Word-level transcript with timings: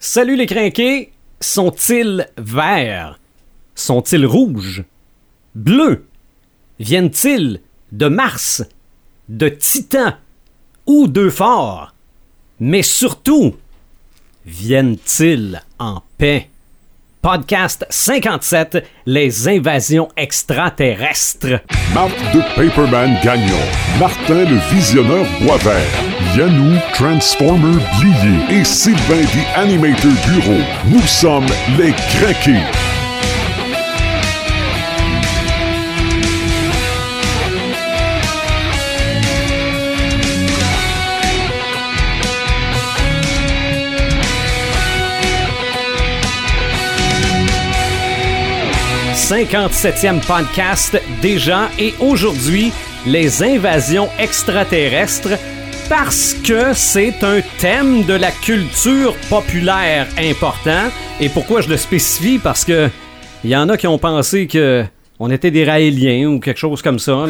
Salut 0.00 0.36
les 0.36 0.46
crinqués! 0.46 1.12
Sont-ils 1.40 2.28
verts? 2.38 3.18
Sont-ils 3.74 4.26
rouges? 4.26 4.84
Bleus? 5.56 6.06
Viennent-ils 6.78 7.60
de 7.90 8.06
Mars? 8.06 8.62
De 9.28 9.48
Titan? 9.48 10.14
Ou 10.86 11.08
d'eux 11.08 11.30
forts? 11.30 11.96
Mais 12.60 12.84
surtout, 12.84 13.56
viennent-ils 14.46 15.60
en 15.80 16.04
paix? 16.16 16.48
Podcast 17.20 17.84
57, 17.90 18.84
les 19.06 19.48
invasions 19.48 20.08
extraterrestres. 20.16 21.60
Marc 21.92 22.12
de 22.32 22.40
Paperman 22.54 23.18
Gagnon, 23.24 23.56
Martin 23.98 24.44
le 24.44 24.56
Visionneur 24.72 25.26
Boisvert, 25.40 25.82
Yannou 26.36 26.78
Transformer 26.94 27.78
Blier 28.00 28.60
et 28.60 28.64
Sylvain 28.64 29.24
the 29.24 29.58
Animator 29.58 30.12
Bureau. 30.28 30.60
Nous 30.86 31.02
sommes 31.02 31.46
les 31.76 31.92
Craqués. 31.92 32.62
«57e 49.28 50.24
podcast 50.26 50.98
déjà 51.20 51.68
et 51.78 51.92
aujourd'hui 52.00 52.72
les 53.06 53.42
invasions 53.42 54.08
extraterrestres 54.18 55.38
parce 55.90 56.32
que 56.32 56.72
c'est 56.72 57.22
un 57.22 57.42
thème 57.58 58.04
de 58.04 58.14
la 58.14 58.30
culture 58.30 59.14
populaire 59.28 60.06
important. 60.18 60.88
Et 61.20 61.28
pourquoi 61.28 61.60
je 61.60 61.68
le 61.68 61.76
spécifie? 61.76 62.38
Parce 62.38 62.64
que 62.64 62.88
il 63.44 63.50
y 63.50 63.56
en 63.56 63.68
a 63.68 63.76
qui 63.76 63.86
ont 63.86 63.98
pensé 63.98 64.46
que 64.46 64.82
on 65.18 65.30
était 65.30 65.50
des 65.50 65.64
raéliens 65.64 66.26
ou 66.28 66.40
quelque 66.40 66.56
chose 66.56 66.80
comme 66.80 66.98
ça. 66.98 67.26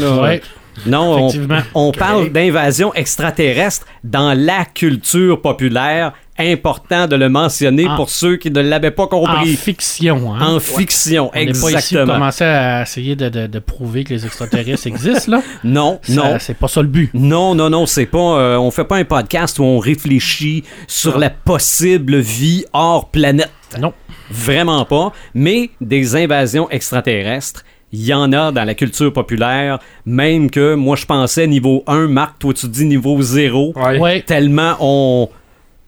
Non, 0.86 1.28
on, 1.28 1.32
on 1.88 1.92
parle 1.92 2.30
d'invasion 2.30 2.92
extraterrestre 2.94 3.86
dans 4.04 4.32
la 4.38 4.64
culture 4.64 5.40
populaire. 5.40 6.12
Important 6.40 7.08
de 7.08 7.16
le 7.16 7.28
mentionner 7.28 7.88
En- 7.88 7.96
pour 7.96 8.10
ceux 8.10 8.36
qui 8.36 8.48
ne 8.52 8.60
l'avaient 8.60 8.92
pas 8.92 9.02
En 9.04 9.06
compris. 9.08 9.56
fiction, 9.56 10.32
hein. 10.34 10.54
En 10.54 10.60
fiction, 10.60 11.32
On 11.34 11.36
n'est 11.36 11.46
pas 11.46 11.50
ici 11.50 11.60
pour 11.60 11.68
exactement. 11.70 12.12
commencer 12.14 12.44
à 12.44 12.82
essayer 12.82 13.16
de, 13.16 13.28
de- 13.28 13.48
de 13.48 13.58
prouver 13.58 14.04
que 14.04 14.14
les 14.14 14.24
extraterrestres 14.24 14.86
existent, 14.86 15.32
là. 15.32 15.42
Non, 15.64 15.98
Ça, 16.02 16.12
non. 16.14 16.36
C'est 16.38 16.54
pas 16.56 16.68
ça 16.68 16.80
le 16.80 16.86
but. 16.86 17.10
Non, 17.12 17.56
non, 17.56 17.70
non, 17.70 17.86
c'est 17.86 18.06
pas. 18.06 18.38
euh, 18.38 18.56
on 18.56 18.70
fait 18.70 18.84
pas 18.84 18.98
un 18.98 19.04
podcast 19.04 19.58
où 19.58 19.64
on 19.64 19.80
réfléchit 19.80 20.62
sur 20.86 21.18
la 21.18 21.30
possible 21.30 22.18
vie 22.18 22.64
hors 22.72 23.10
planète. 23.10 23.50
Non. 23.80 23.92
Vraiment 24.30 24.84
pas. 24.84 25.12
Mais 25.34 25.70
des 25.80 26.14
invasions 26.14 26.70
extraterrestres, 26.70 27.64
il 27.92 28.04
y 28.04 28.12
en 28.12 28.32
a 28.32 28.52
dans 28.52 28.64
la 28.64 28.74
culture 28.74 29.12
populaire. 29.12 29.78
Même 30.04 30.50
que 30.50 30.74
moi, 30.74 30.96
je 30.96 31.06
pensais 31.06 31.46
niveau 31.46 31.84
1, 31.86 32.08
Marc, 32.08 32.38
toi, 32.38 32.52
tu 32.52 32.68
dis 32.68 32.84
niveau 32.84 33.20
0. 33.20 33.72
Ouais. 33.98 34.22
Tellement 34.22 34.76
on, 34.80 35.28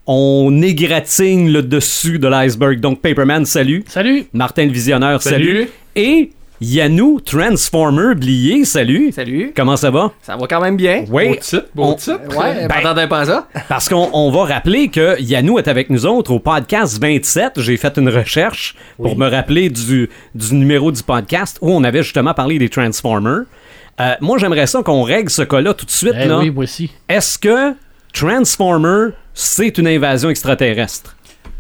on 0.07 0.63
égratigne 0.63 1.51
le 1.51 1.63
dessus 1.63 2.19
de 2.19 2.29
l'iceberg. 2.29 2.81
Donc, 2.81 3.01
Paperman, 3.01 3.45
salut. 3.45 3.85
Salut. 3.87 4.25
Martin 4.33 4.67
le 4.67 4.73
Visionneur, 4.73 5.23
salut. 5.23 5.45
Salut. 5.47 5.69
Et 5.97 6.31
Yannou, 6.61 7.21
Transformer, 7.21 8.15
Blier, 8.15 8.67
salut. 8.67 9.13
Salut. 9.13 9.53
Comment 9.57 9.77
ça 9.79 9.91
va? 9.91 10.13
Ça 10.21 10.37
va 10.37 10.47
quand 10.47 10.61
même 10.61 10.77
bien. 10.77 11.05
Oui. 11.11 11.29
Beau 11.29 11.35
titre, 11.37 11.67
beau 11.75 11.85
On- 11.85 11.95
titre. 11.95 12.21
Ben- 12.29 12.37
Ouais, 12.37 12.69
m'attendais 12.69 13.07
pas 13.07 13.21
à 13.21 13.25
ça. 13.25 13.49
Parce 13.69 13.89
qu'on 13.89 14.11
on 14.13 14.31
va 14.31 14.45
rappeler 14.45 14.89
que 14.89 15.19
Yannou 15.23 15.59
est 15.59 15.69
avec 15.69 15.89
nous 15.89 16.05
autres 16.05 16.31
au 16.33 16.39
podcast 16.39 17.01
27. 17.01 17.61
J'ai 17.61 17.79
fait 17.79 17.97
une 17.97 18.11
recherche 18.11 18.75
pour 18.99 19.17
me 19.17 19.27
rappeler 19.29 19.71
du, 19.71 20.11
du 20.35 20.55
numéro 20.55 20.93
du 20.93 21.03
podcast 21.03 21.59
où 21.63 21.71
on 21.73 21.83
avait 21.83 22.03
justement 22.03 22.35
parlé 22.35 22.59
des 22.59 22.69
Transformers. 22.69 23.45
Euh, 23.99 24.15
moi, 24.21 24.37
j'aimerais 24.37 24.67
ça 24.67 24.83
qu'on 24.83 25.03
règle 25.03 25.31
ce 25.31 25.43
cas-là 25.43 25.73
tout 25.73 25.87
de 25.87 25.91
suite. 25.91 26.15
Eh 26.19 26.27
là. 26.29 26.41
oui, 26.41 26.51
moi 26.51 26.65
aussi. 26.65 26.91
Est-ce 27.09 27.39
que 27.39 27.75
Transformer, 28.13 29.13
c'est 29.33 29.79
une 29.79 29.87
invasion 29.87 30.29
extraterrestre? 30.29 31.17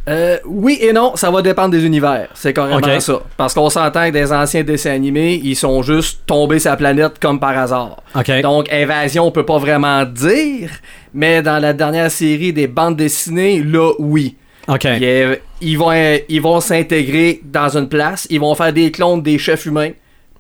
Euh, 0.08 0.38
oui 0.46 0.78
et 0.80 0.92
non, 0.92 1.12
ça 1.14 1.30
va 1.30 1.42
dépendre 1.42 1.70
des 1.70 1.84
univers. 1.84 2.28
C'est 2.34 2.52
carrément 2.52 2.80
ça. 3.00 3.20
Parce 3.36 3.54
qu'on 3.54 3.68
s'entend 3.68 4.06
que 4.06 4.12
des 4.12 4.32
anciens 4.32 4.62
dessins 4.64 4.92
animés, 4.92 5.40
ils 5.44 5.54
sont 5.56 5.82
juste 5.82 6.22
tombés 6.26 6.58
sur 6.58 6.70
la 6.70 6.76
planète 6.76 7.18
comme 7.20 7.38
par 7.38 7.56
hasard. 7.56 8.02
OK. 8.16 8.40
Donc, 8.40 8.72
invasion, 8.72 9.26
on 9.26 9.30
peut 9.30 9.44
pas 9.44 9.58
vraiment 9.58 10.04
dire, 10.04 10.70
mais 11.12 11.42
dans 11.42 11.58
la 11.58 11.72
dernière 11.74 12.10
série 12.10 12.52
des 12.52 12.66
bandes 12.66 12.96
dessinées, 12.96 13.62
là, 13.62 13.92
oui. 13.98 14.36
OK. 14.68 14.84
Il 14.84 15.02
y 15.02 15.22
a- 15.22 15.36
Ils 15.62 15.76
vont 15.76 15.92
ils 16.28 16.40
vont 16.40 16.60
s'intégrer 16.60 17.40
dans 17.44 17.76
une 17.76 17.88
place, 17.88 18.26
ils 18.30 18.40
vont 18.40 18.54
faire 18.54 18.72
des 18.72 18.90
clones 18.90 19.20
des 19.22 19.36
chefs 19.38 19.66
humains 19.66 19.90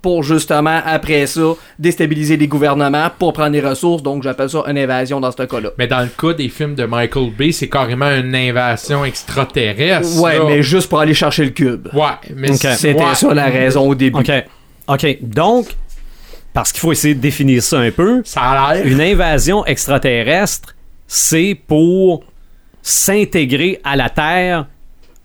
pour 0.02 0.22
justement, 0.22 0.80
après 0.84 1.26
ça, 1.26 1.54
déstabiliser 1.78 2.36
les 2.36 2.48
gouvernements 2.48 3.08
pour 3.18 3.32
prendre 3.32 3.50
les 3.52 3.60
ressources. 3.60 4.02
Donc, 4.02 4.22
j'appelle 4.22 4.48
ça 4.50 4.62
une 4.66 4.78
invasion 4.78 5.20
dans 5.20 5.30
ce 5.30 5.42
cas-là. 5.42 5.70
Mais 5.78 5.86
dans 5.86 6.00
le 6.00 6.08
cas 6.08 6.32
des 6.34 6.48
films 6.48 6.74
de 6.74 6.84
Michael 6.84 7.30
Bay, 7.36 7.52
c'est 7.52 7.68
carrément 7.68 8.10
une 8.10 8.34
invasion 8.34 9.04
extraterrestre. 9.04 10.20
Ouais, 10.20 10.38
là. 10.38 10.44
mais 10.46 10.62
juste 10.62 10.88
pour 10.88 11.00
aller 11.00 11.14
chercher 11.14 11.44
le 11.44 11.50
cube. 11.50 11.88
Ouais, 11.92 12.10
mais 12.34 12.50
Ok. 12.50 12.56
c'est- 12.58 12.76
C'était 12.76 13.02
ouais. 13.04 13.14
ça 13.14 13.34
la 13.34 13.46
raison 13.46 13.88
au 13.88 13.94
début. 13.94 14.18
OK. 14.20 14.30
OK. 14.88 15.18
Donc, 15.22 15.66
parce 16.52 16.72
qu'il 16.72 16.80
faut 16.80 16.92
essayer 16.92 17.14
de 17.14 17.20
définir 17.20 17.62
ça 17.62 17.78
un 17.78 17.90
peu, 17.90 18.22
Ça 18.24 18.40
a 18.40 18.74
l'air. 18.74 18.86
une 18.86 19.00
invasion 19.00 19.64
extraterrestre, 19.66 20.74
c'est 21.06 21.56
pour 21.66 22.24
s'intégrer 22.82 23.80
à 23.84 23.96
la 23.96 24.08
Terre 24.10 24.66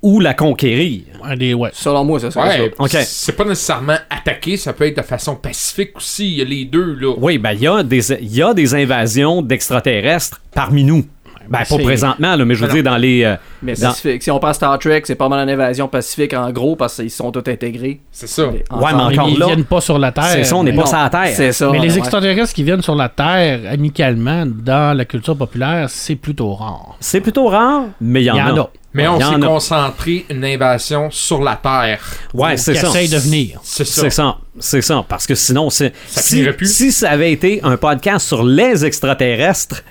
ou 0.01 0.19
la 0.19 0.33
conquérir. 0.33 1.01
Un 1.23 1.35
des- 1.35 1.53
ouais. 1.53 1.69
Selon 1.73 2.03
moi, 2.03 2.19
c'est 2.19 2.31
ça. 2.31 2.44
Ouais, 2.44 2.72
Ok. 2.78 2.89
c'est 3.06 3.35
pas 3.35 3.45
nécessairement 3.45 3.97
attaqué, 4.09 4.56
ça 4.57 4.73
peut 4.73 4.85
être 4.85 4.97
de 4.97 5.01
façon 5.01 5.35
pacifique 5.35 5.97
aussi. 5.97 6.28
Il 6.31 6.38
y 6.38 6.41
a 6.41 6.45
les 6.45 6.66
deux, 6.66 6.94
là. 7.00 7.13
Oui, 7.17 7.38
ben 7.38 7.53
il 7.53 7.61
y, 7.61 7.67
a 7.67 7.81
des- 7.83 8.11
il 8.22 8.35
y 8.35 8.44
a 8.44 8.53
des 8.53 8.75
invasions 8.75 9.41
d'extraterrestres 9.41 10.41
parmi 10.53 10.84
nous. 10.84 11.05
Ben, 11.47 11.59
pas 11.69 11.78
présentement, 11.78 12.35
là, 12.35 12.44
mais 12.44 12.55
je 12.55 12.61
veux 12.61 12.67
Ben 12.67 12.73
dire 12.73 12.84
dans 12.84 12.97
les... 12.97 13.23
euh, 13.23 13.35
Mais 13.61 13.73
dans-. 13.75 13.94
Si 13.94 14.31
on 14.31 14.39
pense 14.39 14.55
Star 14.55 14.79
Trek, 14.79 15.03
c'est 15.05 15.13
pas 15.13 15.29
mal 15.29 15.47
une 15.47 15.53
invasion 15.53 15.88
pacifique 15.88 16.34
en 16.34 16.50
gros 16.51 16.75
parce 16.75 16.95
qu'ils 16.95 17.11
sont 17.11 17.31
tous 17.31 17.47
intégrés. 17.51 18.00
C'est 18.11 18.25
ça. 18.25 18.47
Ouais, 18.47 18.63
mais 18.72 18.94
encore 18.94 19.29
ils 19.29 19.38
là, 19.38 19.45
viennent 19.45 19.63
pas 19.63 19.79
sur 19.79 20.00
la 20.00 20.11
Terre. 20.11 20.23
c'est 20.25 20.44
ça, 20.44 20.55
on 20.55 20.63
n'est 20.63 20.72
mais- 20.72 20.81
pas 20.81 20.88
sur 20.88 20.97
la 20.97 21.09
Terre. 21.11 21.34
C'est 21.35 21.51
ça. 21.51 21.69
Mais 21.72 21.78
les 21.78 21.91
ouais. 21.91 22.00
extraterrestres 22.00 22.51
qui 22.53 22.63
viennent 22.63 22.81
sur 22.81 22.95
la 22.95 23.09
Terre 23.09 23.59
amicalement 23.72 24.44
dans 24.47 24.97
la 24.97 25.05
culture 25.05 25.38
populaire, 25.38 25.88
c'est 25.88 26.16
plutôt 26.16 26.51
rare. 26.55 26.95
C'est 27.00 27.22
plutôt 27.22 27.45
rare, 27.47 27.84
mais 28.01 28.22
il 28.23 28.25
y 28.25 28.31
en, 28.31 28.35
Il 28.35 28.39
y 28.39 28.41
en 28.41 28.57
a. 28.61 28.69
Mais 28.95 29.07
on 29.07 29.19
s'est 29.19 29.25
a. 29.25 29.39
concentré 29.39 30.25
une 30.29 30.44
invasion 30.45 31.09
sur 31.11 31.41
la 31.41 31.56
Terre. 31.56 32.00
Ouais, 32.33 32.57
c'est 32.57 32.75
ça. 32.75 32.88
essayent 32.88 33.09
de 33.09 33.17
venir. 33.17 33.59
C'est 33.63 33.85
ça. 33.85 34.01
C'est 34.01 34.09
ça, 34.09 34.38
c'est 34.59 34.81
ça, 34.81 35.06
parce 35.07 35.28
que 35.28 35.35
sinon, 35.35 35.69
c'est 35.69 35.94
si, 36.07 36.35
finirait 36.38 36.53
plus. 36.53 36.73
si 36.73 36.91
ça 36.91 37.11
avait 37.11 37.31
été 37.31 37.59
un 37.63 37.78
podcast 37.78 38.28
sur 38.28 38.44
les 38.44 38.85
extraterrestres, 38.85 39.84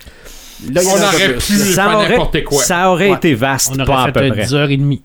Là, 0.71 0.81
On 0.85 0.95
aurait 0.95 1.33
pu 1.35 1.41
ça 1.53 1.83
faire 1.83 1.95
aurait, 1.97 2.09
n'importe 2.11 2.43
quoi. 2.45 2.63
ça 2.63 2.89
aurait 2.89 3.09
Ouais. 3.09 3.17
été 3.17 3.33
vaste, 3.33 3.73
On 3.77 3.85
pas 3.85 3.97
à 3.97 4.01
aurait 4.03 4.11
peu 4.13 4.29
près. 4.29 4.43
10h30. 4.45 5.01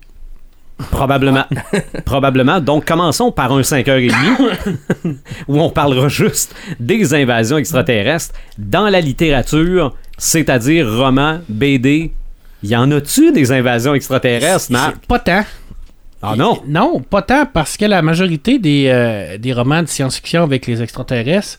Probablement. 0.93 1.45
Probablement. 2.07 2.61
Donc, 2.61 2.85
commençons 2.87 3.33
par 3.33 3.53
un 3.53 3.61
5h30 3.61 4.15
où 5.49 5.61
on 5.61 5.69
parlera 5.69 6.09
juste 6.09 6.55
des 6.79 7.13
invasions 7.15 7.59
extraterrestres 7.59 8.33
dans 8.59 8.89
la 8.89 9.01
littérature, 9.01 9.95
c'est-à-dire 10.17 10.89
romans, 10.89 11.41
BD. 11.49 12.13
Y 12.63 12.75
en 12.77 12.91
a-tu 12.91 13.33
des 13.33 13.53
invasions 13.53 13.95
extraterrestres, 13.95 14.71
Marc? 14.71 15.07
Pas 15.07 15.19
tant. 15.19 15.45
Ah 16.23 16.35
non? 16.37 16.61
Non, 16.67 17.01
pas 17.01 17.23
tant, 17.23 17.47
parce 17.47 17.77
que 17.79 17.87
la 17.87 18.03
majorité 18.03 18.59
des, 18.59 18.89
euh, 18.89 19.39
des 19.39 19.53
romans 19.55 19.83
de 19.83 19.89
science-fiction 19.89 20.43
avec 20.43 20.67
les 20.67 20.83
extraterrestres, 20.83 21.59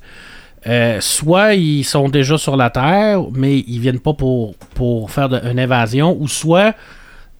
euh, 0.67 0.97
soit 1.01 1.56
ils 1.56 1.84
sont 1.84 2.07
déjà 2.09 2.38
sur 2.38 2.56
la 2.56 2.69
Terre, 2.69 3.23
mais 3.34 3.57
ils 3.59 3.79
viennent 3.79 4.00
pas 4.00 4.13
pour, 4.13 4.53
pour 4.75 5.09
faire 5.09 5.29
de- 5.29 5.41
une 5.51 5.59
invasion, 5.59 6.16
ou 6.19 6.28
soit 6.28 6.75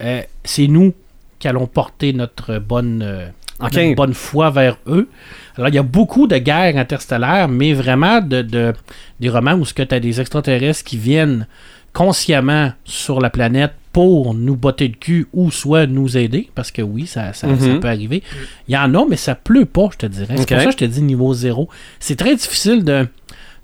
euh, 0.01 0.22
c'est 0.43 0.66
nous 0.66 0.93
qui 1.38 1.47
allons 1.47 1.67
porter 1.67 2.13
notre 2.13 2.58
bonne, 2.58 3.29
notre 3.59 3.96
bonne 3.96 4.13
foi 4.16 4.49
vers 4.49 4.78
eux. 4.87 5.08
Alors, 5.55 5.69
il 5.69 5.75
y 5.75 5.78
a 5.78 5.84
beaucoup 5.84 6.25
de 6.25 6.37
guerres 6.40 6.78
interstellaires, 6.78 7.47
mais 7.47 7.73
vraiment 7.73 8.19
de, 8.22 8.41
de- 8.41 8.73
des 9.19 9.29
romans 9.29 9.53
où 9.53 9.66
tu 9.66 9.81
as 9.91 9.99
des 9.99 10.19
extraterrestres 10.19 10.84
qui 10.84 10.97
viennent 10.97 11.46
consciemment 11.93 12.72
sur 12.85 13.20
la 13.20 13.29
planète 13.29 13.73
pour 13.91 14.34
nous 14.34 14.55
botter 14.55 14.88
le 14.88 14.93
cul 14.93 15.28
ou 15.34 15.52
soit 15.52 15.85
nous 15.85 16.16
aider, 16.17 16.49
parce 16.55 16.72
que 16.72 16.82
oui, 16.82 17.05
ça, 17.08 17.34
ça, 17.34 17.47
Mhm. 17.47 17.59
ça 17.59 17.79
peut 17.79 17.88
arriver. 17.90 18.23
Il 18.70 18.73
y 18.73 18.78
en 18.78 18.93
a, 18.96 19.05
mais 19.09 19.17
ça 19.17 19.35
pleut 19.35 19.66
pas, 19.66 19.90
je 19.91 19.97
te 19.97 20.05
dirais. 20.05 20.35
C'est 20.38 20.43
Ok. 20.43 20.47
pour 20.49 20.58
ça 20.59 20.66
que 20.66 20.72
je 20.72 20.78
te 20.78 20.85
dis 20.85 21.02
niveau 21.02 21.34
zéro. 21.34 21.67
C'est 21.99 22.16
très 22.16 22.35
difficile 22.35 22.85
de, 22.85 23.05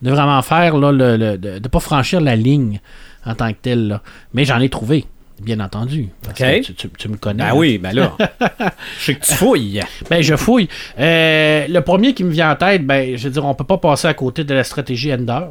de 0.02 0.12
vraiment 0.12 0.42
faire, 0.42 0.78
là, 0.78 0.92
le, 0.92 1.16
le- 1.16 1.38
de 1.38 1.52
ne 1.60 1.68
pas 1.70 1.80
franchir 1.80 2.20
la 2.20 2.36
ligne 2.36 2.82
en 3.26 3.36
tant 3.36 3.50
que 3.52 3.58
telle. 3.62 3.88
là. 3.88 4.02
Mais 4.34 4.44
j'en 4.44 4.60
ai 4.60 4.68
trouvé, 4.68 5.06
bien 5.42 5.62
entendu. 5.62 6.10
Parce 6.24 6.38
que 6.38 6.62
tu, 6.62 6.74
tu- 6.74 6.90
tu 6.90 7.08
me 7.08 7.16
connais. 7.16 7.44
Ben 7.44 7.50
là. 7.50 7.56
oui, 7.56 7.78
ben 7.78 7.94
là. 7.96 8.18
Je 9.00 9.06
sais 9.06 9.16
que 9.16 9.26
tu 9.26 9.34
fouilles. 9.34 9.82
Ben, 10.10 10.22
je 10.22 10.36
fouille. 10.36 10.68
Euh, 11.00 11.66
le 11.70 11.80
premier 11.80 12.14
qui 12.14 12.26
me 12.26 12.32
vient 12.32 12.52
en 12.52 12.56
tête, 12.58 12.86
ben, 12.86 13.16
je 13.18 13.24
veux 13.24 13.30
dire, 13.30 13.46
on 13.46 13.54
peut 13.54 13.64
pas 13.64 13.78
passer 13.78 14.10
à 14.10 14.14
côté 14.14 14.44
de 14.44 14.54
la 14.54 14.66
stratégie 14.66 15.14
Ender 15.14 15.46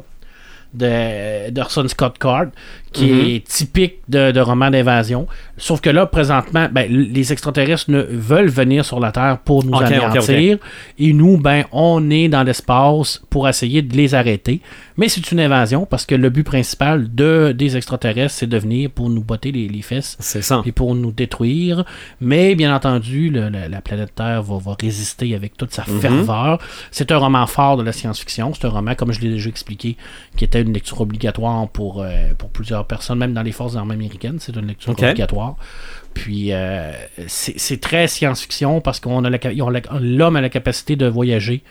de 0.73 1.49
d'Orson 1.49 1.87
Scott 1.87 2.17
Card, 2.17 2.51
qui 2.93 3.11
Mhm. 3.11 3.19
est 3.29 3.47
typique 3.47 3.95
de, 4.07 4.31
de 4.31 4.39
roman 4.39 4.69
d'invasion. 4.71 5.27
Sauf 5.57 5.81
que 5.81 5.89
là, 5.89 6.05
présentement, 6.05 6.67
ben, 6.71 6.87
les 6.89 7.31
extraterrestres 7.33 7.89
ne 7.91 8.01
veulent 8.01 8.49
venir 8.49 8.85
sur 8.85 8.99
la 8.99 9.11
Terre 9.11 9.39
pour 9.43 9.63
nous 9.65 9.71
anéantir. 9.75 10.57
Et 10.97 11.13
nous, 11.13 11.37
ben, 11.37 11.65
on 11.71 12.09
est 12.09 12.27
dans 12.29 12.43
l'espace 12.43 13.21
pour 13.29 13.47
essayer 13.47 13.81
de 13.81 13.95
les 13.95 14.15
arrêter. 14.15 14.61
Mais 14.97 15.09
c'est 15.09 15.31
une 15.31 15.39
invasion 15.39 15.85
parce 15.85 16.05
que 16.05 16.15
le 16.15 16.29
but 16.29 16.43
principal 16.43 17.13
de, 17.13 17.53
des 17.55 17.77
extraterrestres, 17.77 18.33
c'est 18.33 18.47
de 18.47 18.57
venir 18.57 18.89
pour 18.89 19.09
nous 19.09 19.23
botter 19.23 19.51
les, 19.51 19.67
les 19.67 19.81
fesses 19.83 20.15
C'est 20.19 20.41
ça. 20.41 20.59
puis 20.63 20.71
pour 20.71 20.95
nous 20.95 21.11
détruire. 21.11 21.83
Mais 22.21 22.55
bien 22.55 22.73
entendu, 22.75 23.29
le- 23.29 23.49
la 23.49 23.81
planète 23.81 24.15
Terre 24.15 24.41
va, 24.41 24.57
va 24.57 24.75
résister 24.79 25.35
avec 25.35 25.55
toute 25.57 25.71
sa 25.73 25.83
Mhm. 25.87 25.99
ferveur. 25.99 26.59
C'est 26.91 27.11
un 27.11 27.17
roman 27.17 27.45
fort 27.45 27.77
de 27.77 27.83
la 27.83 27.91
science-fiction. 27.91 28.53
C'est 28.55 28.65
un 28.65 28.69
roman, 28.71 28.95
comme 28.95 29.11
je 29.11 29.19
l'ai 29.21 29.29
déjà 29.29 29.49
expliqué, 29.49 29.97
qui 30.35 30.45
était 30.45 30.61
une 30.61 30.73
lecture 30.73 30.99
obligatoire 31.01 31.67
pour, 31.69 32.01
euh, 32.01 32.33
pour 32.37 32.49
plusieurs 32.49 32.85
personnes, 32.87 33.19
même 33.19 33.33
dans 33.33 33.43
les 33.43 33.51
forces 33.51 33.75
armées 33.75 33.93
américaines. 33.95 34.37
C'est 34.39 34.55
une 34.55 34.67
lecture 34.67 34.91
obligatoire. 34.97 35.55
Puis 36.13 36.51
euh, 36.51 36.91
c'est 37.27 37.79
très 37.81 38.07
science-fiction 38.07 38.81
parce 38.81 38.99
qu'on 38.99 39.23
a 39.23 39.29
l'homme 39.99 40.35
a 40.35 40.41
la 40.41 40.49
capacité 40.49 40.95
de 40.95 41.05
voyager. 41.07 41.61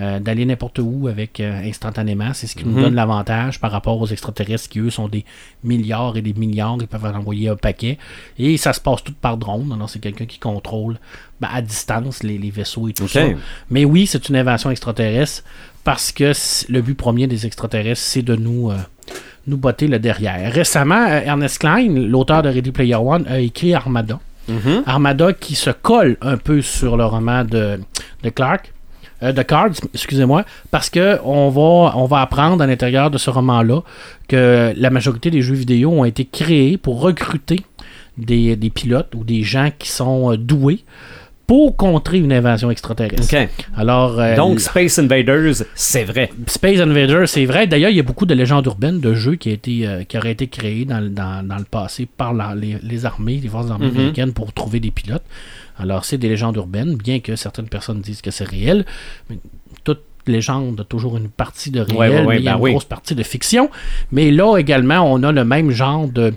euh, 0.00 0.20
d'aller 0.20 0.46
n'importe 0.46 0.78
où 0.78 1.06
avec 1.06 1.38
euh, 1.38 1.68
instantanément, 1.68 2.32
c'est 2.32 2.46
ce 2.46 2.56
qui 2.56 2.64
nous 2.64 2.72
Mhm. 2.72 2.82
donne 2.82 2.94
l'avantage 2.94 3.60
par 3.60 3.70
rapport 3.70 4.00
aux 4.00 4.06
extraterrestres 4.06 4.70
qui 4.70 4.78
eux 4.78 4.88
sont 4.88 5.06
des 5.06 5.22
milliards 5.64 6.16
et 6.16 6.22
des 6.22 6.32
milliards, 6.32 6.78
ils 6.80 6.86
peuvent 6.86 7.04
en 7.04 7.14
envoyer 7.14 7.50
un 7.50 7.56
paquet 7.56 7.98
et 8.38 8.56
ça 8.56 8.72
se 8.72 8.80
passe 8.80 9.04
tout 9.04 9.12
par 9.12 9.36
drone, 9.36 9.70
alors 9.70 9.90
c'est 9.90 9.98
quelqu'un 9.98 10.24
qui 10.24 10.38
contrôle 10.38 10.98
ben, 11.42 11.50
à 11.52 11.60
distance 11.60 12.22
les, 12.22 12.38
les 12.38 12.50
vaisseaux 12.50 12.88
et 12.88 12.94
tout 12.94 13.06
ça. 13.06 13.20
Mais 13.68 13.84
oui, 13.84 14.06
c'est 14.06 14.30
une 14.30 14.36
invasion 14.36 14.70
extraterrestre 14.70 15.44
parce 15.84 16.10
que 16.10 16.32
le 16.72 16.80
but 16.80 16.94
premier 16.94 17.26
des 17.26 17.44
extraterrestres, 17.44 18.00
c'est 18.00 18.22
de 18.22 18.34
nous, 18.34 18.70
euh, 18.70 18.78
nous 19.46 19.56
botter 19.56 19.88
le 19.88 19.98
derrière. 19.98 20.52
Récemment, 20.52 21.06
euh, 21.08 21.20
Ernest 21.24 21.58
Klein, 21.58 21.88
l'auteur 21.88 22.42
de 22.42 22.48
Ready 22.48 22.70
Player 22.72 22.94
One, 22.96 23.26
a 23.28 23.38
écrit 23.40 23.74
Armada. 23.74 24.18
Mhm. 24.48 24.82
Armada 24.86 25.32
qui 25.32 25.54
se 25.54 25.70
colle 25.70 26.16
un 26.20 26.36
peu 26.36 26.62
sur 26.62 26.96
le 26.96 27.04
roman 27.04 27.44
de, 27.44 27.78
de 28.22 28.30
Clark. 28.30 28.72
euh, 29.22 29.30
de 29.32 29.42
Cards, 29.42 29.70
excusez-moi, 29.94 30.44
parce 30.72 30.90
que 30.90 31.18
on 31.24 31.48
va, 31.48 31.96
on 31.96 32.06
va 32.06 32.20
apprendre 32.22 32.62
à 32.62 32.66
l'intérieur 32.66 33.08
de 33.10 33.18
ce 33.18 33.30
roman-là 33.30 33.82
que 34.28 34.72
la 34.76 34.90
majorité 34.90 35.30
des 35.30 35.42
jeux 35.42 35.54
vidéo 35.54 35.90
ont 35.92 36.04
été 36.04 36.24
créés 36.24 36.76
pour 36.76 37.00
recruter 37.00 37.60
des, 38.18 38.56
des 38.56 38.70
pilotes 38.70 39.14
ou 39.14 39.22
des 39.24 39.42
gens 39.44 39.70
qui 39.78 39.88
sont 39.88 40.32
euh, 40.32 40.36
doués 40.36 40.84
pour 41.52 41.76
contrer 41.76 42.16
une 42.16 42.32
invasion 42.32 42.70
extraterrestre. 42.70 43.24
OK. 43.30 43.48
Alors, 43.76 44.18
euh, 44.18 44.34
Donc, 44.36 44.58
Space 44.58 44.98
Invaders, 44.98 45.64
c'est 45.74 46.04
vrai. 46.04 46.30
Space 46.46 46.80
Invader, 46.80 47.24
c'est 47.26 47.44
vrai. 47.44 47.66
D'ailleurs, 47.66 47.90
il 47.90 47.96
y 47.98 48.00
a 48.00 48.02
beaucoup 48.02 48.24
de 48.24 48.32
légendes 48.32 48.64
urbaines 48.64 49.00
de 49.00 49.12
jeux 49.12 49.34
qui, 49.34 49.50
a 49.50 49.52
été, 49.52 49.86
euh, 49.86 50.02
qui 50.04 50.16
auraient 50.16 50.30
été 50.32 50.46
créés 50.46 50.86
dans, 50.86 51.00
le- 51.00 51.10
dans- 51.10 51.46
dans 51.46 51.58
le 51.58 51.64
passé 51.64 52.06
par 52.06 52.32
la- 52.32 52.54
les, 52.54 52.78
les 52.82 53.04
armées, 53.04 53.36
les 53.42 53.50
forces 53.50 53.70
armées 53.70 53.88
Mhm. 53.90 53.96
américaines 53.96 54.32
pour 54.32 54.54
trouver 54.54 54.80
des 54.80 54.90
pilotes. 54.90 55.24
Alors, 55.78 56.06
c'est 56.06 56.16
des 56.16 56.30
légendes 56.30 56.56
urbaines, 56.56 56.96
bien 56.96 57.20
que 57.20 57.36
certaines 57.36 57.68
personnes 57.68 58.00
disent 58.00 58.22
que 58.22 58.30
c'est 58.30 58.48
réel. 58.48 58.86
Mais 59.28 59.36
toute 59.84 60.00
légende 60.26 60.80
a 60.80 60.84
toujours 60.84 61.18
une 61.18 61.28
partie 61.28 61.70
de 61.70 61.80
réel, 61.80 61.98
Ouais, 61.98 62.08
ouais, 62.08 62.14
ouais, 62.20 62.26
mais 62.28 62.38
il 62.38 62.44
y 62.44 62.48
a 62.48 62.52
ben 62.52 62.56
une 62.60 62.64
oui. 62.64 62.70
grosse 62.70 62.86
partie 62.86 63.14
de 63.14 63.22
fiction. 63.22 63.68
Mais 64.10 64.30
là, 64.30 64.56
également, 64.56 65.00
on 65.12 65.22
a 65.22 65.30
le 65.32 65.44
même 65.44 65.70
genre 65.70 66.08
de, 66.08 66.32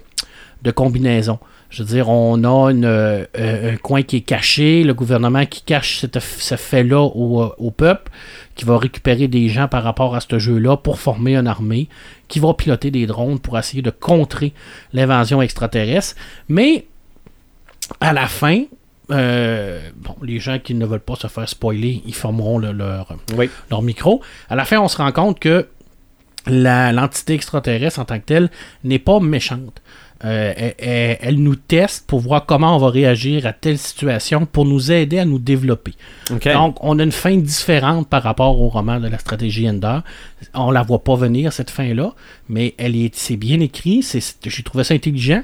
de 0.63 0.71
combinaison. 0.71 1.39
Je 1.69 1.83
veux 1.83 1.89
dire, 1.89 2.09
on 2.09 2.43
a 2.43 2.71
une, 2.71 2.85
euh, 2.85 3.25
un 3.35 3.75
coin 3.77 4.01
qui 4.03 4.17
est 4.17 4.21
caché, 4.21 4.83
le 4.83 4.93
gouvernement 4.93 5.45
qui 5.45 5.61
cache 5.61 5.99
cette- 5.99 6.19
ce 6.19 6.55
fait-là 6.55 7.01
au, 7.01 7.41
euh, 7.43 7.49
au 7.57 7.71
peuple, 7.71 8.11
qui 8.55 8.63
va 8.65 8.77
récupérer 8.77 9.27
des 9.27 9.49
gens 9.49 9.67
par 9.67 9.83
rapport 9.83 10.15
à 10.15 10.21
ce 10.21 10.39
jeu-là 10.39 10.77
pour 10.77 10.99
former 10.99 11.35
une 11.35 11.47
armée, 11.47 11.89
qui 12.27 12.39
va 12.39 12.53
piloter 12.53 12.91
des 12.91 13.05
drones 13.07 13.39
pour 13.39 13.57
essayer 13.57 13.81
de 13.81 13.89
contrer 13.89 14.53
l'invasion 14.93 15.41
extraterrestre. 15.41 16.15
Mais 16.47 16.85
à 17.99 18.13
la 18.13 18.27
fin, 18.27 18.63
euh, 19.11 19.81
bon, 19.97 20.15
les 20.21 20.39
gens 20.39 20.59
qui 20.59 20.75
ne 20.75 20.85
veulent 20.85 20.99
pas 20.99 21.15
se 21.15 21.27
faire 21.27 21.49
spoiler, 21.49 22.01
ils 22.05 22.15
fermeront 22.15 22.57
le- 22.57 22.71
leur, 22.71 23.07
Oui. 23.37 23.49
leur 23.69 23.81
micro. 23.81 24.21
À 24.49 24.55
la 24.55 24.65
fin, 24.65 24.79
on 24.79 24.87
se 24.87 24.97
rend 24.97 25.11
compte 25.11 25.39
que 25.39 25.67
la- 26.47 26.91
l'entité 26.91 27.33
extraterrestre 27.33 27.99
en 27.99 28.05
tant 28.05 28.19
que 28.19 28.25
telle 28.25 28.49
n'est 28.83 28.99
pas 28.99 29.19
méchante. 29.19 29.81
Euh, 30.25 30.71
elle, 31.21 31.35
nous 31.39 31.55
teste 31.55 32.07
pour 32.07 32.19
voir 32.19 32.45
comment 32.47 32.75
on 32.75 32.79
va 32.79 32.89
réagir 32.89 33.45
à 33.45 33.53
telle 33.53 33.77
situation 33.77 34.45
pour 34.47 34.65
nous 34.65 34.91
aider 34.91 35.19
à 35.19 35.25
nous 35.25 35.37
développer. 35.39 35.93
Donc, 36.53 36.77
on 36.81 36.97
a 36.97 37.03
une 37.03 37.11
fin 37.11 37.37
différente 37.37 38.09
par 38.09 38.23
rapport 38.23 38.59
au 38.59 38.69
roman 38.69 38.99
de 38.99 39.07
la 39.07 39.19
stratégie 39.19 39.69
Ender. 39.69 39.99
On 40.55 40.71
la 40.71 40.81
voit 40.81 41.03
pas 41.03 41.15
venir, 41.15 41.53
cette 41.53 41.69
fin-là, 41.69 42.13
mais 42.49 42.73
elle 42.77 42.95
est, 42.95 43.13
c'est 43.15 43.37
bien 43.37 43.59
écrit. 43.59 44.01
c'est- 44.01 44.37
J'ai 44.45 44.63
trouvé 44.63 44.83
ça 44.83 44.93
intelligent. 44.95 45.43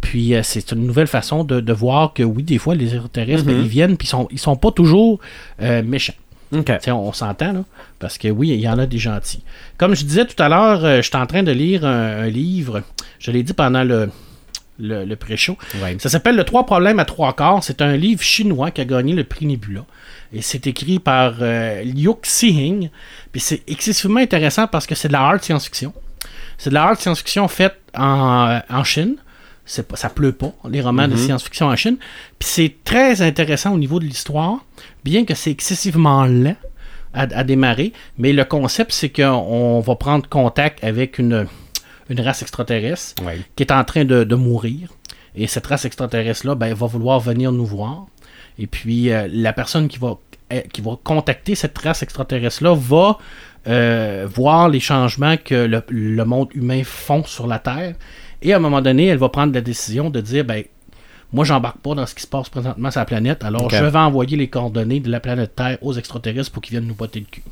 Puis, 0.00 0.34
euh, 0.34 0.40
c'est 0.42 0.72
une 0.72 0.84
nouvelle 0.86 1.06
façon 1.06 1.44
de, 1.44 1.60
de 1.60 1.72
voir 1.72 2.12
que, 2.12 2.22
oui, 2.22 2.42
des 2.42 2.58
fois, 2.58 2.74
les 2.74 2.94
extraterrestres, 2.94 3.44
ils 3.60 3.68
viennent, 3.68 3.96
puis 3.96 4.06
ils 4.06 4.10
sont, 4.10 4.28
ils 4.32 4.38
sont 4.38 4.56
pas 4.56 4.70
toujours 4.72 5.20
euh, 5.60 5.82
méchants. 5.84 6.14
On, 6.52 6.64
on 6.92 7.12
s'entend, 7.12 7.52
là, 7.52 7.64
parce 7.98 8.18
que 8.18 8.28
oui, 8.28 8.48
il 8.50 8.60
y 8.60 8.68
en 8.68 8.78
a 8.78 8.86
des 8.86 8.98
gentils. 8.98 9.42
Comme 9.78 9.94
je 9.94 10.04
disais 10.04 10.26
tout 10.26 10.40
à 10.42 10.48
l'heure, 10.48 10.84
euh, 10.84 10.96
je 10.98 11.08
suis 11.08 11.16
en 11.16 11.26
train 11.26 11.42
de 11.42 11.52
lire 11.52 11.84
un, 11.86 12.24
un 12.24 12.28
livre, 12.28 12.82
je 13.18 13.30
l'ai 13.30 13.42
dit 13.42 13.54
pendant 13.54 13.84
le, 13.84 14.10
le, 14.78 15.04
le 15.04 15.16
pré-show. 15.16 15.56
Ouais. 15.82 15.96
Ça 15.98 16.08
s'appelle 16.10 16.36
Le 16.36 16.44
Trois 16.44 16.66
problèmes 16.66 16.98
à 16.98 17.04
trois 17.04 17.34
quarts. 17.34 17.64
C'est 17.64 17.80
un 17.80 17.96
livre 17.96 18.22
chinois 18.22 18.70
qui 18.70 18.80
a 18.80 18.84
gagné 18.84 19.14
le 19.14 19.24
prix 19.24 19.46
Nebula. 19.46 19.84
Et 20.34 20.42
c'est 20.42 20.66
écrit 20.66 20.98
par 20.98 21.36
euh, 21.40 21.82
Liu 21.84 22.10
Xihing. 22.22 22.90
Puis 23.30 23.40
c'est 23.40 23.62
excessivement 23.66 24.20
intéressant 24.20 24.66
parce 24.66 24.86
que 24.86 24.94
c'est 24.94 25.08
de 25.08 25.12
la 25.14 25.20
hard 25.20 25.42
science-fiction. 25.42 25.94
C'est 26.58 26.70
de 26.70 26.74
la 26.74 26.84
hard 26.84 26.98
science-fiction 26.98 27.48
faite 27.48 27.76
en, 27.96 28.60
en 28.68 28.84
Chine. 28.84 29.16
C'est 29.64 29.86
pas, 29.86 29.96
ça 29.96 30.08
pleut 30.10 30.32
pas, 30.32 30.52
les 30.68 30.80
romans 30.80 31.06
de 31.08 31.16
science-fiction 31.16 31.66
en 31.66 31.76
Chine. 31.76 31.96
Puis 32.38 32.48
c'est 32.48 32.74
très 32.84 33.22
intéressant 33.22 33.72
au 33.72 33.78
niveau 33.78 34.00
de 34.00 34.04
l'histoire, 34.04 34.64
bien 35.04 35.24
que 35.24 35.34
c'est 35.34 35.50
excessivement 35.52 36.24
lent 36.26 36.56
à, 37.14 37.22
à 37.22 37.44
démarrer. 37.44 37.92
Mais 38.18 38.32
le 38.32 38.44
concept, 38.44 38.92
c'est 38.92 39.08
qu'on 39.10 39.80
va 39.80 39.94
prendre 39.94 40.28
contact 40.28 40.82
avec 40.82 41.18
une, 41.18 41.46
une 42.08 42.20
race 42.20 42.42
extraterrestre 42.42 43.22
Ouais. 43.24 43.40
qui 43.54 43.62
est 43.62 43.72
en 43.72 43.84
train 43.84 44.04
de, 44.04 44.24
de 44.24 44.34
mourir. 44.34 44.88
Et 45.36 45.46
cette 45.46 45.66
race 45.68 45.84
extraterrestre-là 45.84 46.54
ben, 46.56 46.74
va 46.74 46.86
vouloir 46.86 47.20
venir 47.20 47.52
nous 47.52 47.64
voir. 47.64 48.06
Et 48.58 48.66
puis, 48.66 49.10
euh, 49.10 49.28
la 49.32 49.52
personne 49.52 49.88
qui 49.88 49.98
va, 49.98 50.16
euh, 50.52 50.60
qui 50.72 50.80
va 50.82 50.98
contacter 51.02 51.54
cette 51.54 51.78
race 51.78 52.02
extraterrestre-là 52.02 52.74
va 52.74 53.18
euh, 53.68 54.26
voir 54.34 54.68
les 54.68 54.80
changements 54.80 55.36
que 55.36 55.54
le, 55.54 55.82
le 55.88 56.24
monde 56.24 56.48
humain 56.54 56.82
font 56.84 57.24
sur 57.24 57.46
la 57.46 57.60
Terre. 57.60 57.94
Et 58.42 58.52
à 58.52 58.56
un 58.56 58.60
moment 58.60 58.82
donné, 58.82 59.06
elle 59.06 59.18
va 59.18 59.28
prendre 59.28 59.54
la 59.54 59.60
décision 59.60 60.10
de 60.10 60.20
dire 60.20 60.44
ben, 60.44 60.64
moi, 61.32 61.44
j'embarque 61.44 61.78
pas 61.78 61.94
dans 61.94 62.04
ce 62.04 62.14
qui 62.14 62.22
se 62.22 62.26
passe 62.26 62.50
présentement 62.50 62.90
sur 62.90 63.00
la 63.00 63.06
planète, 63.06 63.42
alors 63.42 63.70
je 63.70 63.82
vais 63.82 63.98
envoyer 63.98 64.36
les 64.36 64.48
coordonnées 64.48 65.00
de 65.00 65.10
la 65.10 65.18
planète 65.18 65.56
Terre 65.56 65.78
aux 65.80 65.94
extraterrestres 65.94 66.50
pour 66.50 66.62
qu'ils 66.62 66.72
viennent 66.72 66.86
nous 66.86 66.94
botter 66.94 67.20
le 67.20 67.26
cul. 67.26 67.42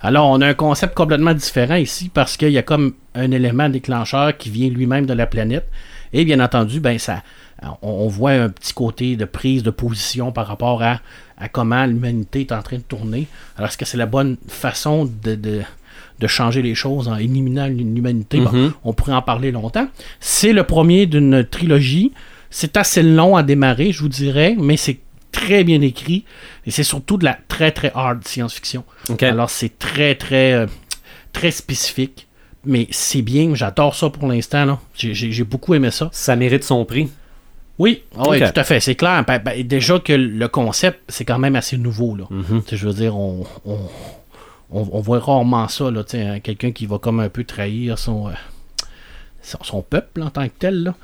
Alors, 0.00 0.28
on 0.28 0.40
a 0.40 0.48
un 0.48 0.54
concept 0.54 0.94
complètement 0.94 1.34
différent 1.34 1.76
ici 1.76 2.10
parce 2.12 2.36
qu'il 2.36 2.50
y 2.50 2.58
a 2.58 2.62
comme 2.62 2.94
un 3.14 3.30
élément 3.30 3.68
déclencheur 3.68 4.36
qui 4.36 4.50
vient 4.50 4.68
lui-même 4.68 5.06
de 5.06 5.12
la 5.12 5.26
planète. 5.26 5.68
Et 6.12 6.24
bien 6.24 6.40
entendu, 6.40 6.80
ben 6.80 6.98
ça, 6.98 7.22
on, 7.62 7.76
on 7.82 8.08
voit 8.08 8.32
un 8.32 8.48
petit 8.48 8.72
côté 8.72 9.14
de 9.14 9.24
prise 9.24 9.62
de 9.62 9.70
position 9.70 10.32
par 10.32 10.48
rapport 10.48 10.82
à, 10.82 11.00
à 11.38 11.48
comment 11.48 11.86
l'humanité 11.86 12.40
est 12.40 12.52
en 12.52 12.62
train 12.62 12.78
de 12.78 12.82
tourner. 12.82 13.28
Alors, 13.56 13.68
est-ce 13.68 13.78
que 13.78 13.84
c'est 13.84 13.98
la 13.98 14.06
bonne 14.06 14.36
façon 14.48 15.08
de, 15.22 15.36
de, 15.36 15.60
de 16.22 16.26
changer 16.28 16.62
les 16.62 16.74
choses 16.74 17.08
en 17.08 17.16
éliminant 17.16 17.66
l'humanité? 17.66 18.38
Bon, 18.40 18.50
Mhm. 18.52 18.72
on 18.84 18.92
pourrait 18.94 19.12
en 19.12 19.22
parler 19.22 19.50
longtemps. 19.52 19.88
C'est 20.20 20.52
le 20.52 20.62
premier 20.64 21.06
d'une 21.06 21.44
trilogie. 21.44 22.12
C'est 22.50 22.76
assez 22.76 23.02
long 23.02 23.36
à 23.36 23.42
démarrer, 23.42 23.92
je 23.92 24.00
vous 24.00 24.08
dirais, 24.08 24.54
mais 24.58 24.76
c'est 24.76 24.98
très 25.32 25.64
bien 25.64 25.80
écrit. 25.80 26.24
Et 26.66 26.70
c'est 26.70 26.82
surtout 26.82 27.16
de 27.16 27.24
la 27.24 27.36
très 27.48 27.72
très 27.72 27.90
hard 27.94 28.26
science-fiction. 28.26 28.84
Alors 29.20 29.50
c'est 29.50 29.78
très 29.78 30.14
très 30.14 30.52
euh, 30.52 30.66
très 31.32 31.50
spécifique, 31.50 32.26
mais 32.64 32.86
c'est 32.90 33.22
bien. 33.22 33.54
J'adore 33.54 33.94
ça 33.94 34.10
pour 34.10 34.28
l'instant. 34.28 34.78
J'ai- 34.94 35.44
beaucoup 35.44 35.74
aimé 35.74 35.90
ça. 35.90 36.08
Ça 36.12 36.36
mérite 36.36 36.64
son 36.64 36.84
prix. 36.84 37.08
Oui, 37.78 38.02
ah 38.18 38.24
tout 38.24 38.60
à 38.60 38.64
fait, 38.64 38.80
c'est 38.80 38.94
clair. 38.94 39.24
Ben, 39.26 39.38
ben, 39.42 39.66
déjà 39.66 39.98
que 39.98 40.12
le 40.12 40.46
concept, 40.46 41.00
c'est 41.08 41.24
quand 41.24 41.38
même 41.38 41.56
assez 41.56 41.78
nouveau. 41.78 42.14
Là. 42.14 42.24
Mhm. 42.30 42.62
Sais, 42.68 42.76
Je 42.76 42.86
veux 42.86 42.92
dire, 42.94 43.16
on, 43.16 43.46
on, 43.64 43.78
on, 44.72 44.88
on 44.92 45.00
voit 45.00 45.18
rarement 45.18 45.68
ça. 45.68 45.90
là, 45.90 46.02
hein, 46.14 46.40
Quelqu'un 46.40 46.72
qui 46.72 46.86
va 46.86 46.98
comme 46.98 47.20
un 47.20 47.28
peu 47.28 47.44
trahir 47.44 47.98
son, 47.98 48.28
euh, 48.28 48.32
son, 49.42 49.58
son 49.62 49.82
peuple 49.82 50.22
en 50.22 50.30
tant 50.30 50.46
que 50.46 50.52
tel. 50.58 50.82
là. 50.84 50.94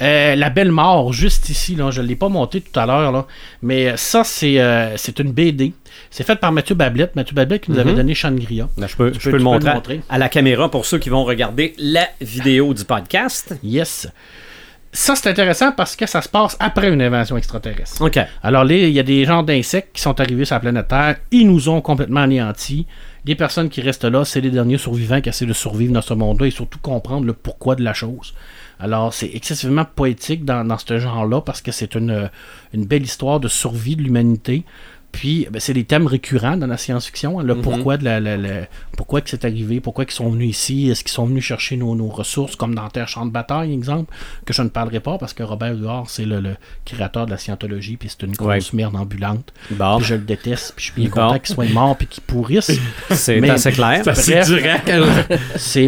Euh, 0.00 0.36
la 0.36 0.50
belle 0.50 0.70
mort, 0.70 1.12
juste 1.12 1.48
ici, 1.48 1.74
là, 1.74 1.90
je 1.90 2.00
ne 2.00 2.06
l'ai 2.06 2.14
pas 2.16 2.28
monté 2.28 2.60
tout 2.60 2.78
à 2.78 2.86
l'heure, 2.86 3.26
mais 3.62 3.96
ça, 3.96 4.22
c'est 4.24 4.60
euh, 4.60 4.96
c'est 4.96 5.18
une 5.18 5.32
BD. 5.32 5.72
C'est 6.10 6.24
fait 6.24 6.36
par 6.36 6.52
Mathieu 6.52 6.74
Bablette. 6.76 7.16
Mathieu 7.16 7.34
Bablette 7.34 7.64
qui 7.64 7.72
nous 7.72 7.78
avait 7.80 7.90
Mhm. 7.90 7.96
donné 7.96 8.14
Shangri-La. 8.14 8.68
Là, 8.78 8.86
je 8.86 8.94
peux, 8.96 9.12
je 9.12 9.18
peux- 9.18 9.30
peux 9.32 9.36
le 9.38 9.58
peux 9.58 9.64
montrer. 9.72 10.00
à 10.08 10.18
la 10.18 10.28
caméra 10.28 10.70
pour 10.70 10.86
ceux 10.86 10.98
qui 10.98 11.08
vont 11.08 11.24
regarder 11.24 11.74
la 11.78 12.06
vidéo 12.20 12.72
du 12.74 12.84
podcast. 12.84 13.54
Yes. 13.64 14.06
Ça, 14.98 15.14
c'est 15.14 15.30
intéressant 15.30 15.70
parce 15.70 15.94
que 15.94 16.06
ça 16.06 16.20
se 16.20 16.28
passe 16.28 16.56
après 16.58 16.88
une 16.88 17.00
invasion 17.00 17.36
extraterrestre. 17.36 18.02
OK. 18.02 18.18
Alors 18.42 18.64
là, 18.64 18.74
il 18.74 18.90
y 18.90 18.98
a 18.98 19.04
des 19.04 19.24
genres 19.24 19.44
d'insectes 19.44 19.94
qui 19.94 20.02
sont 20.02 20.18
arrivés 20.20 20.44
sur 20.44 20.56
la 20.56 20.60
planète 20.60 20.88
Terre. 20.88 21.16
Ils 21.30 21.46
nous 21.46 21.68
ont 21.68 21.80
complètement 21.80 22.22
anéantis. 22.22 22.84
Les 23.24 23.36
personnes 23.36 23.68
qui 23.68 23.80
restent 23.80 24.04
là, 24.04 24.24
c'est 24.24 24.40
les 24.40 24.50
derniers 24.50 24.76
survivants 24.76 25.20
qui 25.20 25.28
essaient 25.28 25.46
de 25.46 25.52
survivre 25.52 25.92
dans 25.92 26.02
ce 26.02 26.14
monde-là 26.14 26.48
et 26.48 26.50
surtout 26.50 26.80
comprendre 26.80 27.26
le 27.26 27.32
pourquoi 27.32 27.76
de 27.76 27.84
la 27.84 27.94
chose. 27.94 28.34
Alors, 28.80 29.14
c'est 29.14 29.30
excessivement 29.32 29.84
poétique 29.84 30.44
dans, 30.44 30.66
dans 30.66 30.78
ce 30.78 30.98
genre-là 30.98 31.42
parce 31.42 31.62
que 31.62 31.70
c'est 31.70 31.94
une, 31.94 32.28
une 32.74 32.84
belle 32.84 33.02
histoire 33.02 33.38
de 33.38 33.46
survie 33.46 33.94
de 33.94 34.02
l'humanité. 34.02 34.64
Puis, 35.10 35.48
ben, 35.50 35.58
c'est 35.58 35.72
des 35.72 35.84
thèmes 35.84 36.06
récurrents 36.06 36.56
dans 36.56 36.66
la 36.66 36.76
science-fiction. 36.76 37.40
hein, 37.40 37.42
Le 37.42 37.56
pourquoi 37.56 37.96
de 37.96 38.04
la, 38.04 38.20
la- 38.20 38.36
la- 38.36 38.66
pourquoi 38.96 39.20
que 39.20 39.30
c'est 39.30 39.44
arrivé, 39.44 39.80
pourquoi 39.80 40.04
ils 40.04 40.10
sont 40.12 40.28
venus 40.30 40.50
ici, 40.50 40.90
est-ce 40.90 41.02
qu'ils 41.02 41.12
sont 41.12 41.24
venus 41.26 41.42
chercher 41.42 41.76
nos, 41.76 41.94
nos 41.96 42.08
ressources, 42.08 42.54
comme 42.56 42.74
dans 42.74 42.88
Terre 42.88 43.08
Champ 43.08 43.24
de 43.26 43.30
bataille, 43.32 43.72
exemple, 43.72 44.12
que 44.44 44.52
je 44.52 44.62
ne 44.62 44.68
parlerai 44.68 45.00
pas 45.00 45.18
parce 45.18 45.32
que 45.32 45.42
Robert 45.42 45.74
Huard, 45.76 46.04
c'est 46.08 46.24
le, 46.26 46.40
le 46.40 46.56
créateur 46.84 47.26
de 47.26 47.30
la 47.32 47.38
scientologie, 47.38 47.96
puis 47.96 48.08
c'est 48.10 48.24
une 48.26 48.34
grosse 48.34 48.72
merde 48.74 48.94
ambulante. 48.96 49.52
Bon, 49.70 49.96
Puis 49.96 50.06
je 50.06 50.14
le 50.14 50.20
déteste, 50.20 50.74
puis 50.76 50.86
je 50.86 50.92
suis 50.92 51.00
bien 51.00 51.10
Bon. 51.10 51.28
content 51.28 51.38
qu'il 51.40 51.54
soit 51.54 51.68
mort, 51.72 51.96
puis 51.96 52.06
qu'il 52.06 52.22
pourrisse. 52.22 52.70
c'est 53.10 53.40
assez 53.50 53.72
clair. 53.72 54.02
C'est 54.14 54.44
direct. 54.44 54.90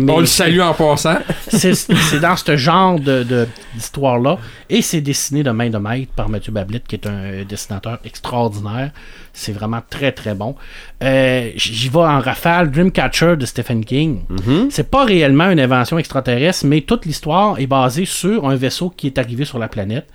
On 0.08 0.20
le 0.20 0.26
salue 0.26 0.60
en 0.60 0.74
passant. 0.74 1.18
c'est 1.48 2.20
dans 2.20 2.36
ce 2.36 2.56
genre 2.56 2.98
de, 2.98 3.22
de- 3.22 3.48
d'histoire-là. 3.74 4.38
Et 4.68 4.82
c'est 4.82 5.00
dessiné 5.00 5.42
de 5.42 5.50
main 5.50 5.68
de 5.70 5.78
maître 5.78 6.12
par 6.12 6.28
Mathieu 6.28 6.52
Bablette, 6.52 6.86
qui 6.88 6.94
est 6.96 7.06
un 7.06 7.44
dessinateur 7.44 7.98
extraordinaire. 8.04 8.92
C'est 9.32 9.52
vraiment 9.52 9.80
très 9.88 10.12
très 10.12 10.34
bon. 10.34 10.54
Euh, 11.02 11.50
J'y 11.56 11.88
vais 11.88 11.98
en 11.98 12.20
rafale. 12.20 12.70
Dreamcatcher 12.70 13.36
de 13.36 13.46
Stephen 13.46 13.84
King. 13.84 14.22
C'est 14.70 14.90
pas 14.90 15.04
réellement 15.04 15.50
une 15.50 15.60
invention 15.60 15.98
extraterrestre, 15.98 16.66
mais 16.66 16.80
toute 16.82 17.06
l'histoire 17.06 17.58
est 17.60 17.66
basée 17.66 18.04
sur 18.04 18.48
un 18.48 18.56
vaisseau 18.56 18.90
qui 18.90 19.06
est 19.06 19.18
arrivé 19.18 19.44
sur 19.44 19.58
la 19.58 19.68
planète. 19.68 20.06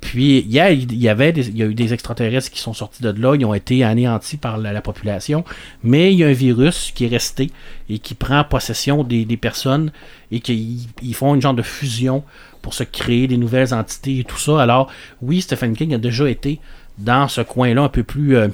Puis 0.00 0.38
il 0.40 0.50
y, 0.52 0.58
a, 0.58 0.72
il 0.72 0.92
y 1.00 1.08
avait 1.08 1.30
des- 1.30 1.48
il 1.48 1.56
y 1.56 1.62
a 1.62 1.66
eu 1.66 1.74
des 1.74 1.92
extraterrestres 1.94 2.50
qui 2.50 2.58
sont 2.58 2.72
sortis 2.74 3.04
de 3.04 3.10
là, 3.22 3.36
ils 3.36 3.44
ont 3.44 3.54
été 3.54 3.84
anéantis 3.84 4.36
par 4.36 4.58
la, 4.58 4.72
la 4.72 4.80
population, 4.82 5.44
mais 5.84 6.12
il 6.12 6.18
y 6.18 6.24
a 6.24 6.26
un 6.26 6.32
virus 6.32 6.90
qui 6.92 7.04
est 7.04 7.08
resté 7.08 7.52
et 7.88 8.00
qui 8.00 8.14
prend 8.14 8.42
possession 8.42 9.04
des, 9.04 9.24
des 9.24 9.36
personnes 9.36 9.92
et 10.32 10.40
qu'ils 10.40 10.78
ils 11.02 11.14
font 11.14 11.36
une 11.36 11.40
genre 11.40 11.54
de 11.54 11.62
fusion 11.62 12.24
pour 12.62 12.74
se 12.74 12.82
créer 12.82 13.28
des 13.28 13.36
nouvelles 13.36 13.72
entités 13.72 14.18
et 14.18 14.24
tout 14.24 14.38
ça. 14.38 14.60
Alors 14.60 14.90
oui, 15.20 15.40
Stephen 15.40 15.76
King 15.76 15.94
a 15.94 15.98
déjà 15.98 16.28
été 16.28 16.58
dans 16.98 17.28
ce 17.28 17.40
coin-là 17.40 17.82
un 17.82 17.88
peu 17.88 18.02
plus 18.02 18.36
euh, 18.36 18.48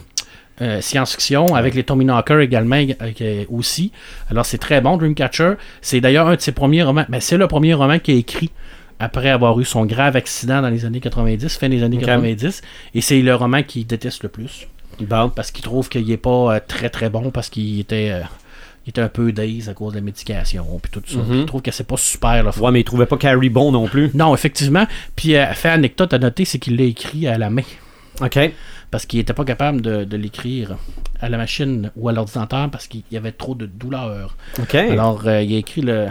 euh, 0.61 0.81
science-fiction, 0.81 1.55
avec 1.55 1.75
les 1.75 1.85
Tommy 1.85 2.05
Knocker 2.05 2.41
également 2.41 2.77
euh, 3.21 3.45
aussi. 3.51 3.93
Alors 4.31 4.45
c'est 4.47 4.59
très 4.59 4.81
bon, 4.81 4.97
Dreamcatcher. 4.97 5.55
C'est 5.83 6.01
d'ailleurs 6.01 6.27
un 6.29 6.35
de 6.37 6.41
ses 6.41 6.53
premiers 6.53 6.83
romans, 6.83 7.05
mais 7.09 7.21
c'est 7.21 7.37
le 7.37 7.47
premier 7.47 7.75
roman 7.75 7.99
qu'il 7.99 8.15
a 8.15 8.19
écrit 8.19 8.51
après 9.01 9.31
avoir 9.31 9.61
eu 9.61 9.65
son 9.65 9.87
grave 9.87 10.17
accident 10.17 10.61
dans 10.61 10.71
les 10.71 10.85
années 10.85 10.99
90, 11.01 11.57
fin 11.57 11.69
des 11.69 11.85
années 11.85 11.99
Ok. 11.99 12.05
90, 12.07 12.63
et 12.95 13.01
c'est 13.01 13.21
le 13.23 13.35
roman 13.37 13.63
qu'il 13.63 13.87
déteste 13.87 14.25
le 14.25 14.29
plus, 14.29 14.67
Bon. 15.01 15.29
parce 15.29 15.53
qu'il 15.53 15.63
trouve 15.63 15.89
qu'il 15.89 16.11
est 16.11 16.17
pas 16.17 16.57
euh, 16.57 16.61
très 16.67 16.91
très 16.91 17.09
bon, 17.09 17.31
parce 17.31 17.49
qu'il 17.49 17.79
était, 17.79 18.21
il 18.85 18.91
était 18.91 19.01
un 19.01 19.09
peu 19.09 19.31
daze 19.31 19.69
à 19.69 19.75
cause 19.75 19.93
de 19.93 19.99
la 19.99 20.05
médication, 20.05 20.65
puis 20.83 20.91
tout 20.91 21.03
ça. 21.07 21.19
Mhm. 21.19 21.41
Il 21.41 21.47
trouve 21.47 21.63
que 21.63 21.71
c'est 21.71 21.87
pas 21.87 21.97
super 21.97 22.53
fun. 22.53 22.61
Ouais, 22.65 22.73
mais 22.73 22.81
il 22.81 22.85
trouvait 22.85 23.07
pas 23.07 23.17
Carrie 23.17 23.49
bon 23.51 23.71
non 23.71 23.87
plus. 23.87 24.11
Non, 24.15 24.35
effectivement. 24.35 24.87
Puis, 25.15 25.37
euh, 25.37 25.47
fait 25.53 25.69
anecdote 25.69 26.13
à 26.13 26.19
noter, 26.19 26.45
c'est 26.45 26.59
qu'il 26.59 26.77
l'a 26.77 26.83
écrit 26.83 27.29
à 27.29 27.39
la 27.39 27.51
main. 27.51 27.63
OK. 28.21 28.39
Parce 28.91 29.07
qu'il 29.07 29.19
était 29.21 29.33
pas 29.33 29.45
capable 29.45 29.81
de, 29.81 30.05
de 30.05 30.17
l'écrire 30.17 30.77
à 31.21 31.29
la 31.29 31.37
machine 31.37 31.91
ou 31.97 32.09
à 32.09 32.13
l'ordinateur 32.13 32.71
parce 32.71 32.87
qu'il 32.87 33.03
y 33.11 33.17
avait 33.17 33.33
trop 33.33 33.55
de 33.55 33.67
douleur. 33.67 34.37
OK. 34.61 34.75
Alors, 34.75 35.27
euh, 35.27 35.43
il 35.43 35.55
a 35.55 35.59
écrit 35.59 35.83
le, 35.83 36.07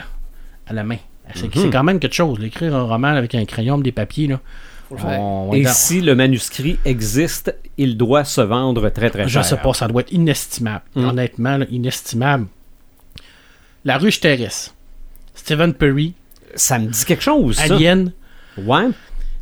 à 0.67 0.73
la 0.73 0.83
main. 0.83 0.97
C'est 1.35 1.53
c'est 1.53 1.69
quand 1.69 1.83
même 1.83 1.99
quelque 1.99 2.13
chose. 2.15 2.39
L'écrire 2.39 2.73
un 2.75 2.83
roman 2.83 3.09
avec 3.09 3.35
un 3.35 3.43
crayon, 3.45 3.77
des 3.77 3.91
papiers, 3.91 4.27
là. 4.27 4.39
on- 4.89 5.49
on 5.49 5.53
est 5.53 5.59
Et 5.59 5.63
dans- 5.63 5.73
si 5.73 5.99
le 5.99 6.15
manuscrit 6.15 6.79
existe, 6.85 7.53
il 7.77 7.97
doit 7.97 8.23
se 8.23 8.39
vendre 8.39 8.87
très 8.89 9.09
très 9.09 9.23
Je 9.27 9.33
cher. 9.33 9.43
sais 9.45 9.57
pas, 9.57 9.73
ça 9.73 9.89
doit 9.89 10.01
être 10.01 10.13
inestimable. 10.13 10.83
Mm. 10.95 11.03
Honnêtement, 11.05 11.57
là, 11.57 11.65
inestimable. 11.69 12.47
La 13.83 13.97
ruche 13.97 14.19
terrestre. 14.21 14.73
Stephen 15.35 15.73
Perry, 15.73 16.13
Ça 16.55 16.79
me 16.79 16.87
dit 16.87 17.05
quelque 17.05 17.23
chose, 17.23 17.57
ça. 17.57 17.63
Alien, 17.75 18.11
Ouais. 18.57 18.87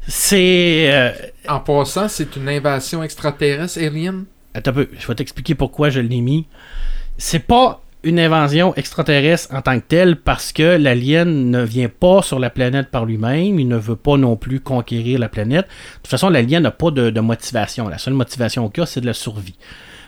C'est. 0.07 0.91
euh, 0.91 1.11
En 1.47 1.59
passant, 1.59 2.07
c'est 2.07 2.35
une 2.35 2.49
invasion 2.49 3.03
extraterrestre, 3.03 3.79
Alien. 3.79 4.25
Attends 4.53 4.71
un 4.71 4.73
peu, 4.73 4.89
je 4.97 5.05
vais 5.07 5.15
t'expliquer 5.15 5.55
pourquoi 5.55 5.89
je 5.89 5.99
l'ai 5.99 6.21
mis. 6.21 6.47
C'est 7.17 7.39
pas 7.39 7.81
une 8.03 8.19
invasion 8.19 8.75
extraterrestre 8.75 9.53
en 9.53 9.61
tant 9.61 9.79
que 9.79 9.85
telle 9.87 10.15
parce 10.17 10.53
que 10.53 10.77
l'alien 10.77 11.49
ne 11.49 11.63
vient 11.63 11.89
pas 11.89 12.21
sur 12.21 12.39
la 12.39 12.49
planète 12.51 12.89
par 12.91 13.05
lui-même, 13.05 13.59
il 13.59 13.67
ne 13.67 13.77
veut 13.77 13.95
pas 13.95 14.15
non 14.15 14.35
plus 14.35 14.59
conquérir 14.59 15.17
la 15.19 15.27
planète. 15.27 15.65
De 15.65 15.97
toute 16.03 16.07
façon, 16.07 16.29
l'alien 16.29 16.61
n'a 16.61 16.71
pas 16.71 16.91
de, 16.91 17.09
de 17.09 17.19
motivation. 17.19 17.87
La 17.89 17.97
seule 17.97 18.13
motivation 18.13 18.69
qu'il 18.69 18.83
a, 18.83 18.85
c'est 18.85 19.01
de 19.01 19.07
la 19.07 19.13
survie. 19.13 19.55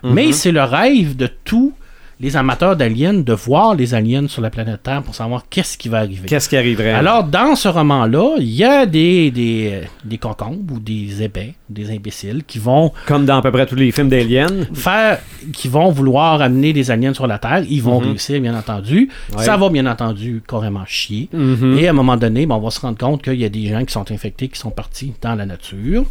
Mais 0.04 0.32
c'est 0.32 0.51
le 0.51 0.62
rêve 0.63 1.16
de 1.16 1.27
tous 1.44 1.74
les 2.19 2.36
amateurs 2.36 2.75
d'aliens 2.75 3.13
de 3.13 3.33
voir 3.33 3.75
les 3.75 3.93
aliens 3.93 4.27
sur 4.27 4.41
la 4.41 4.50
planète 4.50 4.81
Terre 4.81 5.03
pour 5.03 5.13
savoir 5.13 5.45
qu'est-ce 5.50 5.77
qui 5.77 5.88
va 5.88 6.00
arriver. 6.00 6.27
Qu'est-ce 6.27 6.50
qui 6.50 6.57
arriverait? 6.57 6.91
Alors, 6.91 7.24
dans 7.24 7.55
ce 7.55 7.67
roman-là, 7.67 8.38
il 8.39 8.50
y 8.50 8.63
a 8.63 8.88
des, 8.88 9.29
des, 9.29 9.81
des 10.03 10.17
concombres 10.17 10.74
ou 10.74 10.79
des 10.79 11.21
épais, 11.21 11.53
des 11.69 11.91
imbéciles 11.91 12.43
qui 12.47 12.57
vont 12.57 12.91
Comme 13.05 13.25
dans 13.27 13.38
à 13.38 13.41
peu 13.43 13.51
près 13.51 13.67
tous 13.67 13.75
les 13.75 13.91
films 13.91 14.09
d'Alien. 14.09 14.65
faire 14.74 15.19
qui 15.53 15.67
vont 15.67 15.91
vouloir 15.91 16.41
amener 16.41 16.74
des 16.74 16.89
aliens 16.89 17.13
sur 17.13 17.27
la 17.27 17.38
Terre. 17.38 17.63
Ils 17.69 17.83
vont 17.83 18.01
Mhm. 18.01 18.07
réussir, 18.07 18.41
bien 18.41 18.57
entendu. 18.57 19.09
Ouais. 19.38 19.43
Ça 19.43 19.55
va, 19.55 19.69
bien 19.69 19.86
entendu, 19.86 20.41
carrément 20.47 20.86
chier. 20.88 21.29
Mhm. 21.33 21.77
Et 21.77 21.88
à 21.88 21.91
un 21.91 21.93
moment 21.93 22.17
donné, 22.17 22.47
ben, 22.47 22.55
on 22.55 22.59
va 22.62 22.71
se 22.71 22.79
rendre 22.79 22.97
compte 22.97 23.21
qu'il 23.21 23.36
y 23.39 23.45
a 23.45 23.50
des 23.50 23.67
gens 23.67 23.86
qui 23.86 23.93
sont 23.93 24.12
infectés, 24.12 24.47
qui 24.47 24.57
sont 24.59 24.71
partis 24.71 25.13
dans 25.21 25.36
la 25.36 25.45
nature. 25.45 26.03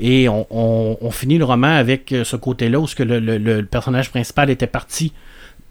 Et 0.00 0.28
on, 0.28 0.46
on- 0.50 0.98
on 1.00 1.10
finit 1.12 1.38
le 1.38 1.44
roman 1.44 1.68
avec 1.76 2.10
euh, 2.10 2.24
ce 2.24 2.34
côté-là 2.34 2.80
où 2.80 2.88
ce 2.88 2.96
que 2.96 3.04
le, 3.04 3.20
le- 3.20 3.38
le 3.38 3.64
personnage 3.64 4.10
principal 4.10 4.50
était 4.50 4.66
parti 4.66 5.12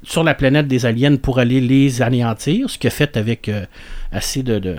sur 0.03 0.23
la 0.23 0.33
planète 0.33 0.67
des 0.67 0.85
aliens 0.85 1.15
pour 1.15 1.39
aller 1.39 1.61
les 1.61 2.01
anéantir, 2.01 2.69
ce 2.69 2.77
qu'il 2.77 2.87
a 2.87 2.91
fait 2.91 3.17
avec 3.17 3.49
euh, 3.49 3.65
assez 4.11 4.43
de... 4.43 4.59
de 4.59 4.75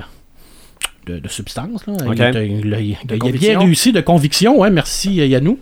de, 1.06 1.18
de 1.18 1.28
substance. 1.28 1.86
Là. 1.86 1.92
Il, 2.14 2.22
a, 2.22 2.30
il 2.46 2.72
a- 2.74 2.80
il 2.80 2.96
a- 2.96 3.14
il 3.14 3.14
a 3.14 3.16
bien 3.38 3.58
réussi 3.58 3.92
de 3.92 4.00
conviction, 4.00 4.58
ouais, 4.60 4.70
merci 4.70 5.20
euh, 5.20 5.26
Yannou. 5.26 5.58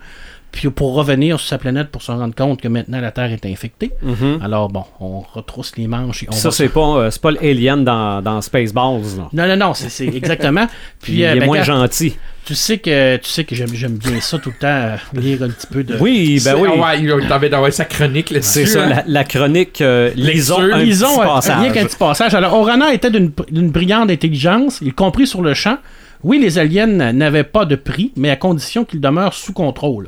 Puis 0.52 0.68
pour 0.68 0.92
revenir 0.94 1.40
sur 1.40 1.48
sa 1.48 1.56
planète 1.56 1.88
pour 1.88 2.02
se 2.02 2.12
rendre 2.12 2.34
compte 2.34 2.60
que 2.60 2.68
maintenant 2.68 3.00
la 3.00 3.10
Terre 3.10 3.32
est 3.32 3.46
infectée. 3.46 3.90
Mhm. 4.02 4.40
Alors 4.44 4.68
bon, 4.68 4.84
on 5.00 5.20
retrousse 5.20 5.72
les 5.78 5.86
manches 5.86 6.24
et 6.24 6.26
on 6.28 6.32
Ça, 6.32 6.50
va 6.50 6.54
c'est 6.54 6.68
pas, 6.68 6.80
euh, 6.98 7.10
c'est 7.10 7.22
pas 7.22 7.30
l'Alien 7.30 7.78
dans, 7.84 8.20
dans 8.20 8.40
Spaceballs. 8.42 9.00
là. 9.16 9.28
non, 9.32 9.48
non, 9.48 9.56
non, 9.68 9.74
c'est 9.74 9.88
c'est 9.88 10.06
exactement. 10.06 10.66
Puis, 11.00 11.14
il 11.14 11.24
euh, 11.24 11.34
est 11.36 11.38
ben, 11.40 11.46
moins 11.46 11.58
quand- 11.60 11.64
gentil. 11.80 12.16
tu 12.44 12.54
sais 12.54 12.76
que 12.76 13.16
tu 13.16 13.30
sais 13.30 13.44
que 13.44 13.54
j'aime 13.54 13.72
j'aime 13.74 13.96
bien 13.96 14.20
ça 14.20 14.38
tout 14.38 14.50
le 14.50 14.56
temps, 14.58 14.66
euh, 14.68 14.96
lire 15.14 15.42
un 15.42 15.48
petit 15.48 15.66
peu 15.68 15.84
de. 15.84 15.96
Oui, 15.98 16.38
ben 16.44 16.54
oui. 16.58 16.68
Ah 16.70 16.78
ouais, 16.92 17.00
il 17.00 17.28
t'avait 17.28 17.48
d'envoyer 17.48 17.72
sa 17.72 17.86
chronique 17.86 18.28
là-dessus. 18.30 18.50
C'est 18.52 18.66
ça, 18.66 18.84
hein. 18.84 18.88
la, 18.90 19.04
la 19.06 19.24
chronique. 19.24 19.80
euh, 19.80 20.10
lisons 20.16 20.60
un 20.60 20.78
Lisons 20.82 21.06
petit 21.16 21.20
un- 21.22 21.24
passage. 21.24 21.60
rien 21.60 21.72
qu'un 21.72 21.86
petit 21.86 21.96
passage. 21.96 22.34
Alors, 22.34 22.52
Orana 22.52 22.92
était 22.92 23.10
d'une 23.10 23.32
d'une 23.50 23.70
brillante 23.70 24.10
intelligence, 24.10 24.80
y 24.82 24.90
compris 24.92 25.26
sur 25.26 25.40
le 25.40 25.54
champ. 25.54 25.78
Oui, 26.24 26.38
les 26.38 26.58
aliens 26.58 26.86
n'avaient 26.86 27.42
pas 27.42 27.64
de 27.64 27.74
prix, 27.74 28.12
mais 28.16 28.30
à 28.30 28.36
condition 28.36 28.84
qu'ils 28.84 29.00
demeurent 29.00 29.34
sous 29.34 29.52
contrôle. 29.52 30.06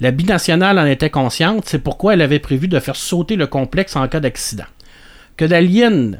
La 0.00 0.12
binationale 0.12 0.78
en 0.78 0.86
était 0.86 1.10
consciente, 1.10 1.64
c'est 1.66 1.82
pourquoi 1.82 2.14
elle 2.14 2.22
avait 2.22 2.38
prévu 2.38 2.68
de 2.68 2.78
faire 2.78 2.94
sauter 2.94 3.34
le 3.34 3.48
complexe 3.48 3.96
en 3.96 4.06
cas 4.06 4.20
d'accident. 4.20 4.64
Que 5.36 5.44
d'aliens, 5.44 6.12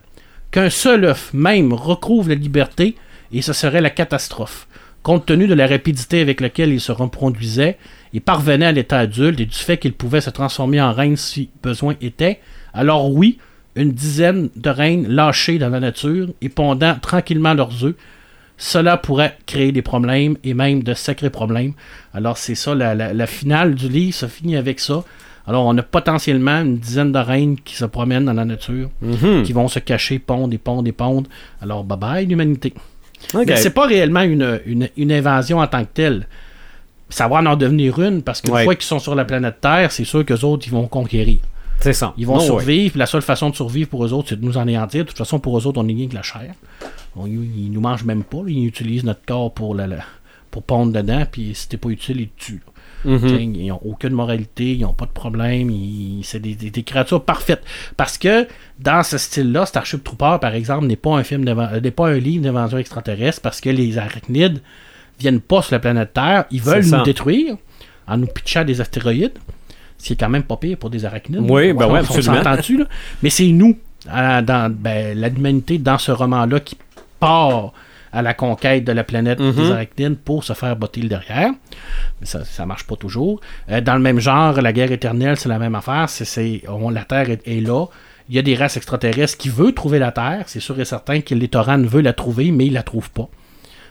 qu'un 0.51 0.71
seul 0.71 1.05
œuf 1.05 1.33
même 1.33 1.73
recouvre 1.73 2.31
la 2.31 2.35
liberté, 2.35 2.97
et 3.33 3.43
ce 3.43 3.53
serait 3.53 3.81
la 3.81 3.91
catastrophe. 3.91 4.67
Compte 5.05 5.27
tenu 5.27 5.47
de 5.47 5.55
la 5.55 5.69
rapidité 5.69 6.21
avec 6.21 6.41
laquelle 6.41 6.73
il 6.73 6.81
se 6.81 6.91
reproduisait, 6.91 7.79
il 8.13 8.21
parvenait 8.21 8.67
à 8.67 8.73
l'état 8.73 8.99
adulte 8.99 9.41
et 9.41 9.47
du 9.47 9.57
fait 9.57 9.79
qu'il 9.79 9.93
pouvait 9.93 10.21
se 10.21 10.31
transformer 10.31 10.81
en 10.81 10.93
reine 10.93 11.17
si 11.17 11.51
besoin 11.63 11.95
était, 12.01 12.41
alors 12.75 13.13
oui, 13.13 13.39
une 13.77 13.93
dizaine 13.93 14.49
de 14.57 14.71
reines 14.71 15.07
lâchées 15.07 15.59
dans 15.59 15.69
la 15.69 15.79
nature 15.79 16.31
et 16.41 16.49
pondant 16.49 16.97
tranquillement 17.01 17.55
leurs 17.55 17.85
œufs, 17.85 17.95
cela 18.59 18.97
pourrait 18.99 19.39
créer 19.47 19.73
des 19.73 19.83
problèmes 19.83 20.37
et 20.45 20.53
même 20.53 20.83
de 20.83 20.93
sacrés 20.93 21.31
problèmes. 21.31 21.73
Alors 22.13 22.37
c'est 22.37 22.55
ça, 22.57 22.75
la, 22.75 22.95
la- 22.95 23.15
la 23.15 23.27
finale 23.27 23.75
du 23.75 23.89
livre 23.89 24.15
se 24.15 24.27
finit 24.27 24.57
avec 24.57 24.81
ça. 24.81 25.05
Alors 25.47 25.65
on 25.65 25.79
a 25.79 25.83
potentiellement 25.83 26.61
une 26.61 26.77
dizaine 26.79 27.13
de 27.13 27.19
reines 27.19 27.57
qui 27.61 27.75
se 27.77 27.85
promènent 27.87 28.27
dans 28.27 28.35
la 28.35 28.45
nature, 28.45 28.91
Mhm. 29.01 29.45
qui 29.45 29.53
vont 29.55 29.69
se 29.69 29.79
cacher, 29.79 30.19
pondre 30.19 30.53
et 30.53 30.59
pondre 30.59 30.87
et 30.89 30.93
pondre. 30.93 31.31
Alors 31.63 31.85
bye 31.85 31.97
bye 31.99 32.27
l'humanité. 32.27 32.75
Ok. 33.33 33.45
Mais 33.47 33.57
c'est 33.57 33.71
pas 33.71 33.87
réellement 33.87 34.21
une, 34.23 34.61
une, 34.67 34.89
une 34.97 35.13
invasion 35.13 35.59
en 35.61 35.67
tant 35.67 35.83
que 35.85 35.91
telle. 35.95 36.27
Ça 37.11 37.27
va 37.29 37.37
en 37.37 37.57
devenir 37.57 37.99
une 38.01 38.23
parce 38.23 38.41
qu'une 38.43 38.53
Ouais. 38.55 38.65
fois 38.65 38.75
qu'ils 38.75 38.85
sont 38.85 38.99
sur 38.99 39.15
la 39.15 39.25
planète 39.25 39.61
Terre, 39.63 39.91
c'est 39.93 40.05
sûr 40.05 40.25
qu'eux 40.27 40.45
autres, 40.45 40.67
ils 40.67 40.73
vont 40.73 40.87
conquérir. 40.87 41.39
C'est 41.81 41.93
ça. 41.93 42.13
Ils 42.17 42.27
vont 42.27 42.35
Non, 42.35 42.41
ouais. 42.41 42.47
survivre. 42.47 42.99
La 42.99 43.07
seule 43.07 43.23
façon 43.23 43.51
de 43.51 43.55
survivre 43.55 43.89
pour 43.89 44.05
eux 44.05 44.13
autres, 44.13 44.31
c'est 44.31 44.41
de 44.41 44.45
nous 44.45 44.59
anéantir. 44.59 45.05
De 45.05 45.09
toute 45.09 45.19
façon, 45.19 45.39
pour 45.39 45.57
eux 45.59 45.67
autres, 45.67 45.81
on 45.81 45.89
est 45.89 45.93
rien 45.95 46.09
que 46.09 46.15
la 46.15 46.23
chair. 46.23 46.55
On- 47.17 47.27
ils 47.27 47.71
nous 47.71 47.81
mangent 47.81 48.05
même 48.05 48.25
pas. 48.25 48.39
là. 48.39 48.45
Ils 48.49 48.67
utilisent 48.67 49.05
notre 49.05 49.25
corps 49.25 49.53
pour, 49.55 49.75
la, 49.75 49.87
la- 49.87 50.05
pour 50.51 50.63
pondre 50.65 50.93
dedans, 50.93 51.25
puis 51.31 51.53
si 51.55 51.69
t'es 51.69 51.77
pas 51.77 51.89
utile, 51.91 52.21
ils 52.23 52.29
te 52.29 52.45
tuent. 52.45 52.63
Mhm. 53.05 53.55
Ils 53.55 53.67
n'ont 53.69 53.81
aucune 53.85 54.13
moralité, 54.13 54.73
ils 54.75 54.81
n'ont 54.81 54.93
pas 54.93 55.07
de 55.07 55.13
problème, 55.13 55.71
c'est 56.25 56.41
des, 56.41 56.57
des- 56.57 56.71
des 56.71 56.83
créatures 56.83 57.23
parfaites. 57.25 57.63
Parce 57.97 58.19
que 58.19 58.49
dans 58.81 59.05
ce 59.05 59.19
style-là, 59.19 59.67
Starship 59.67 60.03
Trooper, 60.03 60.39
par 60.41 60.55
exemple, 60.55 60.87
n'est 60.87 60.97
pas 60.97 61.17
un 61.17 61.23
film 61.23 61.47
euh, 61.47 61.81
n'est 61.81 61.93
pas 61.93 62.09
un 62.09 62.19
livre 62.19 62.43
d'invasion 62.43 62.79
extraterrestre 62.79 63.41
parce 63.41 63.61
que 63.61 63.71
les 63.71 63.99
arachnides 63.99 64.61
viennent 65.21 65.41
pas 65.41 65.63
sur 65.63 65.75
la 65.77 65.79
planète 65.79 66.13
Terre, 66.13 66.47
ils 66.51 66.61
veulent 66.61 66.85
nous 66.99 67.05
détruire 67.05 67.57
en 68.09 68.17
nous 68.17 68.27
pitchant 68.27 68.65
des 68.65 68.81
astéroïdes. 68.81 69.39
Ce 69.99 70.07
qui 70.07 70.13
est 70.13 70.17
quand 70.17 70.29
même 70.29 70.45
pas 70.45 70.57
pire 70.57 70.77
pour 70.79 70.91
des 70.91 71.05
arachnides. 71.05 71.41
Oui, 71.41 71.73
ben 71.73 71.87
ouais, 71.93 72.01
absolument. 72.19 72.43
là? 72.79 72.85
Mais 73.23 73.31
c'est 73.31 73.49
nous, 73.49 73.77
à- 74.09 74.43
dans 74.43 74.73
ben, 74.73 75.21
l'humanité, 75.21 75.79
dans 75.79 75.99
ce 75.99 76.13
roman-là, 76.13 76.61
qui 76.61 76.77
part 77.21 77.73
à 78.13 78.23
la 78.23 78.33
conquête 78.33 78.85
de 78.85 78.93
la 78.93 79.05
planète 79.05 79.39
des 79.39 79.71
arachnides 79.73 80.17
pour 80.19 80.43
se 80.45 80.53
faire 80.55 80.75
botter 80.77 81.03
le 81.03 81.09
derrière. 81.09 81.51
Mais 82.21 82.27
ça, 82.27 82.45
ça 82.45 82.65
marche 82.65 82.85
pas 82.85 82.97
toujours. 82.97 83.41
Euh, 83.71 83.81
dans 83.83 83.95
le 83.95 84.01
même 84.01 84.19
genre, 84.19 84.61
la 84.63 84.73
guerre 84.73 84.93
éternelle, 84.93 85.37
c'est 85.37 85.49
la 85.49 85.59
même 85.59 85.75
affaire. 85.75 86.09
C'est, 86.09 86.25
c'est- 86.25 86.63
on- 86.69 86.89
la 86.91 87.05
Terre 87.05 87.29
est, 87.29 87.47
est 87.47 87.61
là. 87.61 87.87
Il 88.31 88.37
y 88.37 88.39
a 88.39 88.43
des 88.43 88.55
races 88.55 88.77
extraterrestres 88.77 89.37
qui 89.37 89.49
veulent 89.49 89.75
trouver 89.75 89.99
la 89.99 90.13
Terre. 90.13 90.45
C'est 90.47 90.61
sûr 90.61 90.79
et 90.81 90.85
certain 90.85 91.21
que 91.23 91.35
les 91.35 91.49
Torans 91.49 91.83
veulent 91.83 92.05
la 92.05 92.13
trouver, 92.13 92.51
mais 92.51 92.67
ils 92.67 92.73
la 92.73 92.83
trouvent 92.83 93.11
pas. 93.11 93.29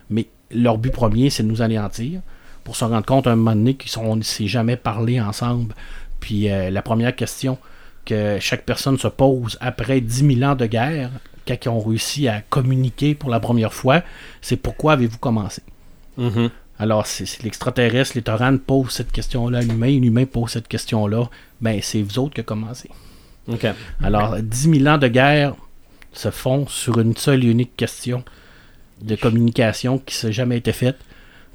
Mais 0.09 0.27
leur 0.51 0.77
but 0.77 0.91
premier, 0.91 1.29
c'est 1.29 1.43
de 1.43 1.47
nous 1.49 1.61
anéantir. 1.61 2.21
Pour 2.67 2.75
se 2.75 2.83
rendre 2.83 3.05
compte 3.05 3.27
à 3.27 3.31
un 3.31 3.37
moment 3.37 3.55
donné 3.55 3.75
qu'ils 3.75 3.89
sont, 3.89 4.03
on 4.03 4.17
ne 4.17 4.23
s'est 4.23 4.47
jamais 4.47 4.75
parlé 4.75 5.21
ensemble. 5.21 5.73
Puis 6.19 6.51
euh, 6.51 6.69
la 6.69 6.81
première 6.81 7.15
question 7.15 7.57
que 8.03 8.39
chaque 8.41 8.65
personne 8.65 8.97
se 8.97 9.07
pose 9.07 9.57
après 9.61 10.01
10 10.01 10.35
000 10.35 10.51
ans 10.51 10.53
de 10.53 10.65
guerre, 10.65 11.09
quand 11.47 11.55
ils 11.63 11.69
ont 11.69 11.79
réussi 11.79 12.27
à 12.27 12.41
communiquer 12.41 13.15
pour 13.15 13.29
la 13.29 13.39
première 13.39 13.73
fois, 13.73 14.01
c'est 14.41 14.57
pourquoi 14.57 14.91
avez-vous 14.91 15.17
commencé? 15.17 15.61
Mhm. 16.17 16.49
Alors, 16.77 17.07
c'est 17.07 17.41
l'extraterrestre, 17.41 18.17
les 18.17 18.21
Torans 18.21 18.57
posent 18.57 18.91
cette 18.91 19.13
question-là 19.13 19.59
à 19.59 19.61
l'humain, 19.61 19.97
l'humain 19.97 20.25
pose 20.25 20.51
cette 20.51 20.67
question-là, 20.67 21.29
ben 21.61 21.79
c'est 21.81 22.01
vous 22.01 22.19
autres 22.19 22.33
qui 22.33 22.41
avez 22.41 22.47
commencé. 22.47 22.89
OK. 23.47 23.65
Alors, 24.03 24.41
10 24.41 24.79
000 24.79 24.87
ans 24.93 24.97
de 24.97 25.07
guerre 25.07 25.55
se 26.11 26.31
font 26.31 26.67
sur 26.67 26.99
une 26.99 27.15
seule 27.15 27.45
et 27.45 27.47
unique 27.47 27.77
question 27.77 28.25
de 29.01 29.15
communication 29.15 29.99
qui 29.99 30.15
s'est 30.15 30.33
jamais 30.33 30.57
été 30.57 30.73
faite 30.73 30.97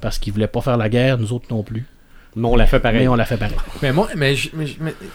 parce 0.03 0.19
qu'ils 0.19 0.33
voulaient 0.33 0.47
pas 0.47 0.59
faire 0.59 0.75
la 0.75 0.89
guerre, 0.89 1.17
nous 1.17 1.31
autres 1.31 1.45
non 1.49 1.63
plus. 1.63 1.85
Mais 2.35 2.45
on 2.45 2.57
l'a 2.57 2.67
fait 2.67 2.81
pareil. 2.81 2.99
Mais 2.99 3.07
on 3.07 3.15
l'a 3.15 3.23
fait 3.23 3.37
pareil. 3.37 3.55
Mais 3.81 3.93
moi, 3.93 4.09
mais, 4.17 4.35
tu 4.35 4.49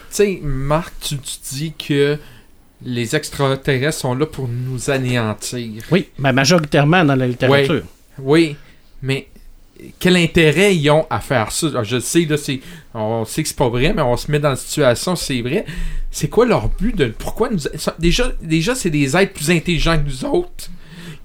sais, 0.09 0.39
Marc, 0.41 0.91
tu, 0.99 1.17
tu 1.19 1.37
dis 1.51 1.73
que 1.73 2.17
les 2.83 3.15
extraterrestres 3.15 3.99
sont 3.99 4.15
là 4.15 4.25
pour 4.25 4.47
nous 4.47 4.89
anéantir. 4.89 5.83
Oui, 5.91 6.07
mais 6.17 6.33
majoritairement 6.33 7.05
dans 7.05 7.15
la 7.15 7.27
littérature. 7.27 7.83
Oui, 8.17 8.55
mais 9.03 9.27
quel 9.99 10.15
intérêt 10.15 10.75
ils 10.75 10.89
ont 10.89 11.05
à 11.11 11.19
faire 11.19 11.51
ça? 11.51 11.67
Alors, 11.67 11.83
Je 11.83 11.99
sais, 11.99 12.25
là, 12.25 12.37
c'est, 12.37 12.59
on 12.95 13.25
sait 13.25 13.43
que 13.43 13.49
c'est 13.49 13.57
pas 13.57 13.69
vrai, 13.69 13.93
mais 13.93 14.01
on 14.01 14.17
se 14.17 14.31
met 14.31 14.39
dans 14.39 14.49
la 14.49 14.55
situation, 14.55 15.15
c'est 15.15 15.41
vrai. 15.43 15.65
C'est 16.09 16.29
quoi 16.29 16.47
leur 16.47 16.67
but 16.69 16.95
de. 16.95 17.13
Pourquoi 17.15 17.51
nous. 17.51 17.59
Déjà, 17.99 18.31
déjà 18.41 18.73
c'est 18.73 18.89
des 18.89 19.15
êtres 19.15 19.33
plus 19.33 19.51
intelligents 19.51 19.99
que 19.99 20.05
nous 20.09 20.25
autres 20.25 20.71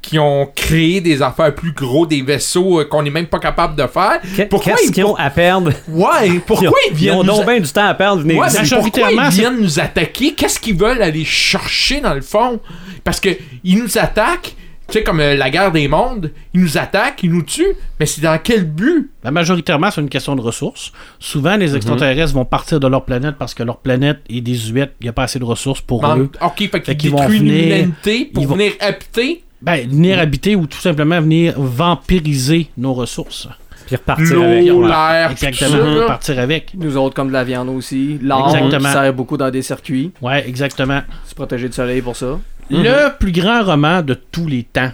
qui 0.04 0.18
ont 0.18 0.46
créé 0.54 1.00
des 1.00 1.22
affaires 1.22 1.54
plus 1.54 1.72
gros, 1.72 2.06
des 2.06 2.22
vaisseaux 2.22 2.80
euh, 2.80 2.84
qu'on 2.84 3.02
n'est 3.02 3.10
même 3.10 3.26
pas 3.26 3.38
capable 3.38 3.74
de 3.76 3.86
faire. 3.86 4.20
Pourquoi 4.50 4.72
Qu'est-ce 4.74 4.88
ils- 4.88 4.92
qu'ils 4.92 5.04
ont 5.04 5.16
à 5.16 5.30
perdre? 5.30 5.72
Ouais, 5.88 6.38
pourquoi 6.46 6.70
ils, 6.86 6.92
Ils 6.92 6.96
viennent 6.96 7.14
ont 7.16 7.24
nous 7.24 7.32
donc 7.32 7.46
bien 7.46 7.60
du 7.60 7.68
temps 7.70 7.86
à 7.86 7.94
perdre. 7.94 8.22
venez 8.22 8.38
Ouais, 8.38 8.46
pourquoi 8.80 9.10
ils 9.12 9.30
viennent 9.30 9.60
nous 9.60 9.80
attaquer? 9.80 10.32
Qu'est-ce 10.34 10.60
qu'ils 10.60 10.76
veulent 10.76 11.02
aller 11.02 11.24
chercher 11.24 12.00
dans 12.00 12.14
le 12.14 12.20
fond? 12.20 12.60
Parce 13.02 13.20
que 13.20 13.30
ils 13.64 13.78
nous 13.78 13.98
attaquent, 13.98 14.54
tu 14.88 14.98
sais, 14.98 15.02
comme 15.04 15.20
euh, 15.20 15.34
la 15.34 15.48
guerre 15.50 15.72
des 15.72 15.88
mondes, 15.88 16.30
ils 16.52 16.60
nous 16.60 16.76
attaquent, 16.76 17.20
ils 17.22 17.30
nous 17.32 17.42
tuent, 17.42 17.74
mais 17.98 18.04
c'est 18.06 18.20
dans 18.20 18.38
quel 18.42 18.64
but? 18.64 19.10
Ben, 19.22 19.30
majoritairement, 19.30 19.90
c'est 19.90 20.00
une 20.02 20.08
question 20.10 20.36
de 20.36 20.42
ressources. 20.42 20.92
Souvent, 21.18 21.56
les 21.56 21.74
extraterrestres 21.76 22.34
vont 22.34 22.44
partir 22.44 22.80
de 22.80 22.86
leur 22.86 23.04
planète 23.06 23.36
parce 23.38 23.54
que 23.54 23.62
leur 23.62 23.78
planète 23.78 24.18
est 24.28 24.40
désuète. 24.42 24.92
Il 25.00 25.04
n'y 25.04 25.08
a 25.08 25.12
pas 25.14 25.22
assez 25.24 25.38
de 25.38 25.44
ressources 25.44 25.80
pour 25.80 26.02
Man- 26.02 26.20
eux. 26.22 26.30
ok, 26.42 26.68
fait 26.70 26.82
qu'ils 26.82 27.12
détruisent 27.12 27.40
venir- 27.40 27.62
l'humanité 27.62 28.24
pour 28.26 28.42
ils 28.42 28.46
vont- 28.48 28.54
venir 28.56 28.72
habiter 28.80 29.43
Ben, 29.62 29.88
venir 29.88 30.18
habiter 30.18 30.56
ou 30.56 30.66
tout 30.66 30.78
simplement 30.78 31.20
venir 31.20 31.54
vampiriser 31.58 32.68
nos 32.76 32.92
ressources. 32.94 33.48
Puis 33.86 33.96
repartir 33.96 34.40
avec. 34.42 34.66
l'eau, 34.66 34.86
l'air, 34.86 35.34
tout 35.34 35.44
Exactement. 35.44 35.84
là. 36.00 36.06
Partir 36.06 36.38
avec. 36.38 36.72
Nous 36.74 36.96
autres, 36.96 37.14
comme 37.14 37.28
de 37.28 37.32
la 37.34 37.44
viande 37.44 37.68
aussi. 37.68 38.18
L'or 38.22 38.48
Exactement. 38.56 38.88
qui 38.88 38.92
sert 38.94 39.12
beaucoup 39.14 39.36
dans 39.36 39.50
des 39.50 39.62
circuits. 39.62 40.12
Ouais, 40.22 40.46
exactement. 40.48 41.02
Se 41.26 41.34
protéger 41.34 41.68
du 41.68 41.74
soleil 41.74 42.00
pour 42.00 42.16
ça. 42.16 42.38
Le 42.70 43.10
plus 43.18 43.32
grand 43.32 43.62
roman 43.62 44.00
de 44.02 44.14
tous 44.14 44.46
les 44.46 44.62
temps 44.62 44.90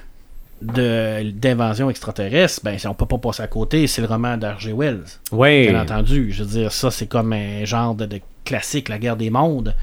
de- 0.60 1.30
d'invasion 1.30 1.88
extraterrestre, 1.88 2.62
ben, 2.64 2.76
on 2.86 2.94
peut 2.94 3.06
pas 3.06 3.18
passer 3.18 3.42
à 3.42 3.46
côté, 3.46 3.86
c'est 3.86 4.02
le 4.02 4.08
roman 4.08 4.36
d'R.G. 4.36 4.72
Wells. 4.76 5.04
Oui. 5.32 5.68
Bien 5.68 5.82
entendu. 5.82 6.32
Je 6.32 6.42
veux 6.42 6.50
dire, 6.50 6.72
ça, 6.72 6.90
c'est 6.90 7.06
comme 7.06 7.32
un 7.32 7.64
genre 7.64 7.94
de, 7.94 8.06
de 8.06 8.20
classique, 8.44 8.88
la 8.88 8.98
guerre 8.98 9.16
des 9.16 9.30
mondes. 9.30 9.74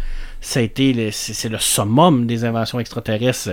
Ça 0.42 0.60
a 0.60 0.64
été 0.64 0.92
le- 0.94 1.12
c'est 1.12 1.34
c'est 1.34 1.50
le 1.50 1.58
summum 1.60 2.28
des 2.28 2.44
inventions 2.46 2.80
extraterrestres. 2.80 3.52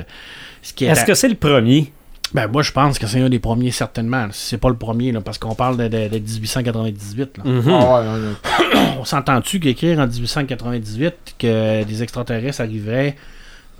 Ce 0.64 0.72
qui 0.72 0.84
est 0.84 0.88
Est-ce 0.88 1.04
que 1.04 1.14
c'est 1.14 1.28
le 1.28 1.34
premier? 1.36 1.92
Ben, 2.32 2.48
moi, 2.48 2.62
je 2.62 2.72
pense 2.72 2.98
que 2.98 3.06
c'est 3.06 3.20
un 3.20 3.28
des 3.28 3.38
premiers, 3.38 3.70
certainement. 3.70 4.26
C'est 4.32 4.58
pas 4.58 4.68
le 4.70 4.74
premier, 4.76 5.12
là, 5.12 5.20
parce 5.20 5.38
qu'on 5.38 5.54
parle 5.54 5.76
de, 5.76 5.84
de- 5.86 6.08
de 6.08 6.18
1898. 6.18 7.38
là. 7.38 7.44
Mhm. 7.44 7.62
Ah 7.68 8.00
ouais, 8.00 8.08
ouais, 8.08 8.74
ouais. 8.74 8.80
On 8.98 9.04
s'entend-tu 9.04 9.60
qu'écrire 9.60 10.00
en 10.00 10.06
1898 10.08 11.36
que 11.38 11.84
des 11.84 12.02
extraterrestres 12.02 12.60
arriveraient, 12.62 13.14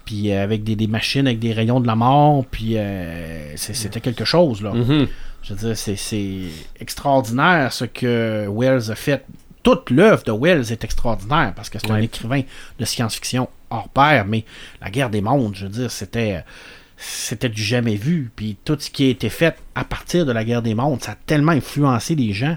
puis 0.05 0.31
euh, 0.31 0.45
avec 0.45 0.63
des, 0.63 0.77
des 0.77 0.87
machines, 0.87 1.27
avec 1.27 1.41
des 1.41 1.53
rayons 1.53 1.81
de 1.81 1.87
la 1.89 1.97
mort, 1.97 2.45
puis 2.49 2.75
euh, 2.77 3.57
c'était 3.57 4.01
quelque 4.01 4.25
chose, 4.25 4.63
là. 4.63 4.73
Mhm. 4.73 5.09
Je 5.43 5.55
veux 5.55 5.59
dire, 5.69 5.77
c'est- 5.77 5.97
c'est 5.97 6.43
extraordinaire 6.79 7.73
ce 7.73 7.87
que 7.87 8.47
Wells 8.49 8.91
a 8.91 8.95
fait. 8.95 9.25
Toute 9.65 9.91
l'œuvre 9.91 10.23
de 10.25 10.33
Wells 10.33 10.71
est 10.71 10.85
extraordinaire 10.85 11.55
parce 11.57 11.71
que 11.71 11.79
c'est 11.79 11.91
un 11.91 11.97
écrivain 12.01 12.43
de 12.79 12.85
science-fiction 12.85 13.49
hors 13.71 13.89
pair, 13.89 14.27
mais 14.27 14.45
la 14.83 14.91
guerre 14.91 15.09
des 15.11 15.23
mondes, 15.23 15.55
je 15.57 15.65
veux 15.65 15.71
dire, 15.73 15.91
c'était 15.91 16.45
c'était 16.97 17.49
du 17.49 17.63
jamais 17.63 17.97
vu. 17.97 18.31
Puis 18.35 18.57
tout 18.65 18.77
ce 18.79 18.91
qui 18.91 19.07
a 19.07 19.09
été 19.11 19.29
fait 19.29 19.57
à 19.75 19.85
partir 19.85 20.25
de 20.27 20.33
la 20.33 20.45
guerre 20.45 20.63
des 20.63 20.75
mondes, 20.75 21.03
ça 21.03 21.13
a 21.13 21.17
tellement 21.27 21.53
influencé 21.53 22.15
les 22.15 22.33
gens, 22.33 22.57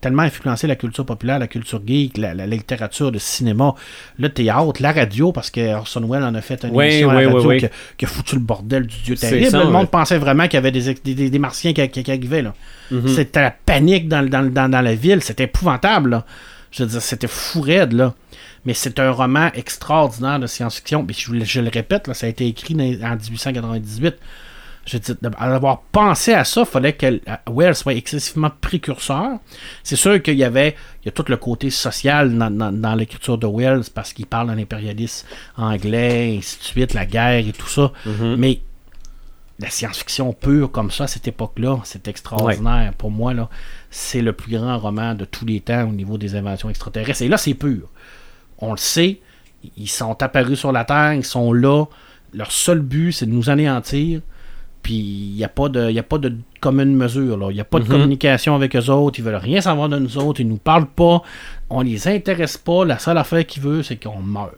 tellement 0.00 0.22
influencé 0.22 0.66
la 0.66 0.76
culture 0.76 1.04
populaire, 1.04 1.38
la 1.40 1.48
culture 1.48 1.80
geek, 1.84 2.18
la, 2.18 2.34
la- 2.34 2.46
la 2.46 2.56
littérature, 2.56 3.10
le 3.10 3.18
cinéma, 3.18 3.74
le 4.18 4.28
théâtre, 4.28 4.80
la 4.80 4.92
radio, 4.92 5.32
parce 5.32 5.50
que 5.50 5.74
Orson 5.74 6.06
Welles 6.08 6.22
en 6.22 6.34
a 6.34 6.40
fait 6.40 6.62
une 6.64 6.70
Oui, 6.74 6.84
émission 6.86 7.10
à 7.10 7.14
la 7.14 7.20
oui, 7.20 7.26
radio 7.34 7.48
oui. 7.48 7.58
Qui, 7.58 7.66
a, 7.66 7.70
qui 7.96 8.04
a 8.04 8.08
foutu 8.08 8.34
le 8.36 8.40
bordel 8.40 8.86
du 8.86 8.96
dieu 9.04 9.16
terrible. 9.16 9.50
ça, 9.50 9.58
le 9.64 9.70
monde 9.70 9.90
pensait 9.90 10.18
vraiment 10.18 10.44
qu'il 10.44 10.54
y 10.54 10.56
avait 10.58 10.70
des, 10.70 11.30
des, 11.30 11.38
martiens 11.38 11.72
qui, 11.72 11.88
qui- 11.88 12.02
qui 12.04 12.10
arrivaient. 12.12 12.44
Mhm. 12.90 13.08
C'était 13.08 13.40
la 13.42 13.50
panique 13.50 14.08
dans, 14.08 14.24
dans, 14.28 14.42
dans, 14.48 14.68
dans 14.70 14.80
la 14.82 14.94
ville. 14.94 15.22
C'était 15.22 15.44
épouvantable. 15.44 16.10
Là. 16.10 16.26
Je 16.70 16.82
veux 16.84 16.88
dire, 16.90 17.02
c'était 17.02 17.28
fou 17.28 17.60
raide, 17.62 17.92
là. 17.92 18.14
Mais 18.64 18.74
c'est 18.74 18.98
un 18.98 19.10
roman 19.10 19.50
extraordinaire 19.54 20.38
de 20.38 20.46
science-fiction. 20.46 21.04
Mais 21.06 21.14
je, 21.16 21.32
le- 21.32 21.44
je 21.44 21.60
le 21.60 21.70
répète, 21.70 22.06
là, 22.08 22.14
ça 22.14 22.26
a 22.26 22.28
été 22.28 22.46
écrit 22.46 22.74
en 22.74 23.16
1898. 23.16 24.16
Je 24.86 24.96
veux 24.96 25.00
dire, 25.00 25.16
d'avoir 25.20 25.82
pensé 25.92 26.32
à 26.32 26.44
ça, 26.44 26.62
il 26.62 26.66
fallait 26.66 26.94
que 26.94 27.06
euh, 27.06 27.18
Wells 27.50 27.74
soit 27.74 27.92
excessivement 27.92 28.50
précurseur. 28.60 29.38
C'est 29.82 29.96
sûr 29.96 30.22
qu'il 30.22 30.36
y 30.38 30.44
avait 30.44 30.76
il 31.02 31.06
y 31.06 31.08
a 31.08 31.12
tout 31.12 31.24
le 31.28 31.36
côté 31.36 31.68
social 31.68 32.36
dans, 32.36 32.50
dans- 32.50 32.72
dans 32.72 32.94
l'écriture 32.94 33.36
de 33.36 33.46
Wells 33.46 33.84
parce 33.94 34.14
qu'il 34.14 34.24
parle 34.26 34.46
d'un 34.48 34.58
impérialisme 34.58 35.26
anglais, 35.58 36.34
et 36.34 36.38
ainsi 36.38 36.58
de 36.58 36.62
suite, 36.64 36.94
la 36.94 37.04
guerre 37.04 37.46
et 37.46 37.52
tout 37.52 37.68
ça. 37.68 37.92
Mhm. 38.06 38.36
Mais 38.36 38.60
la 39.60 39.70
science-fiction 39.70 40.32
pure 40.32 40.70
comme 40.70 40.90
ça, 40.90 41.04
à 41.04 41.06
cette 41.08 41.26
époque-là, 41.26 41.80
c'est 41.84 42.06
extraordinaire. 42.08 42.92
Pour 42.96 43.10
moi, 43.10 43.34
là, 43.34 43.48
c'est 43.90 44.22
le 44.22 44.32
plus 44.32 44.56
grand 44.56 44.78
roman 44.78 45.14
de 45.14 45.24
tous 45.24 45.44
les 45.44 45.60
temps 45.60 45.88
au 45.88 45.92
niveau 45.92 46.16
des 46.18 46.36
inventions 46.36 46.70
extraterrestres. 46.70 47.22
Et 47.22 47.28
là, 47.28 47.36
c'est 47.38 47.54
pur. 47.54 47.88
On 48.58 48.70
le 48.72 48.76
sait, 48.76 49.20
ils 49.76 49.88
sont 49.88 50.22
apparus 50.22 50.58
sur 50.60 50.70
la 50.72 50.84
Terre, 50.84 51.14
ils 51.14 51.24
sont 51.24 51.52
là. 51.52 51.86
Leur 52.32 52.52
seul 52.52 52.80
but, 52.80 53.12
c'est 53.12 53.26
de 53.26 53.32
nous 53.32 53.50
anéantir. 53.50 54.20
Puis 54.82 54.94
il 54.94 55.34
n'y 55.34 55.44
a 55.44 55.48
pas 55.48 55.68
de, 55.68 55.90
y 55.90 55.98
a 55.98 56.02
pas 56.04 56.18
de 56.18 56.34
commune 56.60 56.94
mesure. 56.94 57.50
Il 57.50 57.54
n'y 57.54 57.60
a 57.60 57.64
pas 57.64 57.78
de 57.80 57.84
Mhm. 57.84 57.90
communication 57.90 58.54
avec 58.54 58.76
eux 58.76 58.88
autres. 58.90 59.18
Ils 59.18 59.24
veulent 59.24 59.34
rien 59.34 59.60
savoir 59.60 59.88
de 59.88 59.98
nous 59.98 60.18
autres. 60.18 60.40
Ils 60.40 60.46
nous 60.48 60.56
parlent 60.58 60.86
pas. 60.86 61.22
On 61.68 61.80
les 61.80 62.06
intéresse 62.06 62.56
pas. 62.56 62.84
La 62.84 62.98
seule 63.00 63.18
affaire 63.18 63.44
qu'ils 63.44 63.62
veulent, 63.62 63.82
c'est 63.84 63.96
qu'on 64.00 64.20
meurt. 64.20 64.54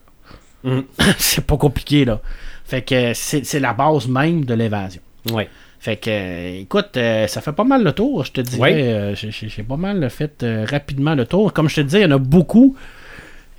Mhm. 0.62 0.84
c'est 1.18 1.46
pas 1.46 1.56
compliqué, 1.56 2.04
là. 2.04 2.20
Fait 2.70 2.82
que 2.82 3.12
c'est 3.14 3.44
c'est 3.44 3.58
la 3.60 3.72
base 3.72 4.06
même 4.06 4.44
de 4.44 4.54
l'évasion. 4.54 5.02
Ouais. 5.32 5.48
Fait 5.80 5.96
que, 5.96 6.10
euh, 6.10 6.60
écoute, 6.60 6.90
euh, 6.96 7.26
ça 7.26 7.40
fait 7.40 7.52
pas 7.52 7.64
mal 7.64 7.82
le 7.82 7.92
tour, 7.92 8.24
je 8.24 8.32
te 8.32 8.40
dirais. 8.42 8.60
Ouais. 8.60 8.82
Euh, 8.82 9.14
j'ai- 9.16 9.62
pas 9.62 9.76
mal 9.76 10.08
fait 10.10 10.42
euh, 10.42 10.64
rapidement 10.70 11.14
le 11.14 11.24
tour. 11.26 11.52
Comme 11.54 11.68
je 11.68 11.76
te 11.76 11.80
disais, 11.80 12.00
il 12.00 12.02
y 12.02 12.06
en 12.12 12.16
a 12.16 12.18
beaucoup. 12.18 12.76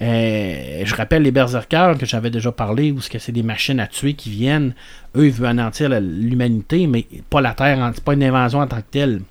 Euh, 0.01 0.81
je 0.83 0.95
rappelle 0.95 1.21
les 1.21 1.31
berserkers 1.31 1.97
que 1.97 2.05
j'avais 2.05 2.31
déjà 2.31 2.51
parlé, 2.51 2.91
où 2.91 2.99
c'est 3.01 3.31
des 3.31 3.43
machines 3.43 3.79
à 3.79 3.87
tuer 3.87 4.13
qui 4.13 4.31
viennent. 4.31 4.73
Eux, 5.15 5.27
ils 5.27 5.31
veulent 5.31 5.49
anéantir 5.49 5.89
l'humanité, 5.89 6.87
mais 6.87 7.05
pas 7.29 7.41
la 7.41 7.53
Terre, 7.53 7.91
c'est 7.93 8.03
pas 8.03 8.13
une 8.13 8.23
invasion 8.23 8.59
en 8.59 8.67
tant 8.67 8.77
que 8.77 8.89
telle. 8.89 9.21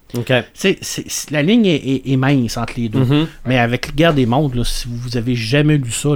La 1.30 1.42
ligne 1.42 1.66
est, 1.66 2.16
mince 2.16 2.56
entre 2.56 2.74
les 2.76 2.88
deux. 2.88 3.00
Mhm. 3.00 3.26
Mais 3.46 3.58
avec 3.58 3.94
Guerre 3.96 4.14
des 4.14 4.26
Mondes, 4.26 4.54
là, 4.54 4.64
si 4.64 4.86
vous 4.88 5.16
avez 5.16 5.34
jamais 5.34 5.78
lu 5.78 5.90
ça, 5.90 6.10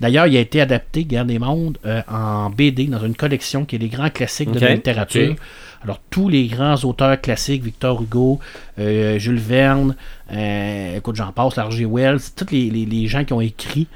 d'ailleurs, 0.00 0.26
il 0.26 0.36
a 0.36 0.40
été 0.40 0.60
adapté, 0.60 1.04
Guerre 1.04 1.26
des 1.26 1.38
Mondes, 1.38 1.78
euh, 1.86 2.02
en 2.08 2.50
BD, 2.50 2.86
dans 2.86 3.04
une 3.04 3.14
collection 3.14 3.64
qui 3.64 3.76
est 3.76 3.78
les 3.78 3.88
grands 3.88 4.10
classiques 4.10 4.50
de 4.50 4.58
la 4.58 4.74
littérature. 4.74 5.36
Alors, 5.82 5.98
tous 6.10 6.28
les 6.28 6.46
grands 6.46 6.74
auteurs 6.84 7.18
classiques, 7.20 7.62
Victor 7.62 8.02
Hugo, 8.02 8.38
euh, 8.78 9.18
Jules 9.18 9.38
Verne, 9.38 9.96
euh, 10.32 10.96
écoute, 10.98 11.16
j'en 11.16 11.32
passe, 11.32 11.56
Larger 11.56 11.86
Wells, 11.86 12.20
tous 12.36 12.46
les, 12.52 12.68
les- 12.70 12.84
les 12.86 13.06
gens 13.06 13.24
qui 13.24 13.32
ont 13.32 13.40
écrit 13.40 13.86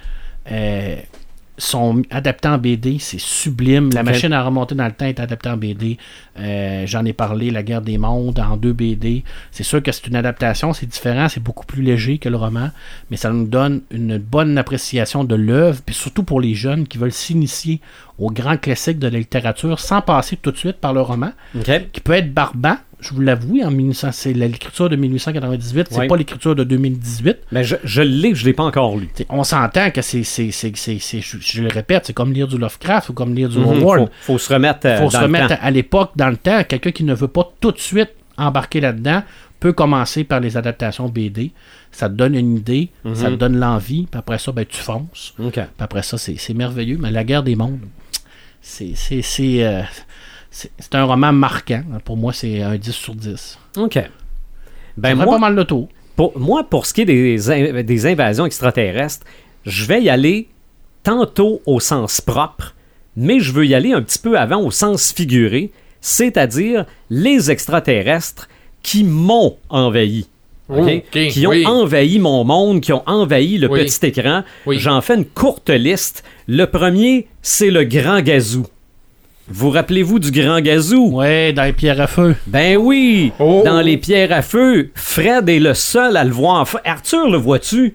euh, 0.50 0.96
sont 1.58 2.02
adaptés 2.10 2.48
en 2.48 2.58
BD, 2.58 2.98
c'est 2.98 3.20
sublime. 3.20 3.90
La 3.92 4.02
machine 4.02 4.32
à 4.32 4.42
remonter 4.42 4.74
dans 4.74 4.86
le 4.86 4.92
temps 4.92 5.04
est 5.06 5.20
adaptée 5.20 5.48
en 5.50 5.56
BD. 5.56 5.98
Euh, 6.38 6.84
J'en 6.86 7.04
ai 7.04 7.12
parlé, 7.12 7.50
La 7.50 7.62
guerre 7.62 7.80
des 7.82 7.96
mondes 7.98 8.38
en 8.40 8.56
deux 8.56 8.72
BD. 8.72 9.22
C'est 9.52 9.62
sûr 9.62 9.82
que 9.82 9.92
c'est 9.92 10.06
une 10.06 10.16
adaptation, 10.16 10.72
c'est 10.72 10.86
différent, 10.86 11.28
c'est 11.28 11.42
beaucoup 11.42 11.64
plus 11.66 11.82
léger 11.82 12.18
que 12.18 12.28
le 12.28 12.36
roman, 12.36 12.70
mais 13.10 13.16
ça 13.16 13.30
nous 13.30 13.46
donne 13.46 13.82
une 13.90 14.18
bonne 14.18 14.58
appréciation 14.58 15.24
de 15.24 15.34
l'œuvre, 15.34 15.80
puis 15.84 15.94
surtout 15.94 16.24
pour 16.24 16.40
les 16.40 16.54
jeunes 16.54 16.86
qui 16.88 16.98
veulent 16.98 17.12
s'initier 17.12 17.80
aux 18.18 18.30
grands 18.30 18.56
classiques 18.56 18.98
de 18.98 19.08
la 19.08 19.18
littérature 19.18 19.80
sans 19.80 20.00
passer 20.00 20.36
tout 20.36 20.50
de 20.52 20.56
suite 20.56 20.76
par 20.76 20.92
le 20.92 21.00
roman, 21.00 21.30
qui 21.92 22.00
peut 22.00 22.12
être 22.12 22.32
barbant. 22.32 22.76
Je 23.00 23.10
vous 23.12 23.20
l'avoue, 23.20 23.60
en 23.62 23.70
1900 23.70 24.10
c'est 24.12 24.32
l'écriture 24.32 24.88
de 24.88 24.96
1898, 24.96 25.88
c'est 25.90 25.98
Ouais. 25.98 26.06
pas 26.06 26.16
l'écriture 26.16 26.54
de 26.54 26.64
2018. 26.64 27.36
Mais 27.52 27.62
je, 27.62 27.76
je 27.84 28.00
l'ai, 28.00 28.34
je 28.34 28.46
l'ai 28.46 28.54
pas 28.54 28.62
encore 28.62 28.96
lu. 28.96 29.08
T'sais, 29.12 29.26
on 29.28 29.44
s'entend 29.44 29.90
que 29.90 30.00
c'est, 30.00 30.22
je, 30.22 31.36
je 31.40 31.62
le 31.62 31.68
répète, 31.68 32.06
c'est 32.06 32.12
comme 32.14 32.32
lire 32.32 32.48
du 32.48 32.56
Lovecraft 32.56 33.10
ou 33.10 33.12
comme 33.12 33.34
lire 33.34 33.50
du 33.50 33.58
Mhm, 33.58 33.82
Howard. 33.82 34.00
faut, 34.22 34.32
faut 34.32 34.38
se 34.38 34.52
remettre 34.54 34.86
euh, 34.86 34.98
faut 35.02 35.10
se 35.10 35.18
remettre 35.18 35.54
à 35.60 35.70
l'époque, 35.70 36.12
dans 36.24 36.30
le 36.30 36.36
temps. 36.36 36.64
Quelqu'un 36.64 36.90
qui 36.92 37.04
ne 37.04 37.14
veut 37.14 37.28
pas 37.28 37.52
tout 37.60 37.72
de 37.72 37.78
suite 37.78 38.10
embarquer 38.36 38.80
là-dedans 38.80 39.22
peut 39.60 39.72
commencer 39.72 40.24
par 40.24 40.40
les 40.40 40.56
adaptations 40.56 41.08
BD. 41.08 41.52
Ça 41.92 42.08
te 42.08 42.14
donne 42.14 42.34
une 42.34 42.56
idée, 42.56 42.90
Mhm. 43.04 43.14
ça 43.14 43.30
te 43.30 43.34
donne 43.36 43.56
l'envie, 43.58 44.06
puis 44.10 44.18
après 44.18 44.38
ça, 44.38 44.52
ben, 44.52 44.64
tu 44.66 44.76
fonces. 44.80 45.34
Puis 45.52 45.84
après 45.84 46.02
ça, 46.02 46.18
c'est, 46.18 46.54
merveilleux. 46.54 46.98
Mais 46.98 47.10
La 47.10 47.24
guerre 47.24 47.42
des 47.42 47.54
mondes, 47.56 47.78
c'est, 48.60 48.94
euh, 49.62 49.82
un 50.92 51.04
roman 51.04 51.32
marquant. 51.32 51.82
Pour 52.04 52.16
moi, 52.16 52.32
c'est 52.32 52.62
un 52.62 52.76
10 52.76 52.92
sur 52.92 53.14
10. 53.14 53.58
OK. 53.76 53.98
Ben 54.96 55.14
moi, 55.14 55.26
pas 55.26 55.38
mal 55.38 55.54
le 55.54 55.64
tour. 55.64 55.88
Pour, 56.16 56.38
moi, 56.38 56.62
pour 56.68 56.86
ce 56.86 56.94
qui 56.94 57.00
est 57.02 57.04
des, 57.06 57.50
in- 57.50 57.82
des 57.82 58.06
invasions 58.06 58.46
extraterrestres, 58.46 59.26
je 59.66 59.84
vais 59.86 60.02
y 60.02 60.08
aller 60.10 60.48
tantôt 61.02 61.60
au 61.66 61.80
sens 61.80 62.20
propre, 62.20 62.74
mais 63.16 63.40
je 63.40 63.52
veux 63.52 63.66
y 63.66 63.74
aller 63.74 63.92
un 63.92 64.02
petit 64.02 64.18
peu 64.18 64.38
avant 64.38 64.60
au 64.60 64.70
sens 64.70 65.12
figuré, 65.12 65.72
c'est-à-dire 66.04 66.84
les 67.08 67.50
extraterrestres 67.50 68.46
qui 68.82 69.04
m'ont 69.04 69.56
envahi. 69.70 70.26
Ok, 70.68 71.02
qui 71.10 71.46
ont 71.46 71.50
oui. 71.50 71.66
envahi 71.66 72.18
mon 72.18 72.44
monde, 72.44 72.82
qui 72.82 72.92
ont 72.92 73.02
envahi 73.06 73.56
le 73.56 73.70
Oui. 73.70 73.84
petit 73.86 74.06
écran. 74.06 74.42
Oui. 74.66 74.78
J'en 74.78 75.00
fais 75.00 75.14
une 75.14 75.24
courte 75.24 75.70
liste. 75.70 76.22
Le 76.46 76.66
premier, 76.66 77.26
c'est 77.40 77.70
le 77.70 77.84
Grand 77.84 78.20
Gazou. 78.20 78.66
Vous 79.48 79.70
rappelez-vous 79.70 80.18
du 80.18 80.30
Grand 80.30 80.60
Gazou? 80.60 81.10
Ouais, 81.10 81.54
dans 81.54 81.64
les 81.64 81.72
pierres 81.72 82.00
à 82.02 82.06
feu. 82.06 82.34
Ben 82.46 82.76
oui! 82.76 83.32
Oh. 83.38 83.62
Dans 83.64 83.80
les 83.80 83.96
pierres 83.96 84.32
à 84.32 84.42
feu, 84.42 84.90
Fred 84.94 85.48
est 85.48 85.58
le 85.58 85.72
seul 85.72 86.18
à 86.18 86.24
le 86.24 86.32
voir 86.32 86.60
en 86.60 86.64
feu. 86.66 86.80
Arthur 86.84 87.30
le 87.30 87.38
vois-tu? 87.38 87.94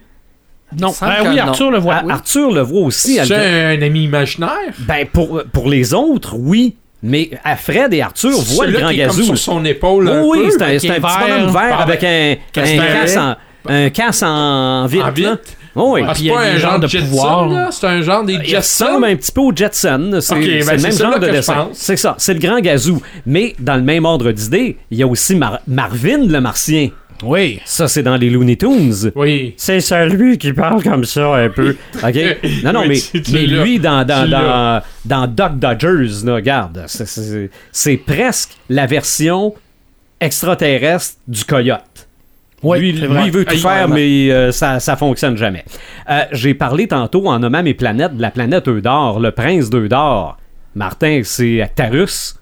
Non, 0.79 0.93
oui, 1.01 1.35
non. 1.35 1.37
Arthur 1.37 1.69
le 1.69 1.77
voit. 1.77 1.95
Ah, 1.97 2.03
oui. 2.05 2.11
Arthur 2.11 2.51
le 2.51 2.61
voit 2.61 2.81
aussi. 2.81 3.19
C'est 3.23 3.35
un 3.35 3.81
ami 3.83 4.03
imaginaire? 4.03 4.73
Ben 4.79 5.05
pour, 5.05 5.43
pour 5.51 5.69
les 5.69 5.93
autres, 5.93 6.35
oui. 6.35 6.75
Mais 7.01 7.29
à 7.43 7.55
Fred 7.55 7.93
et 7.93 8.01
Arthur 8.01 8.31
voient 8.31 8.67
le 8.67 8.77
grand 8.79 8.91
gazou. 8.91 9.23
sur 9.23 9.37
son 9.37 9.63
épaule. 9.65 10.09
Oh 10.11 10.31
oui, 10.35 10.49
c'est 10.51 10.61
un, 10.61 10.67
petit 10.77 10.87
bonhomme 10.99 11.53
vert 11.53 11.79
avec 11.81 12.03
un, 12.03 12.35
casse 12.51 13.17
en, 13.17 13.35
un 13.67 13.89
casse 13.89 14.23
en 14.23 14.85
vitre. 14.85 15.39
Oh. 15.75 15.97
Ah, 16.05 16.13
c'est 16.15 16.23
il 16.23 16.31
pas 16.31 16.41
un 16.41 16.57
genre 16.57 16.79
de 16.79 16.87
Jetson, 16.87 17.05
pouvoir. 17.05 17.71
C'est 17.71 17.87
un 17.87 18.01
genre 18.01 18.23
des 18.23 18.33
Il 18.33 18.45
Jetson. 18.45 18.85
ressemble 18.85 19.05
un 19.05 19.15
petit 19.15 19.31
peu 19.31 19.41
au 19.41 19.55
Jetson. 19.55 20.17
C'est 20.19 20.35
ben 20.35 20.41
le 20.75 20.81
même 20.81 20.91
genre 20.91 21.19
de 21.19 21.27
dessin. 21.29 21.69
C'est 21.73 21.95
ça, 21.95 22.15
c'est 22.17 22.33
le 22.33 22.39
grand 22.39 22.59
gazou. 22.59 23.01
Mais 23.25 23.55
dans 23.59 23.75
le 23.75 23.83
même 23.83 24.03
ordre 24.03 24.31
d'idée, 24.31 24.77
il 24.91 24.97
y 24.97 25.03
a 25.03 25.07
aussi 25.07 25.35
Mar- 25.35 25.59
Marvin 25.67 26.25
le 26.27 26.41
martien. 26.41 26.89
Oui. 27.23 27.59
Ça, 27.65 27.87
c'est 27.87 28.03
dans 28.03 28.15
les 28.15 28.29
Looney 28.29 28.55
Tunes. 28.55 29.11
Oui. 29.15 29.53
C'est 29.57 29.81
celui 29.81 30.37
qui 30.37 30.53
parle 30.53 30.81
comme 30.83 31.03
ça 31.05 31.35
un 31.35 31.49
peu. 31.49 31.75
OK? 32.03 32.15
Non, 32.63 32.73
non, 32.73 32.85
mais, 32.87 32.97
mais 33.31 33.45
lui, 33.45 33.79
dans, 33.79 34.05
dans, 34.05 34.29
dans, 34.29 34.81
dans 35.05 35.27
Doc 35.27 35.59
Dodgers, 35.59 36.25
là, 36.25 36.35
regarde, 36.35 36.83
c'est- 36.87 37.97
presque 38.05 38.51
la 38.69 38.85
version 38.85 39.53
extraterrestre 40.19 41.17
du 41.27 41.43
coyote. 41.45 42.07
Oui, 42.61 42.91
lui, 42.91 43.07
il 43.25 43.31
veut 43.31 43.45
tout 43.45 43.55
faire, 43.57 43.87
mais 43.87 44.29
euh, 44.31 44.51
ça, 44.51 44.81
ça 44.81 44.97
fonctionne 44.97 45.37
jamais. 45.37 45.63
Euh, 46.09 46.23
J'ai 46.33 46.53
parlé 46.53 46.87
tantôt 46.87 47.27
en 47.27 47.39
nommant 47.39 47.63
mes 47.63 47.73
planètes 47.73 48.17
de 48.17 48.21
la 48.21 48.31
planète 48.31 48.67
Eudor, 48.67 49.19
le 49.21 49.31
prince 49.31 49.69
d'Eudor. 49.69 50.37
Martin, 50.75 51.21
c'est 51.23 51.61
Actarus. 51.61 52.35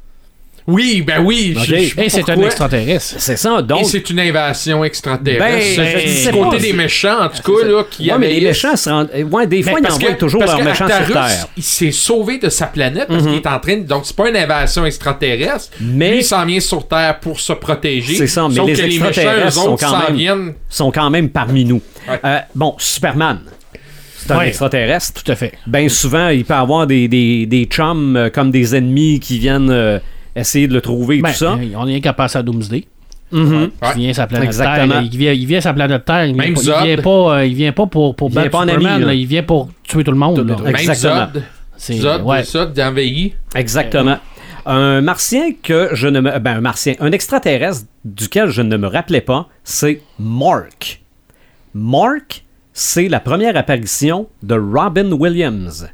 Oui, 0.68 1.02
ben 1.02 1.22
oui. 1.24 1.54
je- 1.56 1.60
Ok. 1.60 1.66
je 1.82 1.88
sais 1.90 1.96
pas 1.96 2.04
Et 2.04 2.10
c'est 2.10 2.30
un 2.30 2.42
extraterrestre. 2.42 3.16
C'est 3.20 3.38
ça, 3.38 3.58
Et 3.60 3.64
donc. 3.64 3.86
c'est 3.86 4.10
une 4.10 4.20
invasion 4.20 4.84
extraterrestre. 4.84 5.82
Ben, 5.82 6.02
C'est 6.06 6.32
du 6.32 6.38
côté 6.38 6.58
pas. 6.58 6.62
des 6.62 6.74
méchants, 6.74 7.22
en 7.24 7.30
tout 7.30 7.42
cas, 7.42 7.66
là, 7.66 7.84
qui 7.90 8.12
Ouais, 8.12 8.18
mais 8.18 8.34
les 8.34 8.42
méchants 8.48 8.76
se 8.76 8.90
rendent. 8.90 9.10
Ouais, 9.32 9.48
des 9.48 9.64
fois, 9.64 9.74
Ben, 9.74 9.78
ils 9.80 9.82
parce 9.84 9.96
envoient 9.96 10.12
que- 10.12 10.20
toujours 10.20 10.40
parce 10.42 10.52
leurs 10.52 10.60
que 10.60 10.66
méchants 10.66 10.88
sur 11.06 11.14
Terre. 11.14 11.48
Il 11.56 11.64
s'est 11.64 11.92
sauvé 11.92 12.38
de 12.38 12.50
sa 12.50 12.66
planète 12.68 13.08
parce 13.08 13.24
qu'il 13.24 13.36
est 13.36 13.48
en 13.48 13.60
train 13.60 13.78
de. 13.78 13.84
Donc, 13.84 14.02
c'est 14.06 14.16
pas 14.16 14.30
une 14.30 14.36
invasion 14.36 14.86
extraterrestre. 14.86 15.70
Mais- 15.80 16.12
Lui, 16.12 16.18
il 16.20 16.24
s'en 16.26 16.46
vient 16.46 16.60
sur 16.60 16.86
Terre 16.86 17.20
pour 17.22 17.40
se 17.40 17.54
protéger. 17.54 18.16
C'est 18.16 18.28
ça, 18.28 18.48
mais 18.50 18.56
Sauf 18.56 18.68
les 18.68 18.74
que 18.74 18.82
les 18.82 19.00
méchants, 19.00 19.50
sont 19.52 19.78
quand 19.78 19.88
s'en 19.90 20.00
même- 20.08 20.16
viennent. 20.18 20.54
sont 20.70 20.92
quand 20.92 21.10
même 21.10 21.30
parmi 21.30 21.64
nous. 21.64 21.82
Ouais. 22.10 22.20
Euh, 22.26 22.40
bon, 22.54 22.76
Superman. 22.78 23.40
C'est 24.18 24.32
un 24.34 24.40
Ouais. 24.40 24.50
extraterrestre. 24.50 25.24
Tout 25.24 25.32
à 25.32 25.36
fait. 25.36 25.54
Bien 25.66 25.88
souvent, 25.88 26.28
il 26.28 26.44
peut 26.44 26.54
avoir 26.54 26.86
des, 26.88 27.08
des, 27.08 27.46
des 27.46 27.64
chums 27.66 28.18
euh, 28.18 28.30
comme 28.30 28.52
des 28.52 28.76
ennemis 28.76 29.22
qui 29.22 29.40
viennent 29.40 29.70
euh, 29.72 30.00
essayer 30.40 30.68
de 30.68 30.74
le 30.74 30.82
trouver 30.82 31.18
et 31.18 31.22
Ben, 31.22 31.30
tout 31.32 31.36
ça. 31.36 31.54
euh, 31.54 31.66
on 31.76 31.86
n'est 31.86 32.00
qu'à 32.02 32.14
passer 32.14 32.38
à 32.38 32.44
Doomsday. 32.44 32.86
Mhm. 33.32 33.54
Ouais. 33.54 33.70
Il 33.96 34.02
vient 34.04 34.14
sa 34.14 34.26
planète 34.28 34.48
Exactement. 34.48 34.94
Terre. 34.94 35.02
Il 35.12 35.18
vient, 35.18 35.34
il 35.34 35.46
vient 35.46 35.60
sa 35.62 35.74
planète 35.74 36.06
Terre. 36.06 36.26
Il 36.26 36.34
vient, 36.34 36.44
Même 36.44 36.54
pas, 36.54 36.62
il 36.62 36.64
Zod. 36.66 36.84
vient 36.86 36.98
pas, 36.98 37.10
euh, 37.40 37.46
il 37.46 37.56
vient 37.56 37.72
pas 37.74 37.86
pour, 37.86 38.16
pour 38.16 38.30
Il 38.30 38.32
vient 38.32 38.42
battre 38.44 38.52
pas 38.52 38.62
Superman. 38.66 38.92
ami, 38.94 39.02
là. 39.02 39.08
là. 39.08 39.14
Il 39.14 39.26
vient 39.28 39.44
pour 39.44 39.70
tuer 39.84 40.04
tout 40.04 40.12
le 40.12 40.18
monde. 40.18 40.40
là. 40.48 40.56
Même 40.64 40.68
Exactement. 40.76 41.28
Zod. 41.34 41.44
C'est- 41.76 41.94
Zod, 41.98 42.22
ouais. 42.24 42.44
Zod 42.44 42.74
d'envahi. 42.74 43.34
Exactement. 43.56 44.18
Un 44.66 45.02
martien 45.02 45.52
que 45.62 45.90
je 45.94 46.08
ne 46.08 46.20
me. 46.22 46.40
Ben, 46.40 46.58
un 46.58 46.62
martien. 46.62 46.94
Un 47.00 47.12
extraterrestre 47.12 47.86
duquel 48.06 48.50
je 48.50 48.62
ne 48.62 48.76
me 48.78 48.88
rappelais 48.88 49.22
pas, 49.22 49.48
c'est 49.64 50.02
Mark. 50.20 51.02
Mark, 51.74 52.44
c'est 52.74 53.08
la 53.08 53.20
première 53.20 53.56
apparition 53.58 54.28
de 54.44 54.56
Robin 54.56 55.12
Williams. 55.12 55.88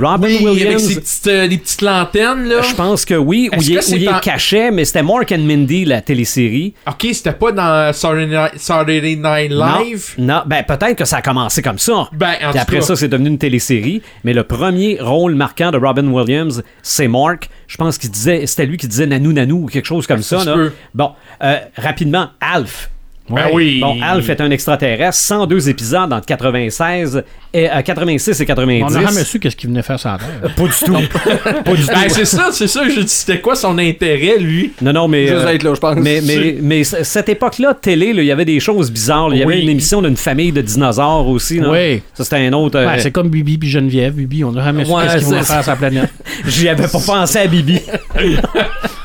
Robin 0.00 0.26
Oui, 0.28 0.36
avec 0.36 0.52
Williams. 0.52 0.82
ses 0.82 0.94
petites, 1.00 1.26
euh, 1.28 1.46
les 1.46 1.58
petites 1.58 1.82
lanternes, 1.82 2.44
là. 2.44 2.62
Je 2.62 2.74
pense 2.74 3.04
que 3.04 3.14
oui, 3.14 3.48
où 3.56 3.60
il, 3.62 3.72
est, 4.04 4.08
en- 4.08 4.18
caché, 4.20 4.70
mais 4.70 4.84
c'était 4.84 5.02
Mark 5.02 5.32
and 5.32 5.38
Mindy, 5.38 5.84
la 5.84 6.00
télésérie. 6.02 6.74
Ok, 6.86 7.06
c'était 7.12 7.32
pas 7.32 7.52
dans 7.52 7.92
Saturday 7.92 9.16
Night, 9.16 9.50
Live. 9.50 10.14
Non, 10.18 10.34
non, 10.34 10.42
ben 10.46 10.62
peut-être 10.64 10.96
que 10.96 11.04
ça 11.04 11.18
a 11.18 11.22
commencé 11.22 11.62
comme 11.62 11.78
ça. 11.78 12.08
Ben, 12.12 12.34
en 12.44 12.50
Puis 12.50 12.58
après 12.58 12.76
cas. 12.78 12.82
ça, 12.82 12.96
c'est 12.96 13.08
devenu 13.08 13.28
une 13.28 13.38
télésérie. 13.38 14.02
Mais 14.24 14.32
le 14.34 14.44
premier 14.44 14.98
rôle 15.00 15.34
marquant 15.34 15.70
de 15.70 15.78
Robin 15.78 16.06
Williams, 16.08 16.62
c'est 16.82 17.08
Mark. 17.08 17.48
Je 17.66 17.76
pense 17.76 17.98
qu'il 17.98 18.10
disait, 18.10 18.46
c'était 18.46 18.66
lui 18.66 18.76
qui 18.76 18.88
disait 18.88 19.06
nanou 19.06 19.32
nanou 19.32 19.64
ou 19.64 19.66
quelque 19.66 19.86
chose 19.86 20.06
comme 20.06 20.22
ça. 20.22 20.40
se 20.40 20.46
là. 20.48 20.70
Bon, 20.94 21.12
euh, 21.42 21.58
rapidement, 21.76 22.28
Alf. 22.40 22.90
Ben 23.34 23.46
oui. 23.52 23.80
Bon, 23.80 23.96
Alf 24.02 24.28
est 24.28 24.40
un 24.40 24.50
extraterrestre, 24.50 25.14
102 25.14 25.68
épisodes 25.68 26.12
entre 26.12 26.26
96 26.26 27.22
et, 27.54 27.68
euh, 27.70 27.82
86 27.82 28.40
et 28.40 28.46
90. 28.46 28.82
On 28.84 28.90
n'a 28.90 29.00
jamais 29.08 29.24
su 29.24 29.38
qu'est-ce 29.40 29.56
qu'il 29.56 29.68
venait 29.70 29.82
faire 29.82 29.98
sur 30.00 30.10
la 30.10 30.18
Terre. 30.18 30.54
Pas 30.54 30.62
du 30.62 30.68
tout. 30.84 30.92
Pas 31.64 31.74
du 31.74 31.86
Ben, 31.86 31.94
tout. 32.08 32.14
c'est 32.14 32.24
ça, 32.24 32.48
c'est 32.52 32.66
ça. 32.66 32.88
Je 32.88 33.00
dis, 33.00 33.08
c'était 33.08 33.40
quoi 33.40 33.54
son 33.54 33.78
intérêt, 33.78 34.38
lui? 34.38 34.72
Non, 34.80 34.92
non, 34.92 35.08
mais. 35.08 35.26
Juste 35.28 35.38
euh, 35.44 35.48
être 35.48 35.62
là, 35.62 35.74
je 35.74 35.80
pense. 35.80 35.96
Mais, 35.96 36.20
mais, 36.24 36.56
mais 36.60 36.84
c- 36.84 37.04
cette 37.04 37.28
époque-là, 37.28 37.74
télé, 37.74 38.12
il 38.16 38.24
y 38.24 38.30
avait 38.30 38.44
des 38.44 38.60
choses 38.60 38.90
bizarres. 38.90 39.28
Il 39.32 39.38
y 39.38 39.42
avait 39.42 39.60
une 39.60 39.68
émission 39.68 40.00
d'une 40.02 40.16
famille 40.16 40.52
de 40.52 40.60
dinosaures 40.62 41.28
aussi. 41.28 41.60
Oui. 41.60 42.02
Ça, 42.14 42.24
c'était 42.24 42.36
un 42.46 42.52
autre. 42.52 42.78
euh, 42.78 42.86
Ouais, 42.86 42.98
c'est 43.00 43.10
comme 43.10 43.28
Bibi 43.28 43.58
puis 43.58 43.68
Geneviève. 43.70 44.14
Bibi, 44.14 44.44
on 44.44 44.52
n'a 44.52 44.64
jamais 44.64 44.84
su 44.84 44.90
Ouais, 44.92 45.04
qu'est-ce 45.04 45.24
qu'ils 45.26 45.34
vont 45.34 45.42
faire 45.42 45.62
sur 45.62 45.70
la 45.72 45.76
planète. 45.76 46.10
J'y 46.46 46.68
avais 46.68 46.88
pas 46.88 47.00
pensé 47.04 47.38
à 47.38 47.46
Bibi. 47.46 47.80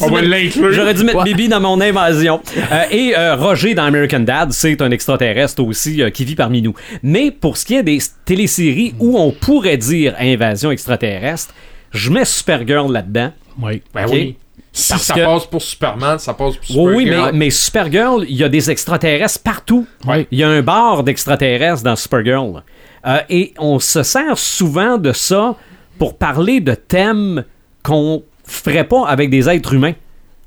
On 0.00 0.08
va 0.08 0.22
l'inclure. 0.22 0.72
J'aurais 0.72 0.94
dû 0.94 1.04
mettre 1.04 1.18
Ouais. 1.18 1.24
Bibi 1.24 1.48
dans 1.48 1.60
mon 1.60 1.80
invasion. 1.80 2.40
Euh, 2.72 2.82
et 2.90 3.14
euh, 3.16 3.36
Roger 3.36 3.74
dans 3.74 3.84
American 3.84 4.20
Dad, 4.20 4.52
c'est 4.52 4.80
un 4.82 4.90
extraterrestre 4.90 5.62
aussi 5.62 6.02
euh, 6.02 6.10
qui 6.10 6.24
vit 6.24 6.34
parmi 6.34 6.62
nous. 6.62 6.74
Mais 7.02 7.30
pour 7.30 7.56
ce 7.56 7.64
qui 7.64 7.74
est 7.74 7.82
des 7.82 7.98
téléséries 8.24 8.94
où 8.98 9.18
on 9.18 9.30
pourrait 9.32 9.76
dire 9.76 10.14
invasion 10.18 10.70
extraterrestre, 10.70 11.54
je 11.92 12.10
mets 12.10 12.24
Supergirl 12.24 12.92
là-dedans. 12.92 13.32
Oui. 13.62 13.82
Ben 13.94 14.06
oui. 14.10 14.36
Si 14.72 14.90
Parce 14.90 15.04
ça 15.04 15.14
que- 15.14 15.24
passe 15.24 15.46
pour 15.46 15.62
Superman, 15.62 16.18
ça 16.18 16.34
passe 16.34 16.56
pour 16.56 16.76
Oui, 16.82 16.94
oui, 16.96 17.04
mais, 17.04 17.10
Supergirl. 17.12 17.36
mais 17.36 17.50
Supergirl, 17.50 18.24
il 18.28 18.36
y 18.36 18.42
a 18.44 18.48
des 18.48 18.70
extraterrestres 18.72 19.38
partout. 19.44 19.86
Oui. 20.06 20.26
Il 20.32 20.38
y 20.38 20.42
a 20.42 20.48
un 20.48 20.62
bar 20.62 21.04
d'extraterrestres 21.04 21.84
dans 21.84 21.94
Supergirl. 21.94 22.62
Euh, 23.06 23.18
et 23.30 23.54
on 23.58 23.78
se 23.78 24.02
sert 24.02 24.36
souvent 24.36 24.98
de 24.98 25.12
ça 25.12 25.54
pour 25.98 26.18
parler 26.18 26.60
de 26.60 26.74
thèmes 26.74 27.44
qu'on 27.84 28.24
ferait 28.46 28.84
pas 28.84 29.06
avec 29.06 29.30
des 29.30 29.48
êtres 29.48 29.72
humains. 29.74 29.94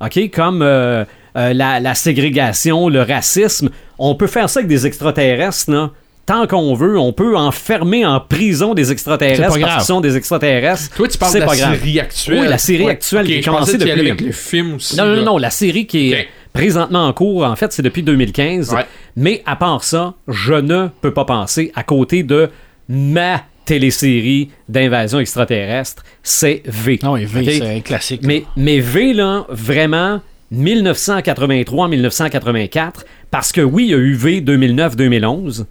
OK? 0.01 0.31
Comme 0.31 0.61
euh, 0.61 1.03
euh, 1.35 1.53
la, 1.53 1.79
la 1.79 1.95
ségrégation, 1.95 2.89
le 2.89 3.01
racisme. 3.01 3.69
On 3.99 4.15
peut 4.15 4.27
faire 4.27 4.49
ça 4.49 4.59
avec 4.59 4.67
des 4.69 4.85
extraterrestres, 4.85 5.71
là, 5.71 5.91
tant 6.25 6.45
qu'on 6.45 6.73
veut, 6.75 6.99
on 6.99 7.13
peut 7.13 7.35
enfermer 7.37 8.05
en 8.05 8.19
prison 8.19 8.73
des 8.73 8.91
extraterrestres 8.91 9.41
parce 9.59 9.75
qu'ils 9.75 9.85
sont 9.85 10.01
des 10.01 10.17
extraterrestres. 10.17 10.95
Toi, 10.95 11.07
tu 11.07 11.17
parles 11.17 11.33
de 11.33 11.39
la 11.39 11.45
pas 11.45 11.55
grave. 11.55 11.75
série 11.79 11.99
actuelle. 11.99 12.39
Oui, 12.41 12.47
la 12.47 12.57
série 12.57 12.83
Ouais. 12.85 12.91
actuelle 12.91 13.21
Ok, 13.25 13.31
qui 13.31 13.39
a 13.39 13.41
commencé 13.43 13.77
depuis- 13.77 13.91
avec 13.91 14.21
le 14.21 14.31
film 14.31 14.75
aussi. 14.75 14.95
Non, 14.97 15.05
non, 15.15 15.23
non, 15.23 15.37
la 15.37 15.49
série 15.49 15.87
qui 15.87 16.11
est 16.11 16.27
présentement 16.53 17.05
en 17.07 17.13
cours, 17.13 17.43
en 17.45 17.55
fait, 17.55 17.71
c'est 17.71 17.81
depuis 17.81 18.03
2015. 18.03 18.73
Ouais. 18.73 18.85
Mais 19.15 19.41
à 19.45 19.55
part 19.55 19.83
ça, 19.83 20.13
je 20.27 20.53
ne 20.53 20.87
peux 21.01 21.13
pas 21.13 21.25
penser 21.25 21.71
à 21.75 21.83
côté 21.83 22.23
de 22.23 22.49
ma 22.89 23.41
télésérie 23.67 24.49
d'invasion 24.69 25.19
extraterrestre, 25.19 26.03
c'est 26.23 26.63
V. 26.65 26.99
Non, 27.03 27.17
et 27.17 27.25
V, 27.25 27.41
Ok? 27.41 27.49
c'est 27.51 27.75
un 27.77 27.81
classique. 27.81 28.21
Mais, 28.23 28.43
mais 28.55 28.79
V, 28.79 29.13
là, 29.13 29.45
vraiment, 29.49 30.21
1983-1984, 30.53 33.03
parce 33.29 33.51
que 33.51 33.61
oui, 33.61 33.83
il 33.85 33.89
y 33.89 33.93
a 33.93 33.97
eu 33.97 34.13
V 34.13 34.41
2009-2011, 34.41 35.65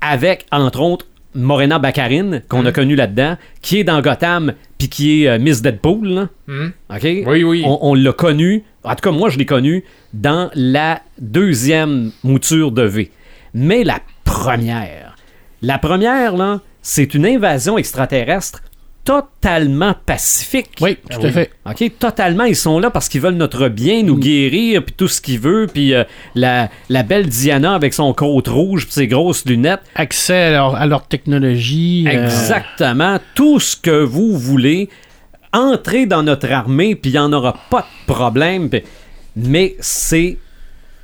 avec, 0.00 0.46
entre 0.50 0.80
autres, 0.80 1.06
Morena 1.34 1.78
Baccarin, 1.78 2.40
qu'on 2.48 2.64
a 2.64 2.72
connu 2.72 2.94
là-dedans, 2.94 3.36
qui 3.60 3.80
est 3.80 3.84
dans 3.84 4.00
Gotham, 4.00 4.54
puis 4.78 4.88
qui 4.88 5.24
est 5.24 5.28
euh, 5.28 5.38
Miss 5.38 5.60
Deadpool, 5.62 6.08
là. 6.08 6.28
Hmm. 6.46 6.68
OK? 6.90 7.02
Oui, 7.26 7.44
oui. 7.44 7.62
On, 7.66 7.78
on 7.82 7.94
l'a 7.94 8.12
connu, 8.12 8.62
en 8.84 8.94
tout 8.94 9.02
cas, 9.02 9.10
moi, 9.10 9.30
je 9.30 9.38
l'ai 9.38 9.46
connu 9.46 9.84
dans 10.12 10.50
la 10.54 11.00
deuxième 11.18 12.12
mouture 12.22 12.70
de 12.70 12.82
V. 12.82 13.10
Mais 13.52 13.82
la 13.84 13.98
première, 14.24 15.16
la 15.60 15.78
première, 15.78 16.36
là, 16.36 16.60
c'est 16.84 17.14
une 17.14 17.24
invasion 17.26 17.78
extraterrestre 17.78 18.60
totalement 19.04 19.94
pacifique. 20.06 20.70
Oui, 20.80 20.96
tout 21.10 21.20
à 21.26 21.30
fait. 21.30 21.50
OK, 21.68 21.92
totalement, 21.98 22.44
ils 22.44 22.56
sont 22.56 22.78
là 22.78 22.90
parce 22.90 23.08
qu'ils 23.08 23.20
veulent 23.20 23.34
notre 23.34 23.68
bien, 23.68 24.02
nous 24.02 24.16
guérir, 24.16 24.82
puis 24.84 24.94
tout 24.96 25.08
ce 25.08 25.20
qu'ils 25.20 25.38
veulent, 25.40 25.66
puis 25.68 25.92
euh, 25.94 26.04
la, 26.34 26.70
la 26.88 27.02
belle 27.02 27.26
Diana 27.26 27.74
avec 27.74 27.92
son 27.92 28.14
côte 28.14 28.48
rouge, 28.48 28.84
puis 28.84 28.92
ses 28.92 29.06
grosses 29.06 29.44
lunettes. 29.44 29.80
Accès 29.94 30.44
à 30.44 30.50
leur, 30.52 30.76
à 30.76 30.86
leur 30.86 31.06
technologie. 31.06 32.06
euh, 32.08 32.24
Exactement, 32.24 33.18
tout 33.34 33.60
ce 33.60 33.76
que 33.76 34.02
vous 34.02 34.38
voulez. 34.38 34.88
Entrez 35.52 36.06
dans 36.06 36.22
notre 36.22 36.50
armée, 36.50 36.94
puis 36.94 37.10
il 37.10 37.14
n'y 37.14 37.18
en 37.18 37.32
aura 37.32 37.56
pas 37.70 37.86
de 38.06 38.12
problème. 38.12 38.70
Mais 39.36 39.76
c'est 39.80 40.38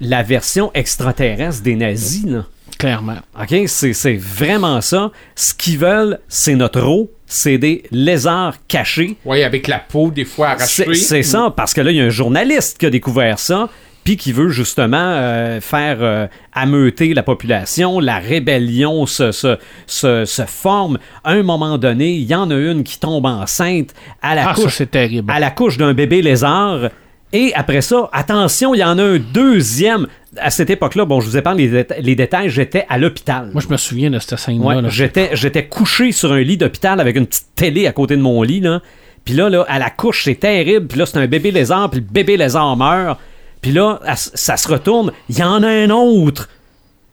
la 0.00 0.22
version 0.22 0.70
extraterrestre 0.72 1.62
des 1.62 1.76
nazis, 1.76 2.24
là. 2.24 2.46
Clairement. 2.80 3.16
OK? 3.40 3.54
C'est 3.66 3.92
c'est 3.92 4.16
vraiment 4.16 4.80
ça. 4.80 5.10
Ce 5.36 5.54
qu'ils 5.54 5.78
veulent, 5.78 6.18
c'est 6.28 6.54
notre 6.56 6.82
eau, 6.82 7.10
c'est 7.26 7.58
des 7.58 7.84
lézards 7.92 8.54
cachés. 8.68 9.16
Oui, 9.24 9.42
avec 9.42 9.68
la 9.68 9.78
peau 9.78 10.10
des 10.10 10.24
fois 10.24 10.48
arrachée. 10.50 10.94
C'est 10.94 11.22
ça, 11.22 11.52
parce 11.56 11.74
que 11.74 11.80
là, 11.80 11.90
il 11.90 11.96
y 11.98 12.00
a 12.00 12.04
un 12.04 12.10
journaliste 12.10 12.78
qui 12.78 12.86
a 12.86 12.90
découvert 12.90 13.38
ça, 13.38 13.68
puis 14.02 14.16
qui 14.16 14.32
veut 14.32 14.48
justement 14.48 14.96
euh, 14.98 15.60
faire 15.60 15.98
euh, 16.00 16.26
ameuter 16.54 17.12
la 17.14 17.22
population. 17.22 18.00
La 18.00 18.18
rébellion 18.18 19.04
se, 19.06 19.30
se, 19.30 19.58
se, 19.86 20.24
se 20.24 20.42
forme. 20.46 20.98
À 21.22 21.32
un 21.32 21.42
moment 21.42 21.76
donné, 21.78 22.12
il 22.14 22.24
y 22.24 22.34
en 22.34 22.50
a 22.50 22.54
une 22.56 22.82
qui 22.82 22.98
tombe 22.98 23.26
enceinte 23.26 23.94
à 24.22 24.34
la 24.34 24.50
Ah, 24.50 24.54
couche 24.54 24.76
c'est 24.76 24.90
terrible. 24.90 25.30
à 25.30 25.38
la 25.38 25.50
couche 25.50 25.76
d'un 25.76 25.92
bébé 25.92 26.22
lézard. 26.22 26.88
Et 27.32 27.52
après 27.54 27.80
ça, 27.82 28.08
attention, 28.12 28.74
il 28.74 28.78
y 28.78 28.84
en 28.84 28.98
a 28.98 29.04
un 29.04 29.18
deuxième. 29.18 30.08
À 30.36 30.50
cette 30.50 30.70
époque-là, 30.70 31.04
bon, 31.06 31.20
je 31.20 31.26
vous 31.28 31.36
épargne 31.36 31.58
les, 31.58 31.68
déta- 31.82 32.00
les 32.00 32.14
détails, 32.14 32.50
j'étais 32.50 32.86
à 32.88 32.98
l'hôpital. 32.98 33.50
Moi, 33.52 33.60
je 33.66 33.72
me 33.72 33.76
souviens 33.76 34.10
de 34.10 34.18
cette 34.20 34.38
scène-là. 34.38 34.64
Ouais, 34.64 34.90
j'étais, 34.90 35.30
j'étais 35.34 35.66
couché 35.66 36.12
sur 36.12 36.32
un 36.32 36.40
lit 36.40 36.56
d'hôpital 36.56 37.00
avec 37.00 37.16
une 37.16 37.26
petite 37.26 37.48
télé 37.56 37.86
à 37.88 37.92
côté 37.92 38.16
de 38.16 38.22
mon 38.22 38.42
lit, 38.42 38.60
là. 38.60 38.80
Puis 39.24 39.34
là, 39.34 39.50
là, 39.50 39.64
à 39.68 39.78
la 39.78 39.90
couche, 39.90 40.24
c'est 40.24 40.36
terrible. 40.36 40.86
Puis 40.86 40.98
là, 40.98 41.06
c'est 41.06 41.18
un 41.18 41.26
bébé 41.26 41.50
lézard, 41.50 41.90
puis 41.90 42.00
le 42.00 42.06
bébé 42.06 42.36
lézard 42.36 42.76
meurt. 42.76 43.18
Puis 43.60 43.72
là, 43.72 43.98
ça 44.14 44.56
se 44.56 44.68
retourne, 44.68 45.12
il 45.28 45.38
y 45.38 45.42
en 45.42 45.62
a 45.62 45.68
un 45.68 45.90
autre. 45.90 46.48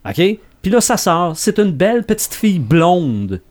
OK? 0.07 0.21
Puis 0.61 0.71
là, 0.71 0.79
ça 0.79 0.95
sort. 0.97 1.33
C'est 1.35 1.59
une 1.59 1.71
belle 1.71 2.03
petite 2.03 2.33
fille 2.33 2.59
blonde. 2.59 3.41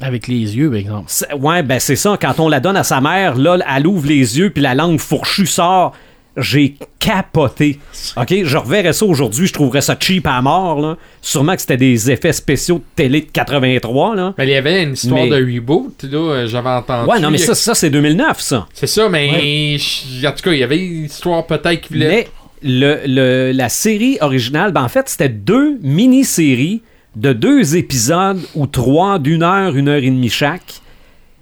Avec 0.00 0.28
les 0.28 0.56
yeux, 0.56 0.70
par 0.70 0.78
exemple. 0.78 1.12
Ouais, 1.38 1.62
ben 1.62 1.78
c'est 1.78 1.94
ça. 1.94 2.16
Quand 2.20 2.40
on 2.40 2.48
la 2.48 2.58
donne 2.60 2.76
à 2.76 2.84
sa 2.84 3.00
mère, 3.02 3.36
là, 3.36 3.58
elle 3.76 3.86
ouvre 3.86 4.06
les 4.06 4.38
yeux, 4.38 4.48
puis 4.50 4.62
la 4.62 4.74
langue 4.74 4.98
fourchue 4.98 5.46
sort. 5.46 5.92
J'ai 6.36 6.76
capoté. 7.00 7.78
OK? 8.16 8.34
Je 8.44 8.56
reverrais 8.56 8.92
ça 8.92 9.04
aujourd'hui, 9.04 9.46
je 9.46 9.52
trouverais 9.52 9.80
ça 9.80 9.96
cheap 9.98 10.26
à 10.26 10.40
mort, 10.40 10.80
là. 10.80 10.96
Sûrement 11.20 11.54
que 11.54 11.60
c'était 11.60 11.76
des 11.76 12.10
effets 12.10 12.32
spéciaux 12.32 12.76
de 12.78 12.84
télé 12.94 13.22
de 13.22 13.26
83, 13.32 14.14
là. 14.14 14.34
Mais 14.38 14.46
il 14.46 14.50
y 14.50 14.54
avait 14.54 14.84
une 14.84 14.92
histoire 14.92 15.24
Mais- 15.24 15.28
de 15.30 15.54
reboot, 15.54 16.04
là, 16.04 16.18
euh, 16.18 16.46
j'avais 16.46 16.68
entendu. 16.68 17.10
Ouais, 17.10 17.18
non, 17.20 17.30
mais 17.30 17.38
ça, 17.38 17.54
ça 17.54 17.74
c'est 17.74 17.90
2009, 17.90 18.40
ça. 18.40 18.66
C'est 18.72 18.86
ça, 18.86 19.08
mais 19.08 19.76
je- 19.78 20.26
en 20.26 20.32
tout 20.32 20.42
cas, 20.42 20.52
il 20.52 20.58
y 20.58 20.62
avait 20.62 20.78
une 20.78 21.04
histoire 21.06 21.46
peut-être 21.46 21.80
qui 21.80 21.94
voulait. 21.94 22.08
Mais 22.08 22.28
le, 22.62 23.00
le- 23.06 23.52
la 23.52 23.68
série 23.68 24.18
originale, 24.20 24.70
ben 24.72 24.82
en 24.84 24.88
fait, 24.88 25.08
c'était 25.08 25.28
deux 25.28 25.78
mini-séries 25.82 26.82
de 27.16 27.32
deux 27.32 27.76
épisodes 27.76 28.40
ou 28.54 28.66
trois 28.66 29.18
d'une 29.18 29.42
heure, 29.42 29.74
une 29.76 29.88
heure 29.88 29.96
et 30.02 30.10
demie 30.10 30.28
chaque. 30.30 30.74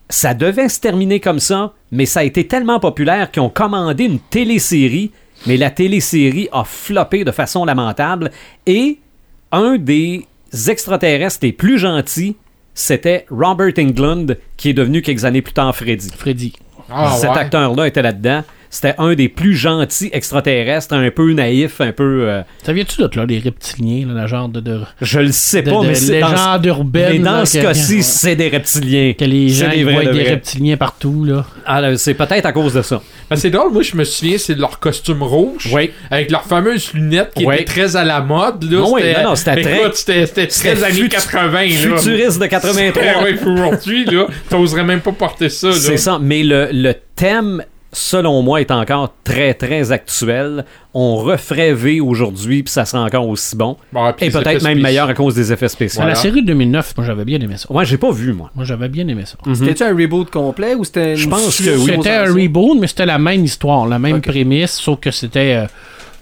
Ça 0.08 0.32
devait 0.34 0.68
se 0.68 0.80
terminer 0.80 1.20
comme 1.20 1.38
ça, 1.38 1.74
mais 1.92 2.06
ça 2.06 2.20
a 2.20 2.24
été 2.24 2.46
tellement 2.46 2.80
populaire 2.80 3.30
qu'ils 3.30 3.42
ont 3.42 3.50
commandé 3.50 4.04
une 4.04 4.18
télésérie, 4.18 5.10
mais 5.46 5.56
la 5.56 5.70
télésérie 5.70 6.48
a 6.52 6.64
floppé 6.64 7.24
de 7.24 7.30
façon 7.30 7.64
lamentable. 7.64 8.30
Et 8.66 8.98
un 9.52 9.76
des 9.76 10.26
extraterrestres 10.68 11.40
les 11.42 11.52
plus 11.52 11.78
gentils, 11.78 12.36
c'était 12.74 13.26
Robert 13.30 13.72
Englund, 13.78 14.38
qui 14.56 14.70
est 14.70 14.74
devenu 14.74 15.02
quelques 15.02 15.24
années 15.24 15.42
plus 15.42 15.52
tard 15.52 15.74
Freddy. 15.76 16.10
Freddy. 16.16 16.52
Ah, 16.90 17.14
Cet 17.20 17.30
ouais. 17.30 17.38
acteur-là 17.38 17.86
était 17.86 18.02
là-dedans. 18.02 18.44
C'était 18.70 18.94
un 18.98 19.14
des 19.14 19.28
plus 19.28 19.54
gentils 19.54 20.10
extraterrestres, 20.12 20.94
un 20.94 21.10
peu 21.10 21.32
naïf, 21.32 21.80
un 21.80 21.92
peu. 21.92 22.28
euh, 22.28 22.42
Ça 22.62 22.72
vient-tu 22.72 23.00
d'autre, 23.00 23.18
là, 23.18 23.24
les 23.26 23.38
reptiliens, 23.38 24.06
là, 24.08 24.14
la 24.14 24.26
genre 24.26 24.48
de, 24.48 24.60
de, 24.60 24.80
je 25.00 25.20
le 25.20 25.32
sais 25.32 25.62
de, 25.62 25.70
pas, 25.70 25.80
de 25.82 25.86
mais 25.88 25.94
c'est 25.94 26.20
dans, 26.20 26.30
légende 26.30 26.60
mais 26.62 26.68
urbaine. 26.68 27.22
dans 27.22 27.32
là, 27.38 27.46
ce 27.46 27.58
que- 27.58 27.62
cas-ci, 27.62 28.02
c'est 28.02 28.36
des 28.36 28.48
reptiliens. 28.48 29.12
que 29.18 29.24
les 29.24 29.48
gens 29.48 29.70
des 29.70 29.84
voient 29.84 30.04
de 30.04 30.12
des 30.12 30.22
reptiliens 30.24 30.76
partout, 30.76 31.24
là. 31.24 31.46
Ah, 31.64 31.80
là, 31.80 31.96
c'est 31.96 32.14
peut-être 32.14 32.46
à 32.46 32.52
cause 32.52 32.74
de 32.74 32.82
ça. 32.82 33.00
Ben, 33.30 33.36
c'est 33.36 33.50
drôle, 33.50 33.72
moi 33.72 33.82
je 33.82 33.96
me 33.96 34.04
souviens, 34.04 34.36
c'est 34.38 34.54
de 34.54 34.60
leur 34.60 34.78
costume 34.78 35.22
rouge. 35.22 35.68
Oui. 35.72 35.90
Avec 36.10 36.30
leurs 36.30 36.44
fameuses 36.44 36.92
lunettes 36.94 37.32
qui 37.36 37.44
Oui. 37.46 37.54
étaient 37.56 37.64
très 37.64 37.96
à 37.96 38.04
la 38.04 38.20
mode. 38.20 38.64
Là, 38.64 38.78
Non, 38.80 38.92
oui, 38.94 39.02
c'était, 39.02 39.22
non, 39.22 39.28
non, 39.30 39.34
c'était 39.36 39.62
très- 39.62 39.78
écoute, 39.80 39.94
c'était, 39.94 40.26
c'était 40.26 40.46
c'était 40.50 40.74
très 40.74 40.84
années 40.84 40.94
fut- 41.02 41.08
80. 41.08 41.62
Là. 41.90 41.96
Futuriste 41.98 42.38
de 42.40 42.46
83. 42.46 43.02
Eh 43.02 43.22
ouais, 43.24 43.38
aujourd'hui, 43.52 44.04
là, 44.06 44.26
t'oserais 44.50 44.84
même 44.84 45.00
pas 45.00 45.12
porter 45.12 45.48
ça. 45.48 45.68
Là. 45.68 45.74
C'est 45.74 45.96
ça, 45.96 46.18
mais 46.20 46.42
le, 46.42 46.68
le 46.72 46.94
thème, 47.16 47.62
selon 47.92 48.42
moi, 48.42 48.60
est 48.60 48.70
encore 48.70 49.14
très, 49.24 49.54
très 49.54 49.92
actuel. 49.92 50.64
On 50.94 51.16
referait 51.16 51.72
V 51.72 52.00
aujourd'hui, 52.00 52.62
puis 52.62 52.72
ça 52.72 52.84
serait 52.84 53.02
encore 53.02 53.26
aussi 53.28 53.56
bon. 53.56 53.76
Et 54.20 54.30
peut-être 54.30 54.62
même 54.62 54.80
meilleur 54.80 55.08
à 55.08 55.14
cause 55.14 55.34
des 55.34 55.52
effets 55.52 55.68
spéciaux. 55.68 56.02
La 56.04 56.14
série 56.14 56.42
de 56.42 56.46
2009, 56.48 56.94
moi, 56.96 57.06
j'avais 57.06 57.24
bien 57.24 57.38
aimé 57.40 57.54
ça. 57.56 57.72
Ouais, 57.72 57.84
j'ai 57.84 57.96
pas 57.98 58.10
vu, 58.10 58.32
moi. 58.32 58.50
Moi, 58.54 58.64
j'avais 58.64 58.88
bien 58.88 59.06
aimé 59.08 59.24
ça. 59.26 59.36
C'était-tu 59.54 59.82
un 59.84 59.96
reboot 59.96 60.30
complet 60.30 60.74
ou 60.74 60.84
c'était 60.84 61.16
Je 61.16 61.28
pense 61.28 61.58
que 61.58 61.76
oui. 61.76 61.92
C'était 61.96 62.10
un 62.10 62.32
reboot, 62.32 62.78
mais 62.80 62.86
c'était 62.86 63.06
la 63.06 63.18
même 63.18 63.44
histoire, 63.44 63.86
la 63.86 63.98
même 63.98 64.20
prémisse, 64.20 64.72
sauf 64.72 65.00
que 65.00 65.10
c'était 65.10 65.54
euh, 65.64 65.66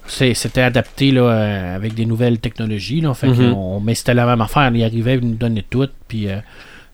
c'était 0.08 0.60
adapté 0.60 1.10
là, 1.10 1.22
euh, 1.22 1.76
avec 1.76 1.94
des 1.94 2.06
nouvelles 2.06 2.38
technologies. 2.38 3.00
Là, 3.00 3.12
fait 3.14 3.26
que 3.28 3.32
Mhm. 3.42 3.52
on- 3.54 3.80
mais 3.80 3.94
c'était 3.94 4.14
la 4.14 4.24
même 4.26 4.40
affaire. 4.40 4.70
Il 4.72 4.84
arrivait, 4.84 5.14
il 5.16 5.28
nous 5.30 5.34
donnait 5.36 5.64
tout, 5.68 5.88
puis 6.06 6.28
euh, 6.28 6.36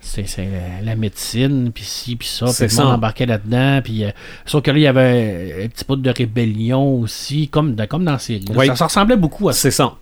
c'est 0.05 0.27
c'est 0.29 0.45
la, 0.83 0.85
la 0.85 0.97
médecine, 0.97 1.71
puis 1.73 1.85
ci, 1.85 2.17
puis 2.17 2.29
ça. 2.29 2.49
C'est 2.49 2.69
ça. 2.69 2.87
embarquait 2.87 3.25
là-dedans. 3.27 3.81
Puis, 3.83 4.05
euh, 4.05 4.11
sauf 4.45 4.63
que 4.63 4.71
là, 4.71 4.77
il 4.79 4.83
y 4.83 4.87
avait 4.87 5.63
un 5.65 5.69
petit 5.69 5.85
peu 5.85 5.97
de 5.97 6.11
rébellion 6.11 6.97
aussi, 7.01 7.49
comme, 7.49 7.75
dans- 7.75 7.87
comme 7.87 8.05
dans 8.05 8.13
la 8.13 8.19
série. 8.19 8.45
là. 8.49 8.55
Oui. 8.57 8.67
Ça, 8.67 8.77
ça 8.77 8.85
ressemblait 8.87 9.17
beaucoup 9.17 9.49
à 9.49 9.53
ça. 9.53 9.61
C'est 9.61 9.71
ça. 9.71 9.95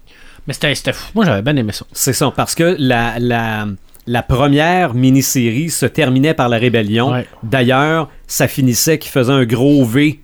Mais 0.47 0.55
c'était 0.55 0.75
c'était 0.75 0.93
fou. 0.95 1.11
Moi, 1.15 1.25
j'avais 1.27 1.43
bien 1.43 1.55
aimé 1.57 1.73
ça. 1.73 1.85
C'est 1.93 2.15
ça, 2.15 2.33
parce 2.35 2.55
que 2.55 2.75
la, 2.79 3.19
la, 3.19 3.67
la 4.07 4.23
première 4.23 4.95
mini-série 4.95 5.69
se 5.71 5.85
terminait 5.87 6.35
par 6.35 6.49
la 6.49 6.57
rébellion. 6.59 7.13
Ouais. 7.13 7.27
D'ailleurs, 7.43 8.09
ça 8.27 8.49
finissait 8.49 8.99
qu'il 8.99 9.11
faisait 9.13 9.33
un 9.33 9.45
gros 9.45 9.85
V 9.85 10.19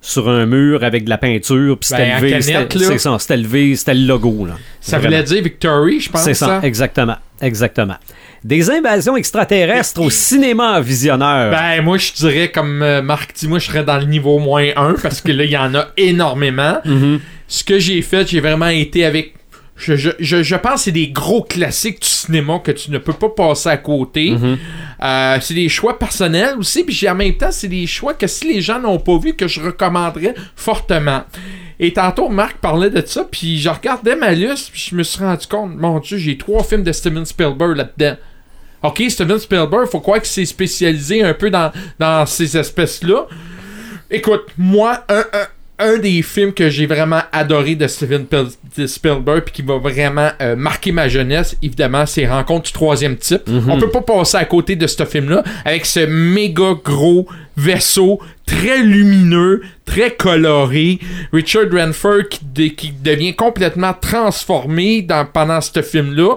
sur 0.00 0.30
un 0.30 0.46
mur 0.46 0.82
avec 0.82 1.04
de 1.04 1.10
la 1.10 1.18
peinture, 1.18 1.78
puis 1.78 1.88
c'était 1.88 2.06
Ben, 2.06 2.12
en 2.12 2.20
le 2.20 2.22
V, 2.22 2.30
canette, 2.30 2.72
c'était- 2.72 2.78
là. 2.78 2.86
c'est 2.92 2.98
ça, 2.98 3.18
c'était 3.18 3.36
le 3.36 3.46
V, 3.46 3.76
c'était 3.76 3.92
le 3.92 4.06
logo. 4.06 4.46
Là. 4.46 4.54
Ça 4.80 4.96
Vraiment. 4.98 5.16
voulait 5.16 5.24
dire 5.28 5.42
Victory, 5.42 6.00
je 6.00 6.10
pense. 6.10 6.22
C'est 6.22 6.32
ça, 6.32 6.60
exactement, 6.62 7.16
exactement. 7.42 7.96
Des 8.42 8.70
invasions 8.70 9.16
extraterrestres 9.16 10.00
au 10.00 10.08
cinéma 10.08 10.80
visionneur. 10.80 11.50
Ben, 11.50 11.82
moi, 11.82 11.98
je 11.98 12.12
dirais, 12.14 12.50
comme 12.50 12.82
euh, 12.82 13.02
Marc 13.02 13.34
dit, 13.36 13.46
moi, 13.48 13.58
je 13.58 13.66
serais 13.66 13.84
dans 13.84 13.98
le 13.98 14.06
niveau 14.06 14.38
moins 14.38 14.66
1 14.76 14.94
parce 15.02 15.20
que 15.20 15.30
là, 15.30 15.44
il 15.44 15.50
y 15.50 15.56
en 15.58 15.74
a 15.74 15.88
énormément. 15.96 16.78
Mhm. 16.84 17.20
Ce 17.48 17.64
que 17.64 17.78
j'ai 17.80 18.00
fait, 18.00 18.28
j'ai 18.28 18.38
vraiment 18.40 18.68
été 18.68 19.04
avec. 19.04 19.34
Je, 19.76 19.96
je, 19.96 20.10
je, 20.20 20.42
je 20.42 20.54
pense 20.56 20.74
que 20.74 20.80
c'est 20.80 20.92
des 20.92 21.08
gros 21.08 21.42
classiques 21.42 22.00
du 22.02 22.06
cinéma 22.08 22.60
que 22.62 22.70
tu 22.70 22.90
ne 22.92 22.98
peux 22.98 23.12
pas 23.14 23.28
passer 23.30 23.68
à 23.70 23.76
côté. 23.76 24.30
Mhm. 24.32 24.58
Euh, 25.02 25.38
c'est 25.40 25.54
des 25.54 25.68
choix 25.68 25.98
personnels 25.98 26.54
aussi, 26.58 26.84
puis 26.84 26.94
j'ai- 26.94 27.08
en 27.10 27.14
même 27.14 27.34
temps, 27.36 27.50
c'est 27.50 27.66
des 27.68 27.86
choix 27.86 28.14
que 28.14 28.26
si 28.26 28.52
les 28.52 28.60
gens 28.60 28.78
n'ont 28.78 28.98
pas 29.00 29.18
vu, 29.18 29.34
que 29.34 29.48
je 29.48 29.60
recommanderais 29.60 30.34
fortement. 30.54 31.22
Et 31.80 31.92
tantôt, 31.92 32.28
Marc 32.28 32.58
parlait 32.58 32.90
de 32.90 33.02
ça, 33.04 33.24
puis 33.30 33.58
je 33.58 33.68
regardais 33.70 34.14
ma 34.16 34.32
liste, 34.32 34.70
puis 34.70 34.88
je 34.90 34.94
me 34.94 35.02
suis 35.02 35.24
rendu 35.24 35.46
compte, 35.46 35.74
mon 35.76 35.98
Dieu, 35.98 36.18
j'ai 36.18 36.36
trois 36.38 36.62
films 36.62 36.82
de 36.84 36.92
Steven 36.92 37.24
Spielberg 37.24 37.76
là-dedans. 37.76 38.16
Ok, 38.82 39.02
Steven 39.08 39.38
Spielberg, 39.38 39.86
faut 39.90 40.00
croire 40.00 40.18
qu'il 40.20 40.28
s'est 40.28 40.44
spécialisé 40.44 41.22
un 41.22 41.34
peu 41.34 41.50
dans, 41.50 41.70
dans 41.98 42.24
ces 42.26 42.56
espèces-là. 42.56 43.26
Écoute, 44.10 44.46
moi, 44.58 45.04
un, 45.08 45.20
un- 45.32 45.46
un 45.82 45.96
des 45.96 46.20
films 46.20 46.52
que 46.52 46.68
j'ai 46.68 46.84
vraiment 46.84 47.22
adoré 47.32 47.74
de 47.74 47.86
Steven 47.86 48.26
Spielberg 48.86 49.44
puis 49.44 49.52
qui 49.54 49.62
va 49.62 49.78
vraiment 49.78 50.28
euh, 50.42 50.54
marquer 50.54 50.92
ma 50.92 51.08
jeunesse, 51.08 51.56
évidemment, 51.62 52.04
c'est 52.04 52.26
Rencontre 52.26 52.66
du 52.66 52.72
troisième 52.72 53.16
type. 53.16 53.42
On 53.66 53.78
peut 53.78 53.88
pas 53.90 54.02
passer 54.02 54.36
à 54.36 54.44
côté 54.44 54.76
de 54.76 54.86
ce 54.86 55.06
film-là 55.06 55.42
avec 55.64 55.86
ce 55.86 56.00
méga 56.00 56.74
gros 56.84 57.26
vaisseau 57.56 58.20
très 58.44 58.82
lumineux, 58.82 59.62
très 59.86 60.10
coloré. 60.10 60.98
Richard 61.32 61.64
Renford 61.72 62.28
qui, 62.30 62.40
de- 62.44 62.74
qui 62.74 62.92
devient 62.92 63.34
complètement 63.34 63.94
transformé 63.98 65.00
dans, 65.00 65.24
pendant 65.24 65.62
ce 65.62 65.80
film-là. 65.80 66.34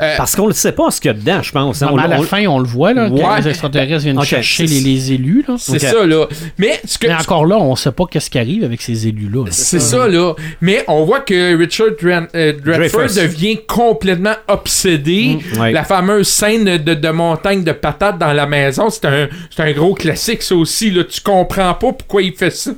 Euh, 0.00 0.16
Parce 0.16 0.36
qu'on 0.36 0.46
ne 0.46 0.52
sait 0.52 0.70
pas 0.72 0.92
ce 0.92 1.00
qu'il 1.00 1.08
y 1.08 1.10
a 1.10 1.14
dedans, 1.14 1.42
je 1.42 1.50
pense. 1.50 1.82
hein. 1.82 1.90
On- 1.92 1.96
à 1.98 2.06
la 2.06 2.20
on- 2.20 2.22
fin, 2.22 2.46
on 2.46 2.60
le 2.60 2.66
voit, 2.68 2.94
là, 2.94 3.08
Ouais. 3.08 3.20
quand 3.20 3.36
les 3.36 3.48
extraterrestres 3.48 4.04
viennent 4.04 4.22
chercher 4.22 4.66
c'est- 4.68 4.72
les, 4.74 4.80
les 4.80 5.12
élus. 5.12 5.44
Là. 5.48 5.56
c'est 5.58 5.80
ça, 5.80 6.06
là. 6.06 6.26
Mais 6.56 6.80
ce 6.84 6.98
que, 6.98 7.08
Mais 7.08 7.14
encore 7.14 7.44
là, 7.46 7.56
on 7.58 7.74
sait 7.74 7.90
pas 7.90 8.04
qu'est-ce 8.08 8.30
qui 8.30 8.38
arrive 8.38 8.62
avec 8.62 8.80
ces 8.80 9.08
élus-là. 9.08 9.44
là. 9.46 9.50
C'est 9.50 9.80
ça, 9.80 10.06
là. 10.06 10.34
Mais 10.60 10.84
on 10.86 11.04
voit 11.04 11.20
que 11.20 11.56
Richard 11.56 11.88
euh, 12.04 12.52
Redford 12.64 12.74
Dreyfuss. 13.06 13.14
devient 13.16 13.58
complètement 13.66 14.34
obsédé. 14.46 15.38
Mm, 15.54 15.60
ouais. 15.60 15.72
La 15.72 15.82
fameuse 15.84 16.28
scène 16.28 16.64
de, 16.78 16.94
de 16.94 17.08
montagne 17.10 17.64
de 17.64 17.72
patates 17.72 18.18
dans 18.18 18.32
la 18.32 18.46
maison, 18.46 18.90
c'est 18.90 19.04
un, 19.06 19.28
c'est 19.50 19.62
un 19.62 19.72
gros 19.72 19.94
classique, 19.94 20.42
ça 20.42 20.54
aussi. 20.54 20.90
Là. 20.92 21.02
Tu 21.04 21.20
comprends 21.20 21.74
pas 21.74 21.92
pourquoi 21.92 22.22
il 22.22 22.34
fait 22.34 22.50
ça. 22.50 22.70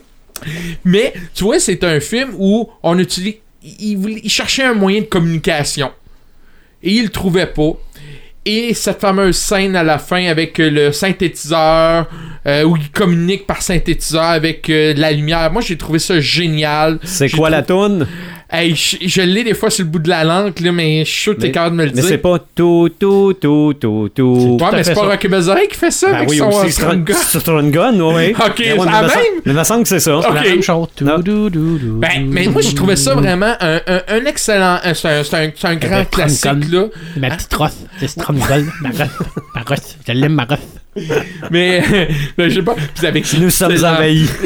Mais, 0.85 1.13
tu 1.35 1.45
vois, 1.45 1.59
c'est 1.61 1.85
un 1.85 2.01
film 2.01 2.31
où 2.39 2.71
on 2.83 2.99
utilise. 2.99 3.35
Il, 3.63 3.97
voulait- 3.97 4.21
il 4.25 4.31
cherchait 4.31 4.65
un 4.65 4.73
moyen 4.73 5.01
de 5.03 5.07
communication. 5.07 5.91
Et 6.83 6.93
il 6.93 7.05
le 7.05 7.09
trouvait 7.11 7.47
pas. 7.47 7.73
Et 8.47 8.73
cette 8.73 9.01
fameuse 9.01 9.37
scène 9.37 9.77
à 9.77 9.83
la 9.83 9.99
fin 9.99 10.25
avec 10.27 10.59
euh, 10.61 10.71
le 10.71 10.93
synthétiseur, 10.93 12.09
euh, 12.47 12.65
où 12.65 12.77
il 12.77 12.91
communique 12.91 13.47
par 13.47 13.61
synthétiseur 13.61 14.23
avec 14.23 14.71
euh, 14.71 14.95
la 14.97 15.13
lumière. 15.13 15.53
Moi, 15.53 15.61
j'ai 15.61 15.77
trouvé 15.77 15.99
ça 15.99 16.21
génial. 16.21 16.99
C'est 17.03 17.29
quoi 17.29 17.51
la 17.51 17.63
toune? 17.63 18.07
Hey, 18.53 18.75
je, 18.75 18.97
je 19.07 19.23
l'ai 19.23 19.45
des 19.45 19.55
fois 19.55 19.71
sur 19.71 19.85
le 19.85 19.91
bout 19.91 20.01
de 20.01 20.09
la 20.09 20.25
langue, 20.25 20.59
là, 20.61 20.73
mais 20.73 21.05
je 21.05 21.11
suis 21.11 21.23
sûr 21.23 21.37
que 21.37 21.41
t'es 21.43 21.53
capable 21.53 21.77
de 21.77 21.83
me 21.83 21.87
le 21.89 21.93
Mais 21.95 22.03
c'est 22.03 22.09
dire. 22.09 22.21
pas 22.21 22.39
tout, 22.55 22.89
tout, 22.99 23.33
tout, 23.41 23.75
tout, 23.81 24.11
tout. 24.13 24.57
Ouais, 24.61 24.67
à 24.67 24.71
mais 24.73 24.79
fait 24.79 24.85
c'est 24.85 24.95
pas 24.95 25.01
ça. 25.03 25.07
Rocky 25.07 25.29
Balzarek 25.29 25.69
qui 25.69 25.77
fait 25.79 25.91
ça 25.93 26.09
Ben 26.09 26.15
avec 26.17 26.31
oui, 26.31 26.39
son 26.39 26.49
aussi, 26.49 26.73
Strong 26.73 27.05
Gun. 27.05 27.15
Strong 27.41 27.71
Gun, 27.71 28.01
oui. 28.01 28.33
Ok, 28.39 28.53
c'est 28.57 28.77
mais 28.77 28.85
la 28.85 29.03
me 29.03 29.07
même? 29.07 29.17
Mais 29.47 29.53
il 29.53 29.55
me 29.55 29.63
semble 29.65 29.83
que 29.85 29.89
c'est 29.89 30.01
ça. 30.01 30.17
Ok. 30.19 30.25
La 30.35 30.43
même 30.43 30.63
chose. 30.63 30.89
Ben, 31.01 32.27
mais 32.29 32.47
moi, 32.49 32.61
j'ai 32.63 32.75
trouvé 32.75 32.97
ça 32.97 33.15
vraiment 33.15 33.55
un, 33.61 33.81
un, 33.87 34.01
un 34.09 34.25
excellent. 34.27 34.79
un- 34.83 34.95
C'est 34.95 35.09
un, 35.09 35.23
c'est 35.25 35.37
un, 35.37 35.51
c'est 35.55 35.67
un 35.69 35.77
grand 35.77 35.99
ben, 36.01 36.05
classique, 36.07 36.39
Strong 36.39 36.65
là. 36.73 36.85
Ma 37.17 37.31
petite 37.31 37.55
rosse, 37.55 37.77
c'est 37.99 38.09
Stromgol, 38.09 38.67
ma 38.83 38.89
rosse, 38.91 39.09
ma 39.55 39.63
rosse, 39.63 39.97
je 40.07 40.13
l'aime 40.13 40.35
ma 40.35 40.45
rosse. 40.45 40.59
Mais, 41.51 41.83
ben, 42.39 42.49
je 42.49 42.57
sais 42.57 42.63
pas. 42.63 42.75
Puis 42.95 43.07
avec 43.07 43.33
Nous 43.39 43.51
sommes 43.51 43.73
envahis. 43.85 44.29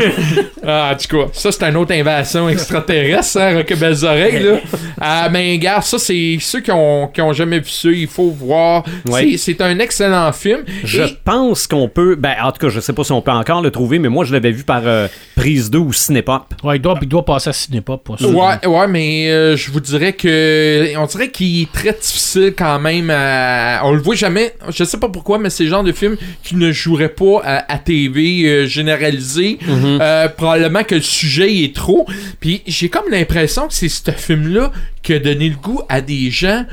Ah, 0.67 0.93
en 0.95 0.97
tout 0.97 1.15
cas, 1.19 1.27
ça, 1.35 1.53
c'est 1.53 1.63
une 1.65 1.77
autre 1.77 1.93
invasion 1.93 2.49
extraterrestre, 2.49 3.39
hein, 3.39 3.57
Rocky 3.57 3.75
Balzarek, 3.75 4.43
là. 4.43 4.61
Ah, 4.99 5.29
mais, 5.31 5.59
gars, 5.59 5.83
ça, 5.83 5.99
c'est 5.99 6.39
ceux 6.41 6.61
qui 6.61 6.71
ont, 6.71 7.07
qui 7.09 7.21
ont 7.21 7.35
jamais 7.35 7.59
vu 7.59 7.69
ça, 7.69 7.91
il 7.91 8.07
faut 8.07 8.31
voir. 8.31 8.83
Ouais. 9.07 9.33
C'est- 9.33 9.55
C'est 9.55 9.61
un 9.61 9.79
excellent 9.79 10.33
film. 10.33 10.61
Je 10.83 11.03
Et- 11.03 11.19
pense 11.23 11.67
qu'on 11.67 11.87
peut. 11.91 12.15
Ben, 12.17 12.35
en 12.43 12.51
tout 12.51 12.59
cas, 12.67 12.71
je 12.71 12.81
sais 12.81 12.95
pas 12.95 13.05
si 13.05 13.13
on 13.13 13.21
peut 13.21 13.31
encore 13.31 13.61
le 13.61 13.71
trouver, 13.71 13.99
mais 13.99 14.09
moi, 14.09 14.25
je 14.25 14.33
l'avais 14.33 14.53
vu 14.53 14.65
par 14.65 14.81
euh, 14.87 15.07
Prise 15.37 15.69
2 15.71 15.79
ou 15.79 15.93
Cinépop. 15.93 16.55
Ouais, 16.63 16.77
il 16.77 16.81
doit, 16.81 16.99
il 17.03 17.09
doit 17.09 17.27
passer 17.27 17.51
à 17.51 17.53
Cinépop 17.53 18.03
pour 18.03 18.19
ça. 18.19 18.27
Ouais, 18.27 18.67
ouais, 18.67 18.87
mais 18.89 19.29
euh, 19.31 19.57
je 19.57 19.71
vous 19.71 19.81
dirais 19.81 20.15
que 20.15 20.97
on 20.97 21.05
dirait 21.05 21.29
qu'il 21.29 21.61
est 21.63 21.73
très 21.73 21.93
difficile 21.93 22.55
quand 22.57 22.79
même. 22.79 23.11
à- 23.11 23.81
on 23.85 23.93
le 23.93 24.01
voit 24.01 24.15
jamais. 24.15 24.55
Je 24.75 24.83
sais 24.85 24.99
pas 24.99 25.11
pourquoi, 25.11 25.39
mais 25.39 25.51
c'est 25.51 25.65
le 25.65 25.69
genre 25.71 25.85
de 25.85 25.93
film 25.93 26.17
qui 26.45 26.57
ne 26.57 26.71
jouerait 26.71 27.09
pas 27.09 27.41
à, 27.43 27.73
à 27.73 27.79
TV 27.79 28.45
euh, 28.45 28.67
généralisé. 28.67 29.59
Euh, 29.69 30.29
probablement 30.29 30.85
que 30.85 30.97
le 30.97 31.01
sujet 31.01 31.65
est 31.65 31.75
trop. 31.75 32.07
Puis 32.39 32.63
j'ai 32.67 32.89
comme 32.89 33.11
l'impression 33.11 33.67
que 33.67 33.75
c'est 33.75 33.89
ce 33.89 34.11
film-là 34.11 34.71
qui 35.03 35.15
a 35.15 35.19
donné 35.19 35.49
le 35.49 35.57
goût 35.57 35.81
à 35.89 36.01
des 36.01 36.31
gens 36.31 36.65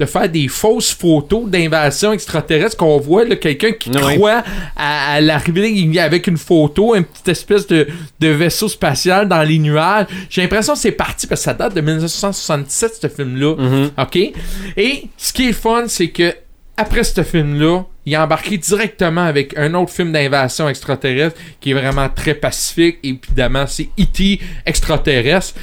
de 0.00 0.06
faire 0.06 0.28
des 0.30 0.48
fausses 0.48 0.92
photos 0.92 1.46
d'invasion 1.46 2.12
extraterrestre 2.14 2.76
qu'on 2.78 2.98
voit 2.98 3.26
quelqu'un 3.36 3.72
qui 3.72 3.90
croit 3.90 4.42
à, 4.74 5.12
à 5.12 5.20
l'arrivée 5.20 5.98
avec 6.00 6.26
une 6.26 6.38
photo, 6.38 6.94
une 6.94 7.04
petite 7.04 7.28
espèce 7.28 7.66
de, 7.66 7.86
de 8.18 8.28
vaisseau 8.28 8.68
spatial 8.68 9.28
dans 9.28 9.42
les 9.42 9.58
nuages. 9.58 10.06
J'ai 10.30 10.40
l'impression 10.40 10.72
que 10.72 10.78
c'est 10.78 10.92
parti 10.92 11.26
parce 11.26 11.42
que 11.42 11.44
ça 11.44 11.52
date 11.52 11.74
de 11.74 11.82
1967 11.82 12.98
ce 13.02 13.08
film-là. 13.08 13.54
OK? 13.98 14.16
Et 14.16 15.04
ce 15.18 15.32
qui 15.34 15.48
est 15.48 15.52
fun, 15.52 15.84
c'est 15.86 16.08
que 16.08 16.34
après 16.78 17.04
ce 17.04 17.22
film-là, 17.22 17.84
il 18.06 18.14
a 18.14 18.24
embarqué 18.24 18.56
directement 18.56 19.24
avec 19.24 19.56
un 19.58 19.74
autre 19.74 19.92
film 19.92 20.12
d'invasion 20.12 20.68
extraterrestre 20.68 21.38
qui 21.60 21.70
est 21.70 21.74
vraiment 21.74 22.08
très 22.08 22.34
pacifique. 22.34 22.98
Évidemment, 23.02 23.66
c'est 23.66 23.90
E.T. 23.98 24.40
extraterrestre. 24.64 25.54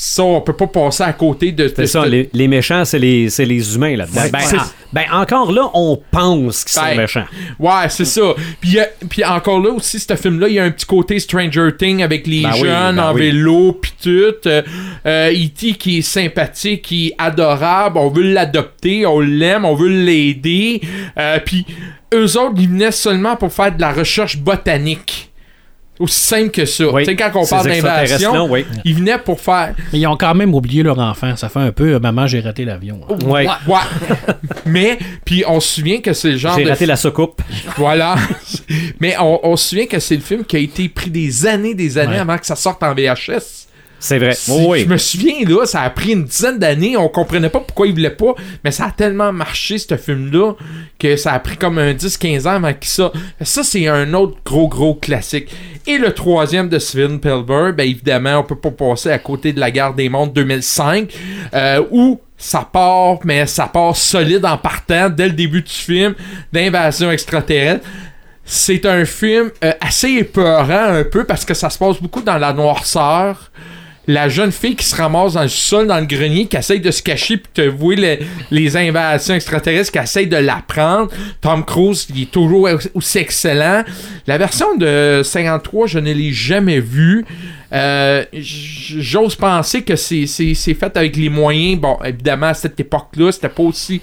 Ça, 0.00 0.22
on 0.22 0.40
peut 0.40 0.52
pas 0.52 0.68
passer 0.68 1.02
à 1.02 1.12
côté 1.12 1.50
de... 1.50 1.72
C'est 1.74 1.88
ça, 1.88 2.06
les, 2.06 2.30
les 2.32 2.46
méchants, 2.46 2.84
c'est 2.84 3.00
les, 3.00 3.30
c'est 3.30 3.44
les 3.44 3.74
humains 3.74 3.96
là-dedans. 3.96 4.20
Ouais, 4.22 4.30
ben, 4.30 4.38
en- 4.38 4.62
ben, 4.92 5.04
encore 5.12 5.50
là, 5.50 5.68
on 5.74 6.00
pense 6.12 6.62
qu'ils 6.62 6.72
sont 6.74 6.82
Ben, 6.86 6.96
méchants. 6.98 7.24
Ouais, 7.58 7.88
c'est 7.88 8.04
ça. 8.04 8.22
Puis, 8.60 8.78
a- 8.78 8.88
puis 9.10 9.24
encore 9.24 9.58
là 9.58 9.70
aussi, 9.70 9.98
ce 9.98 10.14
film-là, 10.14 10.46
il 10.46 10.54
y 10.54 10.58
a 10.60 10.64
un 10.64 10.70
petit 10.70 10.86
côté 10.86 11.18
Stranger 11.18 11.70
Thing 11.76 12.00
avec 12.04 12.28
les 12.28 12.42
Ben 12.42 12.52
jeunes 12.52 12.94
ben 12.96 13.08
en 13.08 13.12
oui. 13.12 13.22
vélo, 13.22 13.72
puis 13.72 13.92
tout. 14.00 14.48
Euh, 14.48 14.62
euh, 15.04 15.32
E.T. 15.32 15.72
qui 15.72 15.98
est 15.98 16.02
sympathique, 16.02 16.82
qui 16.82 17.08
est 17.08 17.14
adorable, 17.18 17.98
on 17.98 18.08
veut 18.08 18.22
l'adopter, 18.32 19.04
on 19.04 19.18
l'aime, 19.18 19.64
on 19.64 19.74
veut 19.74 19.88
l'aider. 19.88 20.80
Euh, 21.18 21.40
puis 21.44 21.66
eux 22.14 22.38
autres, 22.38 22.54
ils 22.56 22.68
venaient 22.68 22.92
seulement 22.92 23.34
pour 23.34 23.52
faire 23.52 23.74
de 23.74 23.80
la 23.80 23.92
recherche 23.92 24.36
botanique. 24.38 25.27
Aussi 25.98 26.20
simple 26.20 26.50
que 26.50 26.64
ça. 26.64 26.88
Oui, 26.88 27.02
Tu 27.04 27.10
sais, 27.10 27.16
quand 27.16 27.30
on 27.34 27.46
parle 27.46 27.66
d'invasion, 27.68 28.46
oui. 28.50 28.64
ils 28.84 28.94
venaient 28.94 29.18
pour 29.18 29.40
faire 29.40 29.74
Mais 29.92 29.98
ils 29.98 30.06
ont 30.06 30.16
quand 30.16 30.34
même 30.34 30.54
oublié 30.54 30.82
leur 30.82 30.98
enfant. 30.98 31.34
Ça 31.36 31.48
fait 31.48 31.58
un 31.60 31.72
peu 31.72 31.94
euh, 31.94 31.98
Maman, 32.00 32.26
j'ai 32.26 32.40
raté 32.40 32.64
l'avion. 32.64 33.00
hein. 33.10 33.16
Ouais. 33.26 33.46
Ouais. 33.66 33.76
Mais, 34.66 34.98
puis 35.24 35.44
on 35.46 35.60
se 35.60 35.76
souvient 35.76 36.00
que 36.00 36.12
c'est 36.12 36.30
le 36.32 36.36
genre 36.38 36.56
J'ai 36.58 36.64
raté 36.64 36.86
la 36.86 36.96
soucoupe. 36.96 37.42
Voilà. 37.76 38.16
Mais 39.00 39.16
on, 39.18 39.40
on 39.42 39.56
se 39.56 39.68
souvient 39.70 39.86
que 39.86 39.98
c'est 39.98 40.16
le 40.16 40.22
film 40.22 40.44
qui 40.44 40.56
a 40.56 40.60
été 40.60 40.88
pris 40.88 41.10
des 41.10 41.46
années, 41.46 41.74
des 41.74 41.98
années 41.98 42.12
Ouais. 42.14 42.18
avant 42.18 42.38
que 42.38 42.46
ça 42.46 42.56
sorte 42.56 42.82
en 42.82 42.94
VHS. 42.94 43.67
C'est 44.00 44.18
vrai. 44.18 44.32
Si- 44.34 44.50
Oui. 44.66 44.82
Je 44.84 44.86
me 44.88 44.96
souviens, 44.96 45.40
là, 45.46 45.66
ça 45.66 45.82
a 45.82 45.90
pris 45.90 46.12
une 46.12 46.24
dizaine 46.24 46.58
d'années, 46.58 46.96
on 46.96 47.08
comprenait 47.08 47.48
pas 47.48 47.58
pourquoi 47.60 47.86
il 47.88 47.92
voulait 47.94 48.10
pas, 48.10 48.34
mais 48.62 48.70
ça 48.70 48.86
a 48.86 48.90
tellement 48.92 49.32
marché, 49.32 49.76
ce 49.78 49.96
film-là, 49.96 50.52
que 50.98 51.16
ça 51.16 51.32
a 51.32 51.38
pris 51.40 51.56
comme 51.56 51.78
un 51.78 51.94
10-15 51.94 52.46
ans 52.46 52.54
avant 52.56 52.72
qu'il 52.74 52.88
ça. 52.88 53.10
Ça, 53.42 53.64
c'est 53.64 53.88
un 53.88 54.14
autre 54.14 54.36
gros, 54.44 54.68
gros 54.68 54.94
classique. 54.94 55.48
Et 55.86 55.98
le 55.98 56.12
troisième 56.12 56.68
de 56.68 56.78
Steven 56.78 57.18
Spielberg, 57.18 57.74
ben 57.76 57.88
évidemment, 57.88 58.38
on 58.38 58.44
peut 58.44 58.54
pas 58.58 58.70
passer 58.70 59.10
à 59.10 59.18
côté 59.18 59.52
de 59.52 59.58
la 59.58 59.70
guerre 59.72 59.94
des 59.94 60.08
mondes 60.08 60.32
2005, 60.32 61.12
euh, 61.54 61.82
où 61.90 62.20
ça 62.36 62.68
part, 62.72 63.18
mais 63.24 63.46
ça 63.46 63.66
part 63.66 63.96
solide 63.96 64.44
en 64.44 64.58
partant 64.58 65.08
dès 65.10 65.26
le 65.26 65.32
début 65.34 65.62
du 65.62 65.72
film 65.72 66.14
d'invasion 66.52 67.10
extraterrestre. 67.10 67.84
C'est 68.44 68.86
un 68.86 69.04
film 69.04 69.50
euh, 69.64 69.72
assez 69.80 70.08
épeurant 70.10 70.94
un 70.94 71.04
peu 71.04 71.24
parce 71.24 71.44
que 71.44 71.52
ça 71.52 71.68
se 71.68 71.76
passe 71.78 72.00
beaucoup 72.00 72.22
dans 72.22 72.38
la 72.38 72.52
noirceur. 72.52 73.50
La 74.08 74.28
jeune 74.28 74.50
fille 74.50 74.74
qui 74.74 74.84
se 74.86 74.96
ramasse 74.96 75.34
dans 75.34 75.42
le 75.42 75.48
sol, 75.48 75.86
dans 75.86 76.00
le 76.00 76.06
grenier, 76.06 76.46
qui 76.46 76.56
essaye 76.56 76.80
de 76.80 76.90
se 76.90 77.02
cacher 77.02 77.36
puis 77.36 77.50
te 77.54 77.60
le- 77.60 78.18
les 78.50 78.76
invasions 78.76 79.34
extraterrestres, 79.34 79.92
qui 79.92 79.98
essaye 79.98 80.26
de 80.26 80.36
l'apprendre. 80.38 81.10
Tom 81.42 81.64
Cruise, 81.64 82.08
il 82.14 82.22
est 82.22 82.30
toujours 82.30 82.68
aussi 82.94 83.18
excellent. 83.18 83.84
La 84.26 84.38
version 84.38 84.76
de 84.76 85.20
53, 85.22 85.86
je 85.86 85.98
ne 85.98 86.10
l'ai 86.12 86.32
jamais 86.32 86.80
vue. 86.80 87.24
Euh, 87.72 88.24
J'ose 88.32 89.34
penser 89.36 89.82
que 89.82 89.94
c'est 89.94 90.26
fait 90.26 90.96
avec 90.96 91.14
les 91.16 91.28
moyens. 91.28 91.78
Bon, 91.78 91.98
évidemment, 92.04 92.46
à 92.46 92.54
cette 92.54 92.80
époque-là, 92.80 93.30
c'était 93.30 93.50
pas 93.50 93.62
aussi 93.62 94.00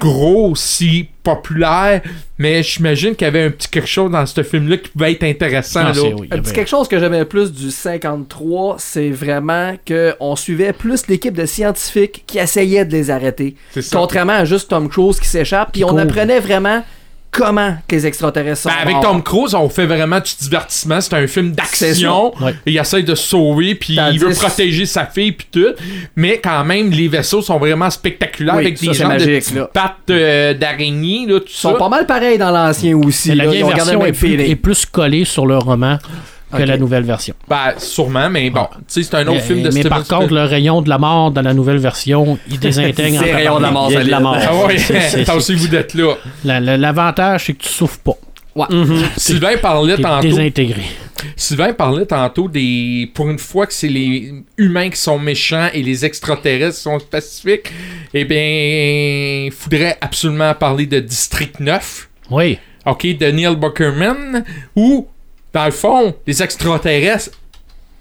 gros, 0.00 0.50
aussi 0.52 1.08
populaire, 1.24 2.02
mais 2.38 2.62
j'imagine 2.62 3.16
qu'il 3.16 3.24
y 3.24 3.28
avait 3.28 3.44
un 3.44 3.50
petit 3.50 3.68
quelque 3.68 3.88
chose 3.88 4.10
dans 4.12 4.24
ce 4.26 4.42
film-là 4.42 4.76
qui 4.76 4.90
pouvait 4.90 5.12
être 5.12 5.24
intéressant. 5.24 5.90
Oui, 5.96 6.28
Un 6.30 6.38
petit 6.38 6.52
quelque 6.52 6.68
chose 6.68 6.86
que 6.86 7.00
j'aimais 7.00 7.24
plus 7.24 7.50
du 7.50 7.70
53, 7.70 8.76
c'est 8.78 9.10
vraiment 9.10 9.74
que 9.84 10.14
on 10.20 10.36
suivait 10.36 10.72
plus 10.72 11.08
l'équipe 11.08 11.34
de 11.34 11.46
scientifiques 11.46 12.22
qui 12.26 12.38
essayaient 12.38 12.84
de 12.84 12.92
les 12.92 13.10
arrêter. 13.10 13.56
Ça. 13.72 13.98
Contrairement 13.98 14.34
à 14.34 14.44
juste 14.44 14.68
Tom 14.70 14.88
Cruise 14.88 15.18
qui 15.18 15.26
s'échappe, 15.28 15.72
puis 15.72 15.84
on 15.84 15.96
apprenait 15.96 16.40
vraiment 16.40 16.84
comment 17.34 17.76
que 17.88 17.94
les 17.96 18.06
extraterrestres 18.06 18.62
sont 18.62 18.68
Ben, 18.68 18.76
avec 18.82 18.94
morts. 18.94 19.02
Tom 19.02 19.22
Cruise, 19.22 19.54
on 19.54 19.68
fait 19.68 19.86
vraiment 19.86 20.20
du 20.20 20.32
divertissement. 20.40 21.00
C'est 21.00 21.14
un 21.14 21.26
film 21.26 21.52
d'action. 21.52 22.32
Ouais. 22.40 22.54
Il 22.66 22.76
essaie 22.78 23.02
de 23.02 23.14
sauver, 23.14 23.74
puis 23.74 23.98
il 24.12 24.18
veut 24.20 24.32
protéger 24.34 24.86
sa 24.86 25.06
fille, 25.06 25.32
puis 25.32 25.46
tout. 25.50 25.74
Mais 26.16 26.38
quand 26.38 26.64
même, 26.64 26.90
les 26.90 27.08
vaisseaux 27.08 27.42
sont 27.42 27.58
vraiment 27.58 27.90
spectaculaires 27.90 28.54
Oui, 28.56 28.62
avec 28.66 28.78
ça, 28.78 28.86
des 28.86 28.94
gens 28.94 29.04
de 29.08 29.12
magique, 29.14 29.50
là. 29.54 29.70
pattes 29.72 29.96
euh, 30.10 30.54
d'araignée, 30.54 31.26
tout 31.28 31.42
Ils 31.46 31.52
sont 31.52 31.72
ça. 31.72 31.78
pas 31.78 31.88
mal 31.88 32.06
pareils 32.06 32.38
dans 32.38 32.50
l'ancien 32.50 32.96
aussi. 32.96 33.30
Mais 33.30 33.34
la 33.36 33.44
là. 33.44 33.50
vieille 33.50 33.62
le 33.62 33.68
version 33.74 34.06
est 34.06 34.12
plus, 34.12 34.40
est 34.40 34.56
plus 34.56 34.86
collée 34.86 35.24
sur 35.24 35.46
le 35.46 35.58
roman 35.58 35.98
que 36.58 36.62
la 36.62 36.76
nouvelle 36.76 37.04
version. 37.04 37.34
Ben, 37.48 37.74
sûrement, 37.78 38.28
mais 38.30 38.50
bon, 38.50 38.66
tu 38.72 38.78
sais, 38.88 39.02
c'est 39.02 39.14
un 39.16 39.22
autre 39.22 39.32
mais 39.32 39.40
film 39.40 39.58
de 39.60 39.64
mais 39.64 39.70
Steven 39.80 39.88
par 39.90 40.06
contre, 40.06 40.32
le 40.34 40.44
rayon 40.44 40.82
de 40.82 40.88
la 40.88 40.98
mort 40.98 41.30
dans 41.30 41.42
la 41.42 41.54
nouvelle 41.54 41.78
version, 41.78 42.38
il 42.50 42.58
désintègre 42.58 43.20
C'est 43.22 43.32
en 43.32 43.36
rayon 43.36 43.56
de 43.58 43.62
la 43.62 43.70
mort, 43.70 43.88
de 43.90 43.96
la 43.98 44.20
mort. 44.20 44.36
Ah 44.40 44.68
C'est- 44.76 45.00
c'est- 45.00 45.20
attention-vous 45.22 45.68
d'être 45.68 45.94
là. 45.94 46.14
La- 46.44 46.60
la- 46.60 46.76
L'avantage, 46.76 47.46
c'est 47.46 47.54
que 47.54 47.62
tu 47.62 47.68
souffres 47.68 47.98
pas. 48.00 48.12
Ouais. 48.56 48.66
Sylvain 49.16 49.56
parlait 49.60 49.96
T'es 49.96 50.02
tantôt. 50.02 50.28
désintégré. 50.28 50.82
Sylvain 51.34 51.72
parlait 51.72 52.06
tantôt 52.06 52.46
des. 52.48 53.10
Pour 53.12 53.28
une 53.28 53.38
fois 53.38 53.66
que 53.66 53.72
c'est 53.72 53.88
les 53.88 54.32
humains 54.58 54.90
qui 54.90 55.00
sont 55.00 55.18
méchants 55.18 55.68
et 55.72 55.82
les 55.82 56.04
extraterrestres 56.04 56.76
qui 56.76 56.82
sont 56.82 56.98
pacifiques, 57.10 57.72
eh 58.12 58.24
bien, 58.24 59.46
il 59.46 59.50
faudrait 59.52 59.96
absolument 60.00 60.54
parler 60.54 60.86
de 60.86 61.00
District 61.00 61.58
9. 61.58 62.08
Oui. 62.30 62.58
OK, 62.86 63.06
de 63.18 63.26
Neil 63.26 63.56
Buckerman, 63.56 64.44
où, 64.76 65.08
dans 65.54 65.64
le 65.64 65.70
fond, 65.70 66.14
les 66.26 66.42
extraterrestres, 66.42 67.30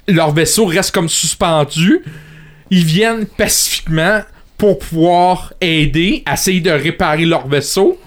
leur 0.08 0.32
vaisseau 0.32 0.66
reste 0.66 0.92
comme 0.92 1.08
suspendu. 1.08 2.04
Ils 2.72 2.84
viennent 2.84 3.26
pacifiquement 3.26 4.22
pour 4.58 4.80
pouvoir 4.80 5.54
aider, 5.62 6.24
essayer 6.32 6.62
de 6.62 6.72
réparer 6.72 7.26
leur 7.26 7.48
vaisseau. 7.48 8.00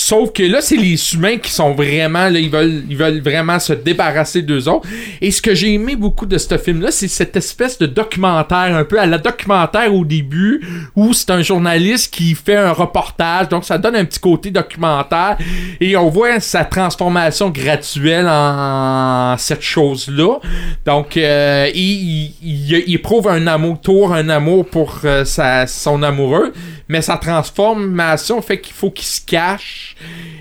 Sauf 0.00 0.32
que 0.32 0.44
là, 0.44 0.60
c'est 0.60 0.76
les 0.76 1.12
humains 1.12 1.38
qui 1.38 1.50
sont 1.50 1.72
vraiment, 1.72 2.28
là, 2.28 2.38
ils 2.38 2.48
veulent, 2.48 2.84
ils 2.88 2.96
veulent 2.96 3.20
vraiment 3.20 3.58
se 3.58 3.72
débarrasser 3.72 4.42
d'eux 4.42 4.68
autres. 4.68 4.88
Et 5.20 5.32
ce 5.32 5.42
que 5.42 5.56
j'ai 5.56 5.72
aimé 5.72 5.96
beaucoup 5.96 6.24
de 6.24 6.38
ce 6.38 6.56
film-là, 6.56 6.92
c'est 6.92 7.08
cette 7.08 7.34
espèce 7.34 7.78
de 7.78 7.86
documentaire, 7.86 8.76
un 8.76 8.84
peu 8.84 9.00
à 9.00 9.06
la 9.06 9.18
documentaire 9.18 9.92
au 9.92 10.04
début, 10.04 10.64
où 10.94 11.12
c'est 11.12 11.30
un 11.30 11.42
journaliste 11.42 12.14
qui 12.14 12.36
fait 12.36 12.54
un 12.54 12.70
reportage, 12.70 13.48
donc 13.48 13.64
ça 13.64 13.76
donne 13.76 13.96
un 13.96 14.04
petit 14.04 14.20
côté 14.20 14.52
documentaire, 14.52 15.36
et 15.80 15.96
on 15.96 16.10
voit 16.10 16.38
sa 16.38 16.64
transformation 16.64 17.50
graduelle 17.50 18.28
en 18.28 19.34
cette 19.36 19.62
chose-là. 19.62 20.38
Donc, 20.86 21.16
euh, 21.16 21.68
il, 21.74 22.34
il, 22.40 22.84
il 22.86 22.94
éprouve 22.94 23.26
un 23.26 23.48
amour, 23.48 23.80
tour 23.80 24.14
un 24.14 24.28
amour 24.28 24.64
pour 24.64 25.00
euh, 25.04 25.24
sa, 25.24 25.66
son 25.66 26.04
amoureux, 26.04 26.52
mais 26.88 27.02
sa 27.02 27.16
transformation 27.18 28.40
fait 28.42 28.60
qu'il 28.60 28.72
faut 28.74 28.90
qu'il 28.90 29.04
se 29.06 29.20
cache. 29.24 29.94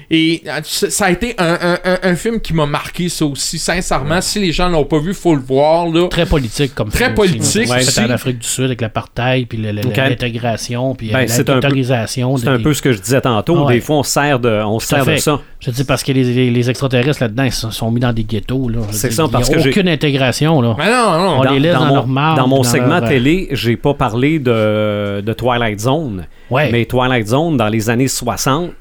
Et 0.09 0.41
euh, 0.47 0.61
ça 0.63 1.05
a 1.07 1.11
été 1.11 1.35
un, 1.37 1.57
un- 1.61 1.79
un- 1.83 1.99
un 2.03 2.15
film 2.15 2.39
qui 2.39 2.53
m'a 2.53 2.65
marqué, 2.65 3.09
ça 3.09 3.25
aussi. 3.25 3.59
Sincèrement, 3.59 4.21
si 4.21 4.39
les 4.39 4.53
gens 4.53 4.69
l'ont 4.69 4.85
pas 4.85 4.99
vu, 4.99 5.13
faut 5.13 5.35
le 5.35 5.41
voir. 5.41 5.87
Là. 5.89 6.07
Très 6.07 6.25
politique 6.25 6.73
comme 6.73 6.89
Très 6.89 7.05
film 7.05 7.15
politique 7.15 7.41
aussi. 7.41 7.59
Ouais. 7.69 7.81
Fait 7.83 8.01
en 8.05 8.09
Afrique 8.11 8.39
du 8.39 8.47
Sud 8.47 8.63
avec 8.65 8.79
l'apartheid, 8.79 9.47
puis 9.47 9.57
l'intégration, 9.57 10.95
puis 10.95 11.09
Ben, 11.11 11.19
euh, 11.19 11.25
c'est 11.27 11.41
un 11.41 11.43
peu- 11.45 11.53
l'autorisation. 11.55 12.37
C'est 12.37 12.47
un 12.47 12.59
peu 12.59 12.73
ce 12.73 12.81
que 12.81 12.93
je 12.93 12.99
disais 13.01 13.19
tantôt. 13.21 13.65
Ouais. 13.65 13.75
Des 13.75 13.81
fois, 13.81 13.97
on 13.97 14.03
sert 14.03 14.39
de, 14.39 14.61
on 14.65 14.79
sert 14.79 15.05
de 15.05 15.17
ça. 15.17 15.39
Je 15.59 15.71
dis 15.71 15.83
parce 15.83 16.03
que 16.03 16.11
les, 16.13 16.23
les- 16.23 16.51
les 16.51 16.69
extraterrestres 16.69 17.21
là-dedans, 17.21 17.43
ils 17.43 17.51
sont, 17.51 17.71
sont 17.71 17.91
mis 17.91 17.99
dans 17.99 18.13
des 18.13 18.23
ghettos. 18.23 18.69
C'est 18.91 19.11
ça, 19.11 19.23
il 19.23 19.25
y 19.25 19.29
a 19.29 19.31
parce 19.31 19.49
que 19.49 19.69
aucune 19.69 19.89
intégration. 19.89 20.61
Là. 20.61 20.75
Mais 20.77 20.85
non, 20.89 21.17
non. 21.17 21.39
On 21.39 21.43
les 21.51 21.59
laisse 21.59 21.73
dans 21.73 21.85
mon, 21.85 21.95
leur 21.95 22.07
marbre, 22.07 22.41
dans 22.41 22.47
mon 22.47 22.57
dans 22.57 22.63
segment 22.63 22.99
leur, 22.99 23.09
télé, 23.09 23.47
j'ai 23.51 23.75
pas 23.75 23.93
parlé 23.93 24.39
de, 24.39 25.21
de 25.21 25.33
Twilight 25.33 25.79
Zone. 25.79 26.27
Ouais. 26.49 26.71
Mais 26.71 26.85
Twilight 26.85 27.27
Zone, 27.27 27.57
dans 27.57 27.67
les 27.67 27.89
années 27.89 28.07
60, 28.07 28.71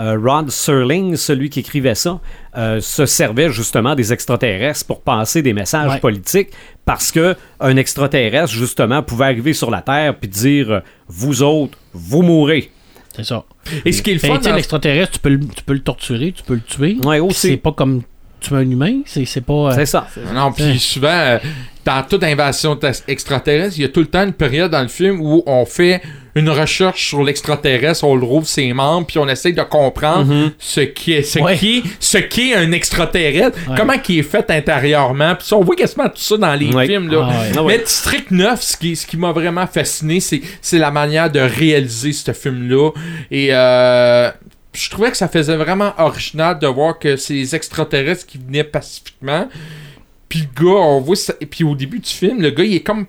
euh, 0.00 0.18
Rod 0.22 0.50
Serling, 0.50 1.16
celui 1.16 1.50
qui 1.50 1.60
écrivait 1.60 1.94
ça, 1.94 2.18
euh, 2.56 2.80
se 2.80 3.04
servait 3.06 3.50
justement 3.50 3.94
des 3.94 4.12
extraterrestres 4.12 4.86
pour 4.86 5.02
passer 5.02 5.42
des 5.42 5.52
messages 5.52 5.92
Ouais. 5.92 6.00
politiques 6.00 6.48
parce 6.84 7.12
que 7.12 7.36
un 7.60 7.76
extraterrestre, 7.76 8.52
justement, 8.52 9.02
pouvait 9.02 9.26
arriver 9.26 9.52
sur 9.52 9.70
la 9.70 9.82
Terre 9.82 10.16
puis 10.18 10.28
dire 10.28 10.70
euh, 10.70 10.80
Vous 11.08 11.42
autres, 11.42 11.76
vous 11.92 12.22
mourrez. 12.22 12.70
C'est 13.14 13.24
ça. 13.24 13.44
Et 13.84 13.92
ce 13.92 14.02
qui 14.02 14.10
est 14.12 14.14
le 14.14 14.20
Ben, 14.20 14.38
dans- 14.38 14.54
l'extraterrestre, 14.56 15.12
tu 15.12 15.18
peux, 15.18 15.28
le, 15.28 15.40
tu 15.40 15.62
peux 15.62 15.74
le 15.74 15.80
torturer, 15.80 16.32
tu 16.32 16.42
peux 16.42 16.54
le 16.54 16.62
tuer. 16.62 16.96
Ouais, 17.04 17.20
aussi. 17.20 17.48
C'est 17.48 17.56
pas 17.58 17.72
comme 17.72 18.02
tuer 18.42 18.56
un 18.56 18.70
humain. 18.70 19.00
C'est 19.06 19.24
c'est 19.24 19.40
pas. 19.40 19.52
euh, 19.52 19.72
C'est 19.74 19.86
ça. 19.86 20.06
Non, 20.34 20.52
puis 20.52 20.78
souvent, 20.78 21.08
euh, 21.08 21.38
dans 21.84 22.02
toute 22.08 22.22
invasion 22.24 22.78
extraterrestre, 23.08 23.74
il 23.78 23.82
y 23.82 23.84
a 23.84 23.88
tout 23.88 24.00
le 24.00 24.06
temps 24.06 24.24
une 24.24 24.32
période 24.32 24.70
dans 24.70 24.82
le 24.82 24.88
film 24.88 25.20
où 25.20 25.42
on 25.46 25.64
fait 25.64 26.00
une 26.34 26.48
recherche 26.48 27.08
sur 27.08 27.22
l'extraterrestre, 27.22 28.04
on 28.04 28.16
le 28.16 28.24
rouvre 28.24 28.46
ses 28.46 28.72
membres, 28.72 29.06
puis 29.06 29.18
on 29.18 29.28
essaie 29.28 29.52
de 29.52 29.60
comprendre 29.62 30.50
ce 30.58 30.80
qui 30.80 31.12
est, 31.12 31.22
ce 31.22 31.38
Ouais. 31.38 31.58
qui 31.58 31.78
est, 31.78 31.82
ce 32.00 32.16
qu'est 32.16 32.54
un 32.54 32.72
extraterrestre, 32.72 33.58
Ouais. 33.68 33.74
comment 33.76 33.92
il 34.08 34.18
est 34.20 34.22
fait 34.22 34.50
intérieurement. 34.50 35.34
Puis 35.34 35.48
ça, 35.48 35.56
on 35.56 35.62
voit 35.62 35.76
quasiment 35.76 36.08
tout 36.08 36.12
ça 36.22 36.38
dans 36.38 36.54
les 36.54 36.72
Ouais. 36.72 36.86
films 36.86 37.10
là. 37.10 37.28
Ah 37.30 37.42
ouais. 37.42 37.52
Ah. 37.58 37.62
Mais 37.66 37.78
District 37.80 38.30
9, 38.30 38.62
ce 38.62 38.76
qui, 38.78 38.96
ce 38.96 39.06
qui 39.06 39.18
m'a 39.18 39.32
vraiment 39.32 39.66
fasciné, 39.66 40.20
c'est, 40.20 40.40
c'est 40.62 40.78
la 40.78 40.90
manière 40.90 41.30
de 41.30 41.40
réaliser 41.40 42.12
ce 42.14 42.32
film-là. 42.32 42.92
Et 43.30 43.48
euh, 43.50 44.30
je 44.72 44.90
trouvais 44.90 45.10
que 45.10 45.16
ça 45.16 45.28
faisait 45.28 45.56
vraiment 45.56 45.92
original 45.98 46.58
de 46.58 46.66
voir 46.66 46.98
que 46.98 47.16
c'est 47.16 47.34
les 47.34 47.54
extraterrestres 47.54 48.26
qui 48.26 48.38
venaient 48.38 48.64
pacifiquement. 48.64 49.48
Puis 50.28 50.40
le 50.40 50.64
gars, 50.64 50.80
on 50.80 51.00
voit 51.00 51.16
ça. 51.16 51.34
Et 51.40 51.46
puis 51.46 51.62
au 51.62 51.74
début 51.74 51.98
du 51.98 52.08
film, 52.08 52.40
le 52.40 52.50
gars, 52.50 52.64
il 52.64 52.74
est 52.74 52.80
comme 52.80 53.06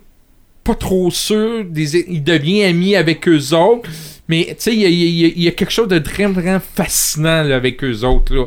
pas 0.62 0.74
trop 0.74 1.10
sûr. 1.10 1.64
Des, 1.64 1.96
il 2.00 2.22
devient 2.22 2.64
ami 2.64 2.96
avec 2.96 3.26
eux 3.28 3.54
autres. 3.54 3.88
Mais 4.28 4.46
tu 4.48 4.54
sais, 4.58 4.74
il 4.74 5.40
y 5.42 5.48
a, 5.48 5.50
quelque 5.50 5.70
chose 5.70 5.88
de 5.88 5.98
vraiment, 5.98 6.32
vraiment 6.32 6.60
fascinant 6.74 7.50
avec 7.50 7.84
eux 7.84 8.04
autres. 8.04 8.34
Là. 8.34 8.46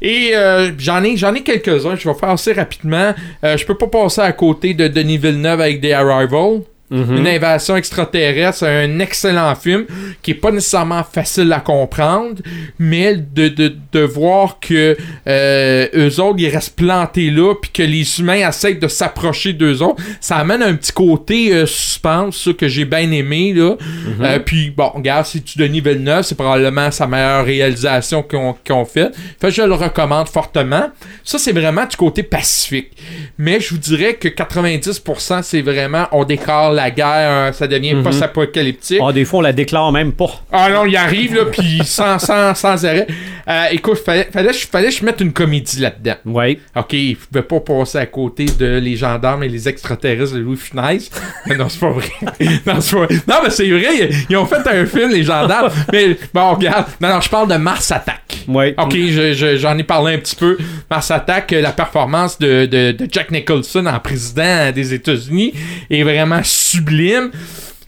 Et 0.00 0.30
euh, 0.34 0.70
j'en 0.78 1.02
ai, 1.02 1.16
j'en 1.16 1.34
ai 1.34 1.42
quelques-uns. 1.42 1.96
Je 1.96 2.08
vais 2.08 2.14
faire 2.14 2.30
assez 2.30 2.52
rapidement. 2.52 3.14
Euh, 3.44 3.56
je 3.56 3.66
peux 3.66 3.76
pas 3.76 3.88
passer 3.88 4.20
à 4.20 4.32
côté 4.32 4.74
de 4.74 4.86
Denis 4.86 5.18
Villeneuve 5.18 5.60
avec 5.60 5.80
The 5.80 5.92
Arrival. 5.92 6.62
Mhm. 6.90 7.18
Une 7.18 7.26
invasion 7.26 7.76
extraterrestre, 7.76 8.64
un 8.64 8.98
excellent 9.00 9.54
film 9.54 9.84
qui 10.22 10.30
est 10.30 10.34
pas 10.34 10.50
nécessairement 10.50 11.04
facile 11.04 11.52
à 11.52 11.60
comprendre, 11.60 12.40
mais 12.78 13.14
de, 13.14 13.48
de, 13.48 13.76
de 13.92 14.00
voir 14.00 14.58
que 14.58 14.96
euh, 15.26 15.86
eux 15.94 16.20
autres 16.20 16.38
ils 16.38 16.48
restent 16.48 16.76
plantés 16.76 17.30
là, 17.30 17.54
puis 17.60 17.70
que 17.70 17.82
les 17.82 18.20
humains 18.20 18.48
essaient 18.48 18.74
de 18.74 18.88
s'approcher 18.88 19.52
d'eux 19.52 19.82
autres, 19.82 20.02
ça 20.20 20.36
amène 20.36 20.62
un 20.62 20.74
petit 20.76 20.92
côté 20.92 21.52
euh, 21.52 21.66
suspense 21.66 22.38
ça, 22.44 22.52
que 22.54 22.68
j'ai 22.68 22.86
bien 22.86 23.10
aimé 23.10 23.52
là. 23.54 23.76
Euh, 24.22 24.38
puis 24.38 24.70
bon, 24.70 24.88
regarde, 24.94 25.26
si 25.26 25.42
tu 25.42 25.58
Denis 25.58 25.80
Villeneuve, 25.80 26.22
c'est 26.22 26.36
probablement 26.36 26.90
sa 26.90 27.06
meilleure 27.06 27.44
réalisation 27.44 28.22
qu'on 28.22 28.56
qu'on 28.66 28.84
fait. 28.86 29.10
Fait 29.40 29.50
je 29.50 29.62
le 29.62 29.74
recommande 29.74 30.28
fortement. 30.28 30.88
Ça 31.22 31.38
c'est 31.38 31.52
vraiment 31.52 31.84
du 31.84 31.96
côté 31.96 32.22
pacifique. 32.22 32.92
Mais 33.36 33.60
je 33.60 33.70
vous 33.70 33.78
dirais 33.78 34.14
que 34.14 34.28
90% 34.28 35.42
c'est 35.42 35.60
vraiment 35.60 36.06
on 36.12 36.24
décale 36.24 36.77
la 36.78 36.90
guerre, 36.90 37.30
hein, 37.30 37.52
ça 37.52 37.66
devient 37.66 37.94
Mhm. 37.94 38.02
post-apocalyptique. 38.04 39.00
Ah, 39.06 39.12
des 39.12 39.24
fois, 39.24 39.40
on 39.40 39.42
la 39.42 39.52
déclare 39.52 39.92
même 39.92 40.12
pas. 40.12 40.30
Ah 40.52 40.68
non, 40.70 40.86
il 40.86 40.96
arrive 40.96 41.34
là, 41.34 41.44
puis 41.46 41.80
sans, 41.84 42.18
sans, 42.18 42.54
sans 42.54 42.84
arrêt. 42.84 43.06
Euh, 43.48 43.64
écoute, 43.72 43.98
fallait, 44.04 44.28
fallait, 44.32 44.48
que 44.50 44.54
je- 44.58 44.66
fallait 44.66 44.88
que 44.88 44.94
je 44.94 45.04
mette 45.04 45.20
une 45.20 45.32
comédie 45.32 45.80
là-dedans. 45.80 46.16
Oui. 46.26 46.58
Ok, 46.76 46.92
il 46.92 47.16
pouvait 47.16 47.42
pas 47.42 47.60
passer 47.60 47.98
à 47.98 48.06
côté 48.06 48.44
de 48.46 48.78
les 48.78 48.96
gendarmes 48.96 49.42
et 49.42 49.48
les 49.48 49.68
extraterrestres 49.68 50.34
de 50.34 50.40
Louis 50.40 50.56
Funès. 50.56 51.10
Mais 51.46 51.56
non, 51.56 51.68
c'est 51.68 51.80
pas 51.80 51.90
vrai. 51.90 52.04
non, 52.66 52.80
c'est 52.80 52.96
pas 52.96 53.04
vrai. 53.06 53.14
Non, 53.26 53.34
mais 53.42 53.50
c'est 53.50 53.68
vrai, 53.70 54.10
ils, 54.28 54.36
ont 54.36 54.44
fait 54.46 54.66
un 54.66 54.84
film, 54.86 55.10
les 55.10 55.22
gendarmes. 55.22 55.70
mais 55.92 56.16
bon, 56.34 56.54
regarde. 56.54 56.86
Non, 57.00 57.08
non, 57.08 57.20
je 57.20 57.28
parle 57.30 57.48
de 57.50 57.56
Mars 57.56 57.90
Attack. 57.90 58.38
Oui. 58.46 58.74
Ok, 58.78 58.92
je- 58.94 59.32
je- 59.34 59.56
j'en 59.56 59.76
ai 59.78 59.82
parlé 59.82 60.14
un 60.14 60.18
petit 60.18 60.36
peu. 60.36 60.56
Mars 60.90 61.10
Attack, 61.10 61.52
euh, 61.52 61.60
la 61.62 61.72
performance 61.72 62.38
de, 62.38 62.66
de, 62.66 62.92
de 62.92 63.08
Jack 63.10 63.30
Nicholson 63.30 63.86
en 63.86 63.98
président 64.00 64.70
des 64.72 64.92
États-Unis 64.94 65.54
est 65.90 66.02
vraiment 66.02 66.42
sublime. 66.68 67.30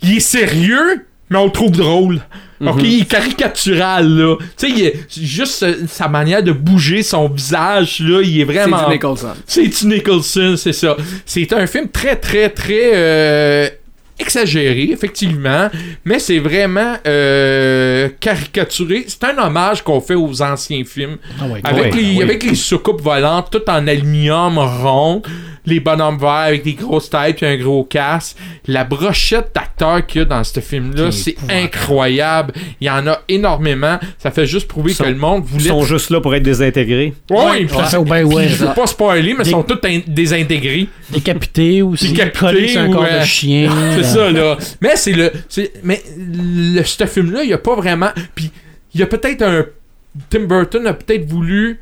Il 0.03 0.17
est 0.17 0.21
sérieux, 0.21 1.07
mais 1.29 1.39
on 1.39 1.45
le 1.47 1.53
trouve 1.53 1.73
drôle. 1.73 2.21
Ok, 2.63 2.81
il 2.83 3.01
est 3.03 3.05
caricatural, 3.07 4.07
là. 4.07 4.37
Tu 4.59 4.67
sais, 4.67 4.71
il 4.71 4.83
est- 4.85 5.07
juste 5.19 5.63
euh, 5.63 5.75
sa 5.89 6.09
manière 6.09 6.43
de 6.43 6.53
bouger 6.53 7.03
son 7.03 7.27
visage, 7.29 8.01
là, 8.01 8.21
il 8.23 8.37
est 8.37 8.41
C'est 8.41 8.53
vraiment. 8.53 8.85
du 8.87 8.93
Nicholson. 8.93 9.29
C'est 9.47 9.67
du 9.67 9.87
Nicholson, 9.87 10.55
c'est 10.59 10.75
ça. 10.75 10.95
C'est 11.25 11.51
un 11.55 11.67
film 11.67 11.89
très, 11.89 12.17
très, 12.17 12.51
très 12.51 12.91
euh, 12.95 13.69
exagéré, 14.21 14.91
effectivement, 14.93 15.69
mais 16.05 16.19
c'est 16.19 16.39
vraiment 16.39 16.95
euh, 17.07 18.09
caricaturé. 18.21 19.05
C'est 19.09 19.25
un 19.25 19.39
hommage 19.39 19.83
qu'on 19.83 20.01
fait 20.01 20.15
aux 20.15 20.43
anciens 20.43 20.83
films. 20.85 21.17
Ah 21.41 21.45
Avec, 21.65 21.95
les, 21.95 22.03
oui. 22.17 22.23
avec 22.23 22.43
les 22.45 22.55
soucoupes 22.55 23.01
volantes, 23.01 23.51
tout 23.51 23.69
en 23.69 23.87
aluminium 23.87 24.59
rond, 24.59 25.23
les 25.67 25.79
bonhommes 25.81 26.19
verts 26.19 26.29
avec 26.31 26.65
des 26.65 26.73
grosses 26.75 27.11
têtes 27.11 27.43
et 27.43 27.47
un 27.47 27.57
gros 27.57 27.85
casque. 27.85 28.37
La 28.67 28.85
brochette 28.85 29.51
d'acteurs 29.55 30.07
qu'il 30.07 30.21
y 30.21 30.23
a 30.23 30.25
dans 30.25 30.43
ce 30.45 30.61
film-là, 30.61 31.11
C'est 31.13 31.37
incroyable. 31.49 32.53
Il 32.81 32.87
y 32.87 32.91
en 32.91 33.07
a 33.07 33.21
énormément. 33.29 33.99
Ça 34.19 34.31
fait 34.31 34.47
juste 34.47 34.69
prouver 34.69 34.93
Sont- 34.93 35.05
que 35.05 35.09
le 35.11 35.17
monde 35.17 35.45
Ils 35.47 35.53
voulait... 35.59 35.69
sont 35.71 35.83
juste 35.85 36.11
là 36.11 36.21
pour 36.21 36.35
être 36.35 36.43
désintégrés. 36.43 37.15
Ouais, 37.31 37.65
puis 37.67 37.77
Ouais, 37.77 37.85
ça- 37.87 38.01
ouais, 38.01 38.25
puis 38.25 38.49
je 38.49 38.65
veux 38.65 38.75
pas 38.75 38.87
spoiler, 38.87 39.35
mais 39.35 39.41
ils 39.41 39.45
Des- 39.45 39.51
sont 39.51 39.63
tous 39.63 39.79
in- 39.87 40.01
désintégrés. 40.07 40.89
Décapité 41.11 41.83
aussi. 41.83 42.13
Décapité 42.13 42.39
collé 42.39 42.69
sur 42.69 42.81
un 42.83 42.89
ou, 42.89 42.93
corps 42.93 43.05
de 43.21 43.25
chien. 43.25 43.71
C'est 44.11 44.17
ça, 44.17 44.31
là. 44.31 44.59
Mais 44.81 44.97
c'est 44.97 45.13
le. 45.13 45.33
Mais 45.83 46.03
le, 46.17 46.83
ce 46.83 47.07
film-là, 47.07 47.45
il 47.45 47.53
a 47.53 47.59
pas 47.59 47.75
vraiment. 47.75 48.11
Puis 48.35 48.51
il 48.95 49.01
y 49.01 49.03
a 49.03 49.07
peut-être 49.07 49.43
un. 49.43 49.67
Tim 50.29 50.41
Burton 50.47 50.87
a 50.87 50.95
peut-être 50.95 51.25
voulu 51.27 51.81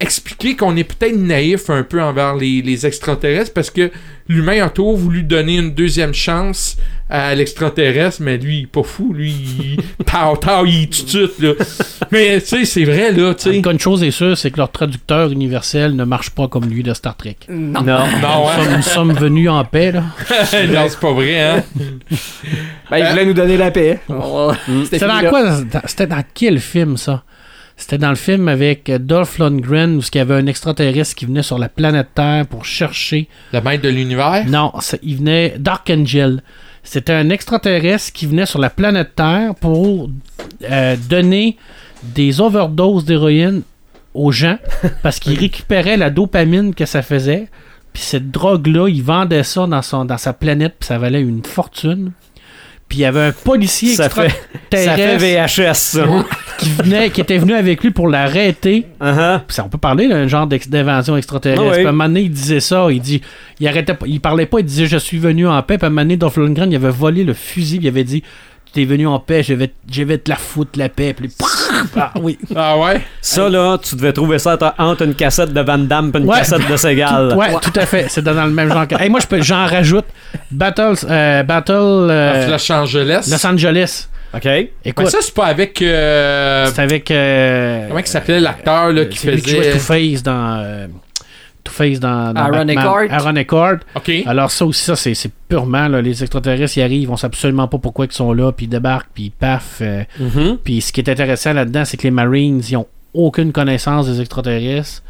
expliquer 0.00 0.56
qu'on 0.56 0.76
est 0.76 0.84
peut-être 0.84 1.16
naïf 1.16 1.68
un 1.70 1.82
peu 1.82 2.02
envers 2.02 2.34
les, 2.34 2.62
les 2.62 2.86
extraterrestres 2.86 3.52
parce 3.52 3.70
que 3.70 3.90
l'humain 4.28 4.64
a 4.64 4.70
toujours 4.70 4.96
voulu 4.96 5.22
donner 5.22 5.56
une 5.58 5.74
deuxième 5.74 6.14
chance 6.14 6.76
à 7.10 7.34
l'extraterrestre, 7.34 8.22
mais 8.22 8.38
lui, 8.38 8.58
il 8.58 8.62
est 8.62 8.66
pas 8.66 8.82
fou. 8.84 9.12
Lui, 9.12 9.30
il. 9.32 9.76
Tao, 10.06 10.36
tao, 10.36 10.64
il 10.64 10.88
tue 10.88 11.04
tout, 11.04 11.30
là. 11.40 11.52
Mais 12.12 12.40
tu 12.40 12.46
sais, 12.46 12.64
c'est 12.64 12.84
vrai, 12.84 13.10
là, 13.12 13.34
tu 13.34 13.50
sais. 13.50 13.58
une 13.58 13.78
chose 13.80 14.02
est 14.04 14.10
sûre, 14.12 14.38
c'est 14.38 14.50
que 14.52 14.58
leur 14.58 14.70
traducteur 14.70 15.30
universel 15.32 15.94
ne 15.96 16.04
marche 16.04 16.30
pas 16.30 16.46
comme 16.48 16.66
lui 16.66 16.82
de 16.84 16.94
Star 16.94 17.16
Trek. 17.16 17.36
Non. 17.48 17.82
Non. 17.82 17.98
Non, 18.22 18.44
Nous 18.44 18.48
hein? 18.48 18.52
sommes, 18.64 18.76
nous 18.76 18.82
sommes 18.82 19.12
venus 19.14 19.50
en 19.50 19.64
paix, 19.64 19.92
là. 19.92 20.04
non, 20.68 20.86
c'est 20.88 21.00
pas 21.00 21.12
vrai, 21.12 21.40
hein? 21.40 21.64
Ben, 22.90 22.98
il 22.98 23.06
voulait 23.10 23.26
nous 23.26 23.34
donner 23.34 23.56
la 23.56 23.70
paix. 23.70 23.98
On- 24.08 24.52
C'était 24.84 24.98
C'était 25.00 25.06
dans 25.08 25.28
quoi 25.28 25.56
C'était 25.86 26.06
dans 26.06 26.22
quel 26.34 26.60
film, 26.60 26.96
ça? 26.96 27.24
C'était 27.80 27.96
dans 27.96 28.10
le 28.10 28.14
film 28.14 28.46
avec 28.48 28.90
Dolph 28.90 29.38
Lundgren 29.38 29.96
où 29.96 30.00
il 30.00 30.18
y 30.18 30.20
avait 30.20 30.34
un 30.34 30.46
extraterrestre 30.46 31.14
qui 31.14 31.24
venait 31.24 31.42
sur 31.42 31.58
la 31.58 31.70
planète 31.70 32.08
Terre 32.14 32.46
pour 32.46 32.66
chercher. 32.66 33.26
Le 33.54 33.60
maître 33.62 33.82
de 33.82 33.88
l'univers? 33.88 34.44
Non, 34.46 34.70
il 35.02 35.16
venait 35.16 35.54
Dark 35.58 35.88
Angel. 35.90 36.42
C'était 36.84 37.14
un 37.14 37.30
extraterrestre 37.30 38.12
qui 38.12 38.26
venait 38.26 38.44
sur 38.44 38.58
la 38.58 38.68
planète 38.68 39.16
Terre 39.16 39.54
pour 39.54 40.10
euh, 40.70 40.96
donner 41.08 41.56
des 42.02 42.42
overdoses 42.42 43.06
d'héroïne 43.06 43.62
aux 44.12 44.30
gens 44.30 44.58
parce 45.02 45.18
qu'il 45.18 45.38
récupérait 45.38 45.96
la 45.96 46.10
dopamine 46.10 46.74
que 46.74 46.84
ça 46.84 47.00
faisait. 47.00 47.48
Puis 47.94 48.02
cette 48.02 48.30
drogue-là, 48.30 48.88
il 48.88 49.02
vendait 49.02 49.42
ça 49.42 49.66
dans, 49.66 49.82
son, 49.82 50.04
dans 50.04 50.18
sa 50.18 50.34
planète, 50.34 50.76
puis 50.78 50.86
ça 50.86 50.98
valait 50.98 51.22
une 51.22 51.44
fortune. 51.44 52.12
Puis 52.90 52.98
il 52.98 53.02
y 53.02 53.04
avait 53.04 53.26
un 53.26 53.32
policier 53.32 53.94
Ça 53.94 54.10
fait, 54.10 54.28
ça 54.28 54.28
fait 54.28 54.38
extraterrestre 54.72 55.62
VHS, 55.62 55.74
ça. 55.74 56.06
qui, 56.58 56.70
venait, 56.70 57.10
qui 57.10 57.20
était 57.20 57.38
venu 57.38 57.54
avec 57.54 57.84
lui 57.84 57.92
pour 57.92 58.08
l'arrêter. 58.08 58.84
Uh-huh. 59.00 59.42
Puis 59.46 59.54
ça, 59.54 59.64
on 59.64 59.68
peut 59.68 59.78
parler 59.78 60.08
d'un 60.08 60.26
genre 60.26 60.48
d'invasion 60.48 61.16
extraterrestre. 61.16 61.62
Oui. 61.62 61.70
Puis 61.70 61.86
à 61.86 61.88
un 61.88 61.92
moment 61.92 62.08
donné, 62.08 62.22
il 62.22 62.32
disait 62.32 62.58
ça. 62.58 62.88
Il 62.90 63.00
dit, 63.00 63.22
il 63.60 63.68
arrêtait 63.68 63.94
pas, 63.94 64.06
il 64.08 64.20
parlait 64.20 64.46
pas. 64.46 64.58
Il 64.58 64.66
disait, 64.66 64.86
je 64.86 64.96
suis 64.96 65.18
venu 65.18 65.46
en 65.46 65.62
paix. 65.62 65.78
Puis 65.78 65.84
à 65.84 65.86
un 65.86 65.90
moment 65.90 66.02
donné, 66.02 66.16
Dolph 66.16 66.36
Lundgren, 66.36 66.68
il 66.68 66.74
avait 66.74 66.90
volé 66.90 67.22
le 67.22 67.32
fusil. 67.32 67.78
Il 67.80 67.86
avait 67.86 68.02
dit, 68.02 68.24
tu 68.72 68.82
es 68.82 68.84
venu 68.84 69.06
en 69.06 69.18
paix. 69.18 69.42
Je 69.42 69.54
vais, 69.54 69.70
je 69.90 70.02
vais 70.02 70.18
te 70.18 70.28
la 70.30 70.36
foutre 70.36 70.78
la 70.78 70.88
paix. 70.88 71.14
Puis 71.14 71.30
ah 71.96 72.12
oui. 72.20 72.38
Ah 72.54 72.78
ouais? 72.78 73.00
Ça, 73.20 73.48
là, 73.48 73.78
tu 73.78 73.96
devais 73.96 74.12
trouver 74.12 74.38
ça 74.38 74.56
entre- 74.78 75.02
une 75.02 75.14
cassette 75.14 75.52
de 75.52 75.60
Van 75.60 75.78
Damme 75.78 76.10
et 76.14 76.18
une 76.18 76.24
Ouais. 76.28 76.38
cassette 76.38 76.68
de 76.70 76.76
Segal. 76.76 77.34
Ouais, 77.36 77.48
tout 77.60 77.72
à 77.78 77.86
fait. 77.86 78.06
C'est 78.08 78.22
dans, 78.22 78.44
le 78.44 78.50
même 78.50 78.72
genre. 78.72 78.86
que- 78.86 79.00
Hey, 79.00 79.08
moi, 79.10 79.20
je 79.20 79.26
peux, 79.26 79.40
j'en 79.42 79.66
rajoute. 79.66 80.06
Battle, 80.50 80.94
euh, 81.08 81.42
Battle, 81.42 81.72
euh, 82.10 82.46
À 82.46 82.50
Los 82.50 82.72
Angeles? 82.72 83.28
Los 83.30 83.46
Angeles. 83.46 84.08
OK? 84.32 84.44
Mais 84.44 84.70
Écoute, 84.84 85.08
ça, 85.08 85.18
c'est 85.20 85.34
pas 85.34 85.46
avec. 85.46 85.82
euh, 85.82 86.66
c'est 86.72 86.82
avec. 86.82 87.10
euh, 87.10 87.86
Comment 87.88 87.98
il 87.98 88.06
s'appelait 88.06 88.38
l'acteur 88.40 88.92
là, 88.92 89.04
qui 89.06 89.26
lui 89.26 89.42
qui 89.42 89.50
jouait 89.50 89.62
faisait. 89.72 89.72
Two-Face 90.12 90.22
dans. 90.22 90.88
Two-Face 91.70 92.00
dans, 92.00 92.32
dans 92.34 92.40
Aaron 92.40 92.50
Batman. 92.66 92.78
Eckhart. 92.78 93.06
Aaron 93.10 93.36
Eckhart. 93.36 93.78
Ok. 93.94 94.10
Alors 94.26 94.50
ça 94.50 94.66
aussi, 94.66 94.84
ça 94.84 94.96
c'est 94.96 95.14
c'est 95.14 95.30
purement 95.48 95.88
là, 95.88 96.02
les 96.02 96.22
extraterrestres 96.22 96.76
ils 96.78 96.82
arrivent, 96.82 97.10
on 97.10 97.16
sait 97.16 97.26
absolument 97.26 97.68
pas 97.68 97.78
pourquoi 97.78 98.06
ils 98.06 98.12
sont 98.12 98.32
là, 98.32 98.52
puis 98.52 98.66
ils 98.66 98.68
débarquent, 98.68 99.10
puis 99.14 99.30
paf. 99.30 99.78
euh, 99.80 100.04
Mhm. 100.18 100.58
puis 100.62 100.80
ce 100.80 100.92
qui 100.92 101.00
est 101.00 101.08
intéressant 101.10 101.52
là-dedans, 101.52 101.84
c'est 101.84 101.96
que 101.96 102.02
les 102.04 102.10
Marines, 102.10 102.60
ils 102.68 102.76
ont 102.76 102.86
aucune 103.14 103.52
connaissance 103.52 104.06
des 104.06 104.20
extraterrestres. 104.20 105.02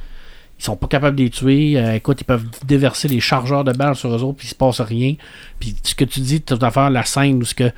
Ils 0.59 0.65
sont 0.65 0.77
pas 0.77 0.89
capables 0.89 1.17
de 1.17 1.23
les 1.25 1.31
tuer. 1.31 1.79
Euh, 1.79 1.95
écoute, 1.95 2.21
ils 2.21 2.25
peuvent 2.25 2.45
déverser 2.67 3.09
des 3.09 3.21
chargeurs 3.21 3.65
de 3.65 3.73
balles 3.73 3.97
sur 3.97 4.15
eux 4.15 4.23
autres, 4.23 4.37
puis 4.39 4.47
il 4.47 4.51
se 4.51 4.55
passe 4.55 4.81
rien. 4.83 5.15
Puis 5.59 5.75
ce 5.83 5.95
que 5.95 6.05
tu 6.05 6.21
dis, 6.21 6.43
tu 6.43 6.55
vas 6.55 6.71
faire 6.71 6.91
la 6.91 7.03
scène 7.05 7.37
où 7.39 7.45
ce 7.47 7.55
que 7.55 7.71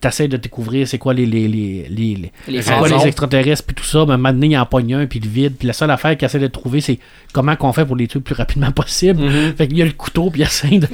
t'essaies 0.00 0.28
de 0.28 0.36
découvrir 0.38 0.88
c'est 0.88 0.98
quoi 0.98 1.12
les 1.14 1.26
les 1.26 1.46
les 1.46 1.86
les, 1.90 2.32
les- 2.48 2.62
c'est 2.62 2.72
quoi 2.76 2.88
les 2.88 3.06
extraterrestres 3.06 3.64
puis 3.64 3.74
tout 3.74 3.84
ça 3.84 4.04
ben 4.06 4.16
maintenant 4.16 4.46
il 4.46 4.56
en 4.56 4.64
pogne 4.66 4.94
un 4.94 5.06
puis 5.06 5.20
le 5.20 5.28
vide 5.28 5.54
puis 5.58 5.66
la 5.66 5.74
seule 5.74 5.90
affaire 5.90 6.16
qu'il 6.16 6.24
essaie 6.26 6.38
de 6.38 6.46
trouver 6.46 6.80
c'est 6.80 6.98
comment 7.32 7.54
qu'on 7.56 7.72
fait 7.72 7.84
pour 7.84 7.96
les 7.96 8.06
tuer 8.08 8.18
le 8.20 8.24
plus 8.24 8.34
rapidement 8.34 8.72
possible 8.72 9.22
Mhm. 9.22 9.54
fait 9.56 9.68
qu'il 9.68 9.76
y 9.78 9.82
a 9.82 9.84
le 9.84 9.92
couteau 9.92 10.30
puis 10.30 10.40
il 10.40 10.44
essaie 10.44 10.78
de, 10.78 10.88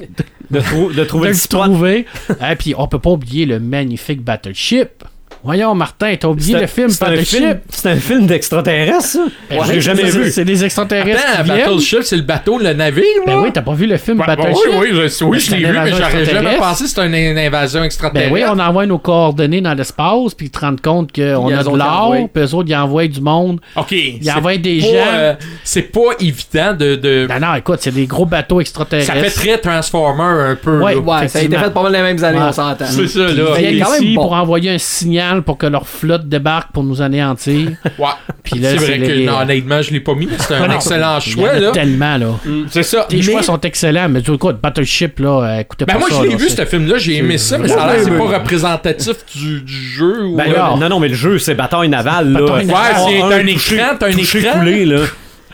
De, 0.50 0.60
trou- 0.60 0.92
de 0.92 1.04
trouver 1.04 1.28
de 1.30 1.34
le 1.34 1.48
trouver. 1.48 2.06
Et 2.50 2.56
puis 2.58 2.74
on 2.76 2.86
peut 2.88 2.98
pas 2.98 3.10
oublier 3.10 3.46
le 3.46 3.58
magnifique 3.60 4.22
Battleship. 4.22 5.04
Voyons, 5.46 5.74
Martin, 5.74 6.14
t'as 6.18 6.28
oublié 6.28 6.52
C'est 6.52 6.58
le 6.58 6.64
un- 6.64 6.66
film 6.66 6.88
c'est 6.90 7.04
un 7.04 7.16
film- 7.16 7.42
Battleship. 7.44 7.58
C'est 7.70 7.88
un 7.90 7.96
film 7.96 8.26
d'extraterrestre, 8.26 9.02
ça? 9.02 9.18
Ben 9.48 9.58
je 9.64 9.72
l'ai 9.72 9.80
jamais 9.80 10.10
c'est- 10.10 10.18
vu. 10.18 10.30
C'est 10.30 10.44
des 10.44 10.64
extraterrestres 10.64 11.22
Attends. 11.38 11.48
Battleship, 11.54 12.02
c'est 12.02 12.16
le 12.16 12.22
bateau, 12.22 12.58
le 12.58 12.72
navire, 12.72 13.04
là? 13.26 13.34
Ben 13.34 13.38
oui, 13.42 13.50
t'as 13.52 13.62
pas 13.62 13.72
vu 13.74 13.86
le 13.86 13.96
film 13.96 14.18
Ben, 14.18 14.24
ben 14.26 14.36
Battleship? 14.36 14.64
oui, 14.72 14.88
oui, 14.92 15.08
je, 15.08 15.24
oui, 15.24 15.38
je 15.40 15.44
C'est 15.50 15.56
l'ai 15.56 15.64
vu, 15.66 15.72
mais 15.78 15.90
j'aurais 15.90 16.24
jamais 16.24 16.56
pensé 16.56 16.84
que 16.84 16.90
c'était 16.90 17.06
une, 17.06 17.14
une 17.14 17.38
invasion 17.38 17.80
Ben 17.80 17.86
extraterrestre. 17.86 18.32
oui, 18.32 18.42
on 18.46 18.58
envoie 18.58 18.86
nos 18.86 18.98
coordonnées 18.98 19.60
dans 19.60 19.74
l'espace, 19.74 20.34
puis 20.36 20.46
ils 20.46 20.50
te 20.50 20.58
rendent 20.58 20.80
compte 20.80 21.12
qu'on 21.14 21.48
a 21.54 21.62
de 21.62 21.76
l'or, 21.76 22.14
puis 22.32 22.42
eux 22.42 22.54
autres, 22.54 22.68
ils 22.68 22.74
envoient 22.76 23.06
du 23.06 23.20
monde. 23.20 23.60
OK. 23.76 23.92
Ils 23.92 24.30
envoient 24.30 24.56
des 24.56 24.80
gens. 24.80 24.88
euh, 24.92 25.34
c'est 25.64 25.82
pas 25.92 26.00
évident 26.20 26.74
de... 26.78 26.96
de- 26.96 27.26
Ben 27.28 27.38
non, 27.38 27.54
écoute, 27.54 27.78
c'est 27.82 27.94
des 27.94 28.06
gros 28.06 28.26
bateaux 28.26 28.56
ça 28.56 28.62
extraterrestres. 28.62 29.12
fait 29.12 29.30
très 29.30 29.58
Transformer 29.58 30.50
un 30.50 30.54
peu. 30.56 30.80
Ouais. 30.80 31.28
ça 31.28 31.38
a 31.38 31.42
été 31.42 31.56
fait 31.56 31.70
pas 31.72 31.82
mal 31.82 31.92
les 31.92 32.02
mêmes 32.02 32.22
années, 32.24 32.38
on 32.40 32.52
s'entend. 32.52 32.84
C'est 32.86 33.06
ça, 33.08 33.20
là. 33.20 33.28
ils 33.30 33.34
il 33.36 33.40
est 33.40 33.70
viennent 33.72 33.84
quand 33.84 34.00
même 34.00 34.14
pour 34.14 34.32
envoyer 34.32 34.70
un 34.70 34.78
signal 34.78 35.35
pour 35.42 35.58
que 35.58 35.66
leur 35.66 35.86
flotte 35.88 36.28
débarque 36.28 36.72
pour 36.72 36.84
nous 36.84 37.02
anéantir. 37.02 37.70
Ouais. 37.98 38.06
Puis 38.42 38.60
là, 38.60 38.70
c'est 38.72 38.78
c'est 38.78 38.84
vrai 38.86 38.98
que, 38.98 39.12
les- 39.12 39.24
non, 39.26 39.38
honnêtement, 39.40 39.80
je 39.82 39.90
l'ai 39.90 40.00
pas 40.00 40.14
mis, 40.14 40.26
mais 40.26 40.36
c'est 40.38 40.54
un 40.54 40.62
Ah 40.64 40.68
non, 40.68 40.74
excellent 40.74 41.18
il 41.18 41.30
y 41.30 41.34
en 41.34 41.36
choix, 41.36 41.48
a 41.50 41.58
là. 41.60 41.70
Tellement, 41.72 42.16
là. 42.18 42.26
C'est 42.68 42.82
ça. 42.82 43.06
Les 43.10 43.16
Mais- 43.16 43.22
choix 43.22 43.42
sont 43.42 43.60
excellents, 43.60 44.08
mais 44.08 44.20
du 44.20 44.36
coup, 44.38 44.50
Battleship, 44.52 45.18
là, 45.18 45.42
euh, 45.42 45.60
écoutez 45.60 45.84
Ben 45.86 45.94
pas 45.94 45.98
moi, 46.00 46.08
ça. 46.10 46.16
je 46.22 46.28
l'ai 46.28 46.36
vu, 46.36 46.48
ce 46.48 46.64
film-là, 46.64 46.98
j'ai 46.98 47.16
aimé 47.16 47.38
ça, 47.38 47.58
mais 47.58 47.68
ça 47.68 47.82
a 47.84 47.86
l'air 47.92 48.04
que 48.04 48.10
c'est 48.10 48.18
pas 48.18 48.38
représentatif 48.38 49.16
du, 49.34 49.60
du 49.62 49.72
jeu. 49.72 50.14
Ben 50.36 50.46
non, 50.78 50.88
non, 50.88 51.00
mais 51.00 51.08
le 51.08 51.14
jeu, 51.14 51.38
c'est 51.38 51.54
bataille 51.54 51.88
navale, 51.88 52.32
là. 52.32 52.42
Ouais, 52.42 52.64
c'est 52.66 53.22
Un 53.22 53.28
t'as 53.28 53.36
un 53.36 53.46
écran, 53.46 53.96
t'as 53.98 54.06
un 54.06 54.10
écran. 54.10 54.60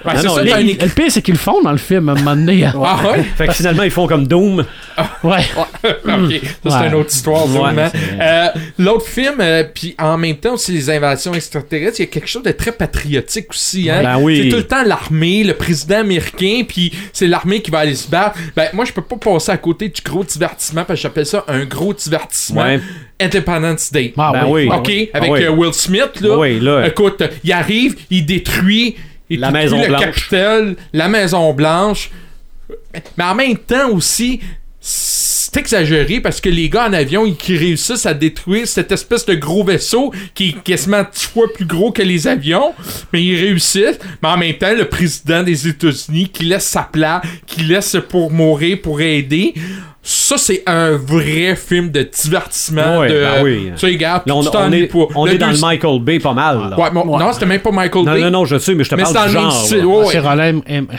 Ouais, 0.05 0.15
Non, 0.15 0.23
non, 0.23 0.35
ça, 0.37 0.43
les- 0.61 0.75
le 0.75 0.89
pire, 0.89 1.05
c'est 1.11 1.23
qu'ils 1.23 1.35
le 1.35 1.39
font 1.41 1.63
dans 1.63 1.71
le 1.73 1.79
film, 1.79 2.09
à 2.09 2.13
un 2.13 2.15
moment 2.17 2.37
donné. 2.37 2.65
Ah 2.85 3.01
ouais? 3.13 3.23
Fait 3.37 3.47
que 3.47 3.53
finalement, 3.55 3.83
ils 3.85 3.91
font 3.91 4.07
comme 4.07 4.27
Doom. 4.27 4.65
Ouais. 5.23 5.39
ok, 5.85 5.85
ça 5.85 5.99
c'est 6.05 6.71
Ouais. 6.71 6.89
une 6.89 6.95
autre 6.95 7.11
histoire, 7.11 7.47
Ouais, 7.47 7.91
Euh, 8.21 8.47
L'autre 8.79 9.07
film, 9.07 9.37
euh, 9.41 9.65
puis 9.73 9.95
en 9.99 10.19
même 10.19 10.37
temps 10.37 10.55
aussi 10.55 10.73
les 10.73 10.91
invasions 10.91 11.33
extraterrestres, 11.35 12.01
il 12.01 12.03
y 12.03 12.09
a 12.09 12.11
quelque 12.11 12.29
chose 12.29 12.43
de 12.43 12.51
très 12.53 12.73
patriotique 12.73 13.47
aussi. 13.51 13.89
Hein? 13.91 14.03
Ben 14.03 14.19
oui. 14.21 14.43
C'est 14.45 14.49
tout 14.51 14.57
le 14.57 14.67
temps 14.67 14.83
l'armée, 14.85 15.45
le 15.45 15.55
président 15.55 15.99
américain, 16.01 16.63
puis 16.67 16.93
c'est 17.13 17.27
l'armée 17.27 17.61
qui 17.63 17.71
va 17.71 17.79
aller 17.81 17.95
se 17.95 18.09
battre. 18.09 18.39
Ben 18.57 18.69
moi, 18.73 18.85
je 18.85 18.93
peux 18.93 19.03
pas 19.03 19.17
passer 19.17 19.53
à 19.53 19.57
côté 19.57 19.89
du 19.89 20.01
gros 20.03 20.25
divertissement, 20.25 20.85
parce 20.85 20.99
que 20.99 21.03
j'appelle 21.05 21.27
ça 21.27 21.45
un 21.49 21.65
gros 21.65 21.95
divertissement. 21.95 22.63
Ouais. 22.63 22.81
Independence 23.21 23.93
Day. 23.93 24.13
Ah 24.19 24.31
Ben 24.33 24.47
oui. 24.49 24.69
OK, 24.73 24.89
avec 24.89 25.11
Ah 25.15 25.21
oui. 25.33 25.43
euh, 25.45 25.51
Will 25.51 25.73
Smith, 25.73 26.21
là. 26.21 26.37
Oui, 26.39 26.59
là. 26.61 26.87
Écoute, 26.87 27.23
il 27.45 27.53
arrive, 27.53 27.97
il 28.11 28.27
détruit, 28.27 28.97
La 29.37 29.51
Maison 29.51 29.81
le 29.81 29.89
Blanche. 29.89 30.01
Capitole, 30.01 30.77
la 30.93 31.09
Maison 31.09 31.53
Blanche. 31.53 32.11
Mais 33.17 33.25
en 33.25 33.35
même 33.35 33.57
temps 33.57 33.91
aussi, 33.91 34.41
c'est 34.81 35.57
exagéré 35.57 36.21
parce 36.21 36.41
que 36.41 36.49
les 36.49 36.69
gars 36.69 36.89
en 36.89 36.93
avion, 36.93 37.25
ils 37.25 37.37
qui 37.37 37.57
réussissent 37.57 38.07
à 38.07 38.15
détruire 38.15 38.67
cette 38.67 38.91
espèce 38.91 39.25
de 39.27 39.35
gros 39.35 39.63
vaisseau 39.63 40.13
qui 40.35 40.49
est 40.49 40.63
quasiment 40.63 41.05
dix 41.13 41.27
fois 41.27 41.47
plus 41.53 41.67
gros 41.67 41.93
que 41.93 42.03
les 42.03 42.27
avions, 42.27 42.75
mais 43.13 43.23
ils 43.23 43.37
réussissent. 43.37 43.99
Mais 44.23 44.29
en 44.29 44.37
même 44.37 44.57
temps, 44.57 44.75
le 44.75 44.89
président 44.89 45.43
des 45.43 45.69
États-Unis 45.69 46.31
qui 46.31 46.45
laisse 46.45 46.67
sa 46.67 46.83
place, 46.83 47.23
qui 47.47 47.63
laisse 47.63 47.97
pour 48.09 48.31
mourir, 48.31 48.81
pour 48.83 49.01
aider. 49.01 49.55
Ça, 50.05 50.37
c'est 50.37 50.65
un 50.67 50.97
vrai 50.97 51.55
film 51.55 51.91
de 51.93 52.03
divertissement. 52.03 52.99
Ouais, 52.99 53.09
de, 53.09 53.21
ben 53.21 53.43
oui. 53.45 53.71
Tu 53.77 53.87
sais, 53.99 54.07
on, 54.33 54.43
tu 54.43 54.49
on 54.49 54.51
t'ennuies 54.51 54.83
est, 54.83 54.87
pas. 54.87 55.07
on 55.15 55.27
Le 55.27 55.33
est 55.33 55.39
dans 55.39 55.51
le 55.53 55.59
Michael 55.59 56.01
Bay 56.01 56.19
pas 56.19 56.33
mal. 56.33 56.71
là. 56.71 56.79
Ouais, 56.81 56.91
bon, 56.91 57.05
non, 57.19 57.33
c'était 57.33 57.47
même 57.47 57.61
pas 57.61 57.71
Michael 57.71 58.05
Non, 58.05 58.13
Bay. 58.15 58.21
non, 58.23 58.31
non, 58.31 58.45
je 58.45 58.59
sais, 58.59 58.75
mais 58.75 58.83
je 58.83 58.91
te 58.91 58.97
mais 58.97 59.05
parle 59.05 59.29
du 59.29 59.33
genre. 59.33 59.53
C'est 59.53 59.77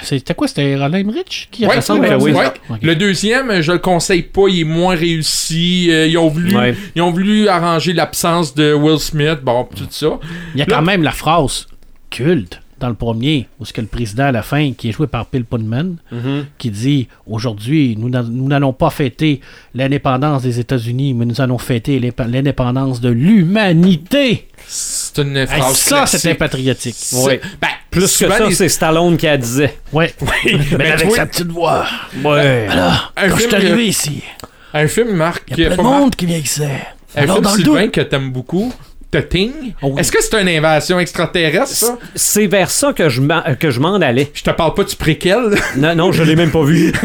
C'était 0.04 0.34
quoi 0.34 0.48
C'était 0.48 0.76
Roland 0.76 0.98
Emmerich 0.98 1.50
qui 1.52 1.66
a 1.66 1.68
Ouais, 1.68 1.76
fait 1.76 1.82
ça 1.82 1.96
oui. 1.96 2.34
Le 2.82 2.96
deuxième, 2.96 3.62
je 3.62 3.74
le 3.74 3.80
conseille 3.80 4.24
pas, 4.24 4.48
il 4.48 4.62
est 4.62 4.64
moins 4.64 4.96
réussi. 4.96 5.88
Euh, 5.92 6.08
ils, 6.08 6.18
ont 6.18 6.30
voulu, 6.30 6.56
Ouais. 6.56 6.74
ils 6.96 7.02
ont 7.02 7.12
voulu 7.12 7.50
arranger 7.50 7.92
l'absence 7.94 8.56
de 8.56 8.74
Will 8.74 9.00
Smith, 9.00 9.40
bon, 9.44 9.68
tout 9.76 9.86
ça. 9.90 10.18
Il 10.56 10.60
y 10.60 10.64
a 10.64 10.66
Là- 10.66 10.76
quand 10.78 10.82
même 10.82 11.04
la 11.04 11.12
phrase 11.12 11.68
culte 12.10 12.62
dans 12.84 12.90
le 12.90 12.96
premier, 12.96 13.48
où 13.62 13.66
ce 13.66 13.72
que 13.72 13.80
le 13.80 13.88
président 13.88 14.26
à 14.26 14.32
la 14.34 14.42
fin, 14.44 14.74
qui 14.74 14.90
est 14.90 14.92
joué 14.92 15.08
par 15.08 15.26
Bill 15.32 15.46
Pullman, 15.46 15.96
Mhm. 16.12 16.46
qui 16.58 16.70
dit 16.70 17.08
aujourd'hui, 17.26 17.96
nous 17.98 18.10
n'a- 18.10 18.24
nous 18.24 18.48
n'allons 18.50 18.74
pas 18.74 18.90
fêter 18.90 19.40
l'indépendance 19.74 20.42
des 20.44 20.60
États-Unis, 20.60 21.14
mais 21.14 21.24
nous 21.26 21.40
allons 21.40 21.58
fêter 21.58 21.98
l'indépendance 22.28 23.00
de 23.00 23.08
l'humanité. 23.10 24.48
C'est 24.68 25.22
une 25.22 25.38
Hey, 25.38 25.48
phrase 25.48 25.78
ça, 25.78 25.96
classique. 25.98 26.20
c'était 26.20 26.36
patriotique. 26.36 26.96
C'est- 26.98 27.16
Ouais. 27.26 27.40
Ben, 27.62 27.70
Plus 27.90 28.18
que 28.18 28.28
ça, 28.30 28.46
les- 28.48 28.54
c'est 28.54 28.68
Stallone 28.70 29.16
qui 29.16 29.28
a 29.28 29.38
disait. 29.38 29.78
Ouais. 29.94 30.14
Mais 30.46 30.58
Mais 30.78 30.92
avec 30.92 31.12
sa 31.12 31.26
petite 31.26 31.48
voix. 31.48 31.86
Ouais. 32.24 32.68
Alors, 32.70 33.14
Un 33.16 33.30
quand 33.30 33.36
je 33.36 33.42
suis 33.42 33.50
film, 33.50 33.56
arrivé 33.62 33.88
ici, 33.88 34.24
Un 34.74 34.88
film, 34.88 35.12
Marc, 35.16 35.44
il 35.52 35.60
y 35.60 35.66
a 35.66 35.68
plein 35.68 35.78
de 35.78 35.82
Marc, 35.84 36.00
monde 36.02 36.16
qui 36.16 36.26
vient 36.26 36.38
ici. 36.38 36.64
un 36.64 37.22
Alors, 37.22 37.36
film, 37.36 37.46
dans 37.46 37.52
le 37.56 37.58
Sylvain, 37.64 37.88
que 37.90 38.02
t'aimes 38.02 38.32
beaucoup, 38.32 38.74
Oh 39.82 39.90
oui. 39.94 40.00
Est-ce 40.02 40.12
que 40.12 40.22
c'est 40.22 40.40
une 40.42 40.48
invasion 40.50 41.00
extraterrestre, 41.00 41.68
ça? 41.76 41.98
C'est 42.16 42.48
vers 42.48 42.70
ça 42.72 42.94
que 42.94 43.10
je 43.10 43.22
m'en 43.22 43.42
que 43.60 43.70
je 43.72 43.80
m'en 43.80 43.96
allais. 43.96 44.32
Je 44.34 44.44
te 44.44 44.50
parle 44.52 44.74
pas 44.74 44.84
du 44.84 44.96
préquel. 44.96 45.56
Non, 45.78 45.96
non, 45.96 46.12
je 46.12 46.24
l'ai 46.24 46.36
même 46.36 46.52
pas 46.52 46.64
vu. 46.64 46.92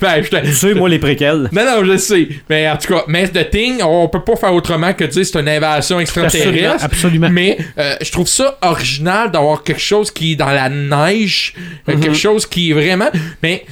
ben, 0.00 0.22
je 0.22 0.28
te... 0.28 0.44
Tu 0.44 0.52
sais, 0.52 0.74
moi, 0.74 0.88
les 0.88 0.98
préquels. 0.98 1.48
Non, 1.52 1.64
non, 1.64 1.84
je 1.84 1.96
sais. 1.96 2.28
Mais 2.48 2.68
en 2.68 2.76
tout 2.76 2.92
cas, 2.94 3.04
mais 3.08 3.28
The 3.28 3.50
Thing, 3.50 3.82
on 3.82 4.08
peut 4.08 4.22
pas 4.22 4.36
faire 4.36 4.54
autrement 4.54 4.92
que 4.94 5.04
dire 5.04 5.24
c'est 5.26 5.38
une 5.38 5.48
invasion 5.48 6.00
extraterrestre. 6.00 6.84
Absolument. 6.84 7.28
Mais 7.30 7.58
euh, 7.78 7.96
je 8.00 8.10
trouve 8.12 8.28
ça 8.28 8.58
original 8.62 9.30
d'avoir 9.30 9.62
quelque 9.62 9.80
chose 9.80 10.10
qui 10.10 10.32
est 10.32 10.36
dans 10.36 10.50
la 10.50 10.68
neige, 10.68 11.54
euh, 11.88 11.94
Mhm. 11.94 12.00
quelque 12.00 12.16
chose 12.16 12.46
qui 12.46 12.70
est 12.70 12.74
vraiment. 12.74 13.10
Mais 13.42 13.64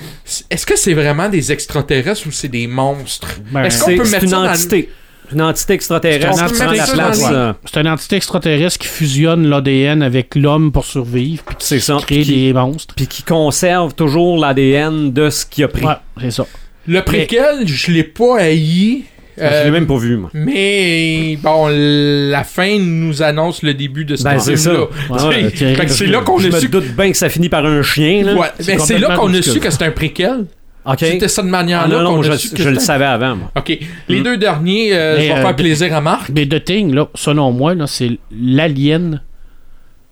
est-ce 0.51 0.67
que 0.67 0.77
c'est 0.77 0.95
vraiment 0.95 1.29
des 1.29 1.53
extraterrestres 1.53 2.27
ou 2.27 2.31
c'est 2.33 2.49
des 2.49 2.67
monstres? 2.67 3.29
Ben, 3.53 3.65
Est-ce 3.65 3.85
qu'on 3.85 3.97
peut 3.97 4.09
mettre 4.11 4.25
une 4.25 4.31
ça 4.31 4.37
dans 4.37 4.49
entité. 4.51 4.89
Une 5.33 5.43
entité 5.43 5.75
extraterrestre 5.75 6.35
C'est 6.35 6.41
une 6.43 6.49
qui 6.49 6.55
prend 6.55 6.65
entité 6.65 6.65
la 6.65 6.73
place. 6.75 6.89
extraterrestre. 7.19 7.31
euh, 7.33 7.53
C'est 7.65 7.81
une 7.81 7.89
entité 7.89 8.17
extraterrestre 8.17 8.79
qui 8.79 8.89
fusionne 8.89 9.47
l'ADN 9.49 10.03
avec 10.03 10.35
l'homme 10.35 10.73
pour 10.73 10.85
survivre, 10.85 11.43
puis 11.45 11.57
C'est 11.59 11.81
ça. 11.81 11.97
qui 11.99 12.05
crée 12.07 12.23
Qui- 12.23 12.47
des 12.47 12.53
monstres. 12.53 12.95
Puis 12.95 13.07
qui 13.07 13.23
conserve 13.23 13.95
toujours 13.95 14.39
l'ADN 14.39 15.13
de 15.13 15.29
ce 15.31 15.45
qu'il 15.47 15.65
a 15.65 15.69
pris. 15.69 15.85
Ouais, 15.85 15.95
c'est 16.21 16.31
ça. 16.31 16.47
Le 16.87 17.03
préquel, 17.03 17.67
je 17.67 17.93
l'ai 17.93 18.05
pas 18.05 18.39
haï. 18.41 19.03
Je 19.37 19.45
Euh, 19.45 19.65
l'ai 19.65 19.71
même 19.71 19.87
pas 19.87 19.99
vu, 19.99 20.17
moi. 20.17 20.31
mais 20.35 21.39
bon, 21.41 21.69
la 21.71 22.43
fin 22.43 22.77
nous 22.81 23.23
annonce 23.23 23.63
le 23.63 23.73
début 23.73 24.05
de 24.05 24.17
ce 24.17 24.25
Ben, 24.25 24.37
c'est 24.41 24.57
ça. 24.57 24.71
film-là. 24.73 25.29
Ouais, 25.29 25.53
c'est 25.87 26.07
là 26.07 26.21
qu'on 26.23 26.39
Je 26.39 26.49
a 26.49 26.51
me 26.51 26.59
su. 26.59 26.69
doute 26.69 26.89
bien 26.97 27.13
que 27.13 27.17
ça 27.17 27.29
finit 27.29 27.49
par 27.49 27.65
un 27.65 27.81
chien, 27.83 28.25
là. 28.25 28.35
Ouais, 28.35 28.49
C'est 28.59 28.75
mais 28.75 28.79
c'est 28.81 28.99
là 28.99 29.15
qu'on 29.17 29.33
a 29.33 29.41
su 29.41 29.61
que 29.61 29.71
c'est 29.71 29.85
un 29.85 29.93
préquel. 29.93 30.47
OK. 30.87 30.99
C'était 31.01 31.29
cette 31.29 31.45
Ah, 31.45 31.49
manière-là 31.49 31.97
non, 31.99 32.03
non, 32.03 32.15
qu'on 32.17 32.23
je, 32.23 32.69
le 32.69 32.79
savais 32.79 33.05
avant, 33.05 33.37
moi. 33.37 33.51
Ok. 33.57 33.79
Les 34.09 34.21
deux 34.23 34.37
derniers, 34.37 34.91
euh, 34.95 35.17
Mais, 35.17 35.23
je 35.29 35.33
vais 35.33 35.39
euh, 35.39 35.43
faire 35.43 35.57
plaisir 35.57 35.95
à 35.95 36.01
Marc. 36.01 36.31
Mais 36.35 36.47
The 36.47 36.65
Thing, 36.65 36.95
là, 36.95 37.09
selon 37.15 37.53
moi, 37.53 37.75
là, 37.75 37.87
c'est 37.87 38.19
l'alien, 38.33 39.21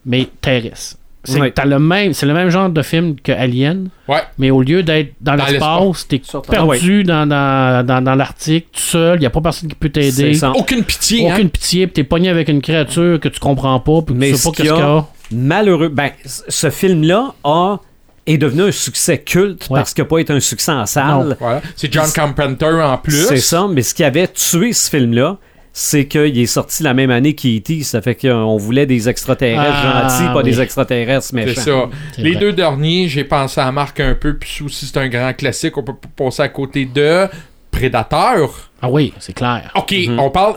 mais 0.05 0.29
terrestre. 0.41 0.97
C'est 1.25 1.64
le 1.64 1.79
même, 1.81 2.12
c'est 2.12 2.27
le 2.27 2.35
même 2.35 2.51
genre 2.51 2.71
de 2.71 2.83
film 2.83 3.17
que 3.21 3.33
Alien, 3.33 3.89
Ouais. 4.07 4.21
mais 4.39 4.53
au 4.53 4.62
lieu 4.62 4.85
d'être 4.85 5.14
dans, 5.21 5.37
Dans 5.37 5.47
l'espace, 5.47 6.07
t'es 6.07 6.23
perdu 6.49 7.03
dans, 7.03 7.27
dans, 7.27 7.85
dans, 7.85 8.01
dans 8.01 8.14
l'Arctique, 8.14 8.69
tout 8.73 8.81
seul, 8.81 9.21
y 9.21 9.27
a 9.27 9.31
pas 9.31 9.41
personne 9.41 9.69
qui 9.69 9.75
peut 9.75 9.89
t'aider. 9.89 10.39
Aucune 10.55 10.85
pitié, 10.85 11.27
Aucune 11.29 11.47
hein. 11.47 11.51
pitié, 11.53 11.87
pis 11.89 11.95
t'es 11.95 12.05
pogné 12.05 12.29
avec 12.29 12.49
une 12.49 12.62
créature 12.62 13.19
que 13.19 13.29
tu 13.29 13.41
comprends 13.41 13.81
pas, 13.81 14.03
puis 14.03 14.14
tu 14.14 14.21
sais 14.21 14.37
ce 14.37 14.45
pas 14.45 14.51
qu'est-ce 14.53 14.69
y 14.69 14.73
qu'il 14.73 14.79
y 14.79 14.83
a-. 14.83 15.05
Malheureux. 15.33 15.89
Ben, 15.89 16.11
ce 16.25 16.71
film-là 16.71 17.35
a 17.43 17.79
est 18.27 18.39
devenu 18.39 18.62
un 18.62 18.72
succès 18.72 19.18
culte 19.18 19.68
Ouais. 19.70 19.79
parce 19.81 19.95
qu'il 19.95 20.03
n'a 20.05 20.09
pas 20.09 20.18
été 20.18 20.33
un 20.33 20.41
succès 20.41 20.72
en 20.72 20.87
salle. 20.87 21.37
Voilà. 21.41 21.62
C'est 21.77 21.93
John 21.93 22.11
Carpenter 22.12 22.66
en 22.83 22.99
plus. 22.99 23.27
C'est 23.29 23.37
ça, 23.39 23.66
mais 23.70 23.83
ce 23.83 23.95
qui 23.95 24.03
avait 24.05 24.29
tué 24.29 24.72
ce 24.72 24.91
film-là, 24.91 25.39
c'est 25.72 26.07
qu'il 26.07 26.39
est 26.39 26.47
sorti 26.47 26.83
la 26.83 26.95
même 26.95 27.11
année 27.11 27.35
qu'E.T. 27.35 27.83
Ça 27.83 28.01
fait 28.01 28.14
qu'on 28.14 28.57
voulait 28.57 28.87
des 28.87 29.09
extraterrestres 29.11 29.61
Ah, 29.85 30.09
gentils, 30.09 30.33
pas 30.33 30.39
oui. 30.39 30.45
des 30.45 30.61
extraterrestres 30.61 31.27
C'est 31.27 31.37
méchants. 31.37 31.61
ça. 31.61 31.97
C'est 32.14 32.22
Les 32.22 32.31
vrai. 32.33 32.41
deux 32.41 32.53
derniers, 32.55 33.09
j'ai 33.09 33.24
pensé 33.24 33.61
à 33.61 33.70
Marc 33.70 34.01
un 34.01 34.14
peu, 34.14 34.37
puis 34.39 34.49
ça 34.59 34.64
aussi 34.64 34.87
c'est 34.87 34.97
un 34.99 35.09
grand 35.09 35.35
classique. 35.35 35.77
On 35.77 35.83
peut 35.83 35.93
pas 35.95 36.24
passer 36.24 36.43
à 36.43 36.49
côté 36.49 36.87
de 36.87 37.27
Prédateur. 37.77 38.51
Ah 38.83 38.89
oui, 38.91 39.12
c'est 39.18 39.33
clair. 39.33 39.70
Ok, 39.74 39.93
Mhm. 39.93 40.18
on 40.18 40.31
parle. 40.31 40.57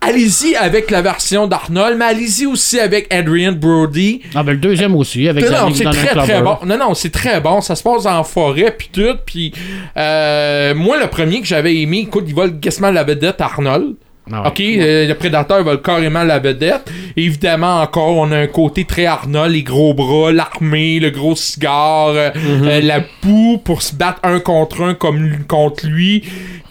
Allez-y 0.00 0.54
avec 0.56 0.90
la 0.90 1.02
version 1.02 1.46
d'Arnold, 1.46 1.96
mais 1.98 2.04
allez-y 2.06 2.46
aussi 2.46 2.78
avec 2.80 3.12
Adrian 3.12 3.52
Brody. 3.52 4.20
Ah 4.34 4.42
ben 4.42 4.52
le 4.52 4.58
deuxième 4.58 4.94
aussi, 4.94 5.28
avec 5.28 5.44
Non, 5.50 5.68
non, 5.68 5.74
c'est 5.74 5.84
très 5.84 6.14
très 6.14 6.42
bon. 6.42 6.56
Non, 6.66 6.78
non, 6.78 6.94
c'est 6.94 7.10
très 7.10 7.40
bon. 7.40 7.60
Ça 7.60 7.74
se 7.74 7.82
passe 7.82 8.06
en 8.06 8.22
forêt 8.24 8.74
puis 8.76 8.90
tout. 8.92 9.16
Puis 9.26 9.52
euh, 9.96 10.74
moi, 10.74 10.98
le 11.00 11.06
premier 11.08 11.40
que 11.40 11.46
j'avais 11.46 11.76
aimé, 11.76 12.00
écoute, 12.06 12.24
il 12.28 12.34
vole 12.34 12.60
quasiment 12.60 12.90
la 12.90 13.04
vedette 13.04 13.40
Arnold. 13.40 13.94
Ah 14.32 14.42
ouais. 14.42 14.48
Ok, 14.48 14.60
euh, 14.60 15.06
le 15.06 15.14
prédateur 15.14 15.62
vole 15.62 15.82
carrément 15.82 16.22
la 16.24 16.38
vedette. 16.38 16.90
Évidemment, 17.16 17.82
encore, 17.82 18.16
on 18.16 18.32
a 18.32 18.38
un 18.38 18.46
côté 18.46 18.84
très 18.86 19.04
Arnold, 19.04 19.52
les 19.52 19.62
gros 19.62 19.92
bras, 19.92 20.32
l'armée, 20.32 20.98
le 20.98 21.10
gros 21.10 21.36
cigare, 21.36 22.08
euh, 22.08 22.30
euh, 22.36 22.80
la 22.80 23.00
boue 23.22 23.58
pour 23.62 23.82
se 23.82 23.94
battre 23.94 24.20
un 24.22 24.40
contre 24.40 24.82
un 24.82 24.94
comme 24.94 25.22
lui- 25.22 25.44
contre 25.46 25.86
lui, 25.86 26.22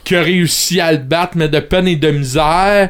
qui 0.04 0.16
a 0.16 0.22
réussi 0.24 0.82
à 0.82 0.92
le 0.94 0.98
battre, 0.98 1.34
mais 1.38 1.48
de 1.48 1.60
peine 1.60 1.88
et 1.88 1.96
de 1.96 2.10
misère. 2.10 2.90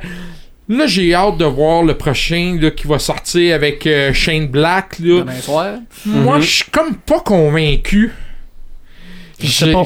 Là, 0.70 0.88
j'ai 0.88 1.14
hâte 1.14 1.38
de 1.38 1.46
voir 1.46 1.84
le 1.84 1.96
prochain 1.98 2.58
là, 2.60 2.72
qui 2.72 2.88
va 2.88 2.98
sortir 2.98 3.54
avec 3.56 3.86
euh, 3.86 4.14
Shane 4.14 4.48
Black. 4.48 4.98
Là. 5.00 5.20
Demain 5.20 5.42
soir. 5.42 5.74
Moi, 6.06 6.40
je 6.40 6.48
suis 6.50 6.72
comme 6.72 6.96
pas 6.96 7.20
convaincu. 7.20 8.14
Je 9.42 9.48
sais 9.52 9.72
pas. 9.74 9.84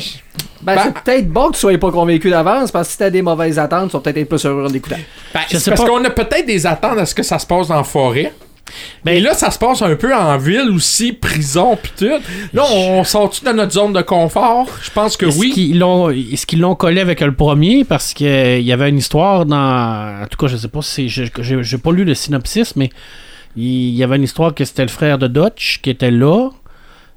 Ben, 0.62 0.76
Ben- 0.76 0.82
c'est 0.86 1.04
peut-être 1.04 1.30
bon 1.30 1.48
que 1.50 1.54
tu 1.54 1.60
sois 1.60 1.78
pas 1.78 1.92
convaincu 1.92 2.30
d'avance 2.30 2.72
parce 2.72 2.88
que 2.88 2.92
si 2.94 2.98
t'as 2.98 3.10
des 3.10 3.22
mauvaises 3.22 3.58
attentes, 3.60 3.90
tu 3.92 3.98
vas 3.98 4.02
peut-être 4.02 4.18
être 4.18 4.30
plus 4.30 4.46
heureux 4.46 4.66
en 4.70 4.74
écoutant. 4.74 4.98
Ben, 5.34 5.42
c'est 5.50 5.70
parce 5.72 5.82
pas. 5.82 5.88
qu'on 5.88 6.04
a 6.04 6.10
peut-être 6.10 6.46
des 6.46 6.66
attentes 6.66 6.98
à 6.98 7.06
ce 7.06 7.14
que 7.16 7.24
ça 7.24 7.40
se 7.40 7.46
passe 7.46 7.70
en 7.70 7.84
forêt. 7.84 8.34
Ben- 9.06 9.14
Mais 9.14 9.20
là, 9.22 9.34
ça 9.34 9.50
se 9.50 9.58
passe 9.58 9.82
un 9.82 9.96
peu 9.96 10.14
en 10.14 10.38
ville 10.38 10.70
aussi, 10.76 11.14
prison 11.14 11.78
pis 11.82 11.92
tout. 11.98 12.12
Là, 12.54 12.64
on 12.70 13.02
sort-tu 13.06 13.46
dans 13.46 13.54
notre 13.54 13.72
zone 13.72 13.94
de 13.94 14.02
confort? 14.02 14.68
Je 14.84 14.92
pense 14.92 15.16
que 15.16 15.28
Est-ce 15.28 15.40
oui. 15.40 15.52
qu'ils 15.52 15.80
l'ont, 15.80 16.10
est-ce 16.10 16.46
qu'ils 16.46 16.60
l'ont 16.60 16.76
collé 16.76 17.00
avec 17.00 17.22
le 17.22 17.34
premier? 17.34 17.86
Parce 17.86 18.14
qu'il 18.14 18.62
y 18.62 18.72
avait 18.74 18.90
une 18.90 18.98
histoire 18.98 19.46
dans. 19.46 20.22
En 20.24 20.28
tout 20.30 20.38
cas, 20.38 20.48
je 20.48 20.58
sais 20.58 20.68
pas 20.68 20.82
si. 20.82 21.08
J'ai 21.08 21.78
pas 21.78 21.92
lu 21.94 22.04
le 22.04 22.14
synopsis, 22.14 22.76
mais 22.76 22.90
il 23.56 23.96
y 23.96 24.04
avait 24.04 24.18
une 24.18 24.24
histoire 24.24 24.54
que 24.54 24.66
c'était 24.66 24.82
le 24.84 24.90
frère 24.90 25.18
de 25.18 25.28
Dutch 25.28 25.80
qui 25.82 25.90
était 25.90 26.12
là. 26.12 26.50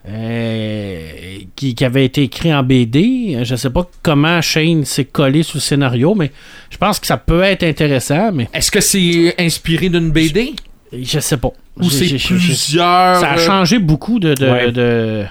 Euh, 0.09 1.09
qui, 1.57 1.74
qui 1.74 1.84
avait 1.84 2.05
été 2.05 2.22
écrit 2.22 2.53
en 2.55 2.62
BD. 2.62 3.38
Je 3.42 3.55
sais 3.55 3.70
pas 3.70 3.88
comment 4.03 4.40
Shane 4.40 4.84
s'est 4.84 5.05
collé 5.05 5.42
sur 5.42 5.57
le 5.57 5.61
scénario, 5.61 6.14
mais 6.14 6.30
je 6.70 6.76
pense 6.76 6.98
que 6.98 7.07
ça 7.07 7.16
peut 7.16 7.42
être 7.42 7.62
intéressant, 7.64 8.32
mais 8.32 8.48
Est-ce 8.55 8.70
que 8.70 8.80
c'est 8.80 9.34
inspiré 9.38 9.88
d'une 9.88 10.11
BD? 10.11 10.55
je 10.92 11.20
sais 11.20 11.36
pas. 11.36 11.51
Ou 11.80 11.88
c'est 11.88 12.07
plusieurs... 12.16 13.20
Ça 13.20 13.30
a 13.30 13.38
euh, 13.38 13.46
changé 13.46 13.78
beaucoup 13.78 14.18
de, 14.18 14.34
de, 14.34 14.46
Ouais. 14.46 14.72
de, 14.72 15.24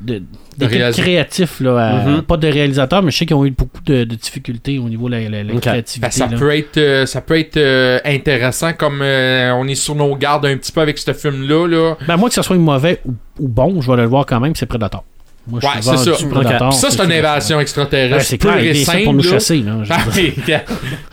de- 0.00 0.22
réalisateur. 0.60 1.04
créatifs, 1.04 1.60
là, 1.60 1.76
à- 1.78 2.04
Mhm. 2.06 2.22
pas 2.22 2.36
de 2.36 2.48
réalisateurs, 2.48 3.02
mais 3.02 3.10
je 3.10 3.16
sais 3.18 3.26
qu'ils 3.26 3.36
ont 3.36 3.44
eu 3.44 3.50
beaucoup 3.50 3.80
de, 3.86 4.04
de 4.04 4.14
difficultés 4.14 4.78
au 4.78 4.88
niveau 4.88 5.08
de 5.08 5.14
la, 5.16 5.28
la- 5.28 5.44
la 5.44 5.54
Ok. 5.54 5.60
créativité. 5.60 6.06
Ben, 6.06 6.10
ça, 6.10 6.26
là. 6.26 6.36
peut 6.38 6.54
être, 6.56 6.76
euh, 6.78 7.06
ça 7.06 7.20
peut 7.20 7.38
être 7.38 7.56
euh, 7.56 7.98
intéressant 8.04 8.72
comme 8.72 9.00
euh, 9.02 9.52
on 9.54 9.66
est 9.68 9.74
sur 9.74 9.94
nos 9.94 10.14
gardes 10.16 10.46
un 10.46 10.56
petit 10.56 10.72
peu 10.72 10.80
avec 10.80 10.98
ce 10.98 11.12
film-là. 11.12 11.66
Là. 11.68 11.94
Ben, 12.06 12.16
moi, 12.16 12.28
que 12.28 12.34
ce 12.34 12.42
soit 12.42 12.56
mauvais 12.56 13.00
ou, 13.04 13.12
ou 13.38 13.48
bon, 13.48 13.80
je 13.80 13.90
vais 13.90 13.96
le 13.98 14.04
voir 14.08 14.26
quand 14.26 14.40
même, 14.40 14.54
c'est 14.54 14.66
Predator. 14.66 15.04
Moi, 15.46 15.60
je 15.62 15.66
Ouais, 15.66 15.72
c'est 15.98 16.10
ça. 16.14 16.26
Predator, 16.30 16.72
ça, 16.72 16.90
c'est 16.90 17.04
une 17.04 17.12
invasion 17.12 17.60
extraterrestre. 17.60 18.16
Ouais, 18.16 18.22
c'est 18.24 18.38
pure 18.38 18.56
et 18.56 18.74
simple, 18.74 19.04
pour 19.04 19.12
nous 19.12 19.22
chasser. 19.22 19.58
Là, 19.58 19.82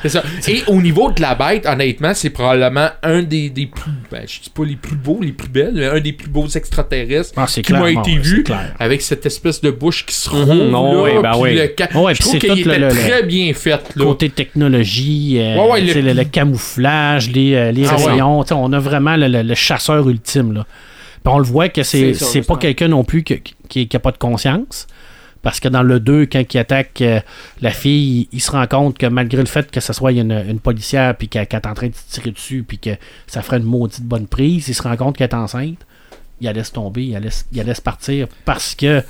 c'est 0.02 0.10
ça. 0.10 0.24
Et 0.48 0.64
au 0.68 0.82
niveau 0.82 1.12
de 1.12 1.22
la 1.22 1.36
bête, 1.36 1.66
honnêtement, 1.66 2.14
c'est 2.14 2.30
probablement 2.30 2.88
un 3.04 3.24
des, 3.24 3.50
des 3.50 3.66
plus. 3.68 3.92
Ben, 4.10 4.22
je 4.26 4.40
dis 4.42 4.50
pas 4.50 4.64
les 4.64 4.78
plus 4.78 4.96
beaux, 4.96 5.20
les 5.22 5.34
plus 5.34 5.50
belles, 5.50 5.74
mais 5.76 5.86
un 5.88 6.00
des 6.00 6.14
plus 6.14 6.30
beaux 6.30 6.48
extraterrestres 6.48 7.34
Ah, 7.36 7.46
qui 7.46 7.74
m'a 7.74 7.92
été 7.92 8.18
vu. 8.18 8.44
clair. 8.44 8.74
Avec 8.80 9.02
cette 9.02 9.26
espèce 9.26 9.60
de 9.62 9.70
bouche 9.72 10.06
qui 10.06 10.16
se 10.16 10.30
Mhm, 10.30 10.44
roule. 10.44 10.70
non, 10.70 11.06
là, 11.06 11.22
ben 11.22 11.34
oui. 11.38 11.56
le 11.56 11.98
Ouais, 12.00 12.16
je 12.16 12.22
trouve 12.22 12.38
qu'il 12.40 12.60
était 12.60 12.78
le- 12.80 12.88
le- 12.88 12.94
très 12.94 13.24
bien 13.24 13.54
fait. 13.54 13.82
Là. 13.96 14.06
Côté 14.06 14.30
technologie, 14.30 15.38
euh, 15.40 15.58
Ouais, 15.58 15.72
ouais, 15.72 15.86
tu 15.92 16.02
le- 16.02 16.24
camouflage, 16.24 17.30
les, 17.30 17.54
euh, 17.56 17.72
les 17.72 17.86
Ah, 17.88 17.96
rayons, 17.98 18.44
on 18.52 18.74
a 18.74 18.80
vraiment 18.80 19.16
le 19.18 19.54
chasseur 19.56 20.08
ultime. 20.08 20.54
Là. 20.54 20.66
Puis 21.24 21.34
on 21.34 21.38
le 21.38 21.44
voit 21.46 21.70
que 21.70 21.84
c'est 21.84 22.14
C'est 22.14 22.42
pas 22.42 22.56
quelqu'un 22.58 22.88
non 22.88 23.04
plus 23.04 23.24
que- 23.24 23.36
qui 23.70 23.88
n'a 23.92 24.00
pas 24.00 24.12
de 24.12 24.18
conscience. 24.18 24.88
Parce 25.44 25.60
que 25.60 25.68
dans 25.68 25.82
le 25.82 26.00
2, 26.00 26.28
quand 26.28 26.54
il 26.54 26.58
attaque 26.60 27.02
euh, 27.02 27.20
la 27.62 27.72
fille, 27.72 28.28
il, 28.32 28.38
il 28.38 28.42
se 28.42 28.52
rend 28.52 28.68
compte 28.68 28.98
que 29.00 29.08
malgré 29.08 29.40
le 29.40 29.48
fait 29.48 29.72
que 29.72 29.80
ce 29.80 29.92
soit 29.92 30.12
une, 30.12 30.32
une 30.32 30.60
policière 30.60 31.16
puis 31.18 31.30
qu'elle 31.30 31.48
est 31.52 31.66
en 31.66 31.74
train 31.74 31.88
de 31.88 31.96
se 31.96 32.14
tirer 32.14 32.30
dessus 32.30 32.64
puis 32.68 32.78
que 32.78 32.92
ça 33.26 33.42
ferait 33.42 33.58
une 33.58 33.64
maudite 33.64 34.04
bonne 34.04 34.28
prise, 34.28 34.68
il 34.68 34.76
se 34.76 34.84
rend 34.84 34.96
compte 34.98 35.18
qu'elle 35.18 35.30
est 35.30 35.34
enceinte, 35.36 35.80
il 36.42 36.46
la 36.46 36.54
laisse 36.54 36.72
tomber, 36.72 37.06
il 37.06 37.14
la 37.14 37.20
laisse, 37.22 37.48
il 37.52 37.58
la 37.58 37.64
laisse 37.64 37.82
partir 37.82 38.28
parce 38.46 38.76
que 38.76 39.02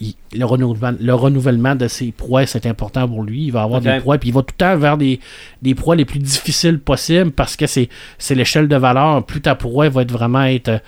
il- 0.00 0.14
le, 0.32 0.44
renouvellement, 0.44 0.96
le 1.00 1.14
renouvellement 1.14 1.74
de 1.74 1.86
ses 1.88 2.12
proies, 2.12 2.46
c'est 2.46 2.66
important 2.66 3.06
pour 3.08 3.22
lui. 3.22 3.44
Il 3.46 3.50
va 3.52 3.62
avoir 3.62 3.80
des 3.80 3.98
proies, 4.00 4.18
puis 4.18 4.30
il 4.30 4.32
va 4.34 4.40
tout 4.42 4.54
le 4.58 4.64
temps 4.64 4.76
vers 4.76 4.96
des, 4.96 5.20
des 5.62 5.74
proies 5.74 5.96
les 5.96 6.04
plus 6.04 6.18
difficiles 6.18 6.78
possibles 6.78 7.30
parce 7.32 7.56
que 7.56 7.66
c'est 7.66 7.88
c'est 8.18 8.34
l'échelle 8.34 8.68
de 8.68 8.76
valeur. 8.76 9.24
Plus 9.24 9.40
ta 9.40 9.54
proie 9.54 9.88
va 9.88 10.02
être 10.02 10.12
vraiment 10.12 10.44
être 10.44 10.68
euh, 10.68 10.78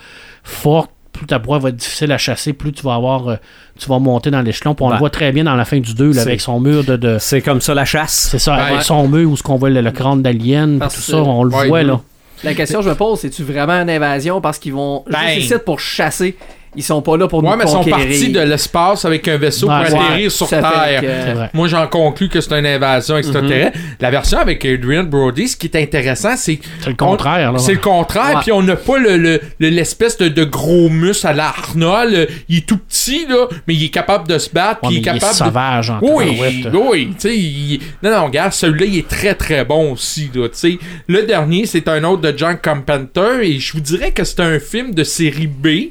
forte, 0.42 0.90
plus 1.12 1.26
ta 1.26 1.38
proie 1.38 1.58
va 1.58 1.68
être 1.68 1.76
difficile 1.76 2.10
à 2.12 2.18
chasser, 2.18 2.52
plus 2.54 2.72
tu 2.72 2.82
vas 2.82 2.94
avoir 2.94 3.28
euh, 3.28 3.36
tu 3.78 3.88
vas 3.88 3.98
monter 3.98 4.30
dans 4.30 4.40
l'échelon. 4.40 4.74
Puis 4.74 4.84
on 4.84 4.88
Ben, 4.88 4.94
le 4.94 4.98
voit 5.00 5.10
très 5.10 5.30
bien 5.32 5.44
dans 5.44 5.56
la 5.56 5.64
fin 5.64 5.78
du 5.78 5.94
2 5.94 6.08
là, 6.08 6.12
c'est- 6.14 6.20
avec 6.20 6.40
son 6.40 6.58
mur 6.60 6.84
de. 6.84 6.96
de- 6.96 7.18
C'est 7.20 7.42
comme 7.42 7.60
ça 7.60 7.74
la 7.74 7.84
chasse. 7.84 8.28
c'est 8.30 8.38
ça, 8.38 8.54
avec 8.54 8.82
son 8.82 9.08
mur 9.08 9.30
où 9.30 9.36
ce 9.36 9.42
qu'on 9.42 9.56
voit 9.56 9.70
le, 9.70 9.80
le 9.82 9.90
crâne 9.90 10.22
d'alien, 10.22 10.78
tout 10.80 10.88
ça, 10.90 11.18
on 11.18 11.44
le 11.44 11.54
Ouais, 11.54 11.68
voit 11.68 11.82
là. 11.82 12.00
La 12.44 12.54
question 12.54 12.80
que 12.80 12.86
je 12.86 12.90
me 12.90 12.94
pose, 12.96 13.20
c'est-tu 13.20 13.44
vraiment 13.44 13.74
une 13.74 13.90
invasion 13.90 14.40
parce 14.40 14.58
qu'ils 14.58 14.72
vont 14.72 15.04
Ben. 15.08 15.18
juste 15.34 15.46
ici 15.50 15.54
pour 15.64 15.78
chasser? 15.78 16.36
Ils 16.74 16.82
sont 16.82 17.02
pas 17.02 17.18
là 17.18 17.28
pour 17.28 17.44
Ouais, 17.44 17.50
nous 17.50 17.56
mais 17.58 17.64
ils 17.64 17.68
sont 17.68 17.84
partis 17.84 18.30
de 18.30 18.40
l'espace 18.40 19.04
avec 19.04 19.28
un 19.28 19.36
vaisseau 19.36 19.66
pour 19.66 19.76
ouais, 19.76 19.86
atterrir 19.88 20.30
sur 20.32 20.48
Terre. 20.48 21.00
que- 21.02 21.06
C'est 21.06 21.32
vrai. 21.34 21.50
Moi, 21.52 21.68
j'en 21.68 21.86
conclus 21.86 22.30
que 22.30 22.40
c'est 22.40 22.58
une 22.58 22.64
invasion 22.64 23.18
extraterrestre. 23.18 23.76
Mhm. 23.78 23.84
La 24.00 24.10
version 24.10 24.38
avec 24.38 24.64
Adrian 24.64 25.04
Brody, 25.04 25.48
ce 25.48 25.56
qui 25.58 25.66
est 25.66 25.76
intéressant, 25.76 26.34
c'est 26.36 26.58
C'est 26.80 26.88
le 26.90 26.96
contraire. 26.96 27.52
là. 27.52 27.58
C'est 27.58 27.74
le 27.74 27.78
contraire, 27.78 28.40
puis 28.40 28.52
on 28.52 28.62
n'a 28.62 28.76
pas 28.76 28.96
le, 28.98 29.18
le- 29.18 29.40
le- 29.58 29.68
l'espèce 29.68 30.16
de, 30.16 30.28
de 30.28 30.44
gros 30.44 30.88
muscle 30.88 31.26
à 31.26 31.34
l'Arnold. 31.34 32.28
Il 32.48 32.58
est 32.58 32.66
tout 32.66 32.78
petit, 32.78 33.26
là, 33.28 33.48
mais 33.68 33.74
il 33.74 33.84
est 33.84 33.88
capable 33.90 34.26
de 34.26 34.38
se 34.38 34.48
battre, 34.48 34.80
Ouais, 34.84 34.88
puis 34.88 34.94
mais 34.94 34.94
il 34.94 34.98
est 35.00 35.12
capable 35.20 35.32
de... 35.32 35.36
sauvage 35.36 35.90
en 35.90 35.98
Oui, 36.00 36.24
tabarouette. 36.64 36.90
oui, 36.90 37.08
tu 37.12 37.14
sais, 37.28 37.36
il- 37.36 37.80
non, 38.02 38.10
non, 38.12 38.24
regarde, 38.26 38.52
celui-là, 38.54 38.86
il 38.86 38.98
est 38.98 39.08
très, 39.08 39.34
très 39.34 39.64
bon 39.66 39.92
aussi, 39.92 40.30
là, 40.34 40.48
tu 40.48 40.54
sais. 40.58 40.78
Le 41.06 41.22
dernier, 41.24 41.66
c'est 41.66 41.86
un 41.88 42.02
autre 42.04 42.22
de 42.22 42.32
John 42.34 42.56
Carpenter, 42.56 43.40
et 43.42 43.58
je 43.58 43.72
vous 43.74 43.80
dirais 43.80 44.12
que 44.12 44.24
c'est 44.24 44.40
un 44.40 44.58
film 44.58 44.94
de 44.94 45.04
série 45.04 45.46
B, 45.46 45.90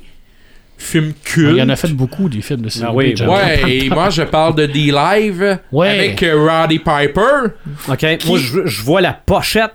film 0.81 1.13
culte. 1.23 1.51
Il 1.51 1.57
y 1.57 1.61
en 1.61 1.69
a 1.69 1.75
fait 1.75 1.89
beaucoup 1.89 2.27
des 2.29 2.41
films 2.41 2.61
de 2.61 2.69
série 2.69 2.85
Ah 2.89 2.93
oui, 2.93 3.15
Ouais, 3.27 3.71
et 3.85 3.89
moi, 3.89 4.09
je 4.09 4.23
parle 4.23 4.55
de 4.55 4.65
D-Live, 4.65 5.59
Ouais. 5.71 5.89
avec 5.89 6.23
euh, 6.23 6.35
Roddy 6.35 6.79
Piper. 6.79 7.51
OK? 7.87 8.05
Moi, 8.27 8.37
je, 8.39 8.65
je 8.65 8.81
vois 8.83 9.01
la 9.01 9.13
pochette. 9.13 9.73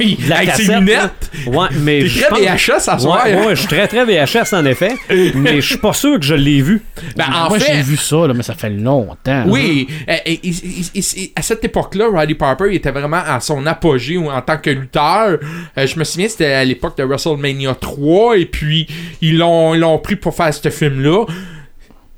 Oui, 0.00 0.18
La 0.28 0.38
avec 0.38 0.50
ses 0.52 0.66
cassette, 0.66 0.78
lunettes. 0.80 1.30
Ouais, 1.46 1.66
mais. 1.80 2.02
T'es 2.04 2.20
très 2.20 2.28
pense- 2.30 2.38
VHS 2.40 2.88
à 2.88 2.98
soir. 2.98 3.24
Ouais, 3.26 3.34
ouais, 3.46 3.50
je 3.50 3.60
suis 3.60 3.68
très 3.68 3.86
très 3.86 4.04
VHS 4.04 4.52
en 4.54 4.64
effet, 4.64 4.92
mais 5.34 5.60
je 5.60 5.66
suis 5.68 5.76
pas 5.78 5.92
sûr 5.92 6.18
que 6.18 6.24
je 6.24 6.34
l'ai 6.34 6.62
vu. 6.62 6.82
Ben, 7.16 7.26
en 7.32 7.48
Moi, 7.48 7.58
fait, 7.60 7.74
j'ai 7.76 7.82
vu 7.82 7.96
ça, 7.96 8.26
là, 8.26 8.34
mais 8.34 8.42
ça 8.42 8.54
fait 8.54 8.70
longtemps. 8.70 9.44
Oui, 9.46 9.86
et- 10.08 10.32
et- 10.32 10.40
et- 10.48 10.98
et- 11.22 11.32
à 11.36 11.42
cette 11.42 11.64
époque-là, 11.64 12.06
Roddy 12.12 12.34
Piper 12.34 12.64
il 12.70 12.76
était 12.76 12.90
vraiment 12.90 13.22
à 13.24 13.40
son 13.40 13.66
apogée 13.66 14.16
en 14.18 14.40
tant 14.42 14.58
que 14.58 14.70
lutteur. 14.70 15.38
Euh, 15.76 15.86
je 15.86 15.98
me 15.98 16.04
souviens, 16.04 16.28
c'était 16.28 16.52
à 16.52 16.64
l'époque 16.64 16.96
de 16.96 17.04
WrestleMania 17.04 17.74
3, 17.74 18.36
et 18.38 18.46
puis 18.46 18.86
ils 19.20 19.38
l'ont 19.38 19.74
ils 19.74 19.80
l'ont 19.80 19.98
pris 19.98 20.16
pour 20.16 20.34
faire 20.34 20.52
ce 20.52 20.68
film-là. 20.70 21.24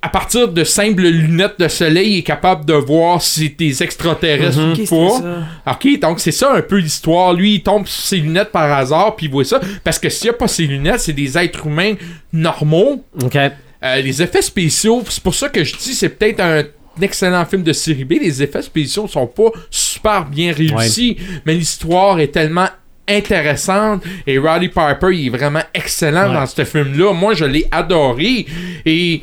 À 0.03 0.09
partir 0.09 0.49
de 0.49 0.65
simples 0.65 1.03
lunettes 1.03 1.59
de 1.61 1.69
soleil, 1.69 2.13
il 2.13 2.19
est 2.19 2.23
capable 2.23 2.65
de 2.65 2.73
voir 2.73 3.21
si 3.21 3.53
t'es 3.53 3.71
extraterrestre 3.83 4.59
Ok, 4.73 4.79
ou 4.91 5.19
pas. 5.67 5.73
Ok, 5.73 6.01
donc 6.01 6.21
c'est 6.21 6.33
ça 6.33 6.55
un 6.55 6.63
peu 6.63 6.79
l'histoire. 6.79 7.35
Lui, 7.35 7.57
il 7.57 7.63
tombe 7.63 7.87
sur 7.87 8.03
ses 8.05 8.17
lunettes 8.17 8.51
par 8.51 8.73
hasard, 8.73 9.15
puis 9.17 9.27
il 9.27 9.33
voit 9.33 9.45
ça. 9.45 9.61
Parce 9.85 9.99
que 9.99 10.09
s'il 10.09 10.31
n'y 10.31 10.31
a 10.31 10.39
pas 10.39 10.49
ses 10.49 10.67
lunettes, 10.67 11.01
c'est 11.01 11.13
des 11.13 11.37
êtres 11.37 11.67
humains 11.67 11.95
normaux. 12.33 13.05
OK. 13.23 13.37
Euh, 13.37 13.97
les 14.03 14.23
effets 14.23 14.43
spéciaux, 14.43 15.03
c'est 15.09 15.23
pour 15.23 15.35
ça 15.35 15.49
que 15.49 15.65
je 15.65 15.77
dis 15.77 15.95
c'est 15.95 16.09
peut-être 16.11 16.41
un 16.41 16.63
excellent 17.03 17.45
film 17.45 17.63
de 17.63 17.73
série 17.73 18.05
B. 18.05 18.13
Les 18.21 18.43
effets 18.43 18.63
spéciaux 18.63 19.07
sont 19.09 19.27
pas 19.27 19.51
super 19.71 20.25
bien 20.27 20.53
réussis, 20.53 21.17
mais 21.45 21.55
l'histoire 21.55 22.21
est 22.21 22.29
tellement 22.29 22.69
intéressante 23.09 24.03
et 24.27 24.39
Roddy 24.39 24.69
Piper 24.69 25.09
il 25.13 25.27
est 25.27 25.31
vraiment 25.31 25.63
excellent 25.75 26.29
Ouais. 26.29 26.35
dans 26.35 26.47
ce 26.47 26.65
film-là. 26.65 27.13
Moi, 27.13 27.35
je 27.35 27.45
l'ai 27.45 27.67
adoré 27.71 28.47
et 28.87 29.23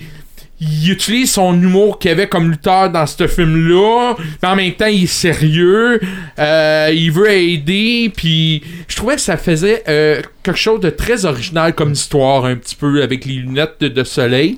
il 0.60 0.92
utilise 0.92 1.32
son 1.32 1.54
humour 1.54 2.00
qu'il 2.00 2.12
avait 2.12 2.28
comme 2.28 2.50
lutteur 2.50 2.90
dans 2.90 3.06
ce 3.06 3.28
film-là, 3.28 4.16
mais 4.42 4.48
en 4.50 4.56
même 4.56 4.72
temps, 4.74 4.88
il 4.88 5.04
est 5.04 5.08
sérieux, 5.08 6.00
euh, 6.40 6.90
il 6.94 7.12
veut 7.12 7.30
aider, 7.30 8.12
puis 8.16 8.64
je 8.88 8.96
trouvais 8.96 9.16
que 9.16 9.22
ça 9.22 9.38
faisait 9.38 9.84
euh, 9.88 10.22
quelque 10.42 10.58
chose 10.58 10.80
de 10.80 10.90
très 10.90 11.26
original 11.26 11.76
comme 11.76 11.92
histoire, 11.92 12.46
un 12.46 12.56
petit 12.56 12.76
peu, 12.76 13.04
avec 13.04 13.26
les 13.26 13.34
lunettes 13.34 13.76
de, 13.82 13.88
de 13.88 14.04
soleil. 14.04 14.58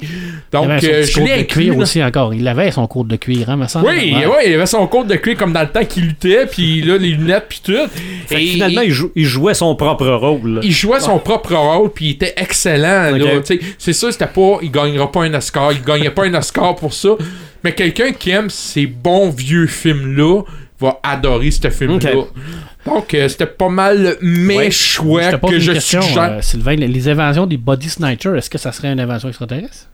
Donc, 0.54 0.66
il 0.82 0.90
avait 0.90 1.04
son 1.06 1.22
euh, 1.22 1.26
je 1.26 1.32
l'ai 1.34 1.38
de 1.44 1.48
cuir 1.48 1.78
aussi 1.78 2.04
encore. 2.04 2.34
Il 2.34 2.48
avait 2.48 2.72
son 2.72 2.88
côte 2.88 3.08
de 3.08 3.16
cuir, 3.18 3.50
hein, 3.50 3.58
me 3.58 3.68
semble. 3.68 3.88
Oui, 3.88 4.14
Ouais. 4.16 4.48
il 4.50 4.54
avait 4.54 4.66
son 4.68 4.86
côte 4.88 5.08
de 5.08 5.16
cuir 5.16 5.36
comme 5.38 5.52
dans 5.52 5.62
le 5.62 5.70
temps 5.70 5.84
qu'il 5.86 6.06
luttait, 6.06 6.46
puis 6.46 6.82
là, 6.82 6.98
les 6.98 7.10
lunettes, 7.10 7.46
puis 7.50 7.62
tout. 7.64 7.74
Fait 8.28 8.36
que 8.36 8.42
finalement, 8.42 8.82
il, 8.82 8.92
jou- 8.92 9.12
il 9.16 9.26
jouait 9.26 9.54
son 9.54 9.76
propre 9.76 10.08
rôle. 10.08 10.56
là. 10.56 10.62
il 10.64 10.72
jouait 10.72 11.00
son 11.00 11.20
propre 11.20 11.56
rôle 11.56 11.90
puis 11.92 12.06
il 12.06 12.12
était 12.12 12.34
excellent 12.38 13.12
c'est 13.78 13.94
sûr 13.94 14.12
c'était 14.14 14.28
pas 14.28 14.60
il 14.62 14.72
gagnera 14.72 15.12
pas 15.12 15.24
un 15.24 15.34
Oscar 15.34 15.72
il 15.72 15.82
gagnait 15.90 16.12
pas 16.12 16.26
un 16.26 16.34
Oscar 16.36 16.76
pour 16.76 16.94
ça 16.94 17.10
mais 17.64 17.74
quelqu'un 17.74 18.12
qui 18.14 18.30
aime 18.32 18.50
ces 18.50 18.86
bons 18.88 19.30
vieux 19.30 19.68
films 19.68 20.16
là 20.16 20.42
va 20.80 21.00
adorer 21.04 21.52
ce 21.52 21.70
film 21.70 22.00
là 22.00 22.16
Ok. 22.16 22.28
donc 22.86 23.14
euh, 23.14 23.28
c'était 23.28 23.46
pas 23.46 23.70
mal 23.70 24.18
mes 24.22 24.56
Ouais. 24.58 24.72
Choix 24.72 25.32
que 25.34 25.54
une 25.56 25.60
je 25.60 25.72
question, 25.74 26.02
suggère 26.02 26.32
euh, 26.32 26.42
Sylvain. 26.42 26.76
Les- 26.76 26.88
Les 26.88 27.08
invasions 27.10 27.46
des 27.46 27.58
body 27.58 27.90
snatchers, 27.90 28.38
est-ce 28.38 28.50
que 28.50 28.58
ça 28.58 28.72
serait 28.72 28.92
une 28.92 29.00
invasion 29.00 29.28
extraterrestre? 29.28 29.88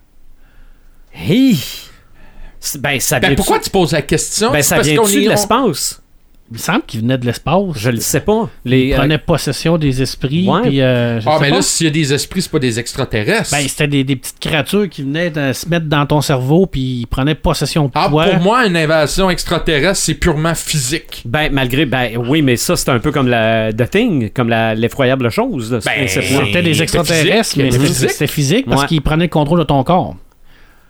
C'est- 2.59 2.79
Ben, 2.81 2.99
ça 2.99 3.19
ben 3.19 3.35
pourquoi 3.35 3.59
tu 3.59 3.69
poses 3.69 3.91
la 3.91 4.01
question? 4.01 4.51
Ben, 4.51 4.61
C'est 4.61 4.69
ça 4.69 4.75
parce 4.77 4.87
vient 4.87 4.97
qu'on 4.97 5.07
de 5.07 5.29
l'espace? 5.29 6.01
Il 6.51 6.53
me 6.53 6.57
semble 6.59 6.83
qu'ils 6.85 7.01
venaient 7.01 7.17
de 7.17 7.25
l'espace. 7.25 7.63
Je 7.75 7.89
le 7.89 7.99
sais 7.99 8.19
pas. 8.19 8.47
Les, 8.65 8.89
Ils 8.89 8.95
prenaient 8.95 9.17
possession 9.17 9.79
des 9.79 10.03
esprits. 10.03 10.47
Ouais. 10.47 10.79
euh, 10.79 11.19
je 11.19 11.27
ah 11.27 11.39
mais 11.41 11.49
pas. 11.49 11.55
là 11.55 11.61
s'il 11.63 11.87
y 11.87 11.89
a 11.89 11.91
des 11.91 12.13
esprits 12.13 12.43
c'est 12.43 12.51
pas 12.51 12.59
des 12.59 12.79
extraterrestres 12.79 13.49
Ben, 13.51 13.67
c'était 13.67 13.87
des, 13.87 14.03
des 14.03 14.15
petites 14.15 14.39
créatures 14.39 14.87
qui 14.87 15.01
venaient 15.01 15.31
de 15.31 15.53
se 15.53 15.67
mettre 15.67 15.87
dans 15.87 16.05
ton 16.05 16.21
cerveau 16.21 16.67
puis 16.67 16.99
ils 17.01 17.07
prenaient 17.07 17.33
possession 17.33 17.85
de 17.85 17.91
ah, 17.95 18.07
toi. 18.11 18.25
pour 18.27 18.41
moi, 18.43 18.67
une 18.67 18.77
invasion 18.77 19.31
extraterrestre, 19.31 20.03
c'est 20.03 20.13
purement 20.13 20.53
physique. 20.53 21.23
Ben, 21.25 21.49
malgré. 21.51 21.87
Ben, 21.87 22.11
oui, 22.15 22.43
mais 22.43 22.57
ça, 22.57 22.75
c'est 22.75 22.89
un 22.89 22.99
peu 22.99 23.11
comme 23.11 23.27
la 23.27 23.73
The 23.73 23.89
Thing, 23.89 24.29
comme 24.29 24.49
la- 24.49 24.75
l'effroyable 24.75 25.31
chose. 25.31 25.71
là, 25.71 25.79
Ben. 25.83 26.07
C'était 26.07 26.61
des 26.61 26.79
extraterrestres, 26.79 27.53
physique, 27.53 27.57
mais 27.57 27.71
c'était 27.71 27.85
physique. 27.87 28.09
c'était 28.11 28.27
physique 28.27 28.65
parce 28.69 28.81
Ouais. 28.83 28.87
qu'ils 28.87 29.01
prenaient 29.01 29.25
le 29.25 29.29
contrôle 29.31 29.59
de 29.59 29.63
ton 29.63 29.83
corps. 29.83 30.15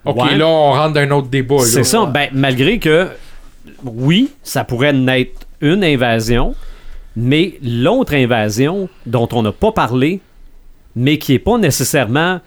Ok, 0.04 0.22
Ouais. 0.22 0.36
là, 0.38 0.48
on 0.48 0.72
rentre 0.74 0.94
dans 0.94 1.00
un 1.00 1.12
autre 1.12 1.30
débat. 1.30 1.56
là. 1.56 1.64
C'est 1.66 1.84
ça. 1.86 2.06
Ben, 2.06 2.28
malgré 2.34 2.78
que, 2.78 3.08
oui, 3.84 4.32
ça 4.44 4.64
pourrait 4.64 4.94
naître 4.94 5.42
une 5.62 5.84
invasion, 5.84 6.56
mais 7.16 7.58
l'autre 7.64 8.14
invasion 8.14 8.90
dont 9.06 9.28
on 9.32 9.42
n'a 9.42 9.52
pas 9.52 9.72
parlé, 9.72 10.20
mais 10.96 11.18
qui 11.18 11.34
est 11.34 11.40
pas 11.40 11.58
nécessairement 11.58 12.40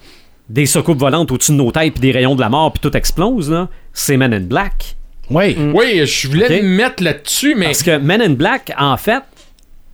des 0.48 0.66
soucoupes 0.66 0.98
volantes 0.98 1.30
au-dessus 1.30 1.52
de 1.52 1.56
nos 1.56 1.70
têtes 1.70 1.92
puis 1.94 2.00
des 2.00 2.12
rayons 2.12 2.34
de 2.34 2.40
la 2.40 2.48
mort 2.48 2.72
puis 2.72 2.80
tout 2.80 2.96
explose, 2.96 3.66
c'est 3.92 4.16
Men 4.16 4.32
in 4.32 4.40
Black. 4.40 4.96
Oui. 5.30 5.56
Oui, 5.74 6.06
je 6.06 6.28
voulais 6.28 6.62
me 6.62 6.68
mettre 6.76 7.02
là-dessus, 7.02 7.54
mais. 7.54 7.66
Parce 7.66 7.82
que 7.82 7.98
Men 7.98 8.22
in 8.22 8.30
Black, 8.30 8.72
en 8.78 8.96
fait, 8.96 9.22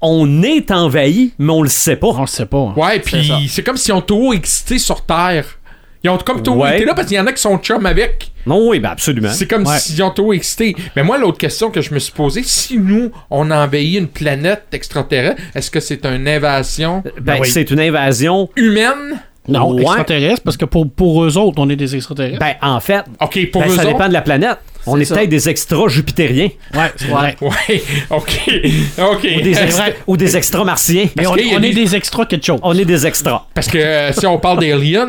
on 0.00 0.42
est 0.42 0.70
envahi, 0.70 1.32
mais 1.38 1.52
on 1.52 1.62
le 1.62 1.68
sait 1.68 1.96
pas. 1.96 2.08
On 2.08 2.20
le 2.20 2.26
sait 2.28 2.46
pas. 2.46 2.72
Ouais, 2.76 3.02
C'est 3.04 3.22
ça. 3.24 3.34
puis 3.38 3.48
c'est 3.48 3.62
comme 3.64 3.76
s'ils 3.76 3.94
ont 3.94 4.00
tout 4.00 4.32
existé 4.32 4.78
sur 4.78 5.04
Terre. 5.04 5.58
Ils 6.04 6.10
ont 6.10 6.18
comme 6.18 6.42
tout 6.42 6.52
Ouais. 6.52 6.76
été 6.76 6.84
là 6.84 6.94
parce 6.94 7.08
qu'il 7.08 7.16
y 7.16 7.20
en 7.20 7.26
a 7.26 7.32
qui 7.32 7.40
sont 7.42 7.56
chum 7.58 7.84
avec. 7.86 8.30
Non, 8.46 8.68
oui, 8.68 8.78
ben 8.80 8.90
absolument. 8.90 9.30
C'est 9.32 9.46
comme 9.46 9.66
Ouais. 9.66 9.78
s'ils 9.78 10.02
ont 10.02 10.10
tout 10.10 10.32
existé. 10.32 10.74
Mais 10.96 11.02
moi, 11.02 11.18
l'autre 11.18 11.38
question 11.38 11.70
que 11.70 11.80
je 11.80 11.92
me 11.94 11.98
suis 11.98 12.12
posée, 12.12 12.42
si 12.44 12.78
nous, 12.78 13.10
on 13.30 13.50
envahit 13.50 13.98
une 13.98 14.08
planète 14.08 14.64
extraterrestre, 14.72 15.40
est-ce 15.54 15.70
que 15.70 15.80
c'est 15.80 16.04
une 16.04 16.28
invasion? 16.28 17.02
Ben, 17.20 17.38
oui. 17.40 17.48
c'est 17.50 17.70
une 17.70 17.80
invasion. 17.80 18.48
humaine? 18.56 19.20
Non, 19.46 19.72
Ouais. 19.74 19.82
extraterrestres, 19.82 20.40
parce 20.42 20.56
que 20.56 20.64
pour, 20.64 20.90
pour 20.90 21.22
eux 21.22 21.36
autres, 21.36 21.56
on 21.58 21.68
est 21.68 21.76
des 21.76 21.94
extraterrestres. 21.94 22.38
Ben, 22.38 22.54
en 22.62 22.80
fait, 22.80 23.04
Ok, 23.20 23.50
pour 23.50 23.60
ben, 23.62 23.68
eux 23.68 23.74
ça 23.76 23.82
autres? 23.82 23.92
dépend 23.92 24.08
de 24.08 24.12
la 24.14 24.22
planète. 24.22 24.56
On 24.86 24.98
est 25.00 25.06
peut-être 25.10 25.28
des 25.30 25.48
extras 25.48 25.88
jupitériens 25.88 26.48
ouais, 26.74 26.92
c'est 26.96 27.06
vrai. 27.08 27.36
Ouais, 27.40 27.82
ok. 28.10 28.40
Ok. 28.98 29.26
ou 29.38 29.40
des, 29.42 29.54
C'est 29.54 29.64
extra- 29.64 29.84
vrai. 29.84 29.96
ou 30.06 30.16
des 30.16 30.36
extras 30.36 30.64
martiens. 30.64 31.06
Mais 31.16 31.26
on, 31.26 31.34
des- 31.36 31.42
est 31.42 31.72
des 31.74 31.94
extras 31.96 32.26
quelque 32.26 32.44
chose. 32.44 32.60
On 32.62 32.76
est 32.76 32.84
des 32.84 33.06
extras. 33.06 33.46
Parce 33.54 33.66
que 33.68 33.78
euh, 33.78 34.12
si 34.12 34.26
on 34.26 34.38
parle 34.38 34.60
d'aliens, 34.60 35.08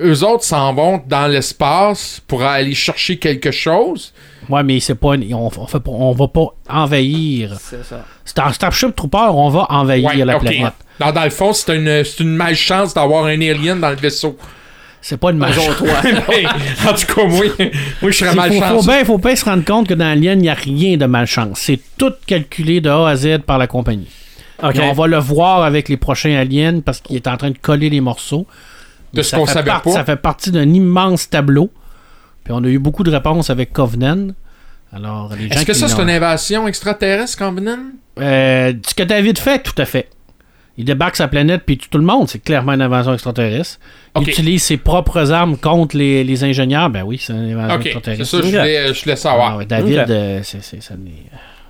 eux 0.00 0.24
autres 0.24 0.44
s'en 0.44 0.72
vont 0.74 1.02
dans 1.08 1.26
l'espace 1.26 2.20
pour 2.26 2.42
aller 2.42 2.74
chercher 2.74 3.16
quelque 3.18 3.50
chose. 3.50 4.12
Ouais, 4.48 4.62
mais 4.62 4.80
c'est 4.80 4.94
pas. 4.94 5.08
On, 5.32 5.50
on, 5.56 5.66
fait 5.66 5.80
pas- 5.80 5.90
on 5.90 6.12
va 6.12 6.28
pas 6.28 6.46
envahir. 6.68 7.56
C'est 7.60 7.84
ça. 7.84 8.04
Star- 8.24 8.54
Starship 8.54 8.94
Trooper, 8.94 9.28
on 9.32 9.48
va 9.48 9.66
envahir 9.70 10.08
Ouais, 10.10 10.24
la 10.24 10.38
planète. 10.38 10.72
Dans, 11.00 11.12
dans 11.12 11.24
le 11.24 11.30
fond, 11.30 11.52
c'est 11.52 11.74
une, 11.74 12.04
c'est 12.04 12.20
une 12.20 12.36
malchance 12.36 12.94
d'avoir 12.94 13.24
un 13.24 13.40
alien 13.40 13.80
dans 13.80 13.90
le 13.90 13.96
vaisseau. 13.96 14.36
C'est 15.00 15.18
pas 15.18 15.30
une 15.32 15.38
malchance. 15.38 15.66
En 16.88 16.94
tout 16.94 17.06
cas, 17.14 17.24
moi, 17.26 17.44
moi 18.00 18.10
je 18.10 18.16
serais 18.16 18.30
Il 18.32 18.36
faut, 18.36 18.42
faut 18.42 18.60
malchance. 18.60 18.86
bien 18.86 19.04
faut 19.04 19.18
bien 19.18 19.36
se 19.36 19.44
rendre 19.44 19.64
compte 19.64 19.86
que 19.88 19.94
dans 19.94 20.06
Alien, 20.10 20.38
il 20.38 20.42
n'y 20.42 20.48
a 20.48 20.54
rien 20.54 20.96
de 20.96 21.04
malchance. 21.06 21.58
C'est 21.60 21.78
tout 21.98 22.12
calculé 22.26 22.80
de 22.80 22.88
A 22.88 23.08
à 23.08 23.16
Z 23.16 23.38
par 23.46 23.58
la 23.58 23.66
compagnie. 23.66 24.08
On 24.62 24.92
va 24.92 25.06
le 25.06 25.18
voir 25.18 25.62
avec 25.62 25.88
les 25.90 25.96
prochains 25.98 26.34
aliens 26.36 26.80
parce 26.80 27.00
qu'il 27.00 27.16
est 27.16 27.26
en 27.26 27.36
train 27.36 27.50
de 27.50 27.58
coller 27.58 27.90
les 27.90 28.00
morceaux. 28.00 28.46
De 29.14 29.22
ce 29.22 29.30
Ça 29.30 29.36
qu'on 29.38 29.46
fait 29.46 29.52
savait 29.54 29.70
partie- 29.70 29.88
pas. 29.90 29.94
Ça 29.94 30.04
fait 30.04 30.16
partie 30.16 30.50
d'un 30.50 30.68
immense 30.68 31.28
tableau. 31.30 31.70
Puis 32.44 32.52
on 32.52 32.62
a 32.64 32.68
eu 32.68 32.78
beaucoup 32.78 33.02
de 33.04 33.10
réponses 33.10 33.48
avec 33.50 33.72
Covenant. 33.72 34.28
Alors, 34.92 35.32
les 35.34 35.48
gens 35.48 35.54
Est-ce 35.54 35.64
que 35.66 35.72
ça, 35.72 35.88
c'est 35.88 36.00
une 36.02 36.10
invasion 36.10 36.68
extraterrestre, 36.68 37.38
Covenant? 37.38 37.78
Euh, 38.20 38.72
ce 38.86 38.94
que 38.94 39.02
David 39.02 39.38
fait, 39.38 39.60
tout 39.62 39.74
à 39.78 39.84
fait. 39.86 40.08
Il 40.76 40.84
débarque 40.84 41.14
sa 41.16 41.28
planète 41.28 41.62
puis 41.64 41.78
tue 41.78 41.88
tout 41.88 41.98
le 41.98 42.04
monde. 42.04 42.28
C'est 42.28 42.40
clairement 42.40 42.72
une 42.72 42.82
invasion 42.82 43.14
extraterrestre. 43.14 43.78
Il 44.20 44.28
utilise 44.28 44.62
ses 44.62 44.76
propres 44.76 45.30
armes 45.32 45.56
contre 45.56 45.96
les, 45.96 46.22
les 46.24 46.44
ingénieurs. 46.44 46.90
Ben 46.90 47.02
oui, 47.04 47.18
c'est 47.22 47.32
une 47.32 47.52
invasion 47.52 47.74
Ok, 47.76 47.80
c'est 47.84 47.88
extraterrestre. 47.90 48.24
ça, 48.30 48.36
je 48.38 48.42
voulais, 48.46 48.94
je 48.94 49.02
voulais 49.04 49.16
savoir. 49.16 49.58
Ah 49.60 49.64
David, 49.64 49.98
euh, 50.10 50.40
c'est 50.42 50.62
c'est- 50.62 50.82
ça 50.82 50.94
n'est- 50.96 51.12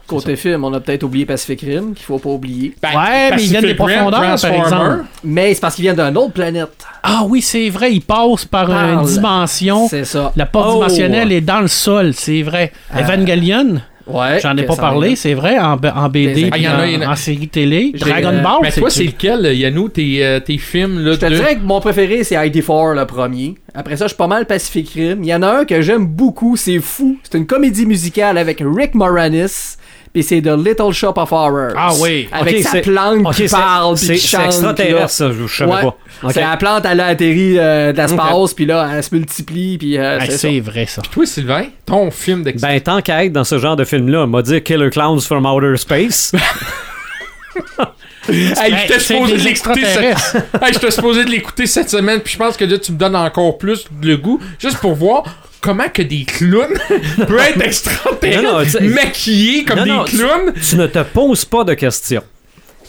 Côté 0.07 0.37
film, 0.37 0.65
on 0.65 0.73
a 0.75 0.81
peut-être 0.81 1.03
oublié 1.03 1.25
Pacific 1.25 1.61
Rim, 1.63 1.95
qu'il 1.95 2.05
faut 2.05 2.19
pas 2.19 2.29
oublier. 2.31 2.75
Ben, 2.83 2.91
Ouais, 2.91 3.31
mais 3.35 3.43
il 3.43 3.49
vient 3.51 3.61
des 3.63 3.69
Rim, 3.69 3.77
profondeurs, 3.77 4.41
par 4.41 4.53
exemple. 4.53 5.05
Mais 5.25 5.55
c'est 5.55 5.61
parce 5.61 5.75
qu'il 5.77 5.83
vient 5.85 5.95
d'une 5.95 6.17
autre 6.19 6.33
planète. 6.33 6.85
Ah 7.03 7.23
oui, 7.27 7.41
c'est 7.41 7.71
vrai, 7.71 7.93
il 7.93 8.01
passe 8.03 8.45
par 8.45 8.71
une 8.71 9.03
dimension. 9.05 9.89
C'est 9.89 10.05
ça. 10.05 10.33
La 10.37 10.47
porte 10.47 10.69
Oh. 10.71 10.75
dimensionnelle 10.75 11.33
est 11.33 11.41
dans 11.41 11.61
le 11.61 11.69
sol, 11.69 12.13
c'est 12.15 12.43
vrai. 12.43 12.73
Euh, 12.95 13.01
Evangelion, 13.01 13.81
Ouais. 14.07 14.39
j'en 14.43 14.55
ai 14.59 14.65
pas 14.65 14.77
parlé, 14.77 15.17
c'est 15.17 15.33
vrai, 15.33 15.59
en, 15.59 15.79
en 15.83 16.09
BD, 16.11 16.51
Ah, 16.53 16.59
il 16.59 16.63
y 16.65 16.69
en 16.69 16.73
a, 16.73 16.83
en, 16.83 16.85
il 16.85 16.93
y 16.93 16.97
en 16.99 17.09
a. 17.09 17.13
en 17.13 17.17
série 17.17 17.49
télé. 17.49 17.93
J'ai, 17.95 18.01
Dragon 18.05 18.35
euh, 18.35 18.43
Ball, 18.43 18.59
Mais 18.61 18.71
toi, 18.73 18.91
c'est 18.91 18.99
c'est 18.99 19.05
lequel, 19.07 19.57
Yannou, 19.57 19.89
tes, 19.89 20.23
euh, 20.23 20.41
tes 20.41 20.59
films 20.59 21.03
là, 21.03 21.13
Je 21.13 21.19
te 21.19 21.25
de- 21.25 21.35
dirais 21.37 21.57
que 21.57 21.63
mon 21.63 21.81
préféré, 21.81 22.23
c'est 22.25 22.35
ID4, 22.35 22.95
le 22.95 23.07
premier. 23.07 23.55
Après 23.75 23.97
ça, 23.97 24.05
je 24.05 24.09
suis 24.09 24.19
pas 24.19 24.27
mal 24.27 24.45
Pacific 24.45 24.91
Rim. 24.91 25.21
Il 25.23 25.29
y 25.29 25.35
en 25.35 25.43
a 25.43 25.61
un 25.61 25.65
que 25.65 25.81
j'aime 25.81 26.05
beaucoup, 26.07 26.57
c'est 26.57 26.81
fou. 26.81 27.17
C'est 27.23 27.39
une 27.39 27.47
comédie 27.47 27.87
musicale 27.87 28.37
avec 28.37 28.63
Rick 28.63 28.95
Moranis. 28.95 29.77
Puis 30.15 30.23
c'est 30.23 30.41
The 30.41 30.57
Little 30.57 30.93
Shop 30.93 31.15
of 31.17 31.33
Horrors. 31.33 31.75
Ah 31.77 31.91
oui. 32.01 32.29
Avec 32.31 32.63
sa 32.63 32.71
c'est- 32.71 32.83
plante 32.83 33.35
qui 33.35 33.49
c'est- 33.49 33.57
parle, 33.57 33.97
puis 33.97 34.07
c'est 34.07 34.15
qui 34.15 34.21
c'est 34.21 34.37
chante. 34.37 34.47
extraterrestre, 34.47 35.01
là. 35.01 35.09
ça, 35.09 35.31
je 35.33 35.47
je 35.47 35.55
savais 35.57 35.73
Ouais. 35.73 35.83
pas. 35.83 35.97
Ok. 36.23 36.31
C'est 36.33 36.41
la 36.41 36.57
plante, 36.57 36.85
elle 36.89 37.01
a 37.01 37.07
atterri 37.07 37.59
euh, 37.59 37.93
de 37.93 37.97
l'espace, 37.97 38.55
puis 38.55 38.65
là, 38.65 38.89
elle 38.95 39.03
se 39.03 39.13
multiplie, 39.13 39.77
puis 39.77 39.99
euh, 39.99 40.19
Ah, 40.21 40.25
c'est 40.27 40.31
ça. 40.33 40.39
c'est 40.39 40.61
vrai 40.61 40.87
ça. 40.87 41.03
Toi, 41.11 41.27
Sylvain, 41.27 41.65
ton 41.85 42.11
film 42.13 42.45
d'extra... 42.45 42.69
Ben, 42.71 42.81
tant 42.81 43.03
qu'à 43.03 43.25
être 43.25 43.33
dans 43.33 43.43
ce 43.45 43.59
genre 43.59 43.75
de 43.75 43.85
film-là, 43.85 44.27
m'a 44.29 44.41
dit 44.41 44.63
Killer 44.63 44.91
Clowns 44.91 45.21
from 45.21 45.45
Outer 45.47 45.77
Space. 45.77 46.33
Hey, 48.29 48.75
j'étais 48.83 49.01
supposé 49.01 49.37
de 49.37 49.43
l'écouter 49.43 49.85
cette... 49.85 50.35
hey, 50.63 50.73
j'étais 50.73 50.91
supposé 50.91 51.25
de 51.25 51.31
l'écouter 51.31 51.67
cette 51.67 51.91
semaine, 51.91 52.21
puis 52.21 52.33
je 52.35 52.39
pense 52.39 52.57
que 52.57 52.65
là, 52.65 52.79
tu 52.79 52.93
me 52.93 52.97
donnes 52.99 53.17
encore 53.17 53.59
plus 53.59 53.85
le 54.03 54.17
goût, 54.17 54.41
juste 54.59 54.79
pour 54.79 54.95
voir 54.95 55.25
comment 55.61 55.89
que 55.93 56.03
des 56.03 56.25
clowns 56.25 56.79
peuvent 57.17 57.39
être 57.39 57.63
extraterrestres, 57.63 58.79
tu- 58.79 58.85
maquillés 58.89 59.65
comme 59.65 59.79
Non, 59.81 59.85
des 59.85 59.91
non, 59.91 60.05
clowns. 60.05 60.53
tu 60.69 60.77
ne 60.77 60.87
te 60.87 60.99
poses 61.03 61.45
pas 61.45 61.65
de 61.65 61.75
questions. 61.75 62.23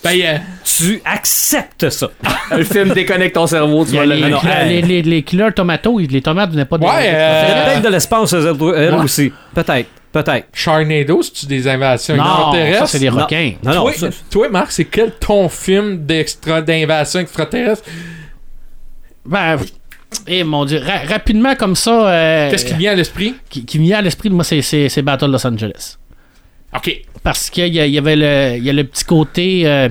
Ben, 0.03 0.19
euh, 0.21 0.37
Tu 0.63 1.01
acceptes 1.03 1.89
ça. 1.89 2.09
Le 2.55 2.63
film 2.63 2.89
déconnecte 2.93 3.33
ton 3.35 3.47
cerveau, 3.47 3.85
tu 3.85 3.95
vas 3.95 4.05
les, 4.05 4.19
le 4.19 4.29
non, 4.29 4.39
les, 4.67 4.81
les, 4.83 5.01
les 5.01 5.23
killers 5.23 5.51
tomatos, 5.55 5.99
les 6.07 6.21
tomates 6.21 6.51
venaient 6.51 6.65
pas 6.65 6.77
de. 6.77 6.83
Ouais, 6.83 6.91
euh, 7.11 7.65
Peut-être 7.65 7.81
de 7.81 7.89
l'espace, 7.89 8.33
elles, 8.33 8.45
elles 8.45 8.93
Ouais. 8.93 9.03
aussi. 9.03 9.31
Peut-être. 9.55 9.89
Peut-être. 10.23 10.47
Sharknado, 10.53 11.21
c'est-tu 11.23 11.45
des 11.45 11.67
invasions 11.67 12.15
non, 12.15 12.23
extraterrestres? 12.23 12.79
ça 12.79 12.87
c'est 12.87 12.99
des 12.99 13.09
Non. 13.09 13.23
requins. 13.23 13.53
Non, 13.61 13.73
non. 13.73 13.81
toi, 13.81 13.93
ça- 13.93 14.09
toi, 14.31 14.47
Marc, 14.49 14.71
c'est 14.71 14.85
quel 14.85 15.11
ton 15.11 15.49
film 15.49 16.05
d'invasion 16.05 17.19
extraterrestre? 17.19 17.83
Ben, 19.25 19.57
Et 20.27 20.45
mon 20.45 20.63
dieu, 20.63 20.79
ra- 20.79 21.05
rapidement 21.09 21.55
comme 21.55 21.75
ça. 21.75 22.07
euh, 22.09 22.49
Qu'est-ce 22.49 22.65
qui 22.65 22.75
vient 22.75 22.93
à 22.93 22.95
l'esprit? 22.95 23.35
qui, 23.49 23.65
qui 23.65 23.77
me 23.79 23.83
vient 23.83 23.97
à 23.97 24.01
l'esprit 24.01 24.29
de 24.29 24.35
moi, 24.35 24.45
c'est, 24.45 24.61
c'est, 24.61 24.87
c'est 24.87 25.01
Battle 25.01 25.25
Los 25.29 25.45
Angeles. 25.45 25.97
OK. 26.73 27.01
Parce 27.21 27.49
qu'il 27.49 27.67
y, 27.67 27.77
y 27.89 27.97
avait 27.97 28.15
le, 28.15 28.57
il 28.57 28.63
y 28.63 28.69
a 28.69 28.73
le 28.73 28.85
petit 28.85 29.03
côté 29.03 29.63
euh, 29.67 29.89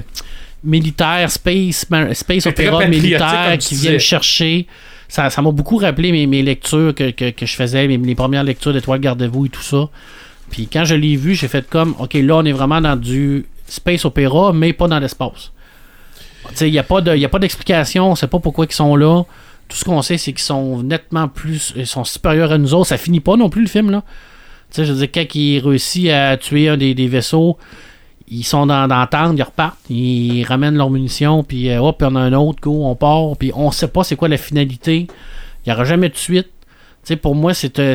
militaire, 0.63 1.31
space, 1.31 1.85
space 2.15 2.47
opéra 2.47 2.87
militaire 2.87 3.57
qui 3.59 3.75
vient 3.75 3.93
me 3.93 3.99
chercher. 3.99 4.67
Ça, 5.15 5.43
m'a 5.43 5.53
beaucoup 5.53 5.77
rappelé 5.77 6.27
mes, 6.27 6.43
lectures 6.43 6.93
que, 6.93 7.13
je 7.41 7.55
faisais, 7.55 7.87
mes, 7.87 8.15
premières 8.17 8.43
lectures 8.43 8.73
d'Étoile 8.73 8.99
Gardez-vous 8.99 9.47
et 9.47 9.49
tout 9.49 9.63
ça. 9.63 9.89
Puis 10.51 10.67
quand 10.67 10.85
je 10.85 10.97
l'ai 10.97 11.15
vu, 11.15 11.37
j'ai 11.37 11.47
fait 11.47 11.69
comme, 11.71 11.95
OK, 12.01 12.15
là, 12.15 12.39
on 12.39 12.45
est 12.45 12.51
vraiment 12.51 12.81
dans 12.81 12.97
du 12.97 13.47
space 13.69 14.05
opéra, 14.05 14.53
mais 14.53 14.73
pas 14.73 14.89
dans 14.89 14.99
l'espace. 14.99 15.53
Il 16.61 16.73
n'y 16.73 16.79
a 16.79 16.83
pas 16.83 17.01
d'explication, 17.01 18.09
on 18.09 18.11
ne 18.11 18.17
sait 18.17 18.27
pas 18.27 18.41
pourquoi 18.41 18.67
ils 18.69 18.75
sont 18.75 18.97
là. 18.97 19.23
Tout 19.69 19.77
ce 19.77 19.85
qu'on 19.85 20.03
sait, 20.03 20.19
c'est 20.19 20.33
qu'ils 20.33 20.43
sont 20.43 20.83
nettement 20.83 21.29
plus. 21.29 21.73
Ils 21.77 21.87
sont 21.87 22.03
supérieurs 22.03 22.51
à 22.51 22.59
nous 22.59 22.75
autres. 22.75 22.89
Ça 22.89 22.99
finit 22.99 23.21
pas 23.21 23.37
non 23.37 23.49
plus 23.49 23.63
le 23.63 23.69
film, 23.69 23.93
là. 23.93 24.03
Tu 24.71 24.81
sais, 24.81 24.85
je 24.85 24.93
veux 24.93 24.99
dire, 24.99 25.11
quand 25.15 25.35
il 25.37 25.61
réussit 25.61 26.11
à 26.11 26.37
tuer 26.37 26.69
un 26.69 26.77
des 26.77 27.07
vaisseaux, 27.07 27.57
ils 28.29 28.43
sont 28.45 28.67
dans, 28.67 28.89
dans 28.89 28.99
la 29.01 29.07
tente, 29.07 29.35
ils 29.37 29.43
repartent, 29.43 29.79
ils 29.91 30.45
ramènent 30.45 30.77
leurs 30.77 30.91
munitions, 30.91 31.45
puis 31.45 31.71
euh, 31.71 31.81
hop, 31.83 32.03
en 32.03 32.15
a 32.17 32.21
un 32.21 32.33
autre, 32.33 32.61
go, 32.63 32.85
on 32.87 32.95
part, 32.95 33.37
puis 33.39 33.53
on 33.55 33.71
sait 33.71 33.89
pas 33.89 34.03
c'est 34.05 34.17
quoi 34.17 34.29
la 34.29 34.39
finalité. 34.39 35.07
Il 35.67 35.69
n'y 35.69 35.73
aura 35.73 35.85
jamais 35.85 36.09
de 36.09 36.17
suite. 36.17 36.49
Tu 37.05 37.09
sais, 37.09 37.17
pour 37.17 37.35
moi, 37.35 37.53
c'est. 37.55 37.79
euh, 37.79 37.95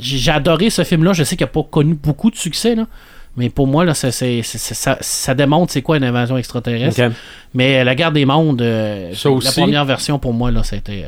j'ai 0.00 0.30
adoré 0.32 0.70
ce 0.70 0.82
film-là. 0.84 1.12
Je 1.12 1.22
sais 1.24 1.36
qu'il 1.36 1.44
n'a 1.44 1.50
pas 1.52 1.62
connu 1.62 1.94
beaucoup 1.94 2.30
de 2.30 2.36
succès, 2.36 2.74
là. 2.74 2.86
Mais 3.36 3.48
pour 3.48 3.66
moi, 3.66 3.84
là, 3.84 3.94
ça, 3.94 4.10
ça, 4.12 4.98
ça 5.00 5.34
démontre 5.34 5.72
c'est 5.72 5.80
quoi 5.80 5.96
une 5.96 6.04
invasion 6.04 6.36
extraterrestre. 6.36 7.00
Mais 7.54 7.78
euh, 7.80 7.84
la 7.84 7.94
guerre 7.94 8.12
des 8.12 8.26
mondes, 8.26 8.60
euh, 8.60 9.14
Ça 9.14 9.28
la 9.30 9.34
aussi. 9.36 9.60
première 9.60 9.84
version 9.86 10.18
pour 10.18 10.34
moi, 10.34 10.50
là, 10.50 10.62
c'était 10.64 11.06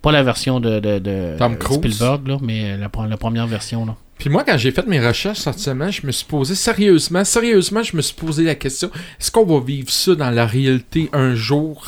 pas 0.00 0.12
la 0.12 0.22
version 0.22 0.60
de, 0.60 0.78
de, 0.78 0.98
de 1.00 1.34
Tom. 1.38 1.56
Spielberg, 1.60 2.28
là, 2.28 2.36
mais 2.40 2.76
la, 2.76 2.88
la 3.08 3.16
première 3.16 3.46
version. 3.48 3.84
Là. 3.86 3.96
Puis 4.18 4.30
moi, 4.30 4.42
quand 4.44 4.56
j'ai 4.58 4.72
fait 4.72 4.86
mes 4.86 5.00
recherches 5.04 5.38
cette 5.38 5.58
semaine, 5.60 5.92
je 5.92 6.04
me 6.06 6.10
suis 6.12 6.26
posé 6.26 6.54
sérieusement, 6.54 7.24
sérieusement, 7.24 7.82
je 7.82 7.96
me 7.96 8.02
suis 8.02 8.14
posé 8.14 8.42
la 8.44 8.54
question 8.56 8.90
est-ce 9.20 9.30
qu'on 9.30 9.44
va 9.46 9.64
vivre 9.64 9.90
ça 9.90 10.14
dans 10.14 10.30
la 10.30 10.44
réalité 10.46 11.08
un 11.12 11.34
jour? 11.36 11.84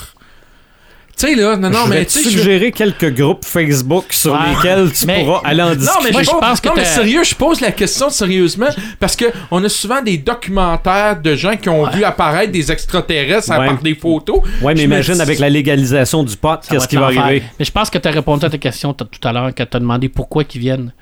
Tu 1.19 1.27
sais, 1.27 1.35
là, 1.35 1.55
non, 1.57 1.69
non, 1.69 1.85
je 1.85 1.91
vais 1.91 1.99
mais 1.99 2.05
te 2.07 2.13
tu 2.13 2.25
je- 2.25 2.29
suggérer 2.31 2.73
quelques 2.73 3.15
groupes 3.15 3.45
Facebook 3.45 4.07
sur 4.11 4.35
lesquels 4.41 4.91
tu 4.91 5.05
Mais- 5.05 5.23
pourras 5.25 5.43
aller 5.45 5.61
en 5.61 5.71
Non, 5.71 5.75
discuter. 5.75 6.05
mais, 6.05 6.11
Moi, 6.13 6.23
je, 6.23 6.31
pense 6.31 6.61
que 6.63 6.69
non, 6.69 6.75
mais 6.77 6.85
sérieux, 6.87 7.25
je 7.25 7.35
pose 7.35 7.61
la 7.61 7.73
question 7.73 8.09
sérieusement 8.09 8.69
parce 8.99 9.17
que 9.17 9.27
on 9.51 9.63
a 9.63 9.69
souvent 9.69 10.01
des 10.01 10.17
documentaires 10.17 11.21
de 11.21 11.35
gens 11.35 11.57
qui 11.59 11.69
ont 11.69 11.87
vu 11.91 12.05
apparaître 12.05 12.53
des 12.53 12.73
extraterrestres 12.73 13.53
à 13.53 13.59
Ouais. 13.61 13.67
part 13.67 13.83
des 13.83 13.95
photos. 13.97 14.39
Ouais, 14.63 14.73
mais 14.73 14.81
Je 14.81 14.85
imagine 14.87 15.21
avec 15.21 15.39
la 15.41 15.51
légalisation 15.51 16.23
du 16.23 16.37
pot, 16.39 16.59
qu'est-ce 16.67 16.89
qui 16.89 16.97
va 16.97 17.07
arriver? 17.07 17.43
Mais 17.59 17.65
je 17.67 17.73
pense 17.73 17.91
que 17.91 17.99
tu 17.99 18.09
as 18.09 18.13
répondu 18.13 18.47
à 18.47 18.51
ta 18.51 18.57
question 18.59 18.95
tout 18.95 19.07
à 19.25 19.33
l'heure 19.33 19.51
quand 19.55 19.67
tu 19.71 19.77
as 19.77 19.81
demandé 19.81 20.09
pourquoi 20.09 20.45
ils 20.55 20.61
viennent. 20.61 20.93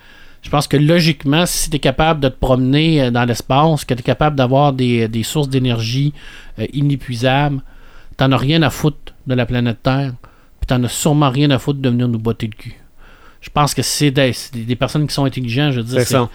Je 0.43 0.51
pense 0.51 0.67
que 0.69 0.77
logiquement, 0.77 1.45
si 1.47 1.69
tu 1.69 1.77
es 1.77 1.79
capable 1.81 2.21
de 2.21 2.29
te 2.29 2.39
promener 2.39 3.03
euh, 3.03 3.11
dans 3.11 3.25
l'espace, 3.25 3.85
que 3.85 3.95
tu 3.95 4.01
es 4.01 4.03
capable 4.03 4.37
d'avoir 4.37 4.73
des, 4.73 5.09
des 5.09 5.23
sources 5.23 5.49
d'énergie 5.49 6.13
euh, 6.59 6.67
inépuisables, 6.73 7.61
t'en 8.17 8.31
as 8.33 8.37
rien 8.37 8.63
à 8.63 8.71
foutre 8.71 9.15
de 9.27 9.35
la 9.35 9.47
planète 9.47 9.79
Terre, 9.83 10.13
puis 10.61 10.67
t'en 10.67 10.83
as 10.85 10.89
sûrement 10.89 11.31
rien 11.31 11.51
à 11.51 11.59
foutre 11.59 11.81
de 11.81 11.89
venir 11.89 12.09
nous 12.09 12.19
botter 12.19 12.47
le 12.47 12.55
cul. 12.57 12.75
Je 13.41 13.51
pense 13.51 13.75
que 13.75 13.83
c'est 13.83 14.11
des, 14.11 14.33
c'est 14.33 14.57
des- 14.65 14.77
personnes 14.77 15.07
qui 15.07 15.15
sont 15.15 15.25
intelligentes, 15.25 15.73
je 15.73 15.79
veux 15.81 15.85
dire. 15.87 16.01
C'est 16.01 16.07
ça. 16.07 16.19
Donc, 16.19 16.31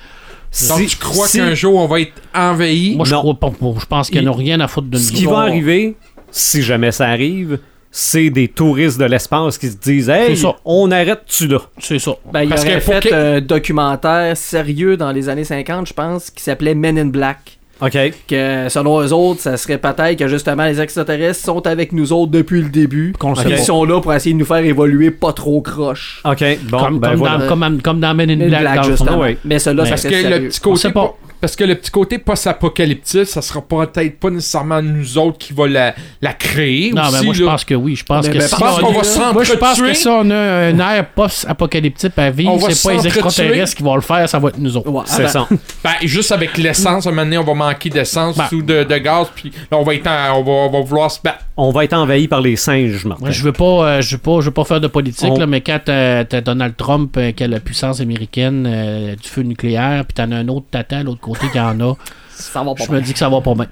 Si- 0.51 0.85
tu 0.87 0.97
crois 0.97 1.27
si- 1.27 1.37
qu'un 1.39 1.53
jour 1.55 1.75
on 1.75 1.87
va 1.87 1.99
être 2.01 2.13
envahi? 2.35 2.95
Moi, 2.95 3.05
je 3.05 3.13
Non. 3.13 3.19
crois 3.21 3.33
pas. 3.39 3.51
Je 3.79 3.85
pense 3.85 4.09
qu'ils 4.09 4.21
Il- 4.21 4.25
n'ont 4.25 4.33
rien 4.33 4.59
à 4.59 4.67
foutre 4.67 4.87
de 4.87 4.97
nous. 4.97 5.03
Ce 5.03 5.11
qui 5.11 5.25
va 5.25 5.39
arriver, 5.39 5.95
si 6.29 6.61
jamais 6.61 6.91
ça 6.91 7.07
arrive, 7.09 7.59
c'est 7.95 8.31
des 8.31 8.47
touristes 8.47 8.99
de 8.99 9.05
l'espace 9.05 9.59
qui 9.59 9.67
se 9.69 9.77
disent 9.77 10.09
Hey, 10.09 10.35
on 10.65 10.89
arrête-tu 10.89 11.47
là? 11.47 11.59
C'est 11.77 11.99
ça. 11.99 12.13
Ben, 12.33 12.41
il 12.41 12.49
Parce 12.49 12.63
aurait 12.63 12.79
que 12.79 12.83
pour 12.85 12.93
fait 12.95 13.09
que- 13.09 13.13
un 13.37 13.41
documentaire 13.41 14.35
sérieux 14.35 14.97
dans 14.97 15.11
les 15.11 15.29
années 15.29 15.43
50, 15.43 15.87
je 15.87 15.93
pense, 15.93 16.31
qui 16.31 16.41
s'appelait 16.43 16.73
Men 16.73 16.97
in 16.97 17.05
Black. 17.05 17.59
OK. 17.81 17.97
Que 18.27 18.67
selon 18.69 19.01
eux 19.01 19.11
autres, 19.13 19.41
ça 19.41 19.57
serait 19.57 19.77
peut-être 19.77 20.17
que 20.17 20.27
justement 20.27 20.63
les 20.65 20.79
extraterrestres 20.81 21.43
sont 21.43 21.65
avec 21.67 21.91
nous 21.91 22.13
autres 22.13 22.31
depuis 22.31 22.61
le 22.61 22.69
début. 22.69 23.13
Sait 23.35 23.49
Ils 23.49 23.57
sont 23.59 23.83
là 23.83 23.99
pour 24.01 24.13
essayer 24.13 24.33
de 24.33 24.39
nous 24.39 24.45
faire 24.45 24.57
évoluer 24.63 25.11
pas 25.11 25.33
trop 25.33 25.61
croche. 25.61 26.21
OK. 26.25 26.43
Bon, 26.69 26.79
comme, 26.79 26.99
ben 26.99 27.09
comme 27.09 27.17
voilà. 27.19 27.37
dans, 27.39 27.47
comme, 27.47 27.81
comme 27.81 27.99
dans 27.99 28.13
Men 28.15 28.29
in 28.31 28.35
Men 28.37 28.53
in 28.55 28.59
Black, 28.61 28.75
dans 28.75 28.83
justement. 28.83 29.17
ouais. 29.19 29.37
Mais 29.45 29.59
cela, 29.59 29.83
ça 29.83 29.89
Parce 29.91 30.03
que 30.03 30.09
serait 30.09 30.23
le 30.23 30.29
sérieux. 30.29 30.49
petit 30.49 30.59
côté 30.61 30.91
pas. 30.91 31.15
Parce 31.43 31.57
que 31.57 31.65
le 31.65 31.75
petit 31.75 31.91
côté 31.91 32.19
post-apocalyptique, 32.19 33.25
ça 33.25 33.41
sera 33.41 33.61
peut-être 33.61 34.17
pas 34.17 34.29
nécessairement 34.29 34.81
nous 34.81 35.17
autres 35.17 35.37
qui 35.37 35.51
va 35.51 35.67
la, 35.67 35.93
la 36.21 36.31
créer 36.31 36.93
Non, 36.93 37.01
aussi. 37.01 37.11
mais 37.17 37.21
moi, 37.25 37.33
je 37.33 37.43
pense 37.43 37.65
que 37.65 37.73
oui. 37.75 37.97
Je 37.97 38.05
pense 38.05 38.25
Mais- 38.25 38.31
que 38.31 38.37
mais 38.37 38.47
si 38.47 38.55
pense 38.55 38.77
on- 38.77 38.81
qu'on 38.81 38.91
va 38.93 39.33
Moi, 39.33 39.43
je 39.43 39.53
pense 39.53 39.75
s'entretuer. 39.75 39.91
que 39.91 39.97
si 39.97 40.07
on 40.07 40.29
a 40.29 40.35
un 40.37 40.79
air 40.79 41.05
post-apocalyptique 41.09 42.13
à 42.17 42.27
On 42.27 42.31
vivre, 42.31 42.53
c'est 42.71 42.87
pas 42.87 42.93
les 42.93 42.99
s'entretuer. 42.99 43.19
extraterrestres 43.25 43.75
qui 43.75 43.83
vont 43.83 43.95
le 43.95 44.01
faire, 44.01 44.29
ça 44.29 44.39
va 44.39 44.49
être 44.49 44.57
nous 44.57 44.77
autres. 44.77 44.89
Ouais, 44.89 45.03
C'est 45.05 45.23
ben, 45.23 45.27
ça. 45.27 45.47
Ben, 45.83 45.91
juste 46.03 46.31
avec 46.31 46.57
l'essence, 46.57 47.05
à 47.05 47.09
un 47.09 47.11
moment 47.11 47.23
donné, 47.25 47.37
on 47.37 47.43
va 47.43 47.53
manquer 47.53 47.89
d'essence 47.89 48.37
Ben. 48.37 48.47
ou 48.53 48.61
de, 48.61 48.83
de 48.85 48.97
gaz, 48.99 49.27
puis 49.35 49.51
là, 49.69 49.77
on 49.77 49.83
va, 49.83 49.95
être 49.95 50.07
en- 50.07 50.39
on, 50.39 50.43
va, 50.43 50.51
on 50.51 50.69
va 50.69 50.79
vouloir 50.81 51.11
se 51.11 51.19
battre. 51.21 51.39
On 51.57 51.71
va 51.71 51.83
être 51.83 51.93
envahi 51.93 52.27
par 52.27 52.41
les 52.41 52.55
singes, 52.55 53.05
Martin. 53.05 53.25
Moi, 53.25 53.31
je 53.31 53.43
veux 53.43 53.51
pas, 53.51 53.63
euh, 53.65 54.01
je 54.01 54.15
veux 54.15 54.21
pas, 54.21 54.39
je 54.39 54.45
veux 54.45 54.51
pas 54.51 54.63
faire 54.65 54.81
de 54.81 54.87
politique, 54.87 55.29
On- 55.31 55.37
là, 55.37 55.45
mais 55.45 55.61
quand 55.61 55.79
t'as 55.83 56.23
t'as 56.25 56.41
Donald 56.41 56.75
Trump 56.77 57.15
euh, 57.17 57.31
qui 57.31 57.43
a 57.43 57.47
la 57.47 57.59
puissance 57.59 57.99
américaine 57.99 58.65
euh, 58.67 59.15
du 59.15 59.27
feu 59.29 59.41
nucléaire, 59.43 60.05
puis 60.05 60.13
t'en 60.15 60.31
as 60.31 60.37
un 60.37 60.47
autre 60.47 60.65
tata 60.71 60.97
à 60.99 61.03
l'autre 61.03 61.19
côté 61.21 61.32
qui 61.33 61.59
en 61.59 61.79
a, 61.79 61.95
ça 62.35 62.63
va 62.63 62.73
pas 62.73 62.83
je 62.85 62.91
me 62.91 62.99
dis 63.01 63.13
que 63.13 63.19
ça 63.19 63.29
va 63.29 63.41
pas 63.41 63.53
bien. 63.53 63.67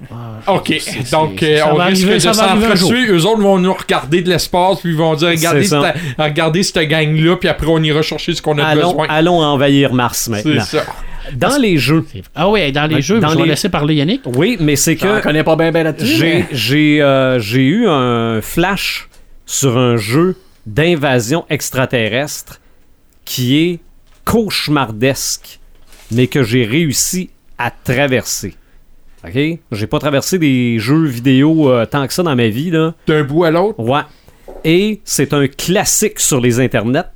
Ah, 0.48 0.54
Ok, 0.54 0.74
c'est- 0.80 1.12
donc 1.12 1.38
c'est- 1.40 1.60
euh, 1.62 1.66
on 1.72 1.76
va 1.76 1.86
risque 1.86 2.04
arriver- 2.04 2.16
de 2.20 2.34
s'entretuer. 2.34 3.08
Eux 3.08 3.26
autres 3.26 3.42
vont 3.42 3.58
nous 3.60 3.74
regarder 3.74 4.22
de 4.22 4.30
l'espace, 4.30 4.80
puis 4.82 4.92
ils 4.92 4.98
vont 4.98 5.16
dire 5.16 5.30
regardez, 5.30 5.64
C'est 5.64 5.70
cette, 5.82 5.96
regardez 6.18 6.64
cette 6.64 6.88
gang-là, 6.88 7.36
puis 7.38 7.50
après 7.50 7.68
on 7.68 7.82
ira 7.82 8.02
chercher 8.02 8.34
ce 8.34 8.42
qu'on 8.42 8.58
a 8.60 8.64
Allons, 8.66 8.90
besoin. 8.92 9.08
allons 9.10 9.42
envahir 9.42 9.94
Mars 9.94 10.24
C'est 10.24 10.32
maintenant. 10.32 10.64
ça. 10.64 10.84
Dans 11.34 11.58
les 11.58 11.78
jeux, 11.78 12.06
c'est- 12.12 12.24
Ah 12.36 12.50
oui, 12.50 12.72
dans 12.72 12.88
les 12.88 13.02
jeux, 13.02 13.20
dans 13.20 13.30
je 13.30 13.38
vais 13.38 13.44
les- 13.44 13.50
laisser 13.50 13.70
parler 13.70 13.96
Yannick. 13.96 14.22
oui, 14.26 14.58
mais 14.60 14.76
c'est 14.76 14.98
Je 14.98 15.06
que 15.06 15.22
connais 15.22 15.44
pas 15.44 15.56
bien 15.56 15.72
ben 15.72 15.84
là-dessus. 15.84 16.08
j'ai 16.16 16.34
mais- 16.34 16.48
j'ai 16.52 17.02
euh, 17.02 17.40
j'ai 17.40 17.64
eu 17.64 17.88
un 17.88 18.42
flash 18.42 19.08
sur 19.46 19.78
un 19.78 19.98
jeu 19.98 20.36
d'invasion 20.66 21.46
extraterrestre 21.50 22.60
qui 23.26 23.58
est 23.60 23.80
cauchemardesque, 24.26 25.60
mais 26.12 26.28
que 26.28 26.44
j'ai 26.44 26.66
réussi 26.66 27.30
à 27.66 27.72
traverser. 27.72 28.56
OK? 29.24 29.38
J'ai 29.72 29.88
pas 29.88 30.00
traversé 30.00 30.40
des 30.40 30.80
jeux 30.80 31.06
vidéo 31.06 31.70
euh, 31.70 31.86
tant 31.86 32.08
que 32.08 32.14
ça 32.14 32.24
dans 32.24 32.36
ma 32.36 32.48
vie, 32.48 32.72
là. 32.72 32.94
D'un 33.06 33.24
bout 33.24 33.44
à 33.44 33.52
l'autre? 33.52 33.80
Ouais. 33.80 34.02
Et 34.64 35.02
c'est 35.04 35.34
un 35.34 35.48
classique 35.48 36.20
sur 36.20 36.42
les 36.42 36.60
internets. 36.60 37.12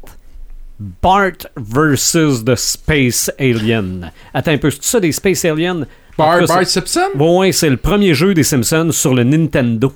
Bart 1.02 1.48
versus 1.58 2.44
the 2.44 2.56
Space 2.56 3.32
Alien. 3.40 4.12
Attends 4.34 4.52
un 4.52 4.58
peu, 4.58 4.70
c'est 4.70 4.84
ça 4.84 5.00
des 5.00 5.12
Space 5.12 5.46
Aliens? 5.46 5.82
En 6.18 6.24
Bart, 6.24 6.48
Bart 6.48 6.66
Simpson? 6.68 7.10
Bon, 7.16 7.40
ouais, 7.40 7.52
c'est 7.52 7.70
le 7.70 7.78
premier 7.78 8.14
jeu 8.14 8.34
des 8.34 8.44
Simpsons 8.44 8.92
sur 8.92 9.14
le 9.14 9.24
Nintendo. 9.24 9.94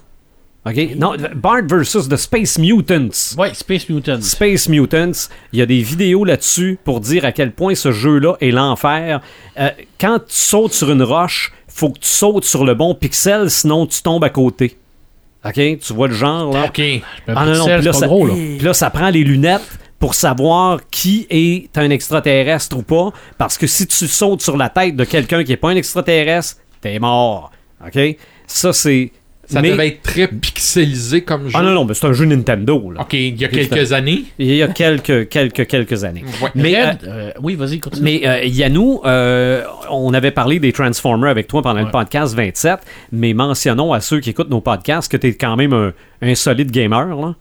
OK? 0.69 0.95
Non, 0.95 1.15
Bart 1.35 1.63
versus 1.67 2.07
the 2.07 2.17
Space 2.17 2.57
Mutants. 2.57 3.35
Ouais, 3.37 3.53
Space 3.53 3.89
Mutants. 3.89 4.21
Space 4.21 4.69
Mutants, 4.69 5.29
il 5.53 5.59
y 5.59 5.61
a 5.61 5.65
des 5.65 5.81
vidéos 5.81 6.25
là-dessus 6.25 6.77
pour 6.83 6.99
dire 6.99 7.25
à 7.25 7.31
quel 7.31 7.51
point 7.51 7.75
ce 7.75 7.91
jeu-là 7.91 8.35
est 8.41 8.51
l'enfer. 8.51 9.21
Euh, 9.59 9.69
quand 9.99 10.19
tu 10.19 10.35
sautes 10.35 10.73
sur 10.73 10.91
une 10.91 11.03
roche, 11.03 11.51
faut 11.67 11.89
que 11.89 11.99
tu 11.99 12.09
sautes 12.09 12.45
sur 12.45 12.65
le 12.65 12.73
bon 12.75 12.93
pixel, 12.93 13.49
sinon 13.49 13.85
tu 13.85 14.01
tombes 14.01 14.23
à 14.23 14.29
côté. 14.29 14.77
OK? 15.45 15.53
Tu 15.53 15.93
vois 15.93 16.07
le 16.07 16.13
genre, 16.13 16.51
là? 16.53 16.65
Ok. 16.65 16.79
Un 16.79 17.01
Ah 17.35 17.45
non, 17.45 17.55
non, 17.55 17.65
puis 17.65 17.85
là, 17.85 17.93
ça, 17.93 18.07
gros, 18.07 18.27
là. 18.27 18.33
puis 18.57 18.59
là, 18.59 18.73
ça 18.73 18.89
prend 18.89 19.09
les 19.09 19.23
lunettes 19.23 19.79
pour 19.97 20.15
savoir 20.15 20.79
qui 20.89 21.27
est 21.29 21.77
un 21.77 21.89
extraterrestre 21.89 22.77
ou 22.77 22.83
pas. 22.83 23.11
Parce 23.37 23.57
que 23.57 23.67
si 23.67 23.87
tu 23.87 24.07
sautes 24.07 24.41
sur 24.41 24.57
la 24.57 24.69
tête 24.69 24.95
de 24.95 25.03
quelqu'un 25.03 25.43
qui 25.43 25.53
est 25.53 25.57
pas 25.57 25.69
un 25.69 25.75
extraterrestre, 25.75 26.57
t'es 26.81 26.99
mort. 26.99 27.51
OK? 27.85 28.17
Ça, 28.47 28.73
c'est. 28.73 29.11
Ça 29.49 29.61
mais- 29.61 29.71
devait 29.71 29.87
être 29.87 30.01
très 30.03 30.27
pixelisé 30.27 31.21
comme 31.23 31.47
jeu. 31.47 31.53
Ah 31.55 31.63
non, 31.63 31.71
non, 31.71 31.85
mais 31.85 31.93
c'est 31.95 32.05
un 32.05 32.13
jeu 32.13 32.25
Nintendo, 32.25 32.91
là. 32.91 33.01
Ok, 33.01 33.13
il 33.13 33.39
y 33.39 33.45
a 33.45 33.47
quelques 33.47 33.93
années. 33.93 34.25
Il 34.37 34.53
y 34.53 34.61
a 34.61 34.67
quelques, 34.67 35.27
quelques, 35.29 35.65
quelques 35.67 36.03
années. 36.03 36.23
Ouais. 36.41 36.49
Mais, 36.55 36.75
euh, 36.75 36.89
Red, 36.91 36.97
euh, 37.05 37.31
oui, 37.41 37.55
vas-y, 37.55 37.79
continue. 37.79 38.03
mais 38.03 38.27
euh, 38.27 38.43
Yannou, 38.45 39.01
euh, 39.05 39.63
on 39.89 40.13
avait 40.13 40.31
parlé 40.31 40.59
des 40.59 40.71
Transformers 40.71 41.31
avec 41.31 41.47
toi 41.47 41.61
pendant 41.63 41.81
le 41.81 41.89
podcast 41.89 42.35
27, 42.35 42.79
mais 43.11 43.33
mentionnons 43.33 43.91
à 43.93 44.01
ceux 44.01 44.19
qui 44.19 44.29
écoutent 44.29 44.49
nos 44.51 44.61
podcasts 44.61 45.11
que 45.11 45.17
tu 45.17 45.27
es 45.27 45.33
quand 45.33 45.55
même 45.55 45.73
un, 45.73 45.93
un 46.21 46.35
solide 46.35 46.69
gamer. 46.71 47.07
Là. 47.07 47.35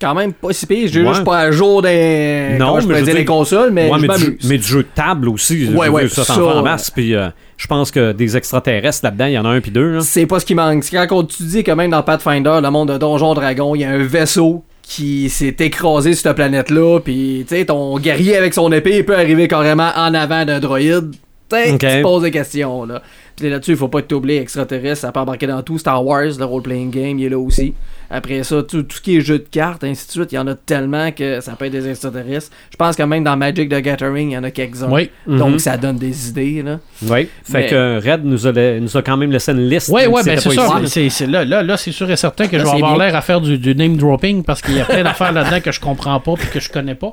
Quand 0.00 0.14
même 0.14 0.32
pas 0.32 0.52
si 0.52 0.66
pire. 0.66 0.88
J'ai 0.90 1.02
Ouais. 1.02 1.08
juste 1.12 1.24
pas 1.24 1.38
à 1.40 1.50
jour 1.50 1.82
des. 1.82 2.56
Non, 2.58 2.80
je 2.80 2.86
mais 2.86 3.00
je 3.00 3.04
dire 3.10 3.24
consoles, 3.26 3.70
mais 3.70 3.90
Ouais, 3.90 3.98
je 4.00 4.06
mais, 4.06 4.14
du, 4.16 4.24
m'amuse. 4.24 4.48
mais 4.48 4.56
du 4.58 4.64
jeu 4.64 4.82
de 4.82 4.88
table 4.94 5.28
aussi. 5.28 5.66
je 5.66 5.72
Ouais, 5.72 5.88
ouais, 5.88 6.08
ça 6.08 6.24
ça, 6.24 6.42
en 6.42 6.62
masse. 6.62 6.90
Puis 6.90 7.14
euh, 7.14 7.28
je 7.58 7.66
pense 7.66 7.90
que 7.90 8.12
des 8.12 8.36
extraterrestres 8.36 9.04
là-dedans, 9.04 9.26
il 9.26 9.32
y 9.32 9.38
en 9.38 9.44
a 9.44 9.48
un 9.50 9.60
puis 9.60 9.70
deux. 9.70 10.00
C'est 10.00 10.24
pas 10.26 10.40
ce 10.40 10.46
qui 10.46 10.54
manque. 10.54 10.84
C'est 10.84 11.06
quand 11.06 11.24
tu 11.24 11.42
dis 11.42 11.62
que 11.62 11.72
même 11.72 11.90
dans 11.90 12.02
Pathfinder, 12.02 12.60
le 12.62 12.70
monde 12.70 12.90
de 12.92 12.96
Donjon 12.98 13.34
Dragon, 13.34 13.74
il 13.74 13.82
y 13.82 13.84
a 13.84 13.90
un 13.90 14.02
vaisseau 14.02 14.64
qui 14.82 15.28
s'est 15.28 15.54
écrasé 15.60 16.14
sur 16.14 16.22
cette 16.22 16.36
planète-là, 16.36 16.98
puis 17.00 17.44
tu 17.46 17.54
sais, 17.54 17.64
ton 17.66 17.96
guerrier 17.98 18.36
avec 18.36 18.54
son 18.54 18.72
épée 18.72 18.96
il 18.96 19.04
peut 19.04 19.14
arriver 19.16 19.46
carrément 19.46 19.90
en 19.94 20.14
avant 20.14 20.44
d'un 20.44 20.58
droïde. 20.58 21.12
T'sais, 21.48 21.72
Ok. 21.72 21.78
Tu 21.80 21.86
te 21.86 22.02
poses 22.02 22.22
des 22.22 22.30
questions, 22.30 22.84
là. 22.86 23.02
Puis 23.36 23.50
là-dessus, 23.50 23.72
il 23.72 23.76
faut 23.76 23.88
pas 23.88 24.02
t'oublier, 24.02 24.40
extraterrestre, 24.40 25.00
ça 25.02 25.12
peut 25.12 25.20
embarquer 25.20 25.46
dans 25.46 25.62
tout. 25.62 25.78
Star 25.78 26.04
Wars, 26.04 26.24
le 26.38 26.44
role-playing 26.44 26.90
game, 26.90 27.18
il 27.18 27.26
est 27.26 27.28
là 27.28 27.38
aussi. 27.38 27.74
Après 28.10 28.42
ça, 28.42 28.62
tout, 28.62 28.82
tout 28.82 28.96
ce 28.96 29.00
qui 29.00 29.16
est 29.16 29.20
jeu 29.20 29.38
de 29.38 29.46
cartes, 29.50 29.84
ainsi 29.84 30.06
de 30.06 30.12
suite, 30.12 30.32
il 30.32 30.34
y 30.34 30.38
en 30.38 30.46
a 30.48 30.54
tellement 30.54 31.12
que 31.12 31.40
ça 31.40 31.52
peut 31.52 31.66
être 31.66 31.72
des 31.72 31.88
extraterrestres. 31.88 32.50
Je 32.70 32.76
pense 32.76 32.96
que 32.96 33.02
même 33.04 33.22
dans 33.24 33.36
Magic 33.36 33.68
the 33.68 33.80
Gathering, 33.80 34.30
il 34.30 34.34
y 34.34 34.38
en 34.38 34.44
a 34.44 34.50
quelques-uns. 34.50 34.90
Oui. 34.90 35.10
Donc 35.26 35.52
Mhm. 35.52 35.58
ça 35.60 35.76
donne 35.76 35.96
des 35.96 36.28
idées. 36.28 36.62
Là. 36.62 36.80
Oui. 37.02 37.28
Fait 37.44 37.52
Mais- 37.60 37.66
que 37.68 38.10
Red 38.10 38.24
nous 38.24 38.46
a, 38.46 38.52
nous 38.80 38.96
a 38.96 39.02
quand 39.02 39.16
même 39.16 39.30
laissé 39.30 39.52
une 39.52 39.68
liste. 39.68 39.90
Oui, 39.92 40.02
oui, 40.08 40.22
ben 40.24 40.38
c'est 40.86 41.08
c'est 41.08 41.26
là, 41.26 41.44
là, 41.44 41.62
là 41.62 41.76
c'est 41.76 41.92
sûr 41.92 42.10
et 42.10 42.16
certain 42.16 42.46
que 42.48 42.56
Là, 42.56 42.64
je 42.64 42.68
vais 42.68 42.74
avoir 42.76 42.98
l'air 42.98 43.14
à 43.14 43.20
faire 43.20 43.40
du, 43.40 43.58
du 43.58 43.74
name 43.74 43.96
dropping 43.96 44.42
parce 44.42 44.60
qu'il 44.60 44.76
y 44.76 44.80
a 44.80 44.84
plein 44.84 45.02
d'affaires 45.04 45.32
là-dedans 45.32 45.60
que 45.60 45.70
je 45.72 45.80
comprends 45.80 46.18
pas 46.20 46.34
puis 46.34 46.48
que 46.48 46.60
je 46.60 46.68
connais 46.68 46.94
pas. 46.94 47.12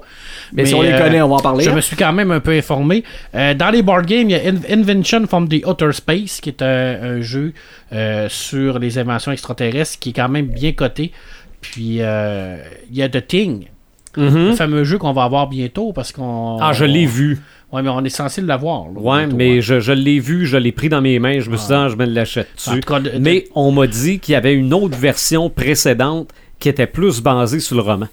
Mais, 0.54 0.66
si 0.66 0.74
on 0.74 0.82
les 0.82 0.92
euh, 0.94 0.98
connaît, 0.98 1.22
on 1.22 1.30
va 1.30 1.36
en 1.36 1.40
parler. 1.40 1.64
Je 1.64 1.70
hein. 1.70 1.76
me 1.76 1.82
suis 1.82 1.96
quand 1.96 2.12
même 2.14 2.32
un 2.32 2.40
peu 2.40 2.52
informé. 2.52 3.04
Euh, 3.36 3.54
dans 3.54 3.70
les 3.70 3.82
board 3.82 4.06
games, 4.06 4.30
il 4.30 4.32
y 4.32 4.36
a 4.36 4.50
In- 4.50 4.80
Invention 4.82 5.28
from 5.28 5.48
the 5.48 5.66
Outer 5.66 5.92
Space, 5.94 6.40
qui 6.42 6.50
est 6.50 6.62
un, 6.62 6.98
un 7.18 7.22
jeu 7.22 7.54
euh, 7.87 7.87
sur 8.30 8.80
les 8.80 8.98
inventions 8.98 9.32
extraterrestres, 9.32 10.00
qui 10.00 10.10
est 10.10 10.14
quand 10.14 10.30
même 10.30 10.48
bien 10.48 10.72
coté. 10.74 11.12
Puis 11.62 11.98
euh, 12.02 12.58
il 12.90 12.98
y 12.98 13.02
a 13.04 13.10
The 13.10 13.26
Thing, 13.26 13.66
Mhm. 14.16 14.48
le 14.50 14.56
fameux 14.56 14.84
jeu 14.84 14.98
qu'on 14.98 15.14
va 15.14 15.24
avoir 15.24 15.48
bientôt 15.48 15.94
parce 15.94 16.12
qu'on. 16.12 16.58
Ah, 16.60 16.74
je 16.74 16.86
l'ai 16.86 17.06
vu. 17.06 17.40
Ouais, 17.72 17.82
mais 17.84 17.90
on 17.90 18.04
est 18.04 18.10
censé 18.10 18.42
l'avoir. 18.42 18.86
bientôt, 18.86 19.36
mais 19.36 19.58
hein. 19.58 19.62
je, 19.62 19.80
je 19.80 19.92
l'ai 19.92 20.20
vu, 20.20 20.46
je 20.48 20.56
l'ai 20.58 20.72
pris 20.72 20.88
dans 20.90 21.02
mes 21.02 21.20
mains, 21.20 21.40
je 21.40 21.50
me 21.50 21.58
suis 21.58 21.68
dit, 21.68 21.74
ah, 21.74 21.88
je 21.90 21.96
me 21.96 22.06
l'achète 22.06 22.48
dessus. 22.56 22.80
tout 22.80 22.88
cas, 22.94 23.00
de- 23.00 23.10
de- 23.10 23.20
Mais 23.20 23.48
on 23.56 23.72
m'a 23.72 23.86
dit 23.88 24.20
qu'il 24.20 24.32
y 24.34 24.36
avait 24.36 24.54
une 24.56 24.74
autre 24.74 24.98
version 24.98 25.50
précédente 25.50 26.30
qui 26.60 26.70
était 26.70 26.88
plus 26.88 27.22
basée 27.22 27.60
sur 27.60 27.76
le 27.76 27.82
roman. 27.82 28.08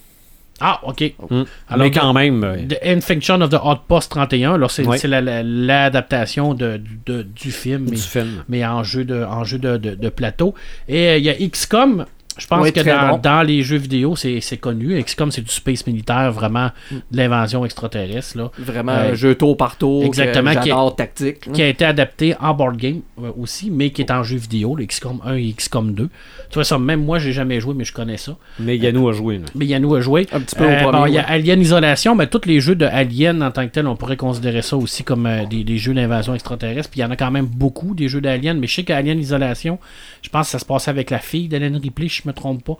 Ah, 0.60 0.80
ok. 0.84 1.14
Mm. 1.30 1.42
Alors, 1.68 1.84
mais 1.84 1.90
quand 1.90 2.12
même, 2.12 2.44
euh, 2.44 2.56
The 2.68 2.78
Infection 2.84 3.40
of 3.40 3.50
the 3.50 3.58
Outpost 3.62 4.10
31, 4.12 4.56
là, 4.56 4.68
c'est 4.68 4.86
Ouais. 4.86 4.98
c'est 4.98 5.08
la- 5.08 5.20
la- 5.20 5.42
l'adaptation 5.42 6.54
de, 6.54 6.80
de- 7.06 7.22
du 7.22 7.50
film. 7.50 7.86
du 7.86 7.90
mais- 7.92 7.96
film. 7.96 8.44
mais 8.48 8.64
en 8.64 8.82
jeu 8.84 9.04
de, 9.04 9.24
en 9.24 9.42
jeu 9.44 9.58
de, 9.58 9.76
de- 9.76 9.94
de 9.96 10.08
plateau. 10.08 10.54
Et 10.88 11.08
euh, 11.08 11.16
il 11.18 11.24
y 11.24 11.28
a 11.30 11.34
XCOM. 11.34 12.06
Je 12.36 12.46
pense 12.48 12.62
Oui, 12.62 12.72
que 12.72 12.80
dans, 12.80 13.10
bon. 13.10 13.18
dans 13.18 13.42
les 13.42 13.62
jeux 13.62 13.76
vidéo, 13.76 14.16
c'est 14.16 14.56
connu. 14.56 15.00
XCOM, 15.02 15.30
c'est 15.30 15.42
du 15.42 15.52
space 15.52 15.86
militaire, 15.86 16.32
vraiment 16.32 16.70
de 16.90 17.16
l'invasion 17.16 17.64
extraterrestre. 17.64 18.36
Là, 18.38 18.50
Vraiment 18.58 18.92
Euh, 18.92 19.12
un 19.12 19.14
jeu 19.14 19.34
tour 19.36 19.56
par 19.56 19.76
tour. 19.76 20.02
exactement, 20.04 20.50
qui 20.52 20.56
est- 20.58 20.62
J'adore 20.70 20.96
tactique. 20.96 21.52
qui 21.52 21.62
a 21.62 21.68
été 21.68 21.84
adapté 21.84 22.34
en 22.40 22.52
board 22.54 22.76
game 22.76 23.00
euh, 23.22 23.30
aussi, 23.38 23.70
mais 23.70 23.90
qui 23.90 24.02
est 24.02 24.10
en 24.10 24.22
jeu 24.24 24.36
vidéo, 24.36 24.74
le 24.74 24.84
XCOM 24.86 25.20
1 25.24 25.34
et 25.36 25.52
XCOM 25.52 25.92
2. 25.94 26.08
Tu 26.50 26.54
vois 26.54 26.64
ça, 26.64 26.78
même 26.78 27.04
moi, 27.04 27.18
j'ai 27.18 27.32
jamais 27.32 27.60
joué, 27.60 27.74
mais 27.74 27.84
je 27.84 27.92
connais 27.92 28.16
ça. 28.16 28.36
Mais 28.58 28.76
Yannou 28.76 29.08
a 29.08 29.12
joué. 29.12 29.38
là. 29.38 29.44
Mais 29.54 29.66
Yannou 29.66 29.94
a 29.94 30.00
joué. 30.00 30.26
Un 30.32 30.40
petit 30.40 30.56
peu 30.56 30.64
Euh, 30.64 30.80
au 30.80 30.84
bon, 30.84 30.90
premier. 30.98 31.10
il 31.10 31.14
y 31.14 31.18
a. 31.18 31.28
Alien 31.28 31.60
Isolation, 31.60 32.14
mais 32.14 32.26
tous 32.26 32.46
les 32.46 32.60
jeux 32.60 32.74
de 32.74 32.84
Alien 32.86 33.42
en 33.42 33.50
tant 33.50 33.64
que 33.66 33.72
tel, 33.72 33.86
on 33.86 33.96
pourrait 33.96 34.16
considérer 34.16 34.62
ça 34.62 34.76
aussi 34.76 35.04
comme 35.04 35.26
euh, 35.26 35.44
des, 35.46 35.64
des 35.64 35.78
jeux 35.78 35.94
d'invasion 35.94 36.34
extraterrestre. 36.34 36.90
Puis 36.90 37.00
il 37.00 37.02
y 37.02 37.06
en 37.06 37.10
a 37.10 37.16
quand 37.16 37.30
même 37.30 37.46
beaucoup 37.46 37.94
des 37.94 38.08
jeux 38.08 38.20
d'Alien, 38.20 38.58
mais 38.58 38.66
je 38.66 38.74
sais 38.74 38.84
qu'Alien 38.84 39.18
Isolation, 39.18 39.78
je 40.22 40.28
pense 40.28 40.46
que 40.46 40.52
ça 40.52 40.58
se 40.58 40.64
passait 40.64 40.90
avec 40.90 41.10
la 41.10 41.18
fille 41.18 41.48
d'Hélène 41.48 41.76
Ripley, 41.76 42.08
si 42.08 42.22
je 42.24 42.28
me 42.28 42.32
trompe 42.34 42.64
pas, 42.64 42.78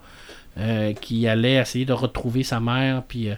euh, 0.58 0.92
qui 0.94 1.26
allait 1.28 1.54
essayer 1.54 1.84
de 1.84 1.92
retrouver 1.92 2.42
sa 2.42 2.60
mère. 2.60 3.02
Puis, 3.06 3.28
euh, 3.30 3.34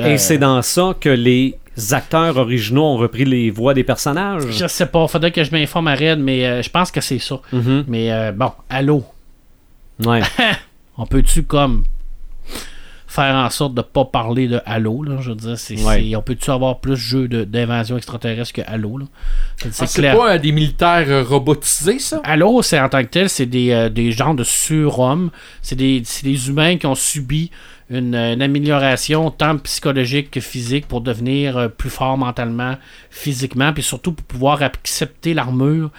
euh, 0.00 0.06
Et 0.14 0.18
c'est 0.18 0.38
dans 0.38 0.60
ça 0.62 0.94
que 1.00 1.08
les 1.08 1.58
acteurs 1.92 2.36
originaux 2.36 2.84
ont 2.84 2.96
repris 2.96 3.24
les 3.24 3.50
voix 3.50 3.74
des 3.74 3.84
personnages. 3.84 4.44
Je 4.50 4.66
sais 4.66 4.86
pas, 4.86 5.06
faudrait 5.08 5.32
que 5.32 5.42
je 5.44 5.50
m'informe 5.50 5.88
à 5.88 5.94
Red, 5.94 6.18
mais 6.18 6.46
euh, 6.46 6.62
je 6.62 6.70
pense 6.70 6.90
que 6.90 7.00
c'est 7.00 7.18
ça. 7.18 7.40
Mhm. 7.52 7.84
Mais 7.88 8.12
euh, 8.12 8.32
bon, 8.32 8.52
allô, 8.68 9.04
Ouais. 10.04 10.20
on 10.98 11.06
peut-tu 11.06 11.42
comme 11.44 11.84
faire 13.12 13.34
en 13.34 13.50
sorte 13.50 13.74
de 13.74 13.82
pas 13.82 14.04
parler 14.06 14.48
de 14.48 14.60
Halo 14.64 15.02
là, 15.02 15.16
je 15.20 15.30
veux 15.30 15.36
dire 15.36 15.58
c'est 15.58 15.82
Ouais. 15.84 16.14
on 16.16 16.22
peut-tu 16.22 16.50
avoir 16.50 16.80
plus 16.80 16.92
de 16.92 16.96
jeux 16.96 17.28
de- 17.28 17.44
d'invasion 17.44 17.96
extraterrestre 17.98 18.54
que 18.54 18.62
Halo 18.66 18.98
là? 18.98 19.04
C'est 19.58 19.68
Ah, 19.68 19.86
C'est 19.86 20.00
clair 20.00 20.16
pas 20.16 20.34
euh, 20.34 20.38
des 20.38 20.52
militaires 20.52 21.04
euh, 21.08 21.22
robotisés, 21.22 21.98
ça? 21.98 22.20
Halo, 22.24 22.62
c'est 22.62 22.80
en 22.80 22.88
tant 22.88 23.02
que 23.02 23.08
tel, 23.08 23.28
c'est 23.28 23.46
des, 23.46 23.70
euh, 23.70 23.88
des 23.90 24.12
genres 24.12 24.34
de 24.34 24.44
surhommes. 24.44 25.30
C'est 25.60 25.76
des, 25.76 26.02
humains 26.48 26.76
qui 26.78 26.86
ont 26.86 26.94
subi 26.94 27.50
une, 27.90 28.14
une 28.14 28.40
amélioration 28.40 29.30
tant 29.30 29.58
psychologique 29.58 30.30
que 30.30 30.40
physique 30.40 30.88
pour 30.88 31.02
devenir 31.02 31.58
euh, 31.58 31.68
plus 31.68 31.90
forts 31.90 32.16
mentalement, 32.16 32.76
physiquement, 33.10 33.72
puis 33.74 33.82
surtout 33.82 34.12
pour 34.12 34.24
pouvoir 34.24 34.62
accepter 34.62 35.34
l'armure 35.34 35.90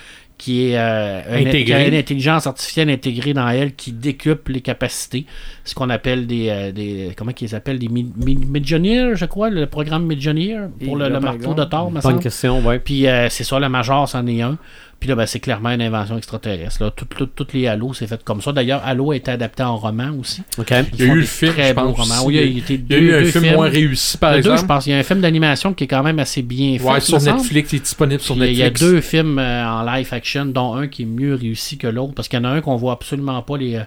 qui 0.43 0.71
est 0.71 0.77
euh, 0.77 1.21
une- 1.39 1.63
qui 1.63 1.71
a 1.73 1.87
une 1.87 1.93
intelligence 1.93 2.47
artificielle 2.47 2.89
intégrée 2.89 3.33
dans 3.33 3.47
elle 3.47 3.75
qui 3.75 3.93
décuple 3.93 4.51
les 4.51 4.59
capacités. 4.59 5.25
Ce 5.63 5.73
qu'on 5.73 5.89
appelle 5.89 6.27
des, 6.27 6.49
euh, 6.49 6.71
des 6.73 7.11
comment 7.15 7.31
qu'ils 7.31 7.55
appellent 7.55 7.79
des 7.79 7.87
mi- 7.87 8.11
mi- 8.17 8.35
Midjourneys, 8.35 9.15
je 9.15 9.23
crois, 9.25 9.49
le 9.49 9.65
programme 9.67 10.05
Midjourney 10.05 10.53
pour 10.83 10.95
Et 10.97 10.99
le, 10.99 10.99
là, 10.99 11.07
le 11.07 11.13
par 11.13 11.21
marteau 11.21 11.37
exemple. 11.51 11.59
de 11.61 11.65
Thor, 11.65 11.91
Bonne 11.91 12.19
question, 12.19 12.59
ouais. 12.65 12.79
Puis 12.79 13.07
euh, 13.07 13.29
c'est 13.29 13.45
ça, 13.45 13.57
le 13.57 13.69
Major, 13.69 14.09
c'en 14.09 14.27
est 14.27 14.41
un. 14.41 14.57
Puis 15.03 15.09
là, 15.09 15.15
ben, 15.17 15.25
c'est 15.25 15.41
clairement 15.41 15.69
une 15.71 15.81
invention 15.81 16.15
extraterrestre. 16.17 16.81
Là. 16.81 16.89
Tout- 16.91 17.03
tout- 17.03 17.25
toutes 17.25 17.51
les 17.51 17.67
Halo, 17.67 17.93
c'est 17.93 18.07
fait 18.07 18.23
comme 18.23 18.41
ça. 18.41 18.53
D'ailleurs, 18.53 18.81
Halo 18.85 19.11
a 19.11 19.17
été 19.17 19.31
adapté 19.31 19.61
en 19.61 19.75
roman 19.75 20.11
aussi. 20.17 20.43
Il 20.57 20.63
y 20.71 20.73
a 20.73 20.79
eu 20.79 20.85
des 20.93 21.05
le 21.07 21.21
film, 21.23 21.51
très 21.51 21.67
je 21.67 21.73
pense. 21.73 21.99
romans. 21.99 22.15
aussi. 22.19 22.25
Oui, 22.27 22.33
il 22.35 22.39
y 22.39 22.39
a 22.39 22.43
été 22.63 22.73
Il 22.75 22.79
y 22.79 22.83
a 22.83 22.87
deux- 22.87 23.05
eu 23.05 23.13
un 23.15 23.19
deux 23.19 23.25
film 23.31 23.43
films. 23.43 23.55
moins 23.57 23.67
réussi, 23.69 24.17
par 24.17 24.31
Il 24.31 24.35
y 24.35 24.39
a 24.39 24.41
deux, 24.43 24.49
je 24.51 24.53
exemple. 24.53 24.67
pense. 24.69 24.87
Il 24.87 24.91
y 24.91 24.93
a 24.93 24.97
un 24.99 25.03
film 25.03 25.19
d'animation 25.19 25.73
qui 25.73 25.83
est 25.83 25.87
quand 25.87 26.03
même 26.03 26.19
assez 26.19 26.41
bien 26.41 26.77
fait. 26.79 26.85
Ouais, 26.85 27.01
sur. 27.01 27.19
Netflix, 27.21 27.73
il 27.73 27.75
est 27.75 27.79
disponible 27.79 28.21
sur 28.21 28.35
Puis, 28.37 28.45
Il 28.47 28.53
y 28.57 28.61
a 28.61 28.65
Netflix. 28.69 28.79
deux 28.91 29.01
films 29.01 29.39
euh, 29.39 29.67
en 29.67 29.83
live 29.93 30.07
action, 30.13 30.45
dont 30.45 30.73
un 30.75 30.87
qui 30.87 31.01
est 31.01 31.05
mieux 31.05 31.35
réussi 31.35 31.77
que 31.77 31.87
l'autre. 31.87 32.13
Parce 32.15 32.29
qu'il 32.29 32.39
y 32.39 32.41
en 32.41 32.45
a 32.45 32.49
un 32.49 32.61
qu'on 32.61 32.77
voit 32.77 32.93
absolument 32.93 33.41
pas 33.41 33.57
les, 33.57 33.75
euh, 33.75 33.81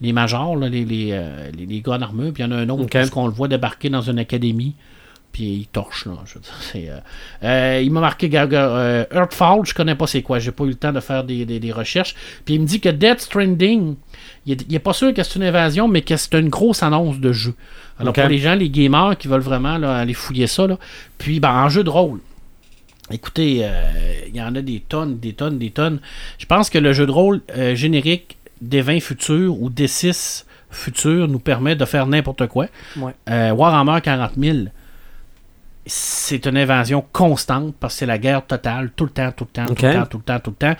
les 0.00 0.12
majors, 0.12 0.54
là, 0.54 0.68
les, 0.68 0.84
les, 0.84 1.08
euh, 1.10 1.50
les, 1.58 1.66
les 1.66 1.80
gars 1.80 1.94
en 1.94 2.02
armure. 2.02 2.32
Puis 2.32 2.44
il 2.44 2.46
y 2.46 2.48
en 2.48 2.52
a 2.52 2.60
un 2.60 2.68
autre 2.68 2.84
Ok. 2.84 2.90
parce 2.92 3.10
qu'on 3.10 3.26
le 3.26 3.32
voit 3.32 3.48
débarquer 3.48 3.88
dans 3.90 4.02
une 4.02 4.20
académie. 4.20 4.76
Puis 5.34 5.42
il 5.42 5.66
torche, 5.66 6.06
là. 6.06 6.12
Je 6.26 6.38
dire, 6.78 6.94
euh, 6.94 7.00
euh, 7.76 7.80
il 7.82 7.90
m'a 7.90 8.00
marqué 8.00 8.30
euh, 8.32 9.04
Earthfall, 9.12 9.62
je 9.66 9.74
connais 9.74 9.96
pas 9.96 10.06
c'est 10.06 10.22
quoi. 10.22 10.38
J'ai 10.38 10.52
pas 10.52 10.62
eu 10.64 10.68
le 10.68 10.74
temps 10.76 10.92
de 10.92 11.00
faire 11.00 11.24
des, 11.24 11.44
des- 11.44 11.58
des 11.58 11.72
recherches. 11.72 12.14
Puis 12.44 12.54
il 12.54 12.60
me 12.60 12.66
dit 12.66 12.78
que 12.80 12.88
Death 12.88 13.20
Stranding, 13.20 13.96
il 14.46 14.52
est, 14.52 14.64
il 14.68 14.74
est 14.74 14.78
pas 14.78 14.92
sûr 14.92 15.12
que 15.12 15.22
c'est 15.24 15.34
une 15.34 15.42
invasion, 15.42 15.88
mais 15.88 16.02
que 16.02 16.16
c'est 16.16 16.34
une 16.34 16.48
grosse 16.48 16.84
annonce 16.84 17.18
de 17.18 17.32
jeu. 17.32 17.54
Alors 17.98 18.12
pour 18.22 18.30
les 18.30 18.38
gens, 18.38 18.54
les 18.54 18.70
gamers 18.70 19.18
qui 19.18 19.26
veulent 19.28 19.40
vraiment 19.40 19.76
là, 19.76 19.96
aller 19.96 20.14
fouiller 20.14 20.46
ça, 20.46 20.66
là. 20.68 20.78
puis 21.18 21.40
ben, 21.40 21.50
en 21.52 21.68
jeu 21.68 21.82
de 21.82 21.90
rôle. 21.90 22.20
Écoutez, 23.10 23.62
euh, 23.64 23.70
il 24.28 24.36
y 24.36 24.40
en 24.40 24.54
a 24.54 24.62
des 24.62 24.80
tonnes, 24.88 25.18
des 25.18 25.32
tonnes, 25.34 25.58
des 25.58 25.70
tonnes. 25.70 25.98
Je 26.38 26.46
pense 26.46 26.70
que 26.70 26.78
le 26.78 26.92
jeu 26.92 27.06
de 27.06 27.10
rôle 27.12 27.42
générique 27.74 28.36
des 28.62 28.80
20 28.82 29.00
futurs 29.00 29.60
ou 29.60 29.68
des 29.68 29.88
6 29.88 30.46
futurs 30.70 31.28
nous 31.28 31.38
permet 31.38 31.76
de 31.76 31.84
faire 31.84 32.06
n'importe 32.06 32.46
quoi. 32.46 32.66
Ouais. 32.96 33.12
Euh, 33.30 33.50
Warhammer 33.52 34.00
40 34.02 34.32
000, 34.38 34.58
c'est 35.86 36.46
une 36.46 36.56
invasion 36.56 37.04
constante 37.12 37.74
parce 37.78 37.94
que 37.94 37.98
c'est 38.00 38.06
la 38.06 38.16
guerre 38.18 38.46
totale, 38.46 38.90
tout 38.96 39.04
le 39.04 39.10
temps, 39.10 39.30
tout 39.36 39.44
le 39.44 39.50
temps, 39.50 39.66
tout 39.66 39.74
le 39.74 39.92
temps, 39.94 40.06
tout 40.06 40.16
le 40.18 40.22
temps, 40.24 40.40
tout 40.40 40.50
le 40.50 40.56
temps. 40.56 40.74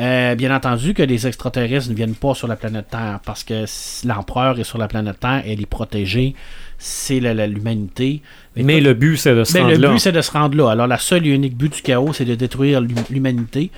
Euh, 0.00 0.34
bien 0.34 0.54
entendu 0.54 0.94
que 0.94 1.02
les 1.02 1.26
extraterrestres 1.26 1.88
ne 1.90 1.94
viennent 1.94 2.14
pas 2.16 2.34
sur 2.34 2.48
la 2.48 2.56
planète 2.56 2.88
Terre 2.90 3.20
parce 3.24 3.44
que 3.44 3.64
l'empereur 4.06 4.58
est 4.58 4.64
sur 4.64 4.78
la 4.78 4.88
planète 4.88 5.20
Terre, 5.20 5.42
elle 5.46 5.60
est 5.60 5.66
protégée, 5.66 6.34
c'est 6.76 7.20
l'humanité. 7.20 8.22
Mais 8.56 8.80
le 8.80 8.94
but, 8.94 9.16
c'est 9.16 9.34
de 9.34 9.44
se 9.44 9.52
Ben, 9.52 9.62
rendre 9.62 9.74
le 9.76 9.80
là. 9.80 9.90
but, 9.92 9.98
c'est 10.00 10.12
de 10.12 10.20
se 10.20 10.30
rendre 10.32 10.56
là. 10.56 10.70
Alors, 10.70 10.86
la 10.86 10.98
seule 10.98 11.26
et 11.26 11.30
unique 11.30 11.56
but 11.56 11.72
du 11.72 11.82
chaos, 11.82 12.12
c'est 12.12 12.24
de 12.24 12.34
détruire 12.34 12.80
l'hum- 12.80 13.04
l'humanité. 13.10 13.70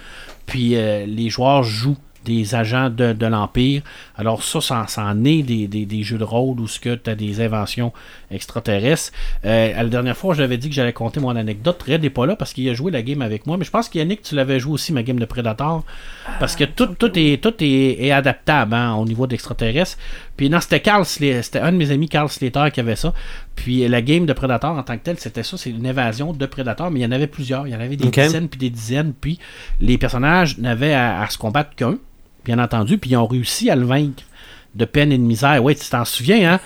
Puis, 0.46 0.76
euh, 0.76 1.04
les 1.06 1.28
joueurs 1.28 1.62
jouent 1.62 1.98
des 2.24 2.54
agents 2.54 2.90
de, 2.90 3.14
de 3.14 3.26
l'Empire. 3.26 3.82
Alors, 4.16 4.42
ça, 4.42 4.60
ça, 4.60 4.84
ça 4.88 5.04
en 5.04 5.24
est 5.24 5.42
des, 5.42 5.66
des- 5.68 5.86
des 5.86 6.02
jeux 6.02 6.18
de 6.18 6.24
rôle 6.24 6.60
où 6.60 6.66
tu 6.68 6.90
as 7.06 7.14
des 7.14 7.40
inventions 7.40 7.92
extraterrestres. 8.30 9.12
Euh, 9.44 9.72
à 9.76 9.82
la 9.82 9.88
dernière 9.88 10.16
fois, 10.16 10.34
j'avais 10.34 10.56
dit 10.56 10.68
que 10.68 10.74
j'allais 10.74 10.92
compter 10.92 11.20
mon 11.20 11.34
anecdote. 11.36 11.82
Red 11.82 12.02
n'est 12.02 12.10
pas 12.10 12.26
là 12.26 12.36
parce 12.36 12.52
qu'il 12.52 12.68
a 12.68 12.74
joué 12.74 12.90
la 12.90 13.02
game 13.02 13.22
avec 13.22 13.46
moi. 13.46 13.56
Mais 13.56 13.64
je 13.64 13.70
pense 13.70 13.88
qu'Yannick, 13.88 14.22
tu 14.22 14.34
l'avais 14.34 14.60
joué 14.60 14.74
aussi, 14.74 14.92
ma 14.92 15.02
game 15.02 15.18
de 15.18 15.24
Predator. 15.24 15.84
Parce 16.38 16.56
que 16.56 16.64
tout, 16.64 16.86
tout, 16.86 17.10
est, 17.16 17.42
tout 17.42 17.54
est, 17.60 18.04
est 18.04 18.10
adaptable 18.12 18.74
hein, 18.74 18.94
au 18.94 19.04
niveau 19.04 19.26
d'extraterrestres. 19.26 19.98
Puis 20.36 20.48
non, 20.48 20.60
c'était 20.60 20.80
Carl 20.80 21.04
c'était 21.04 21.58
un 21.58 21.72
de 21.72 21.76
mes 21.76 21.90
amis, 21.90 22.08
Carl 22.08 22.28
Slater, 22.28 22.70
qui 22.72 22.80
avait 22.80 22.96
ça. 22.96 23.12
Puis 23.56 23.86
la 23.88 24.02
game 24.02 24.26
de 24.26 24.32
Predator 24.32 24.76
en 24.76 24.82
tant 24.82 24.96
que 24.96 25.02
telle, 25.02 25.18
c'était 25.18 25.42
ça, 25.42 25.56
c'est 25.56 25.70
une 25.70 25.86
évasion 25.86 26.32
de 26.32 26.46
Predator, 26.46 26.90
mais 26.90 27.00
il 27.00 27.02
y 27.02 27.06
en 27.06 27.12
avait 27.12 27.26
plusieurs. 27.26 27.66
Il 27.66 27.72
y 27.72 27.76
en 27.76 27.80
avait 27.80 27.96
des 27.96 28.08
dizaines 28.08 28.48
puis 28.48 28.58
des 28.58 28.70
dizaines. 28.70 29.12
Puis 29.12 29.38
les 29.80 29.98
personnages 29.98 30.58
n'avaient 30.58 30.94
à, 30.94 31.20
à 31.20 31.28
se 31.28 31.36
combattre 31.38 31.74
qu'un, 31.76 31.98
bien 32.44 32.58
entendu, 32.58 32.98
puis 32.98 33.10
ils 33.10 33.16
ont 33.16 33.26
réussi 33.26 33.70
à 33.70 33.76
le 33.76 33.84
vaincre 33.84 34.22
de 34.74 34.84
peine 34.84 35.12
et 35.12 35.18
de 35.18 35.22
misère. 35.22 35.62
Oui, 35.62 35.74
tu 35.74 35.88
t'en 35.88 36.04
souviens, 36.04 36.54
hein? 36.54 36.60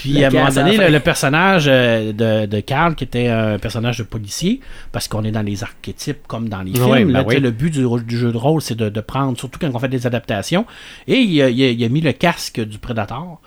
Puis 0.00 0.24
à 0.24 0.28
un 0.28 0.30
moment 0.30 0.48
donné, 0.48 0.88
le, 0.88 1.00
personnage 1.00 1.64
euh, 1.68 2.12
de, 2.12 2.46
de 2.46 2.60
Carl, 2.60 2.94
qui 2.94 3.04
était 3.04 3.28
un 3.28 3.58
personnage 3.58 3.98
de 3.98 4.04
policier, 4.04 4.60
parce 4.90 5.08
qu'on 5.08 5.24
est 5.24 5.30
dans 5.30 5.42
les 5.42 5.62
archétypes 5.62 6.26
comme 6.26 6.48
dans 6.48 6.62
les 6.62 6.72
films. 6.72 6.88
Ben 6.88 7.12
là, 7.12 7.24
oui. 7.26 7.40
Le 7.40 7.50
but 7.50 7.70
du, 7.70 7.86
du 8.04 8.18
jeu 8.18 8.32
de 8.32 8.36
rôle, 8.36 8.62
c'est 8.62 8.74
de, 8.74 8.88
de 8.88 9.00
prendre, 9.00 9.38
surtout 9.38 9.58
quand 9.58 9.70
on 9.72 9.78
fait 9.78 9.88
des 9.88 10.06
adaptations, 10.06 10.66
et 11.06 11.18
il 11.18 11.32
il 11.32 11.84
a 11.84 11.88
mis 11.88 12.00
le 12.00 12.12
casque 12.12 12.60
du 12.60 12.78
Predator 12.78 13.40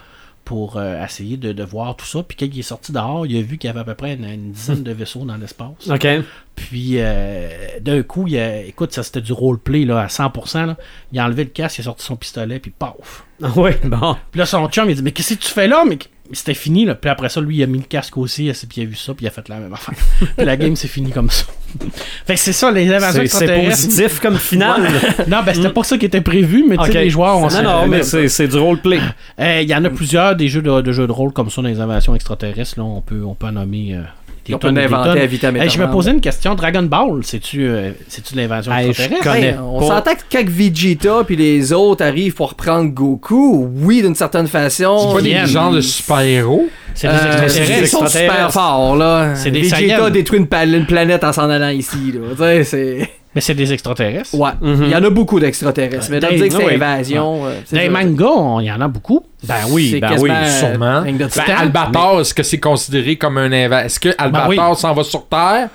pour 0.45 0.77
euh, 0.77 1.03
essayer 1.03 1.35
de, 1.37 1.51
de 1.51 1.63
voir 1.63 1.95
tout 1.97 2.05
ça. 2.05 2.23
Puis 2.23 2.37
quand 2.37 2.45
il 2.45 2.59
est 2.59 2.61
sorti 2.61 2.91
dehors, 2.93 3.25
il 3.25 3.35
a 3.37 3.41
vu 3.41 3.57
qu'il 3.57 3.67
y 3.67 3.71
avait 3.71 3.81
à 3.81 3.83
peu 3.83 3.95
près 3.95 4.13
une, 4.13 4.23
une 4.25 4.51
dizaine 4.51 4.83
de 4.83 4.91
vaisseaux 4.91 5.25
dans 5.25 5.35
l'espace. 5.37 5.89
OK. 5.89 6.07
Puis 6.55 6.93
euh, 6.99 7.49
d'un 7.81 8.01
coup, 8.03 8.27
il 8.27 8.37
a- 8.37 8.61
écoute, 8.61 8.93
ça 8.93 9.03
c'était 9.03 9.21
du 9.21 9.33
roleplay 9.33 9.83
là, 9.85 10.01
à 10.01 10.07
100%. 10.07 10.67
Là. 10.67 10.77
Il 11.11 11.19
a 11.19 11.25
enlevé 11.25 11.43
le 11.43 11.49
casque, 11.49 11.79
il 11.79 11.81
a 11.81 11.83
sorti 11.85 12.05
son 12.05 12.15
pistolet, 12.15 12.59
puis 12.59 12.71
paf! 12.71 13.25
Oui, 13.57 13.71
bon. 13.83 14.15
Puis 14.31 14.39
là, 14.39 14.45
son 14.45 14.67
chum, 14.69 14.89
il 14.89 14.95
dit 14.95 15.01
Mais 15.03 15.11
qu'est-ce 15.11 15.33
que 15.33 15.39
tu 15.43 15.49
fais 15.49 15.67
là? 15.67 15.83
Mais 15.85 15.97
c'était 16.31 16.53
fini. 16.53 16.85
Là. 16.85 16.95
Puis 16.95 17.09
après 17.09 17.29
ça, 17.29 17.39
lui, 17.41 17.57
il 17.57 17.63
a 17.63 17.67
mis 17.67 17.79
le 17.79 17.85
casque 17.85 18.17
aussi, 18.17 18.51
puis 18.67 18.81
il 18.81 18.83
a 18.83 18.85
vu 18.89 18.95
ça, 18.95 19.13
puis 19.13 19.25
il 19.25 19.27
a 19.27 19.31
fait 19.31 19.47
la 19.49 19.57
même 19.57 19.73
affaire. 19.73 19.95
puis 20.37 20.45
la 20.45 20.57
game, 20.57 20.75
c'est 20.75 20.87
fini 20.87 21.11
comme 21.11 21.29
ça. 21.29 21.45
Fait 22.25 22.35
que 22.35 22.39
c'est 22.39 22.53
ça, 22.53 22.71
les 22.71 22.87
invasions 22.93 23.21
C'est 23.23 23.27
c'est 23.27 23.43
extraterrestres. 23.45 23.85
positif 23.85 24.19
comme 24.19 24.37
finale. 24.37 24.87
Non, 25.27 25.41
ben 25.45 25.53
c'était 25.53 25.69
pas 25.69 25.83
ça 25.83 25.97
qui 25.97 26.05
était 26.05 26.21
prévu, 26.21 26.65
mais 26.67 26.77
tu 26.77 26.85
sais, 26.85 26.93
les 27.03 27.09
joueurs, 27.09 27.37
on 27.37 27.47
Non, 27.49 27.63
non, 27.63 27.87
mais 27.87 28.03
c'est 28.03 28.27
c'est 28.29 28.47
du 28.47 28.57
roleplay. 28.57 28.99
Euh, 29.39 29.61
Il 29.61 29.69
y 29.69 29.75
en 29.75 29.83
a 29.83 29.89
plusieurs 29.89 30.35
des 30.35 30.47
jeux 30.47 30.61
de, 30.61 30.81
de 30.81 30.91
jeux 30.91 31.07
de 31.07 31.11
rôle 31.11 31.33
comme 31.33 31.49
ça 31.49 31.61
dans 31.61 31.67
les 31.67 31.79
invasions 31.79 32.15
extraterrestres. 32.15 32.79
Là, 32.79 32.85
on 32.85 33.01
peut, 33.01 33.23
on 33.25 33.33
peut 33.35 33.47
en 33.47 33.51
nommer 33.53 33.95
euh, 33.95 34.01
des 34.45 34.53
On 34.53 34.57
peut 34.59 34.67
tonnes 34.67 34.75
tonnes. 34.89 35.17
à 35.17 35.25
vitam 35.25 35.55
Hey, 35.57 35.69
je 35.69 35.79
me 35.79 35.89
posais 35.89 36.11
une 36.11 36.21
question. 36.21 36.53
Dragon 36.55 36.83
Ball, 36.83 37.21
c'est-tu 37.23 37.67
euh, 37.67 37.91
c'est-tu 38.07 38.35
de 38.35 38.39
l'invasion 38.41 38.71
Hey, 38.73 38.93
je 38.93 39.21
connais 39.23 39.47
Hey, 39.49 39.55
on 39.59 39.79
pas. 39.79 39.87
s'entend 39.87 40.11
que 40.15 40.21
quand 40.31 40.47
Vegeta 40.47 41.23
puis 41.25 41.35
les 41.35 41.73
autres 41.73 42.03
arrivent 42.05 42.35
pour 42.35 42.53
prendre 42.55 42.89
Goku, 42.91 43.69
oui, 43.77 44.01
d'une 44.01 44.15
certaine 44.15 44.47
façon. 44.47 45.07
C'est 45.09 45.15
pas 45.15 45.21
des 45.21 45.29
Viennent. 45.29 45.45
genres 45.47 45.71
de 45.71 45.81
super-héros. 45.81 46.67
C'est 46.93 47.07
des 47.07 47.13
Euh, 47.13 47.17
extraterrestres. 47.43 47.81
Ils 47.81 47.87
sont 47.87 48.07
super 48.07 48.51
forts, 48.53 48.95
là. 48.95 49.33
C'est 49.35 49.51
des 49.51 49.61
Vegeta 49.63 50.09
détruit 50.09 50.39
une, 50.39 50.47
pal- 50.47 50.73
une 50.73 50.85
planète 50.85 51.23
en 51.23 51.33
s'en 51.33 51.49
allant 51.49 51.69
ici, 51.69 52.13
là. 52.13 52.19
Tu 52.31 52.37
sais, 52.37 52.63
c'est. 52.63 53.09
Mais 53.35 53.41
c'est 53.41 53.53
des 53.53 53.73
extraterrestres. 53.73 54.33
Ouais. 54.33 54.51
Mhm. 54.61 54.83
Il 54.85 54.89
y 54.89 54.95
en 54.95 55.03
a 55.03 55.09
beaucoup 55.09 55.39
d'extraterrestres. 55.39 56.07
Mais 56.09 56.21
Dans- 56.21 56.29
dire 56.29 56.47
que 56.47 56.53
c'est 56.53 56.65
oui. 56.65 56.73
invasion. 56.75 57.45
euh, 57.45 57.89
mangas, 57.89 58.61
il 58.61 58.65
y 58.67 58.71
en 58.71 58.79
a 58.81 58.87
beaucoup. 58.87 59.25
Ben 59.43 59.55
oui, 59.69 59.89
C'est 59.91 59.99
ben 59.99 60.15
oui. 60.19 60.31
sûrement. 60.59 61.01
Ben. 61.03 61.29
Albator, 61.57 62.21
est-ce 62.21 62.33
que 62.33 62.43
c'est 62.43 62.59
considéré 62.59 63.17
comme 63.17 63.37
un 63.37 63.51
invasion? 63.51 63.85
Est-ce 63.87 63.99
que 63.99 64.09
Albator 64.17 64.77
s'en 64.79 64.93
va 64.93 65.03
sur 65.03 65.27
Terre? 65.27 65.69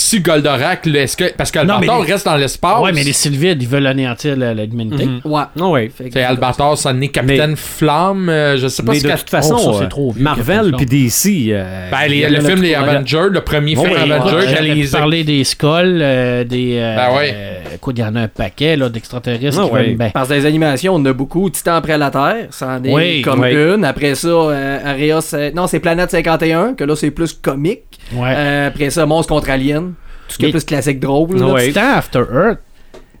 Si 0.00 0.20
Goldorak, 0.20 0.86
là, 0.86 1.00
est-ce 1.02 1.16
que. 1.16 1.32
Parce 1.36 1.52
mais 1.52 1.60
qu'Albator 1.66 2.04
les- 2.04 2.12
reste 2.12 2.24
dans 2.24 2.36
l'espace. 2.36 2.80
Ouais, 2.82 2.92
mais 2.92 3.02
les 3.02 3.12
Sylvides, 3.12 3.60
ils 3.60 3.68
veulent 3.68 3.86
anéantir 3.88 4.36
l'humanité. 4.36 5.06
Mhm. 5.06 5.20
Ouais. 5.24 5.42
Ah 5.60 6.02
que- 6.04 6.04
C'est 6.12 6.22
Albator, 6.22 6.78
ça 6.78 6.92
n'est 6.92 7.08
Capitaine 7.08 7.56
Flamme. 7.56 8.28
euh, 8.28 8.56
je 8.58 8.68
sais 8.68 8.84
pas 8.84 8.92
Mais 8.92 9.00
ce 9.00 9.08
de 9.08 9.12
que. 9.12 9.18
toute 9.18 9.30
façon, 9.30 9.56
Oh, 9.58 9.72
ça, 9.72 9.78
c'est 9.80 9.88
trop 9.88 10.12
vieux, 10.12 10.22
Marvel 10.22 10.72
puis 10.76 10.86
DC. 10.86 11.48
euh, 11.50 11.90
Ben, 11.90 12.06
les- 12.08 12.28
le 12.28 12.40
film 12.40 12.60
des 12.60 12.76
regarde. 12.76 12.88
Avengers, 12.90 13.26
le 13.32 13.40
premier 13.40 13.74
film 13.74 13.86
Avengers, 13.92 14.62
les. 14.62 14.82
pu 14.84 14.88
parler 14.88 15.24
des 15.24 15.42
skulls, 15.42 15.98
euh, 16.00 16.44
des. 16.44 16.76
euh, 16.78 16.94
Ben 16.96 17.16
ouais. 17.16 17.30
euh, 17.34 17.74
écoute, 17.74 17.96
il 17.98 18.02
y 18.02 18.04
en 18.04 18.14
a 18.14 18.20
un 18.20 18.28
paquet 18.28 18.76
là, 18.76 18.88
d'extraterrestres 18.88 19.60
Ah 19.60 19.66
qui 19.66 19.74
ouais. 19.74 19.82
veulent. 19.88 19.96
Ben, 19.96 20.10
Parce 20.14 20.28
que 20.28 20.34
dans 20.34 20.38
les 20.40 20.46
animations, 20.46 20.94
on 20.94 21.04
a 21.06 21.12
beaucoup. 21.12 21.50
Titan 21.50 21.74
après 21.74 21.98
la 21.98 22.10
Terre, 22.12 22.46
ça 22.50 22.68
en 22.68 22.84
est 22.84 22.92
Oui, 22.94 23.22
comme 23.22 23.40
oui. 23.40 23.52
une. 23.52 23.84
Après 23.84 24.14
ça, 24.14 24.28
euh, 24.28 25.20
c'est- 25.22 25.52
non, 25.56 25.66
c'est 25.66 25.80
Planète 25.80 26.12
51, 26.12 26.74
que 26.74 26.84
là, 26.84 26.94
c'est 26.94 27.10
plus 27.10 27.32
comique. 27.32 27.82
ouais. 28.14 28.32
Euh, 28.36 28.68
après 28.68 28.90
ça, 28.90 29.04
Monstre 29.06 29.32
contre 29.34 29.50
Alien. 29.50 29.87
Tout 30.28 30.34
ce 30.34 30.38
qui 30.38 30.46
est 30.46 30.50
plus 30.50 30.64
classique 30.64 31.00
drôle. 31.00 31.36
là. 31.38 31.46
Ouais. 31.48 31.68
Titan 31.68 31.80
After 31.96 32.20
Earth. 32.32 32.58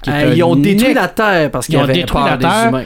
Euh, 0.06 0.32
ils 0.36 0.42
ont 0.44 0.54
détruit 0.54 0.94
la 0.94 1.08
Terre 1.08 1.50
parce 1.50 1.66
qu'ils 1.66 1.74
Ils 1.74 1.78
ont 1.78 1.82
avaient 1.84 1.92
détruit 1.94 2.20
peur 2.20 2.26
la 2.30 2.36
des 2.36 2.44
Terre. 2.44 2.68
humains. 2.68 2.84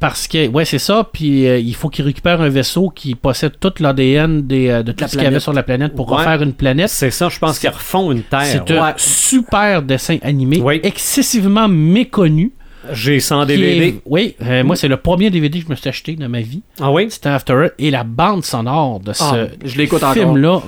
Parce 0.00 0.28
que, 0.28 0.46
ouais, 0.46 0.64
c'est 0.64 0.78
ça. 0.78 1.08
Puis 1.12 1.48
euh, 1.48 1.58
il 1.58 1.74
faut 1.74 1.88
qu'ils 1.88 2.04
récupèrent 2.04 2.40
un 2.40 2.48
vaisseau 2.48 2.88
qui 2.90 3.16
possède 3.16 3.58
tout 3.58 3.72
l'ADN 3.80 4.46
euh, 4.52 4.82
de 4.84 4.92
tout 4.92 5.00
La 5.00 5.08
ce 5.08 5.16
qu'il 5.16 5.24
y 5.24 5.26
avait 5.26 5.40
sur 5.40 5.52
la 5.52 5.64
planète 5.64 5.96
pour 5.96 6.08
Ouais. 6.12 6.18
refaire 6.18 6.40
une 6.42 6.52
planète. 6.52 6.88
C'est 6.90 7.10
ça, 7.10 7.28
je 7.28 7.38
pense 7.40 7.58
qu'ils 7.58 7.70
refont 7.70 8.12
une 8.12 8.22
Terre. 8.22 8.42
C'est 8.44 8.70
ouais. 8.70 8.78
un 8.78 8.94
super 8.96 9.82
dessin 9.82 10.18
animé, 10.22 10.60
Oui. 10.62 10.78
excessivement 10.84 11.66
méconnu. 11.66 12.52
J'ai 12.92 13.18
100 13.18 13.40
qui 13.42 13.46
DVD. 13.48 13.86
est- 13.88 14.02
oui, 14.06 14.36
euh, 14.40 14.62
moi, 14.62 14.76
c'est 14.76 14.86
le 14.88 14.96
premier 14.96 15.30
DVD 15.30 15.58
que 15.58 15.64
je 15.66 15.70
me 15.70 15.74
suis 15.74 15.88
acheté 15.88 16.14
dans 16.14 16.28
ma 16.28 16.40
vie. 16.42 16.62
Ah 16.80 16.92
oui? 16.92 17.08
C'était 17.10 17.30
After 17.30 17.54
Earth. 17.54 17.74
Et 17.80 17.90
la 17.90 18.04
bande 18.04 18.44
sonore 18.44 19.00
de 19.00 19.12
ce 19.12 19.24
Ah, 19.24 19.46
je 19.64 19.76
l'écoute 19.76 20.02
encore. 20.04 20.14
film-là, 20.14 20.62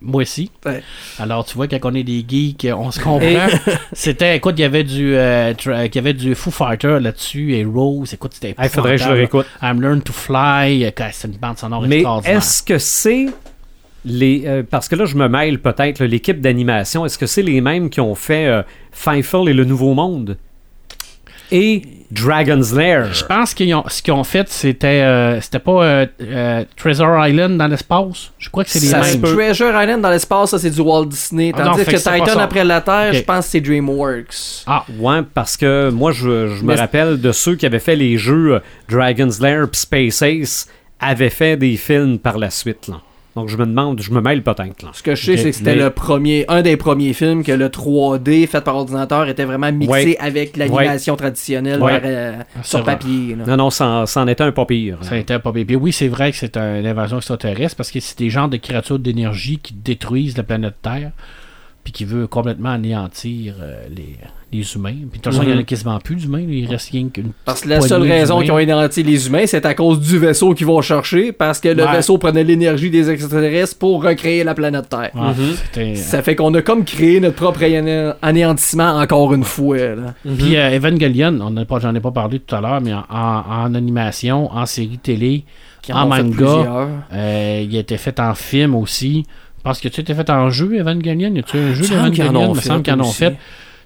moi 0.00 0.22
aussi. 0.22 0.50
Ouais. 0.66 0.82
Alors, 1.18 1.44
tu 1.44 1.54
vois, 1.54 1.66
quand 1.68 1.78
on 1.84 1.94
est 1.94 2.02
des 2.04 2.24
geeks, 2.26 2.66
on 2.76 2.90
se 2.90 3.00
comprend. 3.00 3.46
c'était, 3.92 4.36
écoute, 4.36 4.54
il 4.58 4.62
y 4.62 4.64
avait 4.64 4.84
du, 4.84 5.14
euh, 5.16 5.52
tra- 5.54 5.86
il 5.86 5.94
y 5.94 5.98
avait 5.98 6.14
du 6.14 6.34
Foo 6.34 6.50
Fighter 6.50 6.98
là-dessus 7.00 7.54
et 7.54 7.64
Rose. 7.64 8.12
Écoute, 8.14 8.32
c'était 8.34 8.54
Il 8.62 8.68
faudrait 8.68 8.96
que 8.96 9.02
je 9.02 9.08
le 9.08 9.14
réécoute. 9.14 9.46
I'm 9.62 9.80
Learn 9.80 10.02
to 10.02 10.12
Fly. 10.12 10.84
euh, 10.84 10.90
C'est 11.12 11.28
une 11.28 11.34
bande 11.34 11.58
sonore 11.58 11.82
Mais 11.82 11.96
extraordinaire. 11.96 12.38
est-ce 12.38 12.62
que 12.62 12.78
c'est 12.78 13.26
les. 14.04 14.42
euh, 14.46 14.62
parce 14.68 14.88
que 14.88 14.96
là, 14.96 15.04
je 15.04 15.16
me 15.16 15.28
mêle 15.28 15.60
peut-être, 15.60 15.98
là, 16.00 16.06
l'équipe 16.06 16.40
d'animation, 16.40 17.04
est-ce 17.06 17.18
que 17.18 17.26
c'est 17.26 17.42
les 17.42 17.60
mêmes 17.60 17.90
qui 17.90 18.00
ont 18.00 18.14
fait 18.14 18.46
euh, 18.46 18.62
et 19.48 19.52
le 19.52 19.64
Nouveau 19.64 19.94
Monde? 19.94 20.36
Et 21.50 21.82
Dragon's 22.12 22.72
Lair 22.74 23.12
Je 23.12 23.24
pense 23.24 23.54
qu'ils 23.54 23.74
ont, 23.74 23.84
ce 23.88 24.02
qu'ils 24.02 24.12
ont 24.12 24.24
fait, 24.24 24.48
c'était, 24.48 24.86
euh, 25.02 25.40
c'était 25.40 25.58
pas 25.58 25.82
euh, 25.82 26.06
euh, 26.20 26.64
Treasure 26.76 27.26
Island 27.26 27.56
dans 27.56 27.66
l'espace? 27.68 28.30
Je 28.38 28.50
crois 28.50 28.64
que 28.64 28.70
c'est 28.70 28.80
les 28.80 28.86
Ça, 28.88 29.00
mêmes. 29.00 29.22
Treasure 29.22 29.70
Island 29.80 30.02
dans 30.02 30.10
l'espace, 30.10 30.50
ça 30.50 30.58
c'est 30.58 30.70
du 30.70 30.80
Walt 30.80 31.06
Disney. 31.06 31.52
Ah 31.56 31.64
non, 31.64 31.70
Tandis 31.72 31.84
que 31.86 31.90
que 31.92 31.96
c'est 31.96 32.10
pas 32.10 32.18
Titan 32.18 32.34
ça. 32.34 32.42
après 32.42 32.64
la 32.64 32.80
Terre, 32.82 33.14
je 33.14 33.22
pense 33.22 33.46
que 33.46 33.50
c'est 33.52 33.60
DreamWorks. 33.60 34.64
Ah, 34.66 34.84
Ouais, 34.98 35.20
parce 35.32 35.56
que 35.56 35.90
moi, 35.90 36.12
je, 36.12 36.48
je 36.56 36.62
me 36.64 36.76
rappelle 36.76 37.20
de 37.20 37.32
ceux 37.32 37.56
qui 37.56 37.64
avaient 37.66 37.78
fait 37.78 37.96
les 37.96 38.18
jeux 38.18 38.60
Dragon's 38.88 39.40
Lair 39.40 39.66
puis 39.70 39.80
Space 39.80 40.22
Ace 40.22 40.68
avaient 41.00 41.30
fait 41.30 41.56
des 41.56 41.76
films 41.76 42.18
par 42.18 42.36
la 42.38 42.50
suite. 42.50 42.88
Là. 42.88 42.96
Donc, 43.34 43.48
je 43.48 43.56
me 43.56 43.64
demande, 43.64 44.00
je 44.02 44.10
me 44.10 44.20
mêle 44.20 44.42
peut-être. 44.42 44.82
là. 44.82 44.90
Ce 44.92 45.02
que 45.02 45.14
je 45.14 45.24
sais, 45.24 45.36
c'est 45.38 45.50
que 45.50 45.56
c'était 45.56 45.74
mais- 45.74 45.82
le 45.84 45.90
premier, 45.90 46.44
un 46.48 46.60
des 46.60 46.76
premiers 46.76 47.14
films 47.14 47.42
que 47.42 47.52
le 47.52 47.70
3D 47.70 48.46
fait 48.46 48.60
par 48.60 48.76
ordinateur 48.76 49.26
était 49.28 49.44
vraiment 49.46 49.72
mixé 49.72 49.90
Ouais. 49.90 50.16
avec 50.18 50.56
l'animation 50.58 51.16
traditionnelle 51.16 51.80
Ouais. 51.82 51.92
par, 51.98 52.00
euh, 52.04 52.32
c'est 52.62 52.66
sur 52.76 52.84
papier. 52.84 53.34
là. 53.36 53.44
Non, 53.46 53.56
non, 53.56 53.70
ça, 53.70 54.04
ça 54.06 54.20
en 54.20 54.28
était 54.28 54.44
un 54.44 54.52
pas 54.52 54.66
pire. 54.66 54.98
Ça 55.00 55.14
a 55.14 55.18
été 55.18 55.38
pas 55.38 55.50
bien. 55.52 55.64
Puis 55.64 55.76
Oui, 55.76 55.92
c'est 55.92 56.08
vrai 56.08 56.30
que 56.30 56.36
c'est 56.36 56.56
une 56.58 56.86
invasion 56.86 57.16
extraterrestre 57.16 57.76
parce 57.76 57.90
que 57.90 58.00
c'est 58.00 58.18
des 58.18 58.28
genres 58.28 58.48
de 58.50 58.58
créatures 58.58 58.98
d'énergie 58.98 59.58
qui 59.58 59.72
détruisent 59.74 60.36
la 60.36 60.42
planète 60.42 60.74
Terre 60.82 61.12
puis 61.84 61.92
qui 61.92 62.04
veut 62.04 62.26
complètement 62.28 62.70
anéantir 62.70 63.56
euh, 63.60 63.86
les, 63.94 64.16
les 64.52 64.74
humains. 64.76 64.92
Puis 65.10 65.18
de 65.18 65.22
toute 65.24 65.24
façon, 65.32 65.42
il 65.42 65.50
y 65.50 65.52
en 65.52 65.58
a 65.58 65.62
quasiment 65.64 65.98
plus 65.98 66.14
d'humains. 66.14 66.44
Il 66.48 66.66
reste 66.66 66.90
rien 66.90 67.08
qu'une 67.08 67.32
Parce 67.44 67.62
que 67.62 67.68
la 67.70 67.80
seule 67.80 68.02
raison 68.02 68.40
qu'ils 68.40 68.52
ont 68.52 68.58
identifié 68.60 69.02
les 69.02 69.26
humains, 69.26 69.46
c'est 69.46 69.66
à 69.66 69.74
cause 69.74 69.98
du 70.00 70.16
vaisseau 70.18 70.54
qu'ils 70.54 70.66
vont 70.68 70.80
chercher, 70.80 71.32
parce 71.32 71.58
que 71.58 71.68
le 71.70 71.82
Ouais. 71.84 71.90
vaisseau 71.92 72.18
prenait 72.18 72.44
l'énergie 72.44 72.88
des 72.90 73.10
extraterrestres 73.10 73.78
pour 73.78 74.04
recréer 74.04 74.44
la 74.44 74.54
planète 74.54 74.88
Terre. 74.90 75.10
Mhm. 75.14 75.96
Ça 75.96 76.22
fait 76.22 76.36
qu'on 76.36 76.54
a 76.54 76.62
comme 76.62 76.84
créé 76.84 77.18
notre 77.18 77.34
propre 77.36 77.62
ané- 77.62 78.12
anéantissement 78.22 78.96
encore 78.98 79.34
une 79.34 79.42
fois. 79.44 79.76
là. 79.78 80.14
Puis 80.38 80.56
euh, 80.56 80.76
Evangelion, 80.76 81.36
on 81.40 81.50
n'a 81.50 81.64
pas, 81.64 81.80
j'en 81.80 81.94
ai 81.94 82.00
pas 82.00 82.12
parlé 82.12 82.38
tout 82.38 82.54
à 82.54 82.60
l'heure, 82.60 82.80
mais 82.80 82.92
en, 82.94 83.04
en- 83.10 83.42
en 83.64 83.74
animation, 83.74 84.52
en 84.52 84.66
série 84.66 84.98
télé, 85.02 85.44
En 85.92 86.06
manga. 86.06 86.88
euh, 87.12 87.66
il 87.68 87.76
a 87.76 87.80
été 87.80 87.96
fait 87.96 88.20
en 88.20 88.34
film 88.36 88.76
aussi. 88.76 89.24
Parce 89.62 89.80
que 89.80 89.88
tu 89.88 90.00
été 90.00 90.14
fait 90.14 90.28
en 90.30 90.50
jeu, 90.50 90.78
Evangelion. 90.80 91.34
Y 91.34 91.38
a-tu 91.38 91.56
un 91.58 91.74
jeu 91.74 91.86
d'Evangelion? 91.88 92.50
Il 92.52 92.56
me 92.56 92.60
semble 92.60 92.82
qu'ils 92.82 92.94
en 92.94 93.00
ont 93.00 93.04
fait. 93.04 93.36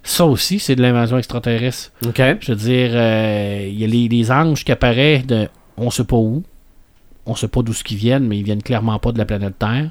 Ça 0.02 0.24
aussi, 0.24 0.58
c'est 0.60 0.76
de 0.76 0.82
l'invasion 0.82 1.18
extraterrestre. 1.18 1.90
OK. 2.06 2.22
Je 2.40 2.52
veux 2.52 2.56
dire, 2.58 2.90
euh, 2.92 3.66
il 3.68 3.78
y 3.78 3.84
a 3.84 3.86
les, 3.88 4.08
les 4.08 4.30
anges 4.30 4.64
qui 4.64 4.70
apparaissent 4.72 5.26
de 5.26 5.48
on 5.76 5.90
sait 5.90 6.04
pas 6.04 6.16
où, 6.16 6.42
on 7.26 7.34
sait 7.34 7.48
pas 7.48 7.60
d'où 7.62 7.72
ce 7.72 7.82
qu'ils 7.84 7.96
viennent, 7.98 8.26
mais 8.26 8.38
ils 8.38 8.44
viennent 8.44 8.62
clairement 8.62 8.98
pas 9.00 9.10
de 9.12 9.18
la 9.18 9.24
planète 9.24 9.58
Terre 9.58 9.90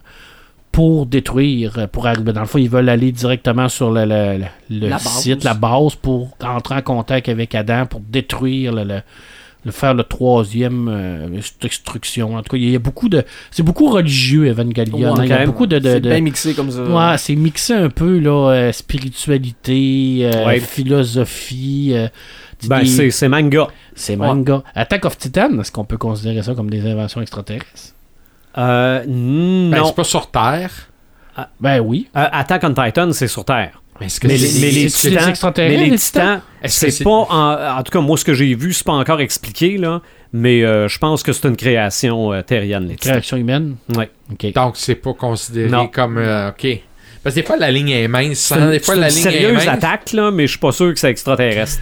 pour 0.71 1.05
détruire, 1.05 1.73
euh, 1.77 1.87
pour 1.87 2.07
arriver. 2.07 2.33
Dans 2.33 2.41
le 2.41 2.47
fond, 2.47 2.57
ils 2.57 2.69
veulent 2.69 2.89
aller 2.89 3.11
directement 3.11 3.69
sur 3.69 3.91
le, 3.91 4.05
le- 4.05 4.37
le- 4.37 4.79
le 4.79 4.87
La 4.87 4.95
base. 4.95 5.03
site, 5.21 5.43
la 5.43 5.53
base, 5.53 5.95
pour 5.95 6.35
entrer 6.43 6.75
en 6.75 6.81
contact 6.81 7.29
avec 7.29 7.53
Adam, 7.53 7.85
pour 7.85 7.99
détruire 7.99 8.71
le. 8.73 9.01
Le- 9.65 9.71
faire 9.71 9.93
le 9.93 10.03
troisième 10.03 10.87
euh, 10.89 11.27
destruction. 11.61 12.35
En 12.35 12.41
tout 12.43 12.51
cas, 12.51 12.57
il 12.57 12.69
y 12.69 12.75
a 12.75 12.79
beaucoup 12.79 13.09
de. 13.09 13.23
C'est 13.51 13.63
beaucoup 13.63 13.89
religieux, 13.89 14.47
Evangelion. 14.47 14.97
Ouais, 14.97 15.05
hein. 15.19 15.23
Il 15.23 15.29
y 15.29 15.33
a 15.33 15.45
beaucoup 15.45 15.65
de. 15.67 15.79
de- 15.79 15.89
C'est 15.89 15.99
de- 15.99 16.09
bien 16.09 16.21
mixé 16.21 16.53
comme 16.53 16.71
ça. 16.71 16.83
Ouais, 16.83 17.17
c'est 17.17 17.35
mixé 17.35 17.73
un 17.73 17.89
peu, 17.89 18.19
là, 18.19 18.51
euh, 18.51 18.71
spiritualité, 18.71 20.29
euh, 20.33 20.45
Ouais. 20.45 20.59
philosophie. 20.59 21.91
euh, 21.93 22.07
Ben, 22.67 22.79
des- 22.81 22.85
c'est 22.85 23.11
c'est 23.11 23.27
manga. 23.27 23.67
c'est 23.95 24.15
manga. 24.15 24.63
Attack 24.75 25.05
of 25.05 25.17
Titan, 25.17 25.59
est-ce 25.59 25.71
qu'on 25.71 25.83
peut 25.85 25.97
considérer 25.97 26.41
ça 26.41 26.53
comme 26.55 26.69
des 26.69 26.85
inventions 26.89 27.21
extraterrestres? 27.21 27.93
Euh, 28.57 29.03
Ben, 29.05 29.09
non. 29.77 29.85
c'est 29.87 29.95
pas 29.95 30.03
sur 30.03 30.31
Terre. 30.31 30.71
Ben 31.59 31.81
oui. 31.81 32.07
Euh, 32.15 32.27
Attack 32.31 32.63
on 32.63 32.73
Titan, 32.73 33.11
c'est 33.11 33.27
sur 33.27 33.43
Terre. 33.43 33.81
Mais 33.99 34.07
est-ce 34.07 34.19
que 34.19 34.27
Mais, 34.27 34.37
c'est- 34.37 34.59
les, 34.59 34.65
mais 34.65 34.71
les 34.71 34.91
titans, 34.91 35.29
extraterrestres, 35.29 35.77
mais 35.79 35.85
les 35.85 35.91
les 35.91 35.97
titans, 35.97 36.41
Est-ce 36.61 36.85
que 36.85 36.91
c'est 36.91 37.03
pas 37.03 37.09
en, 37.11 37.77
en 37.79 37.83
tout 37.83 37.91
cas 37.91 38.01
moi 38.01 38.17
ce 38.17 38.25
que 38.25 38.33
j'ai 38.33 38.53
vu, 38.55 38.73
c'est 38.73 38.83
pas 38.85 38.91
encore 38.93 39.21
expliqué 39.21 39.77
là, 39.77 40.01
mais 40.33 40.63
euh, 40.63 40.87
je 40.89 40.97
pense 40.99 41.23
que 41.23 41.31
c'est 41.31 41.47
une 41.47 41.55
création 41.55 42.33
euh, 42.33 42.41
terrienne 42.41 42.87
les. 42.89 42.95
Création 42.95 43.37
humaine? 43.37 43.75
Ouais. 43.95 44.09
OK. 44.31 44.51
Donc, 44.53 44.73
c'est 44.75 44.95
pas 44.95 45.13
considéré 45.13 45.69
Non. 45.69 45.87
comme. 45.87 46.17
euh, 46.17 46.49
ok. 46.49 46.67
Parce 47.23 47.33
que 47.35 47.39
des 47.39 47.45
fois, 47.47 47.55
la 47.57 47.71
ligne 47.71 47.89
est 47.89 48.07
mince. 48.07 48.37
C'est 48.39 48.55
hein, 48.55 48.65
une, 48.65 48.71
Des 48.71 48.79
fois, 48.79 48.95
c'est 48.95 48.99
la 49.01 49.07
une 49.09 49.15
ligne 49.15 49.27
est 49.27 49.31
sérieuse 49.31 49.53
mince. 49.53 49.67
attaque 49.67 50.11
là, 50.13 50.29
mais 50.31 50.43
je 50.45 50.51
suis 50.51 50.59
pas 50.59 50.71
sûr 50.73 50.93
que 50.93 50.99
c'est 50.99 51.09
extraterrestre. 51.09 51.81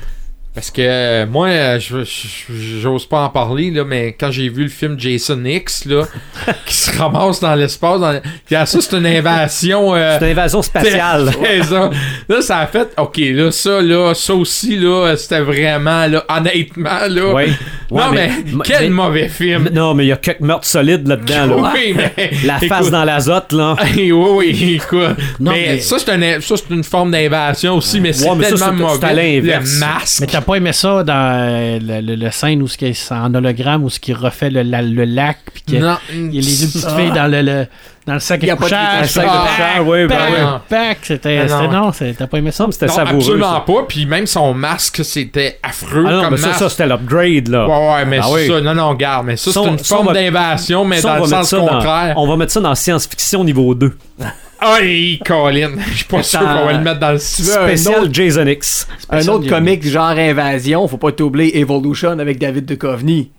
Parce 0.56 0.70
que 0.70 0.82
euh, 0.84 1.26
moi, 1.26 1.48
euh, 1.48 1.80
je- 1.80 2.04
je- 2.04 2.80
j'ose 2.80 3.08
pas 3.08 3.22
en 3.24 3.30
parler, 3.30 3.72
là, 3.72 3.84
mais 3.84 4.16
quand 4.20 4.30
j'ai 4.30 4.50
vu 4.50 4.64
le 4.64 4.70
film 4.70 5.00
Jason 5.00 5.44
X, 5.44 5.86
là, 5.86 6.04
qui 6.68 6.76
se 6.76 6.96
ramasse 6.96 7.40
dans 7.40 7.56
l'espace, 7.56 8.00
dans... 8.00 8.22
ça, 8.50 8.66
c'est 8.68 8.94
une 8.96 9.08
invasion. 9.08 9.96
euh, 9.96 10.18
C'est 10.20 10.26
une 10.26 10.32
invasion 10.38 10.62
spatiale. 10.62 11.32
c'est 11.44 11.64
ça. 11.64 11.90
Là, 12.30 12.42
ça 12.44 12.60
a 12.60 12.68
fait, 12.68 12.88
ok, 12.98 13.18
là, 13.18 13.52
ça, 13.52 13.82
là, 13.82 14.14
ça 14.14 14.36
aussi, 14.36 14.78
là, 14.78 15.16
c'était 15.18 15.42
vraiment, 15.42 16.06
là, 16.06 16.24
honnêtement, 16.30 17.08
là. 17.10 17.34
Oui. 17.34 17.46
non, 17.90 18.12
mais, 18.14 18.30
quel 18.64 18.82
mais- 18.84 18.90
mauvais 18.90 19.30
film. 19.30 19.70
Non, 19.74 19.96
mais 19.96 20.06
il 20.06 20.10
y 20.10 20.12
a 20.12 20.18
quelques 20.18 20.42
meurtres 20.42 20.68
solides 20.68 21.08
là-dedans. 21.08 21.48
Là. 21.64 21.72
Oui, 21.74 21.96
mais. 21.98 22.30
La 22.46 22.60
face 22.60 22.64
écoute, 22.82 22.92
dans 22.92 23.04
l'azote, 23.06 23.54
là. 23.54 23.76
oui, 23.96 24.12
oui, 24.12 24.74
écoute. 24.76 25.18
Non, 25.40 25.52
mais, 25.52 25.66
mais- 25.68 25.80
ça, 25.80 25.98
c'est 25.98 26.12
un- 26.12 26.42
ça, 26.42 26.56
c'est 26.58 26.70
une 26.70 26.84
forme 26.84 27.10
d'invasion 27.10 27.74
aussi, 27.78 28.00
mais 28.00 28.14
c'est 28.14 28.26
ça, 28.26 28.36
tellement 28.36 28.44
c'est- 28.50 28.58
c'est 28.58 28.64
à 28.64 28.72
mauvais. 28.72 29.14
l'inverse. 29.16 29.74
Le 29.74 29.80
masque. 29.80 30.43
T'as 30.44 30.48
pas 30.52 30.56
aimé 30.58 30.74
ça 30.74 31.04
dans 31.06 31.14
euh, 31.40 31.80
le, 31.82 32.02
le- 32.02 32.16
le 32.16 32.32
scène 32.32 32.62
où 32.62 32.68
ce 32.68 32.78
qui 32.78 32.84
est 32.88 33.12
en 33.14 33.34
hologramme, 33.34 33.86
où 33.86 33.90
ce 33.90 33.98
qui 33.98 34.12
refait 34.12 34.50
le, 34.50 34.62
la- 34.64 34.82
le 34.82 35.06
lac, 35.06 35.38
puis 35.54 35.64
que 35.64 35.82
Non, 35.82 35.96
il 36.12 36.36
y 36.36 36.38
a 36.38 36.42
les 36.42 36.58
deux 36.58 36.68
petites 36.68 36.90
filles 37.00 37.12
dans 37.16 37.32
le, 37.32 37.42
le- 37.42 37.66
dans 38.06 38.16
le 38.16 38.20
sac 38.20 38.44
à 38.44 38.56
couchage. 38.58 39.08
sac 39.10 39.24
de 39.24 39.30
pac, 39.30 39.40
couchage, 39.40 39.80
oui, 39.86 40.06
ben 40.08 40.60
C'était, 41.02 41.46
Ah, 41.50 41.62
non. 41.68 41.72
non, 41.72 41.92
c'est- 41.94 42.14
t'as 42.16 42.28
pas 42.28 42.40
aimé 42.40 42.52
ça? 42.52 42.68
C'était 42.72 42.90
savoureux. 42.90 43.16
absolument 43.20 43.54
ça. 43.54 43.60
pas. 43.62 43.86
Puis 43.88 44.06
même 44.06 44.28
son 44.28 44.54
masque, 44.54 45.00
c'était 45.06 45.60
affreux 45.64 46.04
Ah 46.06 46.12
non, 46.12 46.22
comme 46.24 46.32
mais 46.32 46.38
ça, 46.38 46.48
masque. 46.48 46.60
ça 46.60 46.70
c'était 46.70 46.88
l'upgrade, 46.88 47.48
là. 47.48 47.66
Ouais, 47.66 47.94
ouais, 47.94 48.06
mais 48.06 48.20
Ah 48.22 48.26
c'est 48.28 48.34
oui. 48.34 48.48
ça. 48.50 48.60
Non, 48.60 48.74
non, 48.76 48.94
garde. 48.96 49.26
Mais 49.28 49.38
ça, 49.38 49.50
c'est 49.54 49.64
une 49.66 49.80
forme 49.80 50.08
va- 50.08 50.14
d'invasion, 50.14 50.84
mais 50.84 50.98
Ça, 51.00 51.16
dans 51.20 51.24
le 51.24 51.30
sens 51.46 51.50
contraire. 51.52 52.16
on 52.18 52.28
va 52.28 52.36
mettre 52.36 52.52
ça 52.52 52.60
dans 52.60 52.76
science-fiction 52.76 53.46
niveau 53.46 53.74
2. 53.74 53.96
Aïe, 54.64 55.20
Colin. 55.26 55.72
Je 55.92 55.96
suis 55.98 56.06
pas 56.06 56.24
sûr 56.24 56.40
qu'on 56.40 56.66
va 56.66 56.74
le 56.74 56.80
mettre 56.80 57.00
dans 57.00 57.10
le 57.12 57.16
un 57.16 57.20
spécial. 57.20 58.00
autre- 58.02 58.14
Jason 58.14 58.46
X. 58.48 58.88
Un 58.90 59.02
Spécial 59.18 59.36
autre 59.36 59.46
Game. 59.46 59.54
comique 59.60 59.86
genre 59.88 60.10
Invasion, 60.10 60.88
faut 60.88 60.98
pas 60.98 61.12
t'oublier 61.12 61.58
Evolution 61.60 62.18
avec 62.20 62.40
David 62.40 62.66
Duchovny. 62.66 63.32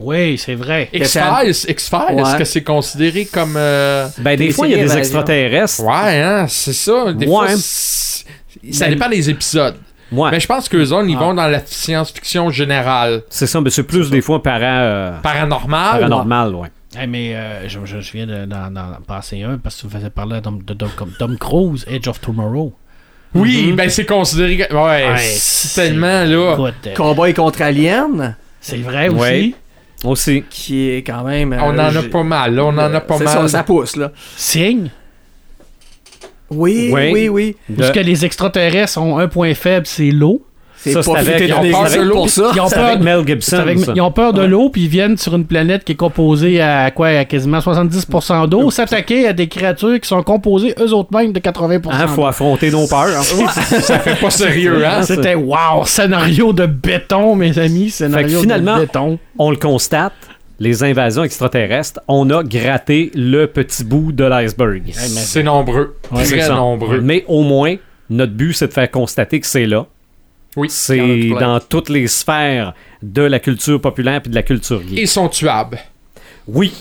Oui, 0.00 0.36
c'est 0.38 0.54
vrai. 0.56 0.88
X-Files, 0.92 1.54
X-Files, 1.68 1.98
Ouais. 2.14 2.22
est-ce 2.22 2.36
que 2.36 2.44
c'est 2.44 2.62
considéré 2.64 3.26
comme. 3.26 3.54
euh, 3.56 4.08
Ben, 4.18 4.36
des 4.36 4.46
Des 4.48 4.52
fois, 4.52 4.66
il 4.66 4.76
y 4.76 4.80
a 4.80 4.82
des 4.84 4.96
extraterrestres. 4.96 5.84
Ouais, 5.84 6.20
hein, 6.20 6.46
c'est 6.48 6.72
ça. 6.72 7.12
Des 7.12 7.26
fois, 7.26 7.44
Ouais. 7.44 7.54
ça 7.56 8.24
Ben- 8.86 8.90
dépend 8.90 9.08
des 9.08 9.30
épisodes. 9.30 9.76
Ouais, 10.10 10.30
Mais 10.32 10.40
je 10.40 10.46
pense 10.46 10.68
qu'eux 10.68 10.90
autres, 10.90 11.06
ils 11.08 11.16
Ah. 11.16 11.20
vont 11.20 11.34
dans 11.34 11.46
la 11.48 11.60
science-fiction 11.64 12.50
générale. 12.50 13.22
c'est 13.30 13.46
ça, 13.46 13.60
mais 13.60 13.70
c'est 13.70 13.82
plus 13.84 14.10
des 14.10 14.20
fois 14.20 14.42
para, 14.42 14.82
euh, 14.82 15.18
Paranormal. 15.22 15.92
paranormal, 16.00 16.54
ouais. 16.56 16.68
Mais 17.08 17.34
euh, 17.34 17.68
je, 17.68 17.78
je- 17.84 18.00
je 18.00 18.12
viens 18.12 18.26
de- 18.26 18.44
d'en 18.46 18.70
passer 19.06 19.42
un 19.42 19.58
parce 19.58 19.76
que 19.76 19.80
tu 19.82 19.86
me 19.86 19.90
faisais 19.92 20.10
parler 20.10 20.40
de, 20.40 20.50
de, 20.64 20.74
de- 20.74 20.86
comme 20.96 21.12
Tom 21.18 21.36
Cruise, 21.38 21.84
Edge 21.88 22.08
of 22.08 22.20
Tomorrow. 22.20 22.72
Oui, 23.34 23.72
ben 23.72 23.90
c'est 23.90 24.06
considéré. 24.06 24.68
Ouais, 24.70 24.76
Ouais, 25.12 25.34
tellement 25.74 26.24
là. 26.24 26.52
Écoute, 26.52 26.74
euh, 26.86 26.94
Cowboy 26.94 27.34
contre 27.34 27.62
Alien, 27.62 28.36
c'est 28.60 28.76
vrai 28.78 29.08
aussi. 29.08 29.18
Ouais. 29.20 29.54
Aussi. 30.04 30.44
qui 30.50 30.90
est 30.90 31.02
quand 31.02 31.24
même. 31.24 31.52
On 31.52 31.76
euh, 31.78 31.90
en 31.90 31.96
a 31.96 32.02
pas 32.02 32.22
mal, 32.22 32.54
là, 32.54 32.64
on 32.66 32.68
en 32.68 32.78
a 32.78 33.00
pas 33.00 33.18
mal. 33.18 33.26
Ça, 33.28 33.48
ça 33.48 33.62
pousse, 33.64 33.96
là. 33.96 34.12
Signe? 34.36 34.90
Oui, 36.50 36.90
oui, 36.92 37.28
oui. 37.28 37.56
De- 37.68 37.76
Parce 37.76 37.90
que 37.90 38.00
les 38.00 38.24
extraterrestres 38.24 38.98
ont 38.98 39.18
un 39.18 39.28
point 39.28 39.54
faible, 39.54 39.86
c'est 39.86 40.10
l'eau. 40.10 40.44
C'est 40.92 41.04
pas 41.12 41.18
avec- 41.18 41.48
de 41.48 42.02
l'eau. 42.02 42.26
ça. 42.28 42.50
Ils 42.54 42.60
ont 42.60 42.68
peur 42.68 42.84
avec 42.84 42.98
de- 42.98 43.04
Mel 43.04 43.20
C'est 43.20 43.26
Gibson. 43.26 43.56
avec- 43.56 43.78
ça. 43.80 43.92
ils 43.96 44.00
ont 44.00 44.10
peur 44.12 44.32
de 44.32 44.40
Ouais. 44.42 44.48
l'eau, 44.48 44.68
puis 44.70 44.82
ils 44.82 44.88
viennent 44.88 45.16
sur 45.16 45.34
une 45.34 45.44
planète 45.46 45.84
qui 45.84 45.92
est 45.92 45.96
composée 45.96 46.60
à 46.60 46.90
quoi 46.90 47.08
À 47.08 47.24
quasiment 47.24 47.60
70% 47.60 48.46
d'eau, 48.46 48.70
s'attaquer 48.70 49.26
à 49.28 49.32
des 49.32 49.48
créatures 49.48 49.98
qui 50.00 50.08
sont 50.08 50.22
composées 50.22 50.74
eux 50.80 50.92
autres 50.92 51.10
mêmes 51.16 51.32
de 51.32 51.38
80% 51.38 51.90
Hein, 51.92 52.06
faut 52.08 52.22
d'eau. 52.22 52.26
affronter 52.26 52.70
nos 52.70 52.86
peurs. 52.86 53.06
hein. 53.18 53.22
Ça 53.80 53.98
fait 53.98 54.20
pas 54.20 54.30
sérieux, 54.30 54.84
hein? 54.86 55.02
C'était 55.02 55.34
wow, 55.34 55.84
scénario 55.84 56.52
de 56.52 56.66
béton, 56.66 57.34
mes 57.36 57.58
amis, 57.58 57.90
scénario 57.90 58.28
Fait 58.28 58.34
que 58.34 58.40
finalement- 58.40 58.76
de 58.76 58.80
béton. 58.82 59.18
On 59.38 59.50
le 59.50 59.56
constate, 59.56 60.12
les 60.60 60.84
invasions 60.84 61.24
extraterrestres, 61.24 62.00
on 62.08 62.28
a 62.30 62.42
gratté 62.44 63.10
le 63.14 63.46
petit 63.46 63.84
bout 63.84 64.12
de 64.12 64.24
l'iceberg. 64.24 64.82
C'est 64.94 65.42
nombreux. 65.42 65.96
C'est 66.22 66.38
Très 66.38 66.48
nombreux. 66.48 67.00
Mais 67.00 67.24
au 67.28 67.42
moins, 67.42 67.74
notre 68.10 68.32
but, 68.32 68.52
c'est 68.52 68.68
de 68.68 68.72
faire 68.72 68.90
constater 68.90 69.40
que 69.40 69.46
c'est 69.46 69.66
là. 69.66 69.86
Oui. 70.56 70.68
C'est 70.70 71.30
dans 71.40 71.60
toutes 71.60 71.88
les 71.88 72.06
sphères 72.06 72.74
de 73.02 73.22
la 73.22 73.38
culture 73.40 73.80
populaire 73.80 74.20
puis 74.22 74.30
de 74.30 74.34
la 74.36 74.42
culture 74.42 74.80
gay. 74.82 75.02
Ils 75.02 75.08
sont 75.08 75.28
tuables. 75.28 75.78
Oui. 76.46 76.72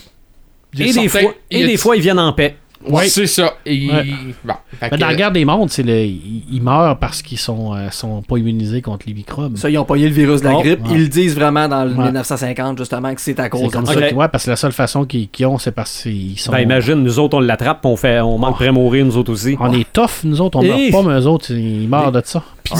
Et, 0.75 0.85
des 0.85 0.91
certains- 0.93 1.07
fois, 1.09 1.33
et 1.51 1.65
des 1.65 1.77
fois, 1.77 1.95
ils 1.95 2.01
viennent 2.01 2.19
en 2.19 2.33
paix. 2.33 2.55
Ouais. 2.85 3.07
C'est 3.07 3.27
ça. 3.27 3.53
Et... 3.65 3.87
Ouais. 3.89 4.05
Bon, 4.43 4.55
Mais 4.81 4.89
que- 4.89 4.95
dans 4.97 5.07
la 5.07 5.15
guerre 5.15 5.31
des 5.31 5.45
mondes, 5.45 5.69
c'est 5.69 5.83
le, 5.83 6.03
ils, 6.03 6.59
meurent 6.61 6.99
parce 6.99 7.21
qu'ils 7.21 7.37
sont, 7.37 7.73
euh, 7.73 7.89
sont 7.91 8.21
pas 8.21 8.35
immunisés 8.35 8.81
contre 8.81 9.05
les 9.07 9.13
microbes. 9.13 9.55
Ça, 9.55 9.69
ils 9.69 9.77
ont 9.77 9.85
pogné 9.85 10.03
le 10.09 10.13
virus 10.13 10.41
de 10.41 10.47
la 10.49 10.55
Oh, 10.57 10.61
grippe. 10.61 10.83
ouais. 10.83 10.89
Ils 10.91 11.01
le 11.03 11.07
disent 11.07 11.33
vraiment 11.33 11.69
dans 11.69 11.85
le 11.85 11.91
Ouais. 11.93 12.03
1950, 12.05 12.77
justement, 12.79 13.15
que 13.15 13.21
c'est 13.21 13.39
à 13.39 13.47
cause 13.47 13.71
comme 13.71 13.83
de 13.83 13.87
ça 13.87 13.95
Ok. 13.97 14.07
qu'ils- 14.09 14.17
ouais, 14.17 14.27
parce 14.27 14.43
que 14.43 14.49
la 14.49 14.55
seule 14.57 14.73
façon 14.73 15.05
qu'ils 15.05 15.29
ont, 15.45 15.57
c'est 15.59 15.71
parce 15.71 16.01
qu'ils 16.01 16.37
sont. 16.37 16.51
Ben 16.51 16.59
imagine, 16.59 16.95
nous 16.95 17.19
autres, 17.19 17.37
on 17.37 17.39
l'attrape, 17.39 17.85
on, 17.85 17.95
fait, 17.95 18.19
on 18.19 18.37
manque 18.37 18.61
de 18.61 18.69
mourir, 18.71 19.05
nous 19.05 19.15
autres 19.15 19.31
aussi. 19.31 19.55
On 19.61 19.71
est 19.71 19.89
tough, 19.93 20.25
nous 20.25 20.41
autres, 20.41 20.57
on 20.59 20.63
Eh. 20.63 20.67
meurt 20.67 20.91
pas, 21.05 21.09
mais 21.09 21.21
eux 21.21 21.27
autres, 21.27 21.51
ils 21.53 21.87
meurent 21.87 22.11
de 22.11 22.21
ça. 22.25 22.43
Puis 22.63 22.73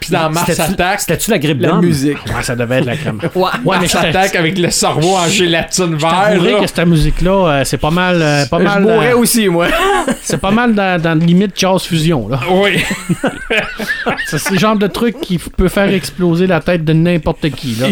puis 0.00 0.10
dans 0.12 0.30
Mars 0.30 0.58
Attack, 0.58 1.00
C'était-tu 1.00 1.30
la 1.30 1.38
grippe 1.38 1.60
la 1.60 1.74
musique. 1.74 2.16
Ouais, 2.26 2.42
ça 2.42 2.56
devait 2.56 2.78
être 2.78 2.86
la 2.86 2.96
crème. 2.96 3.18
Ouais. 3.34 3.42
Ouais, 3.42 3.50
mais 3.64 3.76
Mars 3.80 3.86
je 3.88 3.92
t'a- 3.92 4.00
Attack 4.08 4.34
avec 4.36 4.58
le 4.58 4.70
cerveau 4.70 5.16
en 5.16 5.26
gélatine 5.28 5.96
je 5.98 6.00
vert. 6.02 6.10
t'avouerai 6.28 6.52
là. 6.52 6.60
que 6.60 6.66
cette 6.66 6.86
musique-là, 6.86 7.48
euh, 7.60 7.64
c'est 7.64 7.76
pas 7.78 7.90
mal. 7.90 8.20
euh, 8.22 8.46
pas 8.46 8.58
Je 8.58 8.64
mal 8.64 8.82
mourrais 8.82 9.12
euh, 9.12 9.18
aussi, 9.18 9.48
moi. 9.48 9.66
c'est 10.22 10.40
pas 10.40 10.50
mal 10.50 10.74
dans, 10.74 11.00
dans 11.00 11.14
le 11.18 11.24
limite 11.24 11.52
Chaos 11.54 11.78
Fusion. 11.80 12.28
Là. 12.28 12.40
Oui. 12.50 12.82
C'est 14.26 14.50
le 14.50 14.58
genre 14.58 14.76
de 14.76 14.86
truc 14.86 15.20
qui 15.20 15.38
peut 15.38 15.68
faire 15.68 15.88
exploser 15.92 16.46
la 16.46 16.60
tête 16.60 16.84
de 16.84 16.92
n'importe 16.92 17.50
qui. 17.50 17.74
Là. 17.76 17.86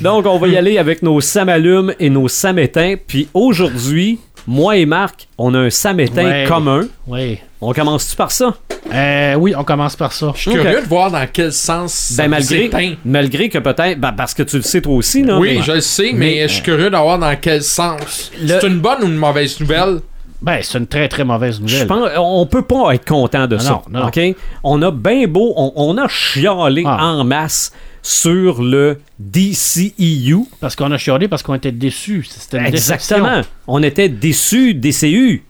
Donc, 0.00 0.26
on 0.26 0.38
va 0.38 0.48
y 0.48 0.56
aller 0.56 0.78
avec 0.78 1.02
nos 1.02 1.20
samalumes 1.20 1.92
et 2.00 2.10
nos 2.10 2.28
samétins. 2.28 2.94
Puis 3.06 3.28
aujourd'hui, 3.34 4.18
moi 4.46 4.76
et 4.76 4.86
Marc, 4.86 5.28
on 5.38 5.54
a 5.54 5.58
un 5.58 5.70
samétain 5.70 6.24
Ouais. 6.24 6.44
commun. 6.48 6.86
oui. 7.06 7.38
On 7.64 7.72
commence-tu 7.72 8.16
par 8.16 8.32
ça? 8.32 8.54
Euh, 8.92 9.34
oui, 9.36 9.54
on 9.56 9.62
commence 9.62 9.94
par 9.94 10.12
ça. 10.12 10.32
Je 10.34 10.40
suis 10.40 10.50
curieux 10.50 10.80
de 10.82 10.86
voir 10.88 11.12
dans 11.12 11.24
quel 11.32 11.52
sens 11.52 11.92
ça 11.94 12.24
Ben, 12.24 12.28
malgré, 12.28 12.98
malgré 13.04 13.48
que 13.48 13.58
peut-être, 13.58 14.00
ben, 14.00 14.10
parce 14.12 14.34
que 14.34 14.42
tu 14.42 14.56
le 14.56 14.62
sais 14.62 14.80
toi 14.80 14.94
aussi, 14.94 15.22
là. 15.22 15.38
Oui, 15.38 15.58
mais- 15.58 15.62
je 15.62 15.72
le 15.72 15.80
sais, 15.80 16.10
mais, 16.12 16.18
Mais- 16.40 16.48
je 16.48 16.54
suis 16.54 16.62
curieux 16.62 16.90
de 16.90 16.96
voir 16.96 17.20
dans 17.20 17.34
quel 17.40 17.62
sens. 17.62 18.32
Le- 18.40 18.48
C'est 18.60 18.66
une 18.66 18.80
bonne 18.80 19.04
ou 19.04 19.06
une 19.06 19.16
mauvaise 19.16 19.58
nouvelle? 19.60 20.00
Ben, 20.42 20.58
c'est 20.60 20.76
une 20.76 20.88
très 20.88 21.08
très 21.08 21.22
mauvaise 21.22 21.58
Je 21.58 21.62
nouvelle. 21.62 21.86
pense, 21.86 22.10
on 22.18 22.44
peut 22.46 22.62
pas 22.62 22.94
être 22.96 23.06
content 23.06 23.46
de 23.46 23.54
Ah 23.54 23.60
ça. 23.60 23.82
non, 23.88 24.00
non. 24.00 24.06
OK? 24.08 24.20
On 24.64 24.82
a 24.82 24.90
bien 24.90 25.28
beau, 25.28 25.54
on, 25.56 25.72
on 25.76 25.96
a 25.98 26.08
chialé 26.08 26.82
Ah. 26.84 27.04
en 27.12 27.22
masse 27.22 27.70
sur 28.02 28.60
le 28.60 28.98
DCEU. 29.20 30.46
Parce 30.60 30.74
qu'on 30.74 30.90
a 30.90 30.98
chialé 30.98 31.28
parce 31.28 31.44
qu'on 31.44 31.54
était 31.54 31.70
déçus. 31.70 32.26
C'était 32.28 32.56
Exactement. 32.58 33.22
déception. 33.36 33.50
On 33.68 33.82
était 33.84 34.08
déçus, 34.08 34.74
DCU. 34.74 35.44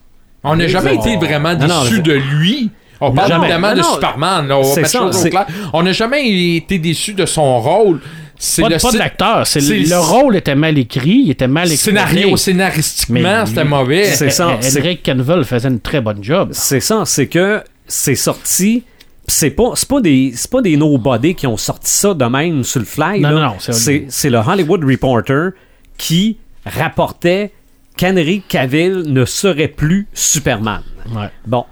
On 0.45 0.57
n'a 0.57 0.67
jamais 0.69 0.95
été 0.97 1.17
vraiment 1.17 1.55
déçus 1.55 2.01
de 2.03 2.13
lui. 2.13 2.71
On 3.05 3.11
parle 3.13 3.29
Jamais. 3.31 3.47
évidemment 3.47 3.69
Non, 3.71 3.75
de 3.75 3.81
non. 3.81 3.95
Superman. 3.95 4.47
Là, 4.49 4.59
on 4.59 4.63
ça, 4.63 5.83
n'a 5.83 5.93
jamais 5.93 6.55
été 6.57 6.79
déçus 6.79 7.15
de 7.15 7.27
son 7.27 7.61
rôle. 7.61 8.01
C'est 8.39 8.63
Pas, 8.63 8.69
le 8.69 8.77
pas 8.79 8.91
de 8.93 8.99
l'acteur. 8.99 9.47
c'est 9.47 9.61
c'est 9.61 9.75
le, 9.77 9.83
le- 9.83 9.89
le 9.89 9.99
rôle 9.99 10.37
était 10.37 10.55
mal 10.57 10.77
écrit, 10.79 11.23
il 11.27 11.31
était 11.31 11.47
mal 11.49 11.71
exploité. 11.71 11.99
scénario, 11.99 12.37
scénaristiquement, 12.37 13.47
c'était 13.47 13.65
mauvais. 13.65 14.05
C'est 14.07 14.31
ça, 14.31 14.57
c'est- 14.61 14.81
Henrik 14.81 15.05
Canville 15.05 15.45
faisait 15.45 15.69
une 15.69 15.81
très 15.81 16.01
bonne 16.01 16.23
job. 16.23 16.49
C'est 16.53 16.81
ça, 16.81 17.03
c'est 17.05 17.27
que 17.29 17.63
c'est 17.87 18.15
sorti. 18.17 18.83
C'est 19.29 19.51
pas, 19.51 19.71
c'est 19.75 19.89
pas 19.89 20.01
des 20.01 20.33
c'est 20.35 20.51
pas 20.51 20.61
des 20.61 20.77
nobody 20.77 21.35
qui 21.37 21.47
ont 21.47 21.57
sorti 21.57 21.91
ça 21.91 22.15
de 22.15 22.25
même 22.25 22.65
sur 22.65 22.81
le 22.81 22.87
fly. 22.87 23.21
Non, 23.21 23.29
là. 23.31 23.35
non, 23.35 23.41
non, 23.41 23.55
c'est 23.61 23.73
c'est 23.73 24.07
c'est 24.09 24.31
le 24.31 24.39
Hollywood 24.39 24.85
Reporter 24.85 25.51
qui 25.97 26.37
rapportait 26.67 27.53
qu'Henry 27.97 28.43
Cavill 28.49 29.03
ne 29.07 29.25
serait 29.25 29.69
plus 29.69 30.07
Superman. 30.13 30.83
Ouais. 31.15 31.29
Bon, 31.47 31.65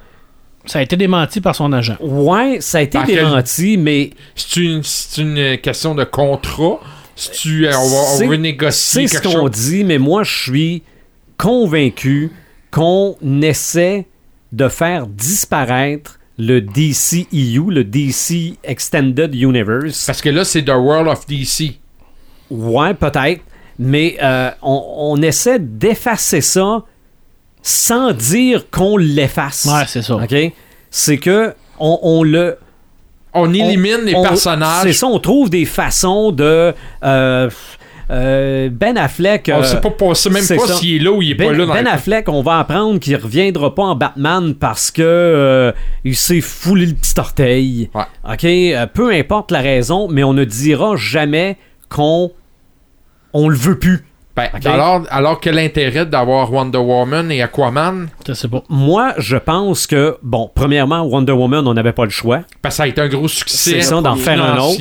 Ça 0.66 0.78
a 0.80 0.82
été 0.82 0.96
démenti 0.96 1.40
par 1.40 1.54
son 1.56 1.72
agent. 1.72 1.96
ouais, 2.00 2.58
ça 2.60 2.78
a 2.78 2.80
été 2.82 2.98
Par 2.98 3.06
quel- 3.06 3.16
démenti, 3.24 3.76
mais 3.76 4.10
C'est 4.34 4.60
une, 4.60 4.82
c'est 4.82 5.22
une 5.22 5.58
question 5.58 5.94
de 5.94 6.04
contrat. 6.04 6.80
Tu, 7.32 7.66
euh, 7.66 7.72
on 7.76 7.88
va 7.88 8.02
C'est- 8.18 8.26
on 8.26 8.30
renégocier 8.30 9.06
c'est 9.08 9.18
ce 9.18 9.22
qu'on 9.22 9.48
dit, 9.48 9.84
mais 9.84 9.98
moi 9.98 10.22
je 10.22 10.42
suis 10.50 10.82
convaincu 11.36 12.30
qu'on 12.70 13.16
essaie 13.42 14.06
de 14.52 14.68
faire 14.68 15.06
disparaître 15.06 16.18
le 16.38 16.60
DCEU, 16.60 17.70
le 17.70 17.84
DC 17.84 18.56
Extended 18.64 19.34
Universe. 19.34 20.06
Parce 20.06 20.22
que 20.22 20.30
là, 20.30 20.44
c'est 20.44 20.62
The 20.64 20.70
World 20.70 21.08
of 21.08 21.26
DC. 21.26 21.78
Ouais, 22.50 22.94
peut-être. 22.94 23.42
Mais 23.82 24.18
euh, 24.22 24.50
on, 24.62 24.84
on 25.16 25.22
essaie 25.22 25.58
d'effacer 25.58 26.42
ça 26.42 26.82
sans 27.62 28.12
dire 28.12 28.68
qu'on 28.70 28.96
l'efface. 28.98 29.66
Ouais, 29.70 29.84
c'est 29.86 30.02
ça. 30.02 30.16
OK? 30.16 30.34
C'est 30.90 31.16
que 31.18 31.54
on, 31.78 31.98
on 32.02 32.22
le. 32.22 32.58
On 33.32 33.52
élimine 33.54 34.00
les 34.04 34.14
on- 34.14 34.22
personnages. 34.22 34.82
C'est 34.82 34.92
ça, 34.92 35.06
on 35.06 35.18
trouve 35.18 35.48
des 35.50 35.64
façons 35.64 36.30
de. 36.30 36.74
euh, 37.04 37.50
euh, 38.10 38.68
ben 38.72 38.98
Affleck. 38.98 39.50
On 39.54 39.62
sait 39.62 39.80
pas, 39.80 39.88
on 40.00 40.14
sait 40.14 40.30
même 40.30 40.44
pas 40.46 40.66
s'il 40.74 40.96
est 40.96 41.04
là 41.04 41.12
ou 41.12 41.22
il 41.22 41.30
est 41.30 41.34
ben, 41.34 41.46
pas 41.46 41.52
là 41.56 41.64
dans 41.66 41.72
Ben 41.74 41.84
le- 41.84 41.90
Affleck, 41.90 42.28
on 42.28 42.42
va 42.42 42.58
apprendre 42.58 42.98
qu'il 42.98 43.14
reviendra 43.16 43.72
pas 43.74 43.84
en 43.84 43.94
Batman 43.94 44.54
parce 44.56 44.90
que 44.90 45.00
euh, 45.02 45.72
il 46.04 46.16
s'est 46.16 46.40
foulé 46.40 46.86
le 46.86 46.94
petit 46.94 47.14
orteil. 47.18 47.88
Ouais. 47.94 48.02
OK? 48.30 48.44
Euh, 48.44 48.86
peu 48.92 49.12
importe 49.12 49.52
la 49.52 49.60
raison, 49.60 50.08
mais 50.10 50.24
on 50.24 50.32
ne 50.34 50.44
dira 50.44 50.96
jamais 50.96 51.56
qu'on 51.88 52.32
on 53.32 53.48
le 53.48 53.56
veut 53.56 53.78
plus. 53.78 54.04
Ben, 54.36 54.48
Ok. 54.54 54.64
alors, 54.66 55.02
alors 55.10 55.40
quel 55.40 55.58
intérêt 55.58 56.06
d'avoir 56.06 56.52
Wonder 56.52 56.78
Woman 56.78 57.30
et 57.32 57.42
Aquaman? 57.42 58.08
Pas. 58.24 58.62
Moi, 58.68 59.12
je 59.18 59.36
pense 59.36 59.86
que, 59.86 60.16
bon, 60.22 60.50
premièrement, 60.54 61.02
Wonder 61.02 61.32
Woman, 61.32 61.66
on 61.66 61.74
n'avait 61.74 61.92
pas 61.92 62.04
le 62.04 62.10
choix. 62.10 62.42
Parce 62.62 62.74
que 62.74 62.76
ça 62.76 62.82
a 62.84 62.86
été 62.86 63.00
un 63.00 63.08
gros 63.08 63.28
succès. 63.28 63.72
C'est 63.72 63.82
ça, 63.82 64.00
d'en 64.00 64.16
faire 64.16 64.42
un 64.42 64.56
autre. 64.58 64.80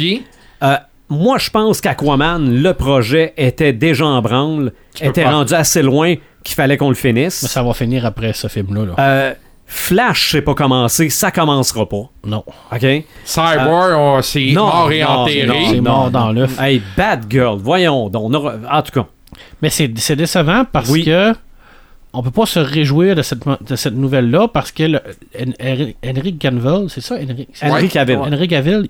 Euh, 0.64 0.76
moi, 1.10 1.38
je 1.40 1.50
pense 1.50 1.82
qu'Aquaman, 1.82 2.38
le 2.62 2.74
projet 2.74 3.34
était 3.38 3.74
déjà 3.74 4.06
en 4.06 4.22
branle, 4.22 4.72
était 5.02 5.26
rendu 5.28 5.54
assez 5.56 5.82
loin 5.82 6.14
qu'il 6.44 6.56
fallait 6.56 6.78
qu'on 6.78 6.90
le 6.90 6.96
finisse. 6.96 7.42
Mais 7.44 7.50
ça 7.50 7.64
va 7.64 7.74
finir 7.74 8.06
après 8.06 8.34
ce 8.34 8.48
film-là. 8.48 8.86
là. 8.86 8.94
Euh, 9.00 9.34
Flash, 9.72 10.32
c'est 10.32 10.41
pas 10.41 10.56
commencé, 10.56 11.10
ça 11.12 11.30
commencera 11.30 11.88
pas. 11.88 12.10
Non. 12.26 12.44
OK? 12.72 12.86
Cyborg, 13.24 13.94
on- 13.96 14.22
c'est 14.24 14.52
non, 14.52 14.66
mort 14.66 14.91
et 14.91 15.02
non, 15.04 15.10
enterré. 15.10 15.46
non, 15.46 15.70
C'est 15.70 15.82
mort 15.82 16.10
dans 16.12 16.32
l'œuf. 16.32 16.60
Hey, 16.60 16.82
Bad 16.98 17.26
Girl, 17.30 17.60
voyons 17.60 18.10
donc. 18.10 18.24
on 18.26 18.34
aura- 18.34 18.56
En 18.72 18.82
tout 18.82 18.91
cas, 18.91 19.06
Mais 19.62 19.70
c'est 19.70 19.91
c'est 20.00 20.16
décevant 20.16 20.66
parce 20.66 20.90
Oui. 20.90 21.06
que 21.06 21.34
on 22.14 22.24
peut 22.24 22.32
pas 22.32 22.48
se 22.48 22.58
réjouir 22.60 23.16
de 23.16 23.22
cette, 23.22 23.41
de 23.62 23.76
cette 23.76 23.94
nouvelle-là 23.94 24.48
parce 24.48 24.72
que 24.72 24.84
le- 24.84 25.02
Hen- 25.36 25.94
Henry 26.04 26.36
Cavill, 26.38 26.86
c'est 26.90 27.02
ça, 27.02 27.16
Henry, 27.16 27.48
Henry? 27.62 27.90
Cavill. 27.90 28.18
Henry 28.18 28.48
Cavill, 28.48 28.90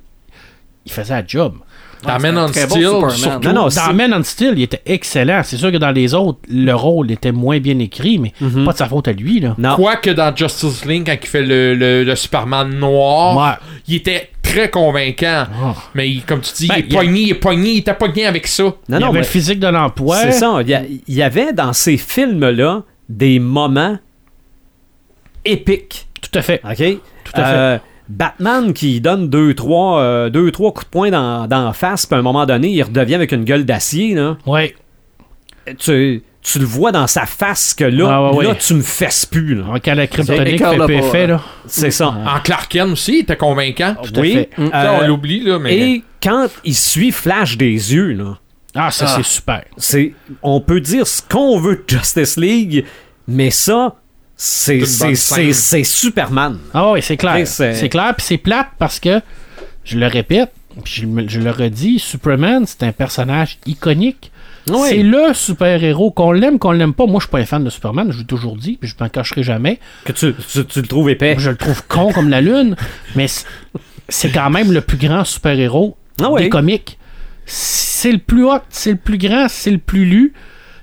il 0.86 0.92
faisait 0.94 1.14
la 1.14 1.28
job. 1.28 1.56
Steel, 2.02 2.68
Superman. 2.70 3.10
surtout. 3.12 3.48
Non, 3.50 3.54
non, 3.70 3.94
Man 3.94 4.14
on 4.14 4.24
Steel, 4.24 4.54
il 4.58 4.64
était 4.64 4.82
excellent. 4.86 5.42
C'est 5.44 5.58
sûr 5.58 5.72
que 5.72 5.78
dans 5.78 5.92
les 5.92 6.14
autres, 6.14 6.40
le 6.50 6.74
rôle 6.74 7.12
était 7.12 7.32
moins 7.32 7.60
bien 7.60 7.78
écrit, 7.80 8.18
mais 8.20 8.34
Mhm. 8.42 8.66
pas 8.66 8.72
de 8.74 8.78
sa 8.78 8.88
faute 8.88 9.08
à 9.08 9.12
lui. 9.12 9.40
Là. 9.40 9.56
Non. 9.58 9.76
Quoique 9.76 10.10
dans 10.12 10.36
Justice 10.36 10.86
League, 10.86 11.04
quand 11.06 11.16
il 11.22 11.28
fait 11.28 11.42
le, 11.44 11.76
le- 11.76 12.04
le 12.04 12.16
Superman 12.16 12.70
noir, 12.70 13.38
Ouais. 13.38 13.58
il 13.88 13.96
était 13.96 14.30
très 14.42 14.70
convaincant. 14.70 15.46
Ah. 15.62 15.76
Mais 15.94 16.10
il- 16.10 16.24
comme 16.24 16.42
tu 16.42 16.52
dis, 16.54 16.68
Ben, 16.68 16.76
il 16.78 16.80
est 16.80 16.88
il 16.88 16.94
y 16.94 16.98
a- 16.98 17.00
pogné, 17.02 17.22
il 17.22 17.30
est 17.32 17.34
pogné, 17.36 17.70
il 17.72 17.78
était 17.80 17.94
pogné 17.94 18.26
avec 18.26 18.48
ça. 18.48 18.64
Non, 18.64 18.74
il 18.90 18.94
non, 18.94 19.06
avait 19.08 19.14
mais 19.14 19.20
le 19.20 19.24
physique 19.26 19.60
de 19.60 19.68
l'emploi. 19.68 20.18
c'est 20.18 20.32
ça. 20.32 20.58
Il 20.62 20.70
y, 20.70 20.74
a- 20.74 20.84
il 21.08 21.14
y 21.16 21.22
avait 21.22 21.54
dans 21.54 21.74
ces 21.74 21.98
films-là 21.98 22.84
des 23.10 23.40
moments 23.40 23.98
épiques. 25.46 26.08
Tout 26.22 26.38
à 26.38 26.42
fait. 26.42 26.62
OK? 26.64 27.00
Tout 27.24 27.32
à 27.36 27.44
fait. 27.46 27.54
Euh, 27.56 27.78
Batman 28.10 28.74
qui 28.74 29.00
donne 29.02 29.30
deux, 29.30 29.54
trois, 29.54 30.02
euh, 30.02 30.30
deux, 30.30 30.52
trois 30.52 30.74
coups 30.74 30.86
de 30.88 30.90
poing 30.92 31.12
dans, 31.12 31.48
dans 31.48 31.64
la 31.66 31.74
face, 31.74 32.06
puis 32.06 32.16
à 32.16 32.20
un 32.20 32.24
moment 32.24 32.46
donné, 32.46 32.70
il 32.70 32.82
redevient 32.84 33.16
avec 33.16 33.32
une 33.32 33.44
gueule 33.44 33.66
d'acier. 33.66 34.16
là. 34.16 34.38
Ouais. 34.46 34.76
Tu, 35.78 36.24
tu 36.42 36.58
le 36.60 36.66
vois 36.66 36.92
dans 36.92 37.06
sa 37.06 37.26
face 37.26 37.74
que 37.76 37.84
là, 37.84 38.08
Ah, 38.10 38.32
ouais, 38.34 38.44
là 38.46 38.50
ouais. 38.52 38.58
tu 38.58 38.74
me 38.74 38.82
fesses 38.82 39.26
plus. 39.26 39.56
là. 39.56 39.66
Quand 39.84 39.94
la 39.94 40.08
kryptonique 40.08 40.58
fait 40.58 41.24
hein. 41.24 41.28
là. 41.28 41.42
C'est 41.68 41.92
ça. 41.92 42.08
En 42.08 42.40
Clark 42.44 42.72
Kent 42.72 42.92
aussi, 42.94 43.18
il 43.18 43.20
était 43.20 43.36
convaincant. 43.38 43.96
Tout 44.02 44.12
à 44.16 44.20
oui. 44.20 44.34
fait. 44.34 44.50
euh, 44.58 44.70
Ça, 44.72 45.00
on 45.04 45.08
l'oublie, 45.08 45.42
là, 45.42 45.60
mais. 45.60 45.78
et 45.78 46.04
quand 46.24 46.48
il 46.64 46.76
suit 46.76 47.12
Flash 47.12 47.58
des 47.58 47.94
yeux, 47.94 48.14
là, 48.14 48.38
Ah, 48.74 48.90
ça, 48.90 49.06
Ah. 49.08 49.14
c'est 49.18 49.26
super. 49.26 49.64
c'est, 49.78 50.14
on 50.42 50.62
peut 50.62 50.82
dire 50.82 51.06
ce 51.06 51.22
qu'on 51.22 51.60
veut 51.60 51.76
de 51.76 51.84
Justice 51.88 52.38
League, 52.38 52.86
mais 53.28 53.52
ça, 53.52 53.96
c'est, 54.42 55.84
Superman. 55.84 56.60
Ah 56.74 56.92
oui, 56.92 57.02
c'est 57.02 57.18
clair. 57.18 57.46
C'est- 57.46 57.90
clair, 57.90 58.14
puis 58.16 58.26
c'est 58.26 58.38
plate 58.38 58.68
parce 58.78 59.00
que, 59.00 59.20
je 59.84 59.98
le 59.98 60.08
répète, 60.08 60.52
puis 60.84 61.04
je, 61.28 61.40
le 61.40 61.52
redis, 61.52 62.00
Superman, 62.00 62.64
c'est 62.66 62.84
un 62.84 62.92
personnage 62.94 63.58
iconique. 63.66 64.32
Oui. 64.70 64.88
C'est 64.90 65.04
le 65.04 65.34
super-héros, 65.34 66.12
qu'on 66.12 66.32
l'aime, 66.32 66.58
qu'on 66.60 66.72
l'aime 66.72 66.94
pas. 66.94 67.06
Moi, 67.06 67.16
je 67.20 67.26
suis 67.26 67.32
pas 67.32 67.40
un 67.40 67.46
fan 67.46 67.64
de 67.64 67.70
Superman, 67.70 68.12
je 68.12 68.20
l'ai 68.20 68.26
toujours 68.26 68.56
dit, 68.56 68.78
puis 68.80 68.90
je 68.90 68.96
m'en 69.00 69.10
cacherai 69.10 69.44
jamais. 69.44 69.80
Que 70.06 70.12
tu, 70.14 70.34
tu, 70.36 70.66
tu 70.66 70.82
le 70.82 70.88
trouves 70.88 71.10
épais. 71.10 71.36
Je 71.38 71.50
le 71.50 71.58
trouve 71.58 71.84
con 71.88 72.14
comme 72.14 72.30
la 72.30 72.40
lune, 72.40 72.76
mais 73.16 73.28
c'est- 73.28 73.46
c'est 74.08 74.30
quand 74.32 74.50
même 74.50 74.72
le 74.72 74.82
plus 74.82 74.98
grand 74.98 75.24
super-héros 75.26 75.98
Ah 76.22 76.32
oui. 76.32 76.44
des 76.44 76.50
comics. 76.50 76.98
C'est 77.46 78.12
le 78.12 78.20
plus 78.20 78.46
hot, 78.46 78.60
c'est 78.70 78.92
le 78.92 78.98
plus 78.98 79.18
grand, 79.18 79.48
c'est 79.50 79.72
le 79.72 79.80
plus 79.80 80.06
lu, 80.06 80.34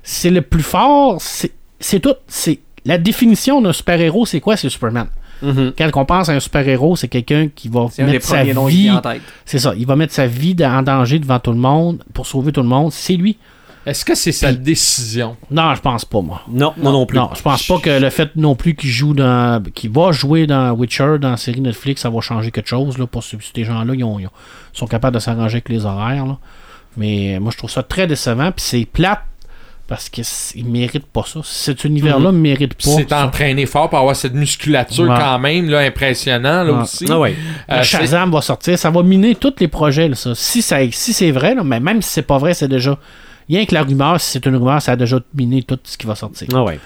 c'est 0.03 0.31
le 0.31 0.43
plus 0.43 0.63
fort, 0.63 1.21
c'est 1.21 1.53
c'est 1.81 2.01
tout. 2.01 2.15
C'est 2.27 2.59
la 2.87 2.99
définition 2.99 3.61
d'un 3.61 3.73
super-héros, 3.73 4.25
c'est 4.27 4.41
quoi? 4.41 4.57
C'est 4.57 4.69
Superman. 4.69 5.09
Mhm. 5.43 5.75
Quand 5.77 5.91
on 5.97 6.05
pense 6.07 6.29
à 6.31 6.33
un 6.33 6.41
super-héros, 6.41 6.97
c'est 6.97 7.09
quelqu'un 7.09 7.49
qui 7.55 7.69
va 7.69 7.87
C'est 7.91 8.03
un 8.03 8.07
des 8.07 8.13
mettre 8.13 8.27
sa 8.27 8.43
vie. 8.43 8.53
vient 8.83 8.97
en 8.97 9.01
tête. 9.03 9.21
C'est 9.45 9.59
ça, 9.59 9.75
il 9.77 9.87
va 9.87 9.95
mettre 9.95 10.15
sa 10.15 10.27
vie 10.27 10.57
en 10.65 10.83
danger 10.83 11.19
devant 11.19 11.39
tout 11.39 11.53
le 11.53 11.59
monde 11.59 12.03
pour 12.15 12.27
sauver 12.27 12.53
tout 12.53 12.63
le 12.63 12.69
monde. 12.69 12.91
C'est 12.93 13.15
lui. 13.17 13.37
Est-ce 13.85 14.05
que 14.05 14.15
c'est 14.17 14.33
sa 14.33 14.53
décision? 14.53 15.37
Non, 15.51 15.73
je 15.75 15.81
pense 15.81 16.05
pas 16.05 16.21
moi. 16.21 16.41
Non, 16.49 16.73
moi 16.77 16.91
non 16.91 17.07
plus. 17.07 17.19
Non, 17.19 17.31
je 17.37 17.43
pense 17.43 17.65
pas 17.69 17.79
que 17.79 18.01
le 18.01 18.11
fait 18.11 18.31
non 18.35 18.57
plus 18.57 18.75
qu'il 18.75 18.91
joue 18.91 19.15
dans. 19.15 19.63
qu'il 19.75 19.91
va 19.91 20.11
jouer 20.11 20.47
dans 20.49 20.73
Witcher, 20.73 21.19
dans 21.21 21.31
la 21.31 21.37
série 21.37 21.61
Netflix, 21.61 22.01
ça 22.03 22.11
va 22.11 22.21
changer 22.21 22.51
quelque 22.51 22.67
chose. 22.69 22.99
Là, 22.99 23.07
pour 23.07 23.23
ces 23.23 23.39
gens-là, 23.65 23.95
ils, 23.95 24.03
ont- 24.03 24.19
ils 24.19 24.27
ont- 24.27 24.31
sont 24.73 24.87
capables 24.89 25.15
de 25.15 25.21
s'arranger 25.21 25.57
avec 25.57 25.69
les 25.69 25.85
horaires. 25.85 26.27
là. 26.27 26.39
Mais 26.97 27.39
moi, 27.41 27.53
je 27.53 27.59
trouve 27.59 27.71
ça 27.71 27.83
très 27.85 28.07
décevant. 28.09 28.51
Puis 28.51 28.65
c'est 28.67 28.87
plate 28.87 29.21
parce 29.87 30.09
qu'ils 30.09 30.65
méritent 30.67 31.07
pas 31.07 31.25
ça. 31.27 31.41
Cet 31.45 31.85
univers-là 31.85 32.33
ne 32.33 32.39
mérite 32.39 32.75
Puis 32.75 32.89
pas. 32.91 32.97
c'est 32.97 33.13
entraîné 33.13 33.67
fort 33.67 33.89
pour 33.89 33.99
avoir 33.99 34.17
cette 34.17 34.35
musculature 34.35 35.09
Ouais. 35.09 35.17
quand 35.19 35.39
même, 35.39 35.69
là, 35.71 35.79
impressionnant, 35.81 36.65
là 36.65 36.73
Ouais. 36.73 36.83
aussi. 36.83 37.07
Ah 37.09 37.19
ouais. 37.19 37.35
Euh, 37.71 37.83
Shazam 37.83 38.31
va 38.33 38.41
sortir, 38.43 38.79
ça 38.79 38.91
va 38.91 39.03
miner 39.03 39.35
tous 39.35 39.55
les 39.61 39.69
projets. 39.69 40.09
là, 40.09 40.15
ça. 40.15 40.35
Si, 40.35 40.63
ça, 40.63 40.79
si 40.91 41.13
c'est 41.13 41.31
vrai, 41.31 41.55
là, 41.55 41.63
mais 41.65 41.81
même 41.81 42.03
si 42.03 42.11
c'est 42.11 42.23
pas 42.23 42.39
vrai, 42.39 42.55
c'est 42.55 42.69
déjà. 42.69 42.99
Rien 43.49 43.65
que 43.65 43.75
la 43.75 43.85
rumeur, 43.85 44.21
si 44.21 44.33
c'est 44.33 44.45
une 44.47 44.57
rumeur, 44.57 44.83
ça 44.83 44.93
a 44.93 44.97
déjà 44.97 45.21
miné 45.35 45.63
tout 45.63 45.79
ce 45.85 45.97
qui 45.97 46.07
va 46.07 46.17
sortir. 46.17 46.49
Ah 46.53 46.65
ouais. 46.65 46.81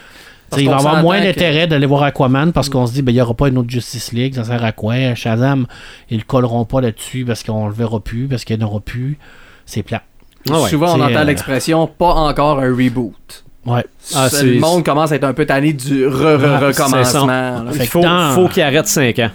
Il 0.57 0.67
va 0.69 0.75
avoir 0.77 1.01
moins 1.01 1.17
que- 1.19 1.23
d'intérêt 1.23 1.65
d'aller 1.65 1.85
voir 1.87 2.03
Aquaman 2.03 2.51
parce 2.51 2.67
qu'on 2.69 2.85
se 2.85 2.91
dit 2.93 3.01
ben 3.01 3.11
il 3.13 3.15
n'y 3.15 3.21
aura 3.21 3.33
pas 3.33 3.47
une 3.47 3.57
autre 3.57 3.69
Justice 3.69 4.11
League, 4.11 4.35
ça 4.35 4.43
sert 4.43 4.63
à 4.63 4.71
quoi? 4.73 5.15
Shazam, 5.15 5.65
ils 6.09 6.17
le 6.17 6.23
colleront 6.23 6.65
pas 6.65 6.81
là-dessus 6.81 7.23
parce 7.25 7.41
qu'on 7.41 7.67
le 7.67 7.73
verra 7.73 7.99
plus, 8.01 8.27
parce 8.27 8.43
qu'il 8.43 8.57
n'y 8.57 8.63
en 8.63 8.67
aura 8.67 8.79
plus. 8.81 9.17
C'est 9.65 9.81
plat. 9.81 10.03
Ah 10.49 10.61
ouais. 10.61 10.69
Souvent, 10.69 10.97
on 10.97 11.01
entend 11.01 11.15
euh, 11.19 11.23
l'expression 11.23 11.87
pas 11.87 12.13
encore 12.13 12.59
un 12.59 12.69
reboot. 12.69 13.43
Ouais. 13.65 13.85
Ah, 14.15 14.27
le 14.41 14.59
monde 14.59 14.83
commence 14.83 15.11
à 15.11 15.15
être 15.17 15.23
un 15.23 15.33
peu 15.33 15.45
tanné 15.45 15.73
du 15.73 16.05
Ah, 16.05 16.09
re-re-recommencement. 16.09 17.25
là. 17.27 17.63
Il 17.75 17.87
faut, 17.87 17.99
que 18.01 18.05
dans- 18.05 18.31
faut 18.35 18.47
qu'il 18.47 18.63
arrête 18.63 18.87
5 18.87 19.19
ans. 19.19 19.29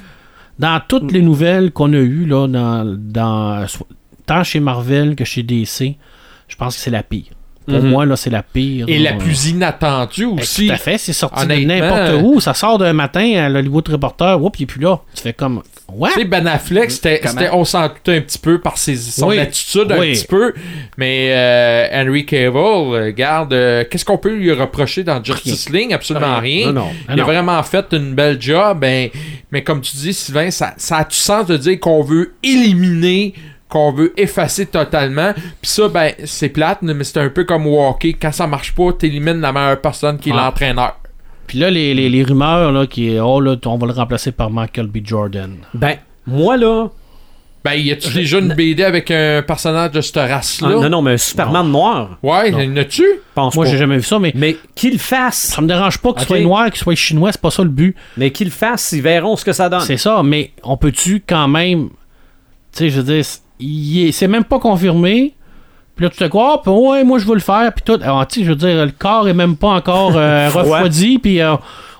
Dans 0.58 0.80
toutes 0.88 1.12
les 1.12 1.22
nouvelles 1.22 1.70
qu'on 1.70 1.92
a 1.92 1.96
eues, 1.98 2.26
là, 2.26 2.48
dans, 2.48 2.84
dans, 2.98 3.66
tant 4.24 4.42
chez 4.42 4.58
Marvel 4.58 5.14
que 5.14 5.24
chez 5.24 5.42
DC, 5.42 5.96
je 6.48 6.56
pense 6.56 6.74
que 6.76 6.80
c'est 6.82 6.90
la 6.90 7.02
pire. 7.02 7.24
Pour 7.66 7.82
Mhm. 7.82 7.88
moi, 7.90 8.06
là, 8.06 8.16
c'est 8.16 8.30
la 8.30 8.42
pire. 8.42 8.84
Et 8.88 8.98
là. 8.98 9.10
la 9.12 9.16
plus 9.16 9.48
inattendue 9.48 10.26
Ben, 10.26 10.40
aussi. 10.40 10.66
Tout 10.68 10.72
à 10.72 10.76
fait, 10.76 10.98
c'est 10.98 11.12
sorti 11.12 11.46
de 11.46 11.54
n'importe 11.54 12.22
où. 12.22 12.40
Ça 12.40 12.54
sort 12.54 12.78
d'un 12.78 12.92
matin 12.92 13.44
à 13.44 13.48
l'Hollywood 13.48 13.88
Reporter, 13.88 14.40
oups, 14.42 14.58
il 14.60 14.62
est 14.62 14.66
plus 14.66 14.80
là. 14.80 15.00
Tu 15.14 15.22
fais 15.22 15.32
comme. 15.32 15.62
Ouais. 15.92 16.10
Tu 16.14 16.20
sais, 16.20 16.24
Ben 16.24 16.46
Affleck, 16.48 16.90
c'était, 16.90 17.20
on 17.52 17.64
s'en 17.64 17.86
doutait 17.88 18.16
un 18.16 18.20
petit 18.20 18.38
peu 18.38 18.60
par 18.60 18.76
ses, 18.76 18.96
son 18.96 19.28
Oui. 19.28 19.38
attitude 19.38 19.90
un 19.92 19.98
petit 20.00 20.26
peu. 20.26 20.52
Mais 20.96 21.28
euh, 21.30 21.88
Henry 21.92 22.26
Cavill, 22.26 22.54
euh, 22.56 23.12
garde, 23.16 23.52
euh, 23.52 23.84
qu'est-ce 23.88 24.04
qu'on 24.04 24.18
peut 24.18 24.34
lui 24.34 24.50
reprocher 24.52 25.04
dans 25.04 25.22
Justice 25.22 25.68
League? 25.70 25.92
Absolument 25.92 26.40
rien. 26.40 26.66
Non, 26.66 26.72
non. 26.72 26.88
Ah 27.08 27.12
Il 27.14 27.20
a 27.20 27.24
vraiment 27.24 27.62
fait 27.62 27.86
une 27.92 28.14
belle 28.14 28.40
job. 28.40 28.78
Ben, 28.80 29.10
mais 29.52 29.62
comme 29.62 29.80
tu 29.80 29.96
dis, 29.96 30.12
Sylvain, 30.12 30.50
ça, 30.50 30.74
ça 30.76 30.98
a 30.98 31.04
du 31.04 31.14
sens 31.16 31.46
de 31.46 31.56
dire 31.56 31.78
qu'on 31.78 32.02
veut 32.02 32.34
éliminer, 32.42 33.34
qu'on 33.68 33.92
veut 33.92 34.12
effacer 34.16 34.66
totalement. 34.66 35.32
Puis 35.34 35.70
ça, 35.70 35.88
ben, 35.88 36.12
c'est 36.24 36.48
plate, 36.50 36.78
mais 36.82 37.02
c'est 37.04 37.18
un 37.20 37.28
peu 37.28 37.44
comme 37.44 37.66
Walker. 37.66 38.12
Quand 38.14 38.32
ça 38.32 38.46
marche 38.46 38.74
pas, 38.74 38.92
t'élimines 38.92 39.40
la 39.40 39.52
meilleure 39.52 39.80
personne 39.80 40.18
qui 40.18 40.30
est 40.30 40.32
Ah. 40.32 40.46
l'entraîneur. 40.46 40.96
Puis 41.46 41.58
là, 41.58 41.70
les, 41.70 41.94
les, 41.94 42.08
les 42.08 42.22
rumeurs, 42.24 42.72
là, 42.72 42.86
qui 42.86 43.14
est, 43.14 43.20
oh, 43.20 43.40
là, 43.40 43.56
on 43.66 43.76
va 43.78 43.86
le 43.86 43.92
remplacer 43.92 44.32
par 44.32 44.50
Michael 44.50 44.86
B. 44.88 44.98
Jordan. 45.04 45.56
Ben, 45.74 45.96
moi 46.26 46.56
là. 46.56 46.88
Ben, 47.64 47.72
y 47.74 47.90
a-tu 47.90 48.12
déjà 48.14 48.38
une 48.38 48.54
BD 48.54 48.84
avec 48.84 49.10
un 49.10 49.42
personnage 49.42 49.90
de 49.90 50.00
cette 50.00 50.14
race-là? 50.16 50.68
ah, 50.70 50.74
non, 50.82 50.88
non, 50.88 51.02
mais 51.02 51.12
un 51.14 51.16
Superman 51.16 51.68
noir. 51.68 52.16
Ouais, 52.22 52.52
Non. 52.52 52.60
y 52.60 52.68
en 52.68 52.76
a-tu? 52.76 53.04
Pense 53.34 53.56
Moi, 53.56 53.66
j'ai 53.66 53.76
jamais 53.76 53.96
vu 53.96 54.04
ça, 54.04 54.20
mais 54.20 54.30
Mais 54.36 54.56
qu'il 54.76 55.00
fasse. 55.00 55.38
ça 55.38 55.60
me 55.60 55.66
dérange 55.66 55.98
pas 55.98 56.12
qu'il 56.12 56.22
Ok. 56.22 56.28
soit 56.28 56.40
noir, 56.40 56.66
qu'il 56.70 56.76
soit 56.78 56.94
chinois, 56.94 57.32
c'est 57.32 57.40
pas 57.40 57.50
ça 57.50 57.64
le 57.64 57.68
but. 57.68 57.96
Mais 58.16 58.30
qu'il 58.30 58.52
fasse, 58.52 58.92
ils 58.92 59.02
verront 59.02 59.34
ce 59.34 59.44
que 59.44 59.52
ça 59.52 59.68
donne. 59.68 59.80
C'est 59.80 59.96
ça, 59.96 60.22
mais 60.22 60.52
on 60.62 60.76
peut-tu 60.76 61.24
quand 61.26 61.48
même. 61.48 61.88
Tu 62.72 62.78
sais, 62.78 62.90
je 62.90 63.00
veux 63.00 63.14
dire, 63.14 63.24
c'est- 63.58 63.64
il 63.64 64.08
est- 64.08 64.12
c'est 64.12 64.28
même 64.28 64.44
pas 64.44 64.58
confirmé. 64.58 65.34
Puis 65.94 66.04
là, 66.04 66.10
tu 66.10 66.18
te 66.18 66.24
dis, 66.24 66.30
ah, 66.38 66.70
ouais, 66.70 67.04
moi, 67.04 67.18
je 67.18 67.26
veux 67.26 67.34
le 67.34 67.40
faire. 67.40 67.72
Puis 67.72 67.82
tout. 67.84 67.98
Alors, 68.02 68.26
tu 68.26 68.40
sais, 68.40 68.44
je 68.44 68.50
veux 68.50 68.56
dire, 68.56 68.84
le 68.84 68.92
corps 68.92 69.28
est 69.28 69.34
même 69.34 69.56
pas 69.56 69.68
encore 69.68 70.12
euh, 70.16 70.50
Froid. 70.50 70.62
refroidi. 70.64 71.18
Puis 71.18 71.40
euh, 71.40 71.54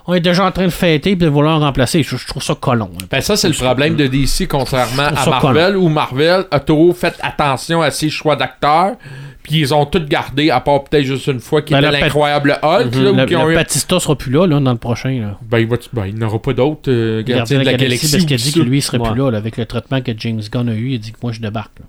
on 0.05 0.13
est 0.13 0.19
déjà 0.19 0.45
en 0.45 0.51
train 0.51 0.65
de 0.65 0.69
fêter. 0.71 1.15
Puis 1.15 1.25
de 1.25 1.29
vouloir 1.29 1.59
remplacer. 1.59 2.03
Je, 2.03 2.15
je 2.15 2.27
trouve 2.27 2.43
ça 2.43 2.53
colon. 2.53 2.91
hein. 3.01 3.05
Ben 3.09 3.21
ça, 3.21 3.35
c'est 3.35 3.47
le 3.49 3.55
problème 3.55 3.95
de 3.95 4.05
DC, 4.05 4.47
contrairement 4.47 5.03
à 5.03 5.27
Marvel, 5.29 5.77
où 5.77 5.89
Marvel 5.89 6.45
a 6.51 6.59
trop 6.59 6.93
fait 6.93 7.15
attention 7.21 7.81
à 7.81 7.89
ses 7.89 8.11
choix 8.11 8.35
d'acteurs, 8.35 8.97
puis 9.47 9.59
ils 9.59 9.73
ont 9.73 9.85
tout 9.85 10.03
gardé, 10.07 10.49
à 10.49 10.59
part 10.59 10.83
peut-être 10.83 11.05
juste 11.05 11.27
une 11.27 11.39
fois, 11.39 11.61
qui 11.61 11.73
Ben, 11.73 11.79
était 11.79 11.87
le 11.87 11.91
pat- 11.93 12.01
l'incroyable 12.01 12.59
Hulk, 12.61 12.95
là, 12.95 13.11
où 13.11 13.15
Le, 13.15 13.25
qui 13.25 13.35
ont 13.35 13.45
le 13.45 13.51
eu- 13.53 13.55
Batista 13.55 13.99
sera 13.99 14.15
plus 14.15 14.31
là, 14.31 14.45
là, 14.45 14.59
dans 14.59 14.71
le 14.71 14.77
prochain. 14.77 15.19
Là. 15.21 15.37
Ben, 15.49 15.59
il, 15.59 15.67
va- 15.67 15.77
ben, 15.93 16.05
il 16.05 16.15
n'aura 16.15 16.39
pas 16.41 16.53
d'autres 16.53 16.91
euh, 16.91 17.17
Gardien 17.23 17.35
gardiens 17.37 17.59
de 17.59 17.63
la 17.65 17.73
galaxie. 17.73 18.11
parce 18.11 18.23
qu'il 18.25 18.33
a 18.33 18.37
dit 18.37 18.51
que 18.51 18.59
lui, 18.59 18.77
il 18.79 18.81
serait 18.81 18.97
Ouais. 18.99 19.09
plus 19.11 19.19
là, 19.19 19.31
là, 19.31 19.37
avec 19.37 19.57
le 19.57 19.65
traitement 19.65 20.01
que 20.01 20.11
James 20.17 20.41
Gunn 20.51 20.69
a 20.69 20.73
eu. 20.75 20.89
Il 20.89 20.95
a 20.95 20.97
dit 20.97 21.11
que 21.11 21.17
moi, 21.23 21.31
je 21.31 21.39
débarque. 21.39 21.79
là. 21.79 21.85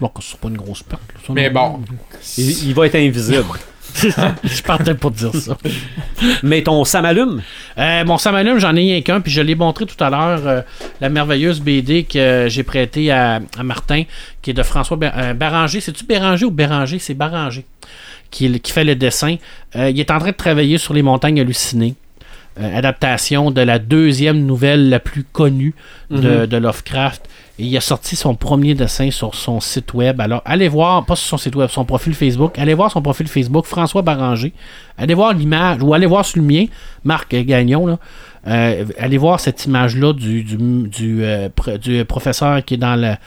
Bon, 0.00 0.08
que 0.08 0.22
c'est 0.22 0.38
pas 0.38 0.48
une 0.48 0.56
grosse 0.56 0.82
perte. 0.82 1.02
là, 1.28 1.34
Mais 1.34 1.50
bon, 1.50 1.80
Il, 2.38 2.68
il 2.68 2.74
va 2.74 2.86
être 2.86 2.94
invisible. 2.96 3.44
je 4.44 4.62
partais 4.62 4.94
pour 4.94 5.10
dire 5.10 5.34
ça. 5.34 5.56
mais 6.42 6.62
ton 6.62 6.84
Sam 6.84 7.04
allume? 7.04 7.42
Euh, 7.78 8.04
mon 8.04 8.18
Sam 8.18 8.34
Allume, 8.34 8.58
j'en 8.58 8.74
ai 8.76 8.80
rien 8.80 9.02
qu'un, 9.02 9.20
puis 9.20 9.32
je 9.32 9.40
l'ai 9.40 9.54
montré 9.54 9.86
tout 9.86 10.02
à 10.02 10.10
l'heure, 10.10 10.46
euh, 10.46 10.62
la 11.00 11.08
merveilleuse 11.08 11.60
BD 11.60 12.04
que 12.04 12.46
j'ai 12.48 12.62
prêtée 12.62 13.10
à, 13.10 13.40
à 13.58 13.62
Martin, 13.62 14.04
qui 14.40 14.50
est 14.50 14.54
de 14.54 14.62
François 14.62 14.96
Bé- 14.96 15.10
euh, 15.16 15.34
Béranger. 15.34 15.80
C'est-tu 15.80 16.04
Béranger 16.04 16.44
ou 16.46 16.50
Béranger? 16.50 16.98
C'est 16.98 17.14
Béranger 17.14 17.64
qui, 18.30 18.60
qui 18.60 18.72
fait 18.72 18.84
le 18.84 18.94
dessin. 18.96 19.36
Euh, 19.76 19.90
il 19.90 20.00
est 20.00 20.10
en 20.10 20.18
train 20.18 20.30
de 20.30 20.36
travailler 20.36 20.78
sur 20.78 20.94
les 20.94 21.02
montagnes 21.02 21.40
hallucinées. 21.40 21.94
Euh, 22.60 22.76
adaptation 22.76 23.50
de 23.50 23.62
la 23.62 23.78
deuxième 23.78 24.44
nouvelle 24.44 24.90
la 24.90 24.98
plus 25.00 25.24
connue 25.24 25.74
de, 26.10 26.44
de 26.44 26.56
Lovecraft. 26.58 27.26
Et 27.58 27.64
il 27.66 27.76
a 27.76 27.80
sorti 27.82 28.16
son 28.16 28.34
premier 28.34 28.74
dessin 28.74 29.10
sur 29.10 29.34
son 29.34 29.60
site 29.60 29.92
web. 29.92 30.20
Alors, 30.20 30.40
allez 30.46 30.68
voir, 30.68 31.04
pas 31.04 31.16
sur 31.16 31.28
son 31.28 31.36
site 31.36 31.54
web, 31.54 31.68
son 31.68 31.84
profil 31.84 32.14
Facebook. 32.14 32.58
Allez 32.58 32.72
voir 32.74 32.90
son 32.90 33.02
profil 33.02 33.28
Facebook, 33.28 33.66
François 33.66 34.00
Baranger. 34.02 34.52
Allez 34.96 35.12
voir 35.14 35.34
l'image, 35.34 35.82
ou 35.82 35.92
allez 35.92 36.06
voir 36.06 36.24
sur 36.24 36.40
le 36.40 36.46
mien, 36.46 36.64
Marc 37.04 37.34
Gagnon. 37.34 37.86
Là. 37.86 37.98
Euh, 38.46 38.86
allez 38.98 39.18
voir 39.18 39.38
cette 39.38 39.66
image-là 39.66 40.14
du, 40.14 40.42
du, 40.44 40.56
du, 40.56 41.24
euh, 41.24 41.48
du 41.80 42.04
professeur 42.06 42.64
qui 42.64 42.74
est 42.74 42.78
dans 42.78 42.96
la, 42.96 43.18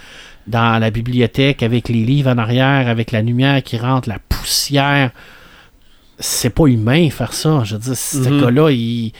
dans 0.48 0.80
la 0.82 0.90
bibliothèque 0.90 1.62
avec 1.62 1.88
les 1.88 2.04
livres 2.04 2.32
en 2.32 2.38
arrière, 2.40 2.88
avec 2.88 3.12
la 3.12 3.22
lumière 3.22 3.62
qui 3.62 3.78
rentre, 3.78 4.10
la 4.10 4.18
poussière. 4.28 5.12
c'est 6.18 6.50
pas 6.50 6.66
humain 6.66 7.10
faire 7.10 7.34
ça. 7.34 7.62
Je 7.64 7.76
veux 7.76 7.82
dire, 7.82 7.96
ce 7.98 8.18
Mhm. 8.30 8.42
gars-là, 8.42 8.72
il, 8.72 9.12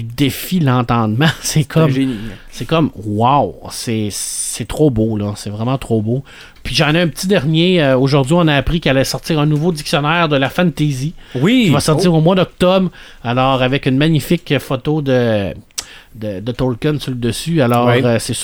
il 0.00 0.06
défie 0.06 0.60
l'entendement. 0.60 1.28
C'est 1.42 1.64
comme, 1.64 1.92
c'est 2.50 2.64
comme, 2.64 2.90
wow, 3.06 3.54
c'est, 3.70 4.10
trop 4.66 4.90
beau, 4.90 5.16
là. 5.16 5.32
C'est 5.36 5.50
vraiment 5.50 5.78
trop 5.78 6.02
beau. 6.02 6.24
Puis 6.62 6.74
j'en 6.74 6.94
ai 6.94 7.00
un 7.00 7.08
petit 7.08 7.26
dernier. 7.26 7.82
euh, 7.82 7.96
aujourd'hui, 7.98 8.34
on 8.36 8.46
a 8.48 8.54
appris 8.54 8.80
qu'elle 8.80 8.96
allait 8.96 9.04
sortir 9.04 9.38
un 9.38 9.46
nouveau 9.46 9.72
dictionnaire 9.72 10.28
de 10.28 10.36
la 10.36 10.50
fantasy. 10.50 11.14
Oui. 11.34 11.64
qui 11.64 11.70
va 11.70 11.80
sortir 11.80 12.12
au 12.14 12.20
mois 12.20 12.34
d'octobre. 12.34 12.90
Alors, 13.24 13.62
avec 13.62 13.86
une 13.86 13.96
magnifique 13.96 14.58
photo 14.58 15.00
de, 15.00 15.54
de, 16.14 16.40
de 16.40 16.52
Tolkien 16.52 16.98
sur 16.98 17.10
le 17.10 17.16
dessus. 17.16 17.60
Alors, 17.62 17.88
euh, 17.88 18.18
c'est 18.18 18.34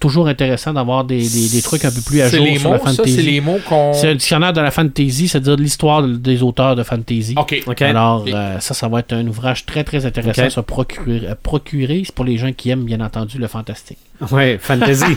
toujours 0.00 0.28
intéressant 0.28 0.72
d'avoir 0.72 1.04
des, 1.04 1.18
des, 1.28 1.48
des 1.48 1.62
trucs 1.62 1.84
un 1.84 1.90
peu 1.90 2.00
plus 2.00 2.20
à 2.20 2.28
C'est 2.28 2.36
jour 2.38 2.46
les 2.46 2.58
sur 2.58 2.68
mots, 2.70 2.74
la 2.74 2.78
ça, 2.80 2.90
c'est 2.90 2.96
fantasy. 2.96 3.22
les 3.22 3.40
mots 3.40 3.58
qu'on. 3.68 3.92
C'est 3.94 4.08
un 4.10 4.14
dictionnaire 4.14 4.52
de 4.52 4.60
la 4.60 4.70
fantasy, 4.70 5.28
c'est-à-dire 5.28 5.56
de 5.56 5.62
l'histoire 5.62 6.02
de- 6.02 6.16
des 6.16 6.42
auteurs 6.42 6.76
de 6.76 6.82
fantasy. 6.82 7.34
Ok. 7.36 7.62
OK. 7.66 7.82
Alors, 7.82 8.24
euh, 8.28 8.58
ça, 8.60 8.74
ça 8.74 8.88
va 8.88 9.00
être 9.00 9.12
un 9.12 9.26
ouvrage 9.26 9.64
très, 9.66 9.84
très 9.84 10.04
intéressant 10.06 10.42
à 10.44 10.50
se 10.50 10.60
procurer. 10.60 11.26
à 11.28 11.34
procurer. 11.34 12.02
C'est 12.04 12.14
pour 12.14 12.24
les 12.24 12.38
gens 12.38 12.52
qui 12.52 12.70
aiment, 12.70 12.84
bien 12.84 13.00
entendu, 13.00 13.38
le 13.38 13.46
fantastique. 13.48 13.98
Ouais, 14.30 14.58
fantasy. 14.60 15.16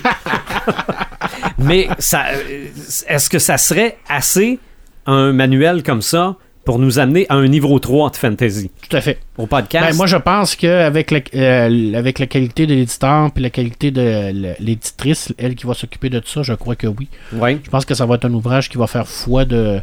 Mais 1.57 1.87
ça, 1.99 2.25
euh, 2.33 2.65
est-ce 3.07 3.29
que 3.29 3.39
ça 3.39 3.57
serait 3.57 3.97
assez 4.09 4.59
un 5.05 5.31
manuel 5.33 5.83
comme 5.83 6.01
ça 6.01 6.35
pour 6.65 6.79
nous 6.79 6.97
amener 6.99 7.25
à 7.29 7.35
un 7.35 7.47
niveau 7.47 7.77
3 7.79 8.09
de 8.09 8.15
fantasy 8.15 8.71
Tout 8.89 8.97
à 8.97 9.01
fait. 9.01 9.19
au 9.37 9.45
podcast? 9.45 9.91
Ben, 9.91 9.95
moi, 9.95 10.07
je 10.07 10.17
pense 10.17 10.55
qu'avec 10.55 11.11
la, 11.11 11.19
euh, 11.35 11.93
avec 11.93 12.19
la 12.19 12.25
qualité 12.27 12.65
de 12.67 12.73
l'éditeur 12.73 13.31
puis 13.31 13.43
la 13.43 13.49
qualité 13.51 13.91
de 13.91 14.53
l'éditrice, 14.59 15.33
elle 15.37 15.55
qui 15.55 15.65
va 15.67 15.73
s'occuper 15.75 16.09
de 16.09 16.19
tout 16.19 16.27
ça, 16.27 16.43
je 16.43 16.53
crois 16.53 16.75
que 16.75 16.87
oui. 16.87 17.07
Ouais. 17.33 17.59
Je 17.63 17.69
pense 17.69 17.85
que 17.85 17.93
ça 17.93 18.05
va 18.05 18.15
être 18.15 18.25
un 18.25 18.33
ouvrage 18.33 18.67
qui 18.69 18.77
va 18.77 18.87
faire 18.87 19.07
foi 19.07 19.45
de. 19.45 19.79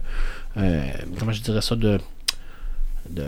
euh, 0.59 0.83
comment 1.19 1.33
je 1.33 1.41
dirais 1.41 1.63
ça 1.63 1.77
De, 1.77 1.99
de 3.11 3.25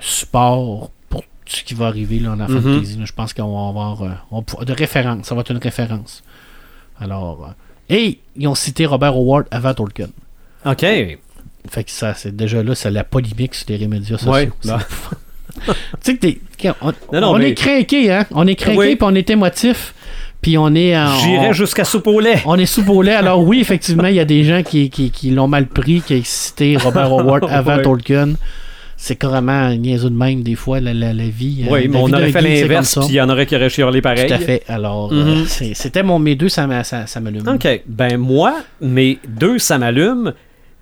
support 0.00 0.90
pour 1.08 1.22
tout 1.22 1.28
ce 1.46 1.62
qui 1.64 1.74
va 1.74 1.86
arriver 1.86 2.18
là, 2.18 2.30
en 2.32 2.36
Mhm. 2.36 2.48
fantasy. 2.62 2.96
là. 2.98 3.04
Je 3.04 3.12
pense 3.12 3.32
qu'on 3.34 3.52
va 3.62 3.68
avoir. 3.68 4.02
euh, 4.02 4.08
on 4.30 4.42
de 4.64 4.72
référence. 4.72 5.26
Ça 5.26 5.34
va 5.34 5.40
être 5.42 5.50
une 5.50 5.58
référence. 5.58 6.22
Alors. 7.00 7.54
et 7.90 8.18
ils 8.36 8.46
ont 8.48 8.54
cité 8.54 8.86
Robert 8.86 9.14
Howard 9.16 9.46
avant 9.50 9.74
Tolkien. 9.74 10.08
OK. 10.64 10.84
Fait 11.70 11.84
que 11.84 11.90
ça, 11.90 12.14
c'est 12.14 12.34
déjà 12.34 12.62
là, 12.62 12.74
c'est 12.74 12.90
la 12.90 13.04
polémique 13.04 13.54
sur 13.54 13.66
les 13.68 13.88
médias 13.88 14.18
sociaux. 14.18 14.32
Ouais. 14.32 14.48
C'est- 14.60 14.72
tu 15.66 15.72
sais 16.02 16.14
que 16.16 16.20
t'es- 16.20 16.40
on, 16.80 16.92
Non, 17.12 17.20
non, 17.20 17.28
on 17.34 17.38
mais- 17.38 17.50
est 17.50 17.54
craqué, 17.54 18.12
hein? 18.12 18.26
On 18.32 18.46
est 18.46 18.54
craqué, 18.54 18.76
Oui. 18.78 18.96
puis 18.96 18.98
on 19.08 19.14
est 19.14 19.30
émotif, 19.30 19.94
puis 20.42 20.58
on 20.58 20.74
est. 20.74 20.94
J'irais 21.22 21.54
jusqu'à 21.54 21.84
soupe 21.84 22.06
au 22.08 22.20
lait. 22.20 22.42
on 22.44 22.58
est 22.58 22.66
sous 22.66 22.84
au 22.90 23.02
lait. 23.02 23.14
Alors 23.14 23.42
oui, 23.42 23.60
effectivement, 23.60 24.08
il 24.08 24.16
y 24.16 24.20
a 24.20 24.24
des 24.24 24.44
gens 24.44 24.62
qui, 24.62 24.90
qui, 24.90 25.10
qui 25.10 25.30
l'ont 25.30 25.48
mal 25.48 25.66
pris, 25.66 26.02
qui 26.02 26.14
ont 26.14 26.20
cité 26.24 26.76
Robert 26.76 27.10
Howard 27.12 27.46
avant 27.50 27.76
Ouais. 27.76 27.82
Tolkien. 27.82 28.34
C'est 28.96 29.16
carrément 29.16 29.70
niaiseux 29.74 30.08
de 30.08 30.14
même, 30.16 30.42
des 30.42 30.54
fois, 30.54 30.80
la, 30.80 30.94
la, 30.94 31.12
la 31.12 31.24
vie. 31.28 31.64
euh, 31.66 31.72
Oui, 31.72 31.82
la 31.84 31.88
mais 31.88 31.98
on 31.98 32.12
aurait 32.12 32.30
fait 32.30 32.40
l'inverse, 32.40 32.94
puis 33.00 33.08
il 33.08 33.14
y 33.16 33.20
en 33.20 33.28
aurait 33.28 33.44
qui 33.44 33.54
auraient 33.56 33.68
chialé 33.68 34.00
pareil. 34.00 34.26
Tout 34.28 34.34
à 34.34 34.38
fait. 34.38 34.62
Alors, 34.68 35.10
euh, 35.12 35.44
c'est- 35.46 35.74
c'était 35.74 36.02
mon 36.02 36.18
mes 36.18 36.36
deux, 36.36 36.48
ça 36.48 36.66
m'allume. 36.66 37.46
OK. 37.48 37.82
Ben 37.86 38.16
moi, 38.16 38.54
mes 38.80 39.18
deux, 39.28 39.58
ça 39.58 39.78
m'allume. 39.78 40.32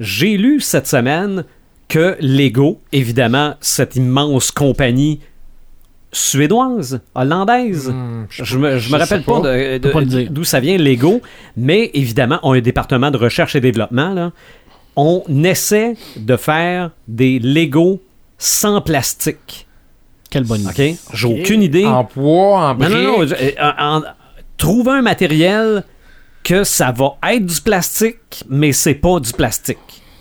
J'ai 0.00 0.36
lu 0.36 0.60
cette 0.60 0.86
semaine 0.86 1.44
que 1.88 2.16
Lego, 2.20 2.80
évidemment, 2.92 3.54
cette 3.60 3.96
immense 3.96 4.50
compagnie 4.50 5.20
suédoise, 6.12 7.00
hollandaise, 7.14 7.88
Hmm, 7.90 8.26
je 8.28 8.58
me, 8.58 8.78
je 8.78 8.92
me 8.92 8.96
je 8.98 9.02
rappelle 9.02 9.22
pas, 9.22 9.40
d'où 10.30 10.44
ça 10.44 10.60
vient, 10.60 10.76
Lego, 10.76 11.22
mais 11.56 11.90
évidemment, 11.94 12.38
ont 12.42 12.52
un 12.52 12.60
département 12.60 13.10
de 13.10 13.16
recherche 13.16 13.56
et 13.56 13.60
développement. 13.60 14.12
Là. 14.12 14.32
On 14.96 15.22
essaie 15.44 15.96
de 16.16 16.36
faire 16.36 16.90
des 17.08 17.38
Lego 17.38 18.02
sans 18.36 18.80
plastique. 18.82 19.66
Quelle 20.30 20.44
bonne 20.44 20.62
idée. 20.62 20.96
OK? 20.98 21.14
J'ai 21.16 21.26
aucune 21.40 21.62
idée. 21.62 21.86
En 21.86 22.06
bois, 22.14 22.70
en 22.70 22.74
briques. 22.74 22.90
non, 22.92 23.22
euh, 23.22 23.50
en- 23.60 23.98
en- 23.98 24.02
trouver 24.58 24.92
un 24.92 25.02
matériel 25.02 25.82
que 26.42 26.64
ça 26.64 26.92
va 26.92 27.16
être 27.32 27.46
du 27.46 27.60
plastique, 27.60 28.44
mais 28.48 28.72
c'est 28.72 28.94
pas 28.94 29.20
du 29.20 29.32
plastique. 29.32 29.78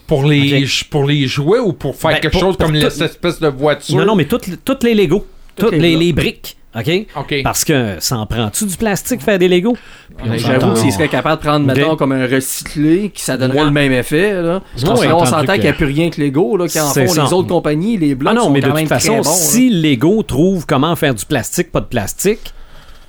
Pour 0.08 0.26
les, 0.26 0.64
Ok. 0.66 0.90
pour 0.90 1.06
les 1.06 1.26
jouets 1.28 1.60
ou 1.60 1.72
pour 1.74 1.96
faire 1.96 2.12
Ben, 2.12 2.20
quelque 2.20 2.32
pour- 2.34 2.42
chose 2.42 2.58
pour 2.58 2.66
comme 2.68 2.80
tout- 2.80 2.90
cette 2.90 3.12
espèce 3.12 3.40
de 3.40 3.48
voiture? 3.48 3.96
Non, 3.98 4.06
non, 4.06 4.16
mais 4.16 4.26
toutes, 4.26 4.46
toutes 4.66 4.84
les 4.84 4.94
Lego. 4.94 5.26
Toutes 5.56 5.72
les 5.72 5.96
les, 5.96 6.12
briques. 6.14 6.58
OK? 6.76 6.90
OK. 7.18 7.36
Parce 7.44 7.66
que 7.66 7.96
ça 8.00 8.18
en 8.18 8.26
prend-tu 8.26 8.66
du 8.66 8.76
plastique 8.78 9.22
faire 9.22 9.38
des 9.38 9.48
Lego? 9.50 9.74
Puis 10.18 10.30
on 10.30 10.38
J'avoue 10.38 10.60
s'entend- 10.62 10.74
que 10.74 10.80
s'il 10.80 10.92
serait 10.94 11.08
capable 11.10 11.42
de 11.42 11.48
prendre, 11.48 11.70
Ok. 11.70 11.76
mettons, 11.78 11.96
comme 11.98 12.12
un 12.14 12.26
recyclé, 12.28 13.10
qui 13.14 13.22
ça 13.22 13.36
donnerait 13.38 13.60
Ouais. 13.60 13.66
le 13.66 13.72
même 13.72 13.92
effet, 13.92 14.34
là. 14.42 14.62
Parce 14.72 14.84
Parce 14.86 15.00
qu'on 15.00 15.06
que 15.06 15.10
là, 15.10 15.18
on 15.18 15.26
s'entend 15.26 15.46
que- 15.48 15.52
qu'il 15.54 15.62
n'y 15.64 15.68
a 15.70 15.74
plus 15.74 15.86
rien 15.86 16.10
que 16.10 16.22
Lego, 16.22 16.56
là, 16.58 16.68
qui 16.68 16.80
en 16.80 16.88
font 16.88 17.08
ça. 17.08 17.24
les 17.26 17.34
autres 17.34 17.48
compagnies, 17.50 17.98
les 17.98 18.16
blocs 18.16 18.32
Ah 18.32 18.36
non, 18.36 18.44
sont 18.46 18.50
mais 18.52 18.62
de 18.62 18.66
toute 18.68 18.76
même 18.76 18.88
façon, 18.88 19.18
bons, 19.18 19.24
si 19.24 19.70
Lego 19.70 20.24
trouve 20.24 20.66
comment 20.66 20.96
faire 20.96 21.14
du 21.14 21.26
plastique, 21.26 21.72
pas 21.72 21.82
de 21.82 21.86
plastique, 21.88 22.54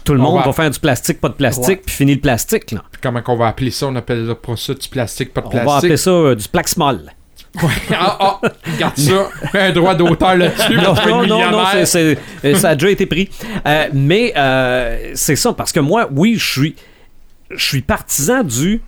tout 0.05 0.15
le 0.15 0.21
On 0.21 0.25
monde 0.25 0.39
va... 0.41 0.47
va- 0.47 0.53
faire 0.53 0.71
du 0.71 0.79
plastique, 0.81 1.21
pas 1.21 1.29
de 1.29 1.35
plastique, 1.35 1.69
Ouais. 1.69 1.83
puis 1.85 1.95
fini 1.95 2.15
le 2.15 2.21
plastique. 2.21 2.71
Là. 2.73 2.83
Puis 2.91 3.01
comment 3.03 3.23
qu'on 3.23 3.37
va 3.37 3.49
appeler 3.49 3.71
ça? 3.71 3.87
On 3.87 3.97
appelle 3.97 4.35
pas 4.35 4.57
ça 4.57 4.75
du 4.75 4.89
plastique, 4.89 5.33
pas 5.33 5.41
de 5.41 5.47
On 5.47 5.51
plastique? 5.51 5.71
va 5.71 5.77
appeler 5.79 5.97
ça 5.97 6.11
euh, 6.11 6.35
du 6.35 6.49
plaxmol. 6.49 7.01
ah, 7.93 8.17
ah, 8.21 8.41
regarde 8.73 8.97
ça. 8.97 9.29
Un 9.53 9.73
droit 9.73 9.95
d'auteur 9.95 10.37
là-dessus. 10.37 10.75
non, 10.77 11.27
non, 11.27 11.51
non, 11.51 11.65
euh, 11.75 11.85
ça 11.85 12.69
a 12.71 12.75
déjà 12.75 12.91
été 12.91 13.05
pris. 13.07 13.29
Euh, 13.67 13.89
mais 13.93 14.33
euh, 14.37 15.11
c'est 15.15 15.37
ça, 15.37 15.53
parce 15.53 15.71
que 15.73 15.81
moi, 15.81 16.09
oui, 16.11 16.37
je 16.39 16.51
suis, 16.51 16.77
je 17.51 17.63
suis 17.65 17.83
partisan 17.83 18.43
du. 18.43 18.81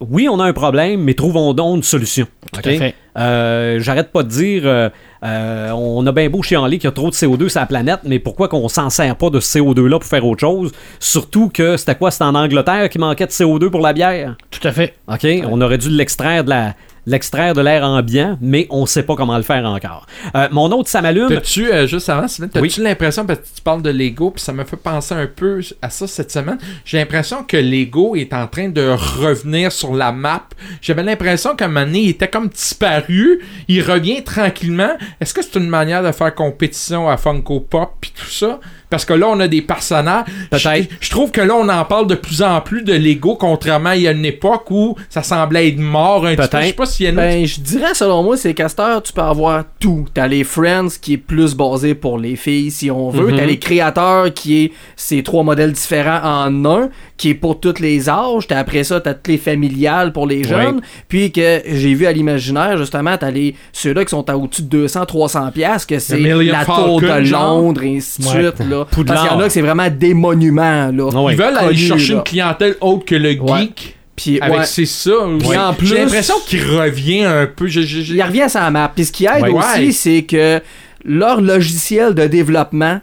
Oui, 0.00 0.28
on 0.28 0.38
a 0.40 0.44
un 0.44 0.52
problème, 0.52 1.00
mais 1.02 1.14
trouvons 1.14 1.54
donc 1.54 1.76
une 1.76 1.82
solution. 1.82 2.26
Tout 2.52 2.60
OK? 2.60 2.66
à 2.66 2.78
fait. 2.78 2.94
Euh, 3.16 3.80
J'arrête 3.80 4.12
pas 4.12 4.22
de 4.22 4.28
dire, 4.28 4.62
euh, 4.66 4.90
euh, 5.24 5.70
on 5.70 6.06
a 6.06 6.12
bien 6.12 6.28
beau 6.28 6.42
chialer 6.42 6.76
qu'il 6.76 6.86
y 6.86 6.88
a 6.88 6.92
trop 6.92 7.08
de 7.08 7.14
CO2 7.14 7.48
sur 7.48 7.60
la 7.60 7.66
planète, 7.66 8.00
mais 8.04 8.18
pourquoi 8.18 8.48
qu'on 8.48 8.68
s'en 8.68 8.90
sert 8.90 9.16
pas 9.16 9.30
de 9.30 9.40
ce 9.40 9.58
CO2-là 9.58 9.98
pour 9.98 10.08
faire 10.08 10.26
autre 10.26 10.40
chose? 10.40 10.72
Surtout 11.00 11.48
que 11.48 11.78
c'était 11.78 11.94
quoi? 11.94 12.10
C'était 12.10 12.24
en 12.24 12.34
Angleterre 12.34 12.90
qui 12.90 12.98
manquait 12.98 13.26
de 13.26 13.30
CO2 13.30 13.70
pour 13.70 13.80
la 13.80 13.94
bière? 13.94 14.36
Tout 14.50 14.68
à 14.68 14.72
fait. 14.72 14.94
OK? 15.08 15.26
On 15.50 15.60
aurait 15.62 15.78
dû 15.78 15.88
l'extraire 15.88 16.44
de 16.44 16.50
la 16.50 16.74
l'extraire 17.06 17.54
de 17.54 17.60
l'air 17.60 17.84
ambiant, 17.84 18.36
mais 18.40 18.66
on 18.70 18.84
sait 18.84 19.04
pas 19.04 19.14
comment 19.14 19.36
le 19.36 19.42
faire 19.42 19.64
encore. 19.64 20.06
Euh, 20.34 20.48
mon 20.50 20.70
autre, 20.72 20.88
ça 20.88 21.00
m'allume. 21.00 21.28
T'as-tu, 21.28 21.72
euh, 21.72 21.86
juste 21.86 22.08
avant, 22.08 22.26
t'as-tu 22.26 22.58
Oui. 22.60 22.74
l'impression, 22.78 23.24
parce 23.24 23.38
que 23.40 23.44
tu 23.56 23.62
parles 23.62 23.82
de 23.82 23.90
Lego, 23.90 24.32
puis 24.32 24.42
ça 24.42 24.52
me 24.52 24.64
fait 24.64 24.76
penser 24.76 25.14
un 25.14 25.26
peu 25.26 25.60
à 25.80 25.90
ça 25.90 26.06
cette 26.06 26.30
semaine, 26.32 26.58
j'ai 26.84 26.98
l'impression 26.98 27.44
que 27.44 27.56
Lego 27.56 28.16
est 28.16 28.32
en 28.34 28.46
train 28.48 28.68
de 28.68 28.88
revenir 28.90 29.72
sur 29.72 29.94
la 29.94 30.12
map. 30.12 30.48
J'avais 30.82 31.02
l'impression 31.02 31.54
qu'à 31.54 31.66
un 31.66 31.68
moment 31.68 31.86
donné, 31.86 32.00
il 32.00 32.08
était 32.10 32.28
comme 32.28 32.48
disparu, 32.48 33.40
il 33.68 33.82
revient 33.82 34.22
tranquillement. 34.24 34.96
Est-ce 35.20 35.32
que 35.32 35.42
c'est 35.42 35.56
une 35.58 35.68
manière 35.68 36.02
de 36.02 36.12
faire 36.12 36.34
compétition 36.34 37.08
à 37.08 37.16
Funko 37.16 37.60
Pop, 37.60 37.92
puis 38.00 38.12
tout 38.14 38.30
ça? 38.30 38.58
Parce 38.88 39.04
que 39.04 39.12
là, 39.12 39.26
on 39.28 39.40
a 39.40 39.48
des 39.48 39.62
personnages. 39.62 40.24
Peut-être. 40.50 40.88
Je, 41.00 41.06
je 41.06 41.10
trouve 41.10 41.30
que 41.32 41.40
là, 41.40 41.54
on 41.56 41.68
en 41.68 41.84
parle 41.84 42.06
de 42.06 42.14
plus 42.14 42.42
en 42.42 42.60
plus 42.60 42.82
de 42.82 42.92
Lego, 42.92 43.34
contrairement 43.36 43.90
à 43.90 43.96
il 43.96 44.02
y 44.02 44.08
a 44.08 44.12
une 44.12 44.24
époque 44.24 44.70
où 44.70 44.94
ça 45.10 45.22
semblait 45.22 45.68
être 45.68 45.78
mort 45.78 46.24
un 46.26 46.36
petit 46.36 46.48
peu. 46.48 46.60
Je 46.60 46.66
sais 46.66 46.72
pas 46.72 46.86
s'il 46.86 47.04
y 47.04 47.06
a 47.08 47.10
une 47.10 47.16
Ben, 47.16 47.46
je 47.46 47.60
dirais, 47.60 47.94
selon 47.94 48.22
moi, 48.22 48.36
c'est 48.36 48.54
Castor, 48.54 49.02
tu 49.02 49.12
peux 49.12 49.22
avoir 49.22 49.64
tout. 49.80 50.06
T'as 50.14 50.28
les 50.28 50.44
Friends 50.44 50.88
qui 51.00 51.14
est 51.14 51.18
plus 51.18 51.54
basé 51.54 51.94
pour 51.94 52.18
les 52.18 52.36
filles, 52.36 52.70
si 52.70 52.90
on 52.90 53.10
veut. 53.10 53.28
Mhm. 53.32 53.36
T'as 53.36 53.44
les 53.46 53.58
créateurs 53.58 54.32
qui 54.32 54.64
est 54.64 54.72
ces 54.94 55.22
trois 55.22 55.42
modèles 55.42 55.72
différents 55.72 56.20
en 56.22 56.64
un, 56.64 56.88
qui 57.16 57.30
est 57.30 57.34
pour 57.34 57.58
tous 57.58 57.80
les 57.80 58.08
âges. 58.08 58.46
T'as 58.46 58.58
après 58.58 58.84
ça, 58.84 59.00
t'as 59.00 59.14
toutes 59.14 59.28
les 59.28 59.38
familiales 59.38 60.12
pour 60.12 60.26
les 60.26 60.44
jeunes. 60.44 60.80
Puis 61.08 61.32
que 61.32 61.62
j'ai 61.66 61.94
vu 61.94 62.06
à 62.06 62.12
l'imaginaire, 62.12 62.76
justement, 62.76 63.16
t'as 63.18 63.30
les 63.30 63.54
ceux-là 63.72 64.04
qui 64.04 64.10
sont 64.10 64.28
à 64.30 64.36
au-dessus 64.36 64.62
de 64.62 64.68
200, 64.68 65.06
300 65.06 65.50
piastres, 65.52 65.86
que 65.88 65.98
c'est 65.98 66.18
la 66.18 66.64
tour 66.64 67.00
de 67.00 67.22
genre. 67.24 67.46
Londres, 67.60 67.82
et 67.82 67.96
ainsi 67.96 68.20
de 68.20 68.26
Ouais. 68.26 68.32
suite, 68.52 68.68
là. 68.68 68.75
Poudlard. 68.84 69.16
Parce 69.16 69.28
qu'il 69.28 69.36
y 69.36 69.40
en 69.40 69.44
a 69.44 69.46
que 69.48 69.52
c'est 69.52 69.60
vraiment 69.62 69.88
des 69.90 70.14
monuments, 70.14 70.90
là. 70.92 71.08
Ah 71.14 71.22
ouais. 71.22 71.32
Ils 71.34 71.38
veulent 71.38 71.56
aller 71.56 71.68
Connu, 71.68 71.78
chercher 71.78 72.12
là. 72.12 72.18
une 72.18 72.24
clientèle 72.24 72.74
autre 72.80 73.04
que 73.04 73.14
le 73.14 73.40
Ouais. 73.40 73.60
geek. 73.60 73.96
Puis, 74.16 74.40
Avec 74.40 74.58
ouais. 74.60 74.64
c'est 74.64 74.86
ça. 74.86 75.12
Puis 75.38 75.56
en 75.58 75.74
plus- 75.74 75.86
J'ai 75.88 75.98
l'impression 75.98 76.36
qu'il 76.46 76.62
revient 76.62 77.24
un 77.24 77.46
peu. 77.46 77.68
Il 77.68 78.22
revient 78.22 78.42
à 78.42 78.48
sa 78.48 78.70
map. 78.70 78.90
Puis 78.94 79.04
ce 79.06 79.12
qui 79.12 79.26
aide 79.26 79.42
Ouais. 79.42 79.50
aussi, 79.52 79.86
Ouais. 79.86 79.92
c'est 79.92 80.22
que 80.22 80.60
leur 81.04 81.40
logiciel 81.42 82.14
de 82.14 82.26
développement 82.26 83.00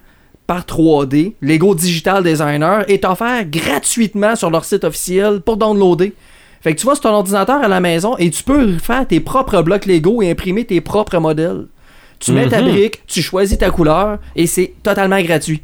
par 0.48 0.66
3D, 0.66 1.36
Lego 1.42 1.76
Digital 1.76 2.24
Designer, 2.24 2.84
est 2.90 3.06
offert 3.06 3.46
gratuitement 3.46 4.36
sur 4.36 4.50
leur 4.50 4.66
site 4.66 4.84
officiel 4.84 5.40
pour 5.42 5.58
downloader. 5.58 6.14
Fait 6.62 6.74
que 6.74 6.80
tu 6.80 6.86
vas 6.88 6.96
sur 6.96 7.04
ton 7.04 7.10
ordinateur 7.10 7.62
à 7.62 7.68
la 7.68 7.80
maison 7.80 8.16
et 8.18 8.30
tu 8.32 8.42
peux 8.42 8.78
faire 8.78 9.06
tes 9.08 9.20
propres 9.20 9.62
blocs 9.62 9.86
Lego 9.86 10.22
et 10.22 10.32
imprimer 10.32 10.66
tes 10.66 10.82
propres 10.82 11.20
modèles. 11.20 11.66
Tu 12.24 12.32
mets 12.32 12.48
ta 12.48 12.62
Mhm. 12.62 12.70
brique, 12.72 13.02
tu 13.08 13.22
choisis 13.22 13.58
ta 13.58 13.70
couleur 13.70 14.18
et 14.36 14.48
c'est 14.48 14.74
totalement 14.84 15.22
gratuit. 15.22 15.62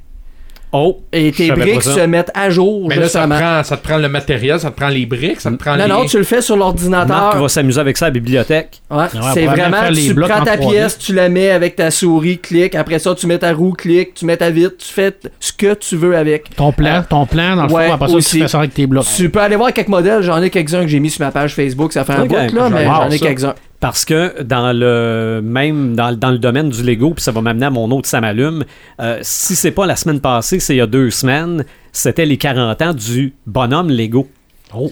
Oh! 0.72 1.00
Et 1.12 1.32
tes 1.32 1.50
briques 1.50 1.82
ça. 1.82 1.96
se 1.96 2.00
mettent 2.02 2.30
à 2.36 2.52
jour 2.52 2.86
Mais 2.90 2.98
là, 2.98 3.10
ça 3.10 3.24
te, 3.24 3.28
prend, 3.34 3.64
ça 3.64 3.76
te 3.76 3.84
prend 3.88 3.98
le 3.98 4.08
matériel, 4.08 4.60
ça 4.60 4.70
te 4.70 4.76
prend 4.80 4.90
les 4.90 5.08
briques, 5.08 5.42
ça 5.42 5.50
te 5.50 5.56
prend 5.56 5.76
Non, 5.76 5.86
les... 5.86 5.90
non, 5.90 6.06
tu 6.06 6.20
le 6.20 6.24
fais 6.24 6.44
sur 6.44 6.56
l'ordinateur. 6.58 7.42
va 7.42 7.50
s'amuser 7.50 7.80
avec 7.82 7.98
ça 7.98 8.06
à 8.06 8.10
la 8.10 8.14
bibliothèque. 8.14 8.80
Ouais, 8.92 8.98
Ouais, 8.98 9.08
c'est 9.34 9.46
vraiment, 9.48 9.78
tu 9.92 10.14
prends 10.14 10.42
en 10.42 10.44
ta 10.44 10.58
3D. 10.58 10.70
pièce, 10.70 11.00
tu 11.00 11.16
la 11.16 11.28
mets 11.28 11.50
avec 11.50 11.76
ta 11.76 11.90
souris, 11.90 12.38
clic, 12.38 12.76
après 12.76 13.00
ça 13.00 13.16
tu 13.16 13.26
mets 13.26 13.40
ta 13.40 13.52
roue, 13.52 13.72
clic, 13.74 14.14
tu 14.14 14.26
mets 14.26 14.38
ta 14.38 14.52
vitre, 14.52 14.76
tu 14.78 14.94
fais 14.94 15.12
ce 15.40 15.52
que 15.54 15.74
tu 15.74 15.96
veux 15.96 16.16
avec. 16.16 16.56
Ton 16.56 16.72
plan, 16.72 17.04
ton 17.10 17.26
plan, 17.26 17.56
dans 17.56 17.66
le 17.66 17.74
ouais, 17.74 17.88
fond, 17.88 17.94
après 17.94 18.08
ça, 18.10 18.14
aussi. 18.14 18.36
tu 18.38 18.42
fais 18.44 18.48
ça 18.48 18.60
avec 18.60 18.76
tes 18.76 18.86
blocs. 18.86 19.06
Tu 19.16 19.28
peux 19.32 19.40
aller 19.42 19.56
voir 19.56 19.74
quelques 19.74 19.88
modèles, 19.88 20.22
j'en 20.22 20.40
ai 20.40 20.52
quelques-uns 20.52 20.82
que 20.82 20.88
j'ai 20.88 21.00
mis 21.00 21.10
sur 21.10 21.26
ma 21.26 21.32
page 21.32 21.56
Facebook, 21.56 21.94
ça 21.94 22.04
fait 22.06 22.14
un 22.14 22.26
bout 22.28 22.36
là, 22.36 22.70
mais 22.70 22.86
j'en 22.86 23.10
ai 23.10 23.18
ça. 23.18 23.26
quelques-uns. 23.26 23.56
Parce 23.80 24.04
que 24.04 24.42
dans 24.44 24.74
le 24.74 25.40
même 25.42 25.96
dans, 25.96 26.12
dans 26.14 26.32
le 26.32 26.38
domaine 26.38 26.70
du 26.70 26.84
Lego, 26.84 27.14
puis 27.14 27.24
ça 27.24 27.32
va 27.32 27.42
m'amener 27.42 27.68
à 27.68 27.70
mon 27.70 27.90
autre 27.92 28.10
ça 28.10 28.20
m'allume, 28.20 28.66
euh, 29.00 29.20
si 29.22 29.56
c'est 29.56 29.72
pas 29.72 29.86
la 29.86 29.96
semaine 29.96 30.20
passée, 30.20 30.60
c'est 30.60 30.76
il 30.76 30.80
y 30.80 30.82
a 30.82 30.88
deux 30.88 31.10
semaines, 31.12 31.64
c'était 31.94 32.26
les 32.26 32.38
40 32.38 32.82
ans 32.82 32.94
du 32.94 33.34
bonhomme 33.46 33.90
Lego. 33.90 34.28
Oh. 34.74 34.92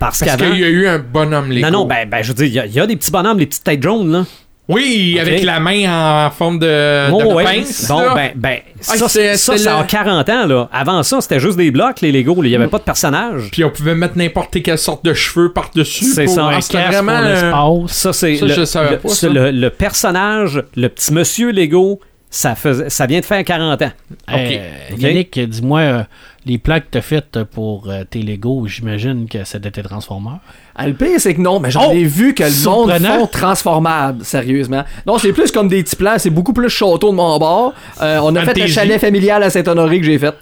Parce, 0.00 0.18
Parce 0.24 0.36
qu'il 0.36 0.58
y 0.58 0.64
a 0.64 0.68
eu 0.68 0.88
un 0.88 0.98
bonhomme 0.98 1.50
Lego. 1.50 1.70
Non, 1.70 1.80
non, 1.80 1.84
ben, 1.86 2.08
ben 2.08 2.22
je 2.22 2.28
veux 2.28 2.34
dire, 2.34 2.46
il 2.46 2.52
y 2.52 2.58
a- 2.58 2.66
il 2.66 2.74
y, 2.74 2.80
a 2.80 2.86
des 2.86 2.96
petits 2.96 3.12
bonhommes, 3.12 3.38
les 3.38 3.46
petites 3.46 3.62
têtes 3.62 3.82
jaunes, 3.82 4.10
là. 4.10 4.24
Oui, 4.66 5.18
avec 5.20 5.42
la 5.44 5.60
main 5.60 6.26
en 6.26 6.30
forme 6.30 6.58
de, 6.58 7.10
Oh, 7.12 7.20
de 7.20 7.26
ouais. 7.34 7.44
pince. 7.44 7.86
Bon, 7.86 8.00
là. 8.00 8.14
ben, 8.14 8.30
ben, 8.34 8.58
Ah, 8.88 8.96
ça, 8.96 9.08
c'est- 9.10 9.36
ça, 9.36 9.52
c'est 9.58 9.64
ça 9.64 9.78
a 9.78 9.84
40 9.84 10.26
ans, 10.30 10.46
là. 10.46 10.68
Avant 10.72 11.02
ça, 11.02 11.20
c'était 11.20 11.38
juste 11.38 11.58
des 11.58 11.70
blocs, 11.70 12.00
les 12.00 12.12
Lego. 12.12 12.34
là. 12.40 12.48
Il 12.48 12.50
n'y 12.50 12.56
avait 12.56 12.68
pas 12.68 12.78
de 12.78 12.82
personnages. 12.84 13.50
Puis 13.52 13.62
on 13.62 13.68
pouvait 13.70 13.94
mettre 13.94 14.16
n'importe 14.16 14.62
quelle 14.62 14.78
sorte 14.78 15.04
de 15.04 15.12
cheveux 15.12 15.52
par-dessus. 15.52 16.06
C'est 16.06 16.24
pour- 16.24 16.34
ça, 16.34 16.50
Ah, 16.50 16.78
Un 16.78 16.88
vraiment. 16.90 17.86
Ça, 17.88 18.12
c'est 18.14 18.36
Ça, 18.36 18.46
le, 18.46 18.54
je 18.54 18.64
savais 18.64 18.90
le- 18.92 18.98
pas, 18.98 19.08
c'est 19.10 19.26
ça. 19.26 19.32
le- 19.32 19.50
le 19.50 19.68
personnage, 19.70 20.62
le 20.76 20.88
petit 20.88 21.12
monsieur 21.12 21.50
Lego, 21.50 22.00
ça, 22.30 22.54
faisait, 22.54 22.88
ça 22.88 23.04
vient 23.06 23.20
de 23.20 23.24
faire 23.24 23.44
40 23.44 23.82
ans. 23.82 23.92
Euh, 24.32 24.58
Ok. 24.92 24.98
Yannick, 25.00 25.38
dis-moi, 25.48 25.80
euh, 25.80 26.02
les 26.46 26.58
plaques 26.58 26.84
que 26.86 26.90
t'as 26.92 27.00
faites 27.00 27.42
pour 27.44 27.84
euh, 27.88 28.04
tes 28.08 28.20
Lego, 28.22 28.66
j'imagine 28.66 29.26
que 29.28 29.44
c'était 29.44 29.70
tes 29.70 29.82
Transformers. 29.82 30.38
Ah, 30.76 30.86
le 30.88 30.94
pire, 30.94 31.18
c'est 31.18 31.34
que 31.34 31.40
non, 31.40 31.60
mais 31.60 31.70
j'en 31.70 31.88
Oh! 31.88 31.92
ai 31.92 32.02
vu 32.04 32.34
que 32.34 32.42
le 32.42 32.64
monde 32.68 32.90
font 32.90 33.26
transformable, 33.28 34.24
sérieusement. 34.24 34.82
Non, 35.06 35.18
c'est 35.18 35.32
plus 35.32 35.52
comme 35.52 35.68
des 35.68 35.82
petits 35.84 35.94
plans, 35.96 36.14
c'est 36.18 36.30
beaucoup 36.30 36.52
plus 36.52 36.68
château 36.68 37.10
de 37.10 37.14
mon 37.16 37.38
bord. 37.38 37.72
Euh, 38.02 38.18
on 38.22 38.34
a 38.34 38.40
fait 38.40 38.46
Fantasy. 38.54 38.68
chalet 38.68 39.00
familial 39.00 39.42
à 39.44 39.50
Saint-Honoré 39.50 40.00
que 40.00 40.06
j'ai 40.06 40.18
fait, 40.18 40.34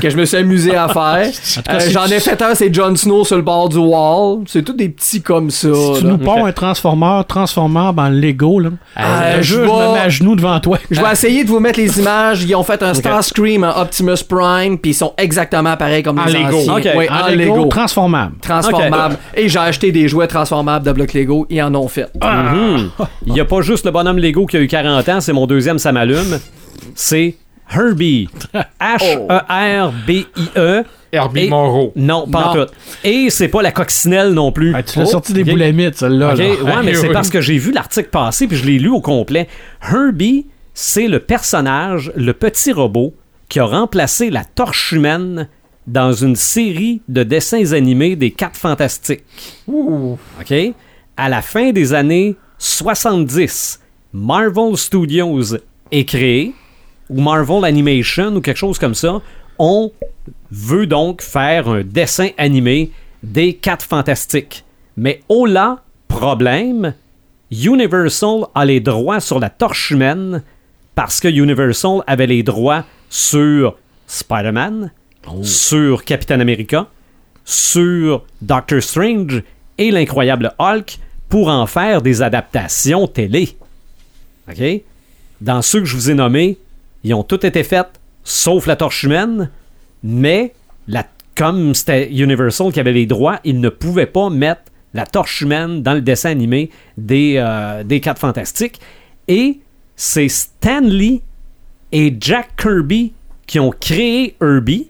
que 0.00 0.08
je 0.08 0.16
me 0.16 0.24
suis 0.24 0.38
amusé 0.38 0.74
à 0.74 0.88
faire. 0.92 1.26
tout 1.30 1.60
Euh, 1.70 1.80
J'en 1.90 2.06
ai 2.06 2.18
fait 2.18 2.40
un, 2.40 2.54
c'est 2.54 2.72
Jon 2.74 2.96
Snow 2.96 3.24
sur 3.24 3.36
le 3.36 3.42
bord 3.42 3.68
du 3.68 3.76
wall. 3.76 4.44
C'est 4.46 4.62
tous 4.62 4.72
des 4.72 4.88
petits 4.88 5.20
comme 5.20 5.50
ça. 5.50 5.68
Si 5.74 6.00
tu 6.00 6.06
là. 6.06 6.16
nous 6.18 6.30
un 6.46 6.52
Transformer 6.52 7.20
transformable 7.28 8.00
en 8.00 8.08
Lego, 8.08 8.60
là, 8.60 8.70
Euh, 8.98 9.38
je 9.42 9.56
vais- 9.56 9.66
me 9.66 9.92
mets 9.92 10.00
à 10.00 10.08
genoux 10.08 10.34
devant 10.34 10.58
toi. 10.60 10.78
Je 10.90 11.00
vais 11.00 11.12
essayer 11.12 11.44
de 11.44 11.48
vous 11.50 11.60
mettre 11.60 11.78
les 11.78 11.98
images. 12.00 12.42
Ils 12.42 12.54
ont 12.54 12.62
fait 12.64 12.82
un 12.82 12.94
Starscream 12.94 13.64
en 13.64 13.78
Optimus 13.82 14.16
Prime, 14.26 14.78
puis 14.78 14.92
ils 14.92 14.94
sont 14.94 15.12
exactement 15.18 15.43
pareils 15.48 16.02
comme 16.02 16.18
En 16.18 16.24
les 16.26 16.32
Lego. 16.44 16.58
anciens. 16.70 16.92
Oui, 16.96 17.06
En 17.08 17.14
en 17.24 17.28
Lego, 17.28 17.56
Lego. 17.56 17.66
transformable. 17.66 18.34
Transformable. 18.40 19.16
Et 19.36 19.48
j'ai 19.48 19.58
acheté 19.58 19.92
des 19.92 20.08
jouets 20.08 20.26
transformables 20.26 20.84
de 20.86 20.92
blocs 20.92 21.12
Lego. 21.14 21.46
Ils 21.50 21.62
en 21.62 21.74
ont 21.74 21.88
fait. 21.88 22.08
Mhm. 22.22 22.90
Il 23.26 23.32
n'y 23.32 23.40
a 23.40 23.44
pas 23.44 23.60
juste 23.62 23.84
le 23.84 23.90
bonhomme 23.90 24.18
Lego 24.18 24.46
qui 24.46 24.56
a 24.56 24.60
eu 24.60 24.66
40 24.68 25.08
ans, 25.08 25.20
c'est 25.20 25.32
mon 25.32 25.46
deuxième, 25.46 25.78
ça 25.78 25.92
m'allume. 25.92 26.38
C'est 26.94 27.36
Herbie. 27.74 28.28
H-E-R-B-I-E. 29.74 30.84
Herbie 31.12 31.44
Et- 31.44 31.48
Moreau. 31.48 31.92
Non, 31.94 32.26
pas 32.26 32.46
en 32.48 32.54
Non. 32.56 32.64
tout. 32.66 32.72
Et 33.04 33.30
c'est 33.30 33.46
pas 33.48 33.62
la 33.62 33.70
coccinelle 33.70 34.30
non 34.32 34.50
plus. 34.50 34.72
Ah, 34.74 34.82
tu 34.82 34.98
l'as 34.98 35.04
Oh, 35.06 35.10
sorti 35.10 35.32
des 35.32 35.42
ok. 35.42 35.50
boulamites, 35.50 35.96
celle-là. 35.96 36.32
Ok, 36.32 36.38
là. 36.38 36.44
ouais, 36.44 36.82
mais 36.84 36.94
c'est 36.94 37.06
oui. 37.08 37.12
parce 37.12 37.30
que 37.30 37.40
j'ai 37.40 37.56
vu 37.58 37.70
l'article 37.70 38.08
passer 38.10 38.48
puis 38.48 38.56
je 38.56 38.64
l'ai 38.64 38.78
lu 38.80 38.88
au 38.88 39.00
complet. 39.00 39.46
Herbie, 39.88 40.46
c'est 40.74 41.06
le 41.06 41.20
personnage, 41.20 42.10
le 42.16 42.32
petit 42.32 42.72
robot 42.72 43.14
qui 43.54 43.60
a 43.60 43.66
remplacé 43.66 44.30
la 44.30 44.42
torche 44.42 44.90
humaine 44.90 45.48
dans 45.86 46.12
une 46.12 46.34
série 46.34 47.02
de 47.06 47.22
dessins 47.22 47.70
animés 47.72 48.16
des 48.16 48.32
Quatre 48.32 48.56
Fantastiques. 48.56 49.22
OK? 49.68 50.52
À 51.16 51.28
la 51.28 51.40
fin 51.40 51.70
des 51.70 51.94
années 51.94 52.34
70, 52.58 53.78
Marvel 54.12 54.76
Studios 54.76 55.54
est 55.92 56.04
créé, 56.04 56.52
ou 57.08 57.20
Marvel 57.20 57.64
Animation, 57.64 58.34
ou 58.34 58.40
quelque 58.40 58.56
chose 58.56 58.80
comme 58.80 58.96
ça. 58.96 59.22
On 59.60 59.92
veut 60.50 60.88
donc 60.88 61.22
faire 61.22 61.68
un 61.68 61.82
dessin 61.84 62.30
animé 62.36 62.90
des 63.22 63.54
Quatre 63.54 63.84
Fantastiques. 63.84 64.64
Mais 64.96 65.20
oh 65.28 65.46
là, 65.46 65.84
problème, 66.08 66.94
Universal 67.52 68.46
a 68.52 68.64
les 68.64 68.80
droits 68.80 69.20
sur 69.20 69.38
la 69.38 69.48
torche 69.48 69.92
humaine 69.92 70.42
parce 70.96 71.20
que 71.20 71.28
Universal 71.28 72.00
avait 72.08 72.26
les 72.26 72.42
droits 72.42 72.84
sur 73.14 73.76
Spider-Man, 74.08 74.90
sur 75.42 76.04
Captain 76.04 76.40
America, 76.40 76.88
sur 77.44 78.24
Doctor 78.42 78.82
Strange 78.82 79.44
et 79.78 79.92
l'incroyable 79.92 80.52
Hulk 80.58 80.98
pour 81.28 81.46
en 81.46 81.68
faire 81.68 82.02
des 82.02 82.22
adaptations 82.22 83.06
télé. 83.06 83.56
OK? 84.50 84.64
Dans 85.40 85.62
ceux 85.62 85.78
que 85.78 85.86
je 85.86 85.94
vous 85.94 86.10
ai 86.10 86.14
nommés, 86.14 86.58
ils 87.04 87.14
ont 87.14 87.22
tous 87.22 87.46
été 87.46 87.62
faits 87.62 87.86
sauf 88.24 88.66
la 88.66 88.74
torche 88.74 89.04
humaine, 89.04 89.48
mais 90.02 90.52
la, 90.88 91.06
comme 91.36 91.72
c'était 91.72 92.10
Universal 92.10 92.72
qui 92.72 92.80
avait 92.80 92.92
les 92.92 93.06
droits, 93.06 93.38
ils 93.44 93.60
ne 93.60 93.68
pouvaient 93.68 94.06
pas 94.06 94.28
mettre 94.28 94.72
la 94.92 95.06
torche 95.06 95.40
humaine 95.40 95.84
dans 95.84 95.94
le 95.94 96.00
dessin 96.00 96.30
animé 96.30 96.68
des, 96.98 97.36
euh, 97.36 97.84
des 97.84 98.00
Quatre 98.00 98.18
Fantastiques. 98.18 98.80
Et 99.28 99.60
c'est 99.94 100.28
Stanley 100.28 101.22
et 101.94 102.14
Jack 102.20 102.56
Kirby 102.56 103.12
qui 103.46 103.60
ont 103.60 103.70
créé 103.70 104.34
Herbie 104.42 104.88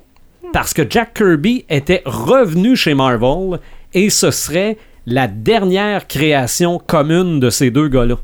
parce 0.55 0.73
que 0.73 0.83
Jack 0.89 1.15
Kirby 1.15 1.65
était 1.69 2.03
revenu 2.07 2.75
chez 2.77 2.95
Marvel 2.95 3.61
et 3.93 4.09
ce 4.11 4.31
serait 4.31 4.79
la 5.07 5.29
dernière 5.29 6.09
création 6.09 6.79
commune 6.85 7.41
de 7.41 7.51
ces 7.51 7.71
deux 7.71 7.89
gars-là. 7.89 8.17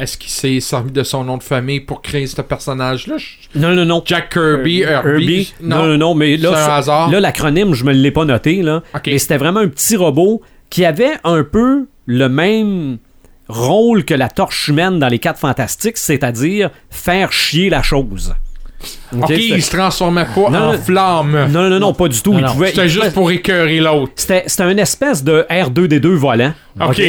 Est-ce 0.00 0.18
qu'il 0.18 0.30
s'est 0.30 0.58
servi 0.58 0.90
de 0.90 1.04
son 1.04 1.22
nom 1.22 1.36
de 1.36 1.44
famille 1.44 1.78
pour 1.78 2.02
créer 2.02 2.26
ce 2.26 2.40
personnage-là? 2.42 3.16
Non, 3.54 3.72
non, 3.72 3.84
non. 3.84 4.02
Jack 4.04 4.32
Kirby, 4.32 4.80
Herbie. 4.80 5.08
Herbie. 5.08 5.54
Non, 5.62 5.86
non, 5.86 5.96
non, 5.98 6.14
mais 6.16 6.36
là, 6.36 6.48
C'est 6.52 6.70
un 6.70 6.74
hasard. 6.74 7.10
là 7.12 7.20
l'acronyme, 7.20 7.72
je 7.74 7.84
me 7.84 7.92
l'ai 7.92 8.10
pas 8.10 8.24
noté, 8.24 8.62
là. 8.62 8.82
Ok. 8.96 9.02
Mais 9.06 9.18
c'était 9.18 9.36
vraiment 9.36 9.60
un 9.60 9.68
petit 9.68 9.94
robot 9.94 10.42
qui 10.70 10.84
avait 10.84 11.12
un 11.22 11.44
peu 11.44 11.86
le 12.06 12.28
même 12.28 12.98
rôle 13.48 14.04
que 14.04 14.14
la 14.14 14.28
torche 14.28 14.68
humaine 14.68 14.98
dans 14.98 15.08
les 15.08 15.18
Quatre 15.18 15.38
Fantastiques, 15.38 15.96
c'est-à-dire 15.98 16.70
faire 16.90 17.32
chier 17.32 17.70
la 17.70 17.82
chose. 17.82 18.34
Ok, 19.16 19.30
il 19.30 19.62
se 19.62 19.70
transformait 19.74 20.26
pas 20.26 20.50
Non, 20.50 20.58
en 20.58 20.72
non. 20.72 20.78
flamme. 20.78 21.48
Non, 21.50 21.70
non, 21.70 21.78
non, 21.80 21.94
pas 21.94 22.08
du 22.08 22.20
tout. 22.20 22.32
Non, 22.34 22.38
il 22.40 22.44
non. 22.44 22.52
pouvait, 22.52 22.68
C'était 22.68 22.82
il 22.82 22.88
juste 22.88 22.98
pouvait- 23.00 23.12
pour 23.14 23.30
écœurer 23.30 23.78
l'autre. 23.80 24.12
C'était, 24.16 24.44
c'était 24.46 24.70
une 24.70 24.78
espèce 24.78 25.24
de 25.24 25.46
R2D2 25.48 26.08
volant. 26.14 26.52
Ok. 26.80 27.00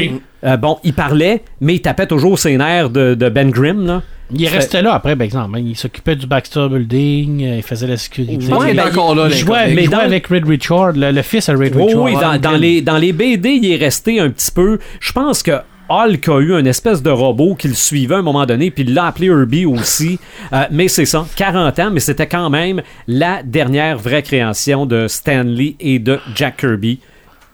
Euh, 0.45 0.57
bon, 0.57 0.77
il 0.83 0.93
parlait, 0.93 1.43
mais 1.59 1.75
il 1.75 1.81
tapait 1.81 2.07
toujours 2.07 2.39
ses 2.39 2.55
nerfs 2.55 2.89
de, 2.91 3.13
de 3.15 3.29
Ben 3.29 3.49
Grimm, 3.49 3.85
là. 3.85 4.01
Il 4.33 4.47
restait 4.47 4.81
là 4.81 4.93
après, 4.95 5.15
par 5.15 5.25
exemple. 5.25 5.55
hein. 5.57 5.61
Il 5.63 5.75
s'occupait 5.75 6.15
du 6.15 6.25
Baxter 6.27 6.67
Building, 6.69 7.43
euh, 7.43 7.55
il 7.57 7.63
faisait 7.63 7.85
la 7.87 7.97
sécurité. 7.97 8.37
Qu'il 8.37 8.53
est 8.69 8.73
ben, 8.73 8.87
encore 8.87 9.13
là, 9.13 9.27
il 9.29 9.35
jouait, 9.35 9.73
mais 9.73 9.83
il 9.83 9.89
dans- 9.89 9.99
avec 9.99 10.27
Red 10.27 10.47
Richard, 10.47 10.93
le, 10.93 11.11
le 11.11 11.21
fils 11.21 11.47
à 11.49 11.53
Red 11.53 11.75
Oui, 11.75 11.83
Richard. 11.87 12.01
oui, 12.03 12.13
dans, 12.13 12.37
dans 12.39 12.57
les, 12.57 12.81
dans 12.81 12.97
les 12.97 13.11
BD, 13.13 13.49
il 13.61 13.71
est 13.71 13.75
resté 13.75 14.19
un 14.19 14.29
petit 14.29 14.51
peu. 14.51 14.79
Je 14.99 15.11
pense 15.11 15.43
que 15.43 15.51
Hulk 15.89 16.27
a 16.29 16.39
eu 16.39 16.53
une 16.53 16.67
espèce 16.67 17.01
de 17.01 17.09
robot 17.09 17.55
qui 17.55 17.67
le 17.67 17.73
suivait 17.73 18.15
à 18.15 18.19
un 18.19 18.23
moment 18.23 18.45
donné, 18.45 18.71
puis 18.71 18.83
il 18.83 18.93
l'a 18.93 19.05
appelé 19.05 19.27
Herbie 19.27 19.65
aussi. 19.65 20.19
Euh, 20.53 20.65
mais 20.69 20.87
c'est 20.87 21.05
ça, 21.05 21.25
40 21.35 21.79
ans, 21.79 21.91
mais 21.91 21.99
c'était 21.99 22.27
quand 22.27 22.51
même 22.51 22.83
la 23.07 23.41
dernière 23.41 23.97
vraie 23.97 24.21
création 24.21 24.85
de 24.85 25.07
Stanley 25.07 25.75
et 25.79 25.97
de 25.97 26.19
Jack 26.35 26.57
Kirby. 26.57 26.99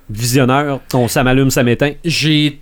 Visionneur, 0.10 0.82
ton 0.90 1.08
ça 1.08 1.24
m'allume, 1.24 1.50
ça 1.52 1.64
m'éteint. 1.64 1.94
J'ai 2.04 2.60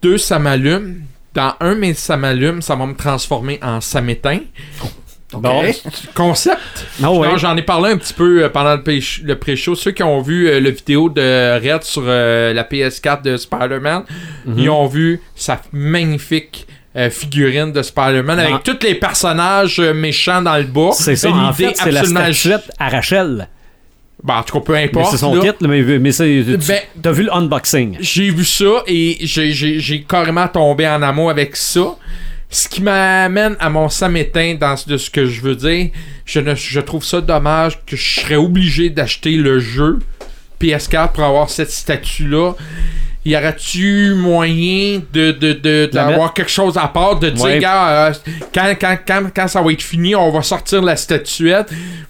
deux 0.00 0.18
ça 0.18 0.38
m'allume. 0.38 1.02
Dans 1.34 1.54
un, 1.60 1.74
mais 1.74 1.94
ça 1.94 2.16
m'allume, 2.16 2.62
ça 2.62 2.76
va 2.76 2.86
me 2.86 2.94
transformer 2.94 3.58
en 3.60 3.80
ça 3.80 4.00
m'éteint. 4.00 4.40
Bon. 5.34 5.62
Concept. 6.14 6.58
Ah 7.02 7.10
ouais. 7.12 7.28
Non, 7.28 7.36
J'en 7.36 7.56
ai 7.56 7.62
parlé 7.62 7.90
un 7.92 7.96
petit 7.96 8.12
peu 8.14 8.42
euh, 8.44 8.48
pendant 8.48 8.74
le, 8.74 8.82
pré- 8.82 9.00
le 9.24 9.34
pré-show. 9.38 9.74
Ceux 9.74 9.90
qui 9.92 10.02
ont 10.02 10.20
vu 10.20 10.48
euh, 10.48 10.60
le 10.60 10.70
vidéo 10.70 11.08
de 11.08 11.56
Red 11.58 11.82
sur 11.82 12.02
euh, 12.06 12.52
la 12.52 12.64
PS4 12.64 13.22
de 13.22 13.36
Spider-Man, 13.36 14.04
Mhm. 14.46 14.58
ils 14.58 14.70
ont 14.70 14.86
vu 14.86 15.20
sa 15.34 15.60
magnifique 15.72 16.66
euh, 16.96 17.08
figurine 17.10 17.72
de 17.72 17.80
Spider-Man 17.82 18.38
Ah. 18.38 18.46
avec 18.48 18.62
tous 18.64 18.84
les 18.86 18.94
personnages 18.94 19.78
euh, 19.80 19.94
méchants 19.94 20.42
dans 20.42 20.56
le 20.58 20.64
bas. 20.64 20.90
C'est 20.92 21.16
ça, 21.16 21.30
en 21.30 21.52
fait, 21.52 21.74
c'est 21.76 21.90
la 21.90 22.04
statuette 22.04 22.70
à 22.78 22.88
Rachel. 22.90 23.48
Bah, 24.22 24.36
en 24.38 24.42
tout 24.44 24.60
cas, 24.60 24.64
peu 24.64 24.72
Mais 24.74 24.84
importe. 24.84 25.10
c'est 25.10 25.16
son 25.16 25.34
là. 25.34 25.40
kit, 25.40 25.66
mais, 25.66 25.82
mais 25.98 26.12
c'est, 26.12 26.44
tu 26.46 26.56
Ben- 26.68 26.80
as 27.04 27.12
vu 27.12 27.24
le 27.24 27.34
unboxing. 27.34 27.96
J'ai 28.00 28.30
vu 28.30 28.44
ça 28.44 28.84
et 28.86 29.16
j'ai 29.22 30.04
carrément 30.08 30.46
tombé 30.46 30.86
en 30.86 31.02
amour 31.02 31.30
avec 31.30 31.56
ça. 31.56 31.96
Ce 32.54 32.68
qui 32.68 32.82
m'amène 32.82 33.56
à 33.60 33.70
mon 33.70 33.88
samétain 33.88 34.54
dans 34.60 34.76
ce- 34.76 35.10
que 35.10 35.24
je 35.24 35.40
veux 35.40 35.56
dire. 35.56 35.88
Je, 36.26 36.40
je 36.54 36.80
trouve 36.80 37.02
ça 37.02 37.22
dommage 37.22 37.80
que 37.86 37.96
je 37.96 38.20
serais 38.20 38.36
obligé 38.36 38.90
d'acheter 38.90 39.36
le 39.36 39.58
jeu 39.58 39.98
PS4 40.60 41.12
pour 41.12 41.24
avoir 41.24 41.48
cette 41.48 41.70
statue-là. 41.70 42.52
Y 43.24 43.36
aurait-tu 43.36 44.14
moyen 44.14 45.00
de, 45.12 45.30
de, 45.30 45.52
de- 45.52 45.88
La 45.92 46.06
d'avoir 46.06 46.34
quelque 46.34 46.50
chose 46.50 46.76
à 46.76 46.88
part, 46.88 47.20
de 47.20 47.30
dire, 47.30 47.44
Ouais. 47.44 47.58
gars, 47.60 48.08
euh, 48.08 48.12
quand, 48.52 48.74
quand, 48.80 48.96
quand, 49.06 49.22
quand 49.34 49.46
ça 49.48 49.62
va 49.62 49.70
être 49.72 49.82
fini, 49.82 50.16
on 50.16 50.30
va 50.32 50.42
sortir 50.42 50.82
la 50.82 50.96
statuette? 50.96 51.68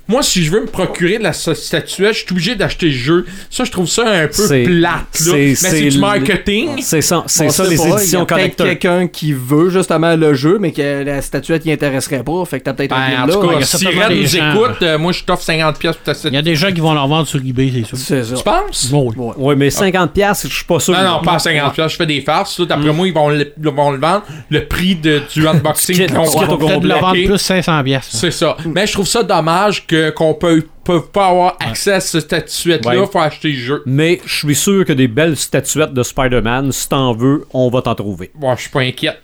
Moi, 0.08 0.22
si 0.22 0.42
je 0.42 0.50
veux 0.50 0.62
me 0.62 0.66
procurer 0.66 1.18
de 1.18 1.22
la 1.22 1.32
statuette, 1.32 2.14
je 2.14 2.18
suis 2.20 2.26
obligé 2.32 2.54
d'acheter 2.54 2.86
le 2.86 2.92
jeu. 2.92 3.26
Ça, 3.50 3.64
je 3.64 3.70
trouve 3.70 3.86
ça 3.88 4.04
un 4.08 4.26
peu 4.26 4.32
C'est- 4.46 4.64
plate, 4.64 4.90
là. 4.90 5.06
c'est- 5.12 5.32
Mais 5.32 5.54
c'est 5.54 5.70
c'est 5.70 5.88
du 5.90 5.98
marketing. 5.98 6.68
C'est 6.82 7.00
ça, 7.02 7.24
c'est 7.26 7.46
On 7.46 7.50
ça 7.50 7.64
les 7.64 7.76
pas, 7.76 7.84
éditions 7.98 8.24
peut-être 8.26 8.56
collector. 8.56 8.66
quelqu'un 8.66 9.06
qui 9.06 9.32
veut 9.32 9.70
justement 9.70 10.16
le 10.16 10.32
jeu, 10.34 10.58
mais 10.60 10.72
que 10.72 11.02
la 11.04 11.20
statuette 11.22 11.64
y 11.66 11.72
intéresserait 11.72 12.22
pas. 12.24 12.44
Fait 12.46 12.58
que 12.60 12.64
t'as 12.64 12.72
peut-être 12.74 12.92
un 12.94 13.08
Ben, 13.10 13.22
en 13.22 13.26
deal 13.26 13.34
tout 13.34 13.42
là. 13.50 13.58
cas, 13.58 13.64
si 13.64 13.86
Red 13.86 13.94
nous 14.16 14.26
gens- 14.26 14.52
écoute, 14.54 14.82
euh, 14.82 14.98
moi, 14.98 15.12
je 15.12 15.24
t'offre 15.24 15.42
50$ 15.44 15.78
pièces 15.78 15.96
pour 15.96 16.14
ta 16.14 16.28
Il 16.28 16.34
y 16.34 16.38
a 16.38 16.42
des 16.42 16.56
gens 16.56 16.72
qui 16.72 16.80
vont 16.80 16.94
leur 16.94 17.06
vendre 17.08 17.26
sur 17.26 17.38
eBay, 17.40 17.70
c'est 17.74 17.84
sûr. 17.86 17.98
C'est 17.98 18.24
ça. 18.24 18.34
Tu 18.36 18.42
penses? 18.42 18.90
Oui. 18.92 19.14
Ouais. 19.36 19.56
Mais 19.56 19.70
50$, 19.70 20.48
je 20.48 20.54
suis 20.54 20.64
pas 20.64 20.80
sûr 20.80 20.94
Non, 21.04 21.22
pas 21.22 21.34
à 21.34 21.38
50 21.38 21.74
pièces. 21.74 21.92
Je 21.92 21.96
fais 21.96 22.06
des 22.06 22.20
farces. 22.20 22.56
Tout. 22.56 22.66
Après 22.70 22.92
moi, 22.92 23.06
ils 23.06 23.14
vont 23.14 23.28
le, 23.28 23.52
ils 23.56 23.68
vont 23.68 23.90
le 23.90 23.98
vendre. 23.98 24.24
Le 24.50 24.66
prix 24.66 24.94
de, 24.96 25.22
du 25.32 25.46
unboxing 25.46 25.96
qu'ils 25.96 26.16
ont 26.16 26.24
Peut-être 26.24 26.82
le 26.82 26.94
vendre 26.94 27.24
plus 27.24 27.38
500 27.38 27.84
piastres. 27.84 28.16
C'est 28.16 28.30
ça. 28.30 28.56
Mais 28.64 28.86
je 28.86 28.92
trouve 28.92 29.06
ça 29.06 29.22
dommage 29.22 29.86
que, 29.86 30.10
qu'on 30.10 30.34
peut, 30.34 30.66
peut 30.84 31.02
pas 31.02 31.28
avoir 31.28 31.56
accès 31.60 31.92
à 31.92 32.00
cette 32.00 32.22
statuette-là. 32.22 33.00
Ouais. 33.00 33.06
Faut 33.10 33.18
acheter 33.18 33.48
le 33.48 33.58
jeu. 33.58 33.82
Mais 33.86 34.20
je 34.24 34.34
suis 34.34 34.54
sûr 34.54 34.84
que 34.84 34.92
des 34.92 35.08
belles 35.08 35.36
statuettes 35.36 35.92
de 35.92 36.02
Spider-Man, 36.02 36.72
si 36.72 36.88
t'en 36.88 37.12
veux, 37.14 37.46
on 37.52 37.68
va 37.68 37.82
t'en 37.82 37.94
trouver. 37.94 38.30
Bon, 38.34 38.54
je 38.56 38.62
suis 38.62 38.70
pas 38.70 38.80
inquiète. 38.80 39.20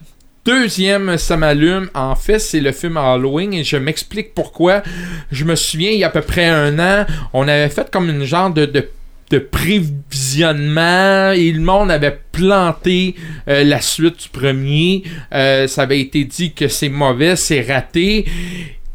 Deuxième, 0.48 1.18
ça 1.18 1.36
m'allume. 1.36 1.90
En 1.94 2.14
fait, 2.14 2.38
c'est 2.38 2.60
le 2.60 2.72
film 2.72 2.96
Halloween 2.96 3.52
et 3.52 3.64
je 3.64 3.76
m'explique 3.76 4.34
pourquoi. 4.34 4.82
Je 5.30 5.44
me 5.44 5.54
souviens, 5.54 5.90
il 5.90 5.98
y 5.98 6.04
a 6.04 6.06
à 6.06 6.10
peu 6.10 6.22
près 6.22 6.46
un 6.46 6.78
an, 6.78 7.04
on 7.34 7.46
avait 7.46 7.68
fait 7.68 7.90
comme 7.90 8.08
une 8.08 8.24
genre 8.24 8.48
de, 8.48 8.64
de, 8.64 8.88
de 9.30 9.38
prévisionnement 9.38 11.32
et 11.32 11.50
le 11.52 11.60
monde 11.60 11.90
avait 11.90 12.18
planté 12.32 13.14
euh, 13.48 13.64
la 13.64 13.80
suite 13.80 14.22
du 14.22 14.28
premier. 14.28 15.02
Euh, 15.32 15.66
ça 15.66 15.82
avait 15.82 16.00
été 16.00 16.24
dit 16.24 16.52
que 16.52 16.68
c'est 16.68 16.88
mauvais, 16.88 17.36
c'est 17.36 17.60
raté. 17.60 18.24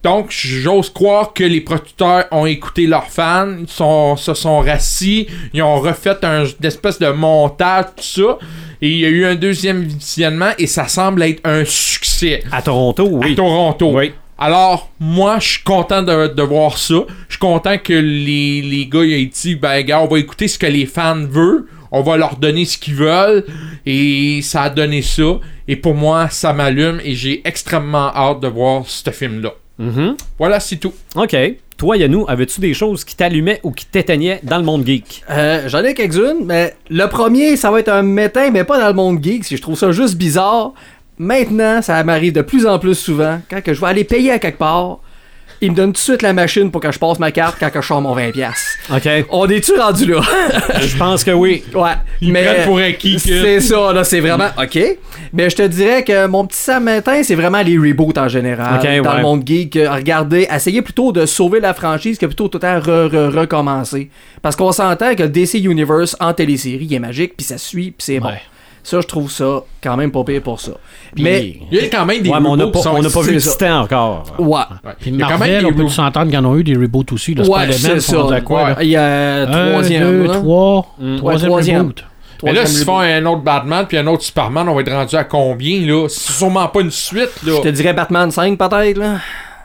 Donc, 0.04 0.32
j'ose 0.32 0.90
croire 0.90 1.32
que 1.32 1.46
les 1.46 1.62
producteurs 1.62 2.26
ont 2.32 2.46
écouté 2.46 2.88
leurs 2.88 3.08
fans, 3.08 3.56
ils 3.62 3.70
sont, 3.70 4.18
se 4.18 4.34
sont 4.34 4.60
rassis, 4.60 5.28
ils 5.54 5.64
ont 5.64 5.80
refait 5.80 6.18
un 6.24 6.44
une 6.44 6.66
espèce 6.66 7.00
de 7.00 7.08
montage, 7.08 7.86
tout 7.96 8.04
ça. 8.04 8.38
Et 8.82 8.90
il 8.90 8.98
y 8.98 9.06
a 9.06 9.10
eu 9.10 9.26
un 9.26 9.36
deuxième 9.36 9.82
visionnement 9.84 10.52
et 10.60 10.68
ça 10.68 10.90
semble 10.90 11.24
être 11.24 11.40
un 11.46 11.64
succès 11.64 12.44
À 12.52 12.62
Toronto, 12.62 13.08
oui. 13.10 13.32
à 13.32 13.36
Toronto. 13.36 13.92
Oui. 13.94 14.12
Alors, 14.38 14.90
moi, 15.00 15.38
je 15.40 15.48
suis 15.54 15.64
content 15.64 16.02
de, 16.04 16.28
de 16.28 16.44
voir 16.44 16.78
ça. 16.78 16.96
Je 17.28 17.34
suis 17.34 17.40
content 17.40 17.78
que 17.78 17.94
les, 17.94 18.62
les 18.62 18.88
gars 18.88 19.04
aient 19.04 19.26
dit, 19.26 19.56
ben, 19.56 19.82
gars, 19.84 20.02
on 20.02 20.08
va 20.08 20.20
écouter 20.20 20.48
ce 20.48 20.58
que 20.58 20.66
les 20.66 20.86
fans 20.86 21.26
veulent. 21.30 21.66
On 21.92 22.02
va 22.02 22.18
leur 22.18 22.38
donner 22.38 22.66
ce 22.66 22.78
qu'ils 22.78 22.96
veulent. 22.96 23.46
Et 23.86 24.42
ça 24.42 24.64
a 24.64 24.70
donné 24.70 25.02
ça. 25.02 25.40
Et 25.68 25.76
pour 25.76 25.94
moi, 25.94 26.30
ça 26.30 26.52
m'allume. 26.54 27.00
Et 27.04 27.14
j'ai 27.16 27.42
extrêmement 27.48 28.14
hâte 28.16 28.40
de 28.40 28.48
voir 28.48 28.84
ce 28.88 29.10
film-là. 29.12 29.54
Mhm. 29.78 30.16
Voilà, 30.40 30.60
c'est 30.60 30.78
tout. 30.78 30.94
OK. 31.16 31.36
Toi, 31.76 31.98
Yannou, 31.98 32.26
avais-tu 32.30 32.62
des 32.62 32.74
choses 32.76 33.04
qui 33.04 33.16
t'allumaient 33.16 33.60
ou 33.64 33.72
qui 33.72 33.86
t'éteignaient 33.88 34.40
dans 34.44 34.58
le 34.58 34.64
monde 34.64 34.86
geek? 34.86 35.24
Euh, 35.30 35.68
J'en 35.68 35.84
ai 35.84 35.94
quelques-unes, 35.96 36.46
mais 36.46 36.76
le 36.90 37.08
premier, 37.08 37.58
ça 37.58 37.72
va 37.72 37.80
être 37.80 37.90
un 37.90 38.04
métain, 38.04 38.52
mais 38.52 38.64
pas 38.64 38.80
dans 38.80 38.88
le 38.88 38.94
monde 38.94 39.22
geek, 39.22 39.44
si 39.44 39.58
je 39.58 39.62
trouve 39.62 39.78
ça 39.78 39.92
juste 39.92 40.16
bizarre. 40.16 40.74
Maintenant, 41.24 41.82
ça 41.82 42.04
m'arrive 42.04 42.34
de 42.34 42.42
plus 42.42 42.66
en 42.66 42.78
plus 42.80 42.96
souvent, 42.96 43.40
quand 43.50 43.62
que 43.64 43.74
je 43.74 43.82
vais 43.82 43.88
aller 43.88 44.04
payer 44.04 44.32
à 44.32 44.40
quelque 44.40 44.58
part, 44.60 45.00
ils 45.62 45.72
me 45.72 45.76
donnent 45.78 45.94
tout 45.94 45.94
de 45.94 45.98
suite 45.98 46.22
la 46.24 46.34
machine 46.34 46.70
pour 46.72 46.82
que 46.82 46.92
je 46.92 47.00
passe 47.00 47.20
ma 47.20 47.32
carte 47.32 47.56
quand 47.58 47.70
que 47.70 47.82
je 47.82 47.88
sors 47.88 48.02
mon 48.02 48.14
20$. 48.14 48.34
piastres. 48.34 48.68
OK. 48.94 49.08
On 49.30 49.48
est-tu 49.48 49.72
rendu 49.80 50.06
là? 50.08 50.20
Je 50.82 50.98
pense 50.98 51.24
que 51.24 51.32
oui. 51.32 51.64
ouais. 51.74 51.92
Ils 52.20 52.34
prennent 52.34 52.66
pour 52.66 52.80
acquis 52.80 53.14
que- 53.16 53.20
C'est 53.22 53.62
ça, 53.62 53.94
là, 53.94 54.04
c'est 54.04 54.20
vraiment. 54.20 54.50
OK. 54.62 54.78
Mais 55.32 55.50
je 55.50 55.56
te 55.56 55.62
dirais 55.62 56.04
que 56.04 56.28
mon 56.28 56.46
petit 56.46 56.60
Saint-Martin, 56.60 57.24
c'est 57.24 57.36
vraiment 57.36 57.62
les 57.62 57.78
reboots 57.78 58.18
en 58.18 58.28
général. 58.28 58.76
Ok, 58.78 58.84
dans 59.06 59.12
ouais. 59.12 59.18
le 59.18 59.22
monde 59.22 59.44
geek. 59.48 59.78
Euh, 59.78 59.90
Regardez, 59.94 60.48
essayez 60.54 60.82
plutôt 60.82 61.14
de 61.14 61.26
sauver 61.26 61.62
la 61.62 61.74
franchise 61.74 62.18
que 62.18 62.26
plutôt 62.26 62.50
tout 62.50 62.58
le 62.58 62.62
temps 62.62 62.80
re- 62.80 63.10
re- 63.10 63.30
recommencer. 63.40 64.10
Parce 64.42 64.58
qu'on 64.58 64.74
s'entend 64.74 65.16
que 65.16 65.24
DC 65.24 65.60
Universe 65.64 66.18
en 66.20 66.34
télésérie, 66.34 66.88
il 66.90 66.94
est 66.94 67.00
magique, 67.00 67.38
puis 67.38 67.46
ça 67.46 67.58
suit, 67.58 67.92
puis 67.92 68.04
c'est 68.06 68.20
bon. 68.20 68.32
Ouais. 68.84 68.90
Ça, 68.90 69.02
je 69.02 69.08
trouve 69.08 69.32
ça 69.32 69.64
quand 69.82 69.96
même 69.98 70.12
pas 70.12 70.24
pire 70.24 70.42
pour 70.42 70.60
ça. 70.60 70.74
Puis- 71.16 71.24
Mais, 71.24 71.58
Il 71.72 71.78
y 71.78 71.86
a 71.86 71.88
quand 71.88 72.06
même 72.06 72.22
des 72.22 72.30
Ouais, 72.30 72.40
mais 72.40 72.50
on 72.50 72.58
n'a 72.58 72.66
reboots 72.66 72.84
pas, 72.84 72.90
on 72.92 73.02
n'a 73.02 73.10
pas 73.10 73.22
vu 73.22 73.40
ça. 73.40 73.76
encore. 73.82 74.24
ouais. 74.40 74.46
Ouais. 74.48 74.92
Puis 75.00 75.12
Il 75.12 75.20
y 75.20 75.24
a 75.24 75.28
quand 75.28 75.38
même 75.38 75.66
on 75.66 75.70
peut 75.70 75.76
reboots. 75.84 75.90
s'entendre 75.90 76.26
qu'il 76.26 76.36
y 76.36 76.38
en 76.38 76.52
a 76.54 76.56
eu 76.58 76.64
des 76.64 76.76
reboots 76.76 77.14
aussi. 77.14 77.34
Là, 77.34 77.44
Ouais, 77.48 77.72
c'est 77.72 78.00
ça. 78.02 78.42
quoi, 78.44 78.70
là? 78.72 78.78
Il 78.82 78.90
y 78.90 78.96
a 78.98 79.44
Un, 79.44 79.70
troisième. 79.72 80.04
deux, 80.04 80.28
trois. 80.34 80.94
Mm. 81.00 81.16
Troisième, 81.18 81.24
Ouais, 81.44 81.48
troisième. 81.50 81.80
reboot. 81.80 82.04
Mais 82.44 82.52
là, 82.52 82.66
s'ils 82.66 82.84
font 82.84 83.00
un 83.00 83.26
autre 83.26 83.42
Batman 83.42 83.86
puis 83.88 83.98
un 83.98 84.06
autre 84.08 84.22
Superman, 84.24 84.68
on 84.68 84.76
va 84.76 84.82
être 84.82 84.92
rendu 84.92 85.16
à 85.16 85.24
combien, 85.24 85.80
là? 85.86 86.08
C'est 86.10 86.34
sûrement 86.34 86.68
pas 86.68 86.82
une 86.82 86.92
suite, 86.92 87.42
là. 87.46 87.54
Je 87.56 87.62
te 87.62 87.70
dirais 87.70 87.94
Batman 87.94 88.30
5 88.32 88.58
peut-être, 88.58 88.98
là. 88.98 89.16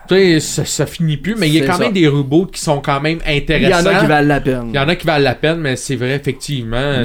Tu 0.09 0.15
sais, 0.15 0.39
ça, 0.39 0.65
ça 0.65 0.85
finit 0.85 1.17
plus, 1.17 1.35
mais 1.37 1.47
il 1.47 1.53
y 1.55 1.61
a 1.61 1.65
quand 1.67 1.73
ça. 1.73 1.83
même 1.83 1.93
des 1.93 2.07
reboots 2.07 2.51
qui 2.51 2.59
sont 2.61 2.79
quand 2.81 2.99
même 2.99 3.19
Il 3.27 3.33
y 3.33 3.37
intéressants. 3.37 3.87
en 3.89 3.93
a 3.95 3.99
qui 3.99 4.05
valent 4.07 4.27
la 4.27 4.39
peine. 4.41 4.69
Il 4.69 4.75
y 4.75 4.79
en 4.79 4.89
a 4.89 4.95
qui 4.95 5.05
valent 5.05 5.23
la 5.23 5.35
peine, 5.35 5.59
mais 5.59 5.75
c'est 5.75 5.95
vrai, 5.95 6.15
effectivement. 6.15 7.03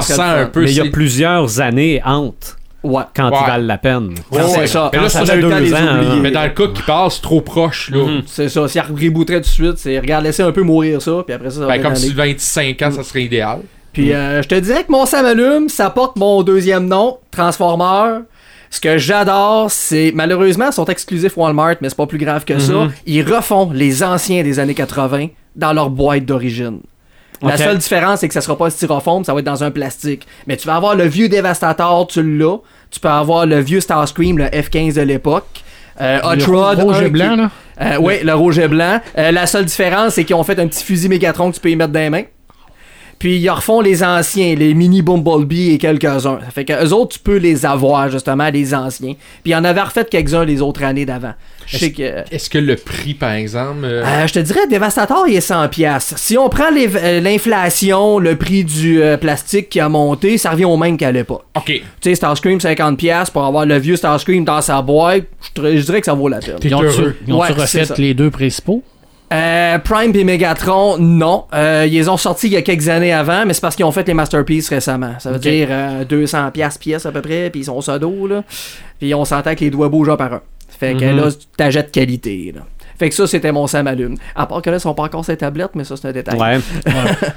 C'est 0.00 0.14
ça 0.14 0.30
un 0.40 0.46
peu. 0.46 0.62
Mais 0.62 0.70
il 0.72 0.76
y 0.76 0.80
a 0.80 0.86
plusieurs 0.90 1.60
années 1.60 2.00
entre 2.04 2.56
Ouais. 2.82 3.02
quand 3.16 3.30
Ouais. 3.30 3.38
ils 3.42 3.46
valent 3.48 3.66
la 3.66 3.78
peine. 3.78 4.14
Ouais, 4.30 4.40
c'est 4.48 4.66
ça. 4.68 4.90
Mais 4.92 5.00
là, 5.00 5.08
ça 5.08 5.20
on 5.20 5.22
a 5.24 5.26
fait 5.26 5.38
eu 5.38 5.42
le 5.42 5.50
temps 5.50 5.58
deux 5.58 5.74
ans, 5.74 5.78
hein. 5.80 6.18
Mais 6.22 6.30
dans 6.30 6.44
le 6.44 6.50
cas 6.50 6.68
qui 6.72 6.82
passe, 6.82 7.20
trop 7.20 7.40
proche, 7.40 7.90
là. 7.90 7.98
Mhm. 8.04 8.22
C'est 8.26 8.48
ça, 8.48 8.68
si 8.68 8.78
elle 8.78 8.84
rebooterait 8.84 9.36
tout 9.40 9.40
de 9.42 9.46
suite, 9.46 9.74
c'est 9.78 9.98
regarde, 9.98 10.24
laisser 10.24 10.42
un 10.44 10.52
peu 10.52 10.62
mourir 10.62 11.02
ça, 11.02 11.22
puis 11.26 11.34
après 11.34 11.50
ça, 11.50 11.56
ça 11.60 11.66
va 11.66 11.76
Ben, 11.76 11.82
comme 11.82 11.96
si 11.96 12.12
25 12.12 12.80
ans, 12.82 12.90
ça 12.92 13.02
serait 13.02 13.24
idéal. 13.24 13.58
Puis 13.92 14.12
euh, 14.12 14.40
je 14.42 14.46
te 14.48 14.54
dirais 14.54 14.84
que 14.84 14.92
mon 14.92 15.04
Sam 15.04 15.24
allume, 15.26 15.68
ça 15.68 15.90
porte 15.90 16.16
mon 16.16 16.42
deuxième 16.42 16.86
nom, 16.86 17.18
Transformer. 17.32 18.20
Ce 18.70 18.80
que 18.80 18.98
j'adore, 18.98 19.70
c'est 19.70 20.12
malheureusement, 20.14 20.66
ils 20.66 20.72
sont 20.72 20.84
exclusifs 20.86 21.36
Walmart, 21.36 21.76
mais 21.80 21.88
c'est 21.88 21.96
pas 21.96 22.06
plus 22.06 22.18
grave 22.18 22.44
que 22.44 22.58
ça. 22.58 22.72
Mhm. 22.72 22.92
Ils 23.06 23.22
refont 23.22 23.70
les 23.72 24.02
anciens 24.02 24.42
des 24.42 24.58
années 24.58 24.74
80 24.74 25.28
dans 25.54 25.72
leur 25.72 25.90
boîte 25.90 26.24
d'origine. 26.24 26.80
La 27.42 27.56
seule 27.58 27.78
différence, 27.78 28.20
c'est 28.20 28.28
que 28.28 28.34
ça 28.34 28.40
sera 28.40 28.56
pas 28.56 28.66
un 28.66 28.70
styrofoam, 28.70 29.22
ça 29.22 29.34
va 29.34 29.40
être 29.40 29.44
dans 29.46 29.62
un 29.62 29.70
plastique. 29.70 30.26
Mais 30.46 30.56
tu 30.56 30.66
vas 30.66 30.76
avoir 30.76 30.94
le 30.96 31.04
vieux 31.04 31.28
Devastator, 31.28 32.06
tu 32.06 32.22
l'as. 32.38 32.56
Tu 32.90 32.98
peux 32.98 33.08
avoir 33.08 33.44
le 33.46 33.60
vieux 33.60 33.80
Starscream, 33.80 34.38
le 34.38 34.44
F-15 34.46 34.94
de 34.94 35.02
l'époque. 35.02 35.44
Euh, 36.00 36.18
Hot 36.24 36.34
Le 36.36 36.44
Rod, 36.44 36.80
rouge 36.80 37.00
et 37.00 37.04
qui- 37.04 37.10
blanc, 37.10 37.36
là? 37.36 37.50
euh, 37.80 37.96
oui, 38.00 38.14
le 38.22 38.34
rouge 38.34 38.58
et 38.58 38.68
blanc. 38.68 39.00
Euh, 39.18 39.30
la 39.32 39.46
seule 39.46 39.64
différence, 39.66 40.14
c'est 40.14 40.24
qu'ils 40.24 40.36
ont 40.36 40.44
fait 40.44 40.58
un 40.58 40.66
petit 40.66 40.82
fusil 40.84 41.08
Mégatron 41.08 41.50
que 41.50 41.54
tu 41.56 41.60
peux 41.60 41.70
y 41.70 41.76
mettre 41.76 41.92
dans 41.92 42.00
les 42.00 42.10
mains. 42.10 42.24
Puis 43.26 43.38
ils 43.38 43.50
refont 43.50 43.80
les 43.80 44.04
anciens, 44.04 44.54
les 44.54 44.72
mini 44.72 45.02
Bumblebee 45.02 45.72
et 45.72 45.78
quelques-uns. 45.78 46.38
Ça 46.44 46.50
fait 46.54 46.64
que 46.64 46.72
eux 46.84 46.92
autres, 46.92 47.14
tu 47.14 47.18
peux 47.18 47.38
les 47.38 47.66
avoir, 47.66 48.08
justement, 48.08 48.48
les 48.50 48.72
anciens. 48.72 49.14
Puis 49.14 49.46
il 49.46 49.50
y 49.50 49.56
en 49.56 49.64
avait 49.64 49.80
refait 49.80 50.04
quelques-uns 50.04 50.44
les 50.44 50.62
autres 50.62 50.84
années 50.84 51.04
d'avant. 51.06 51.32
Je 51.66 51.76
sais 51.76 51.90
que. 51.90 52.22
Est-ce 52.32 52.48
que 52.48 52.58
le 52.58 52.76
prix, 52.76 53.14
par 53.14 53.32
exemple. 53.32 53.80
euh, 53.82 54.04
Euh, 54.06 54.28
je 54.28 54.32
te 54.32 54.38
dirais, 54.38 54.68
Devastator, 54.70 55.26
il 55.26 55.34
est 55.34 55.40
100$. 55.40 55.68
piastres. 55.70 56.16
Si 56.20 56.38
on 56.38 56.48
prend 56.48 56.66
euh, 56.72 57.20
l'inflation, 57.20 58.20
le 58.20 58.36
prix 58.36 58.62
du 58.62 59.02
euh, 59.02 59.16
plastique 59.16 59.70
qui 59.70 59.80
a 59.80 59.88
monté, 59.88 60.38
ça 60.38 60.50
revient 60.52 60.64
au 60.66 60.76
même 60.76 60.96
qu'à 60.96 61.10
l'époque. 61.10 61.42
Ok. 61.56 61.64
Tu 61.64 61.82
sais, 62.02 62.14
Starscream, 62.14 62.58
50$ 62.58 62.94
piastres 62.94 63.32
pour 63.32 63.44
avoir 63.44 63.66
le 63.66 63.76
vieux 63.78 63.96
Starscream 63.96 64.44
dans 64.44 64.60
sa 64.60 64.80
boîte, 64.82 65.24
je 65.56 65.80
dirais 65.80 65.98
que 65.98 66.06
ça 66.06 66.14
vaut 66.14 66.28
la 66.28 66.38
peine. 66.38 66.58
Puis 66.60 66.68
ils 66.68 66.74
ont-tu 66.76 66.86
heureux. 66.86 67.16
ils 67.26 67.32
ont-tu 67.32 67.52
Ouais, 67.52 67.60
refait 67.60 67.86
les 67.98 68.14
deux 68.14 68.30
principaux? 68.30 68.84
Euh, 69.32 69.78
Prime 69.80 70.14
et 70.14 70.22
Megatron, 70.24 70.98
non. 70.98 71.44
Euh, 71.52 71.84
ils 71.86 71.92
les 71.94 72.08
ont 72.08 72.16
sortis 72.16 72.46
il 72.46 72.52
y 72.52 72.56
a 72.56 72.62
quelques 72.62 72.88
années 72.88 73.12
avant, 73.12 73.44
mais 73.44 73.54
c'est 73.54 73.60
parce 73.60 73.74
qu'ils 73.74 73.84
ont 73.84 73.90
fait 73.92 74.06
les 74.06 74.14
Masterpieces 74.14 74.68
récemment. 74.68 75.14
Ça 75.18 75.32
veut 75.32 75.38
dire 75.38 75.68
euh, 75.70 76.04
200 76.04 76.50
pièces 76.52 76.78
pièce 76.78 77.06
à 77.06 77.12
peu 77.12 77.22
près, 77.22 77.50
puis 77.50 77.62
ils 77.62 77.64
sont 77.64 77.80
sodo, 77.80 78.26
là. 78.28 78.44
Puis 79.00 79.12
on 79.14 79.24
s'entend 79.24 79.54
que 79.54 79.60
les 79.60 79.70
doigts 79.70 79.88
bougent 79.88 80.10
un 80.10 80.16
par 80.16 80.32
un. 80.34 80.40
Fait 80.68 80.94
que 80.94 81.04
Mhm. 81.04 81.16
là, 81.16 81.32
tu 81.32 81.46
t'achètes 81.56 81.90
qualité, 81.90 82.52
là. 82.54 82.62
Fait 82.98 83.08
que 83.08 83.14
ça, 83.14 83.26
c'était 83.26 83.52
mon 83.52 83.66
Sam 83.66 83.86
allume. 83.86 84.16
À 84.34 84.46
part 84.46 84.62
que 84.62 84.70
là, 84.70 84.76
ils 84.76 84.80
sont 84.80 84.94
pas 84.94 85.04
encore 85.04 85.24
les 85.28 85.36
tablettes, 85.36 85.70
mais 85.74 85.84
ça, 85.84 85.96
c'est 85.96 86.08
un 86.08 86.12
détail. 86.12 86.38
Ouais. 86.38 86.58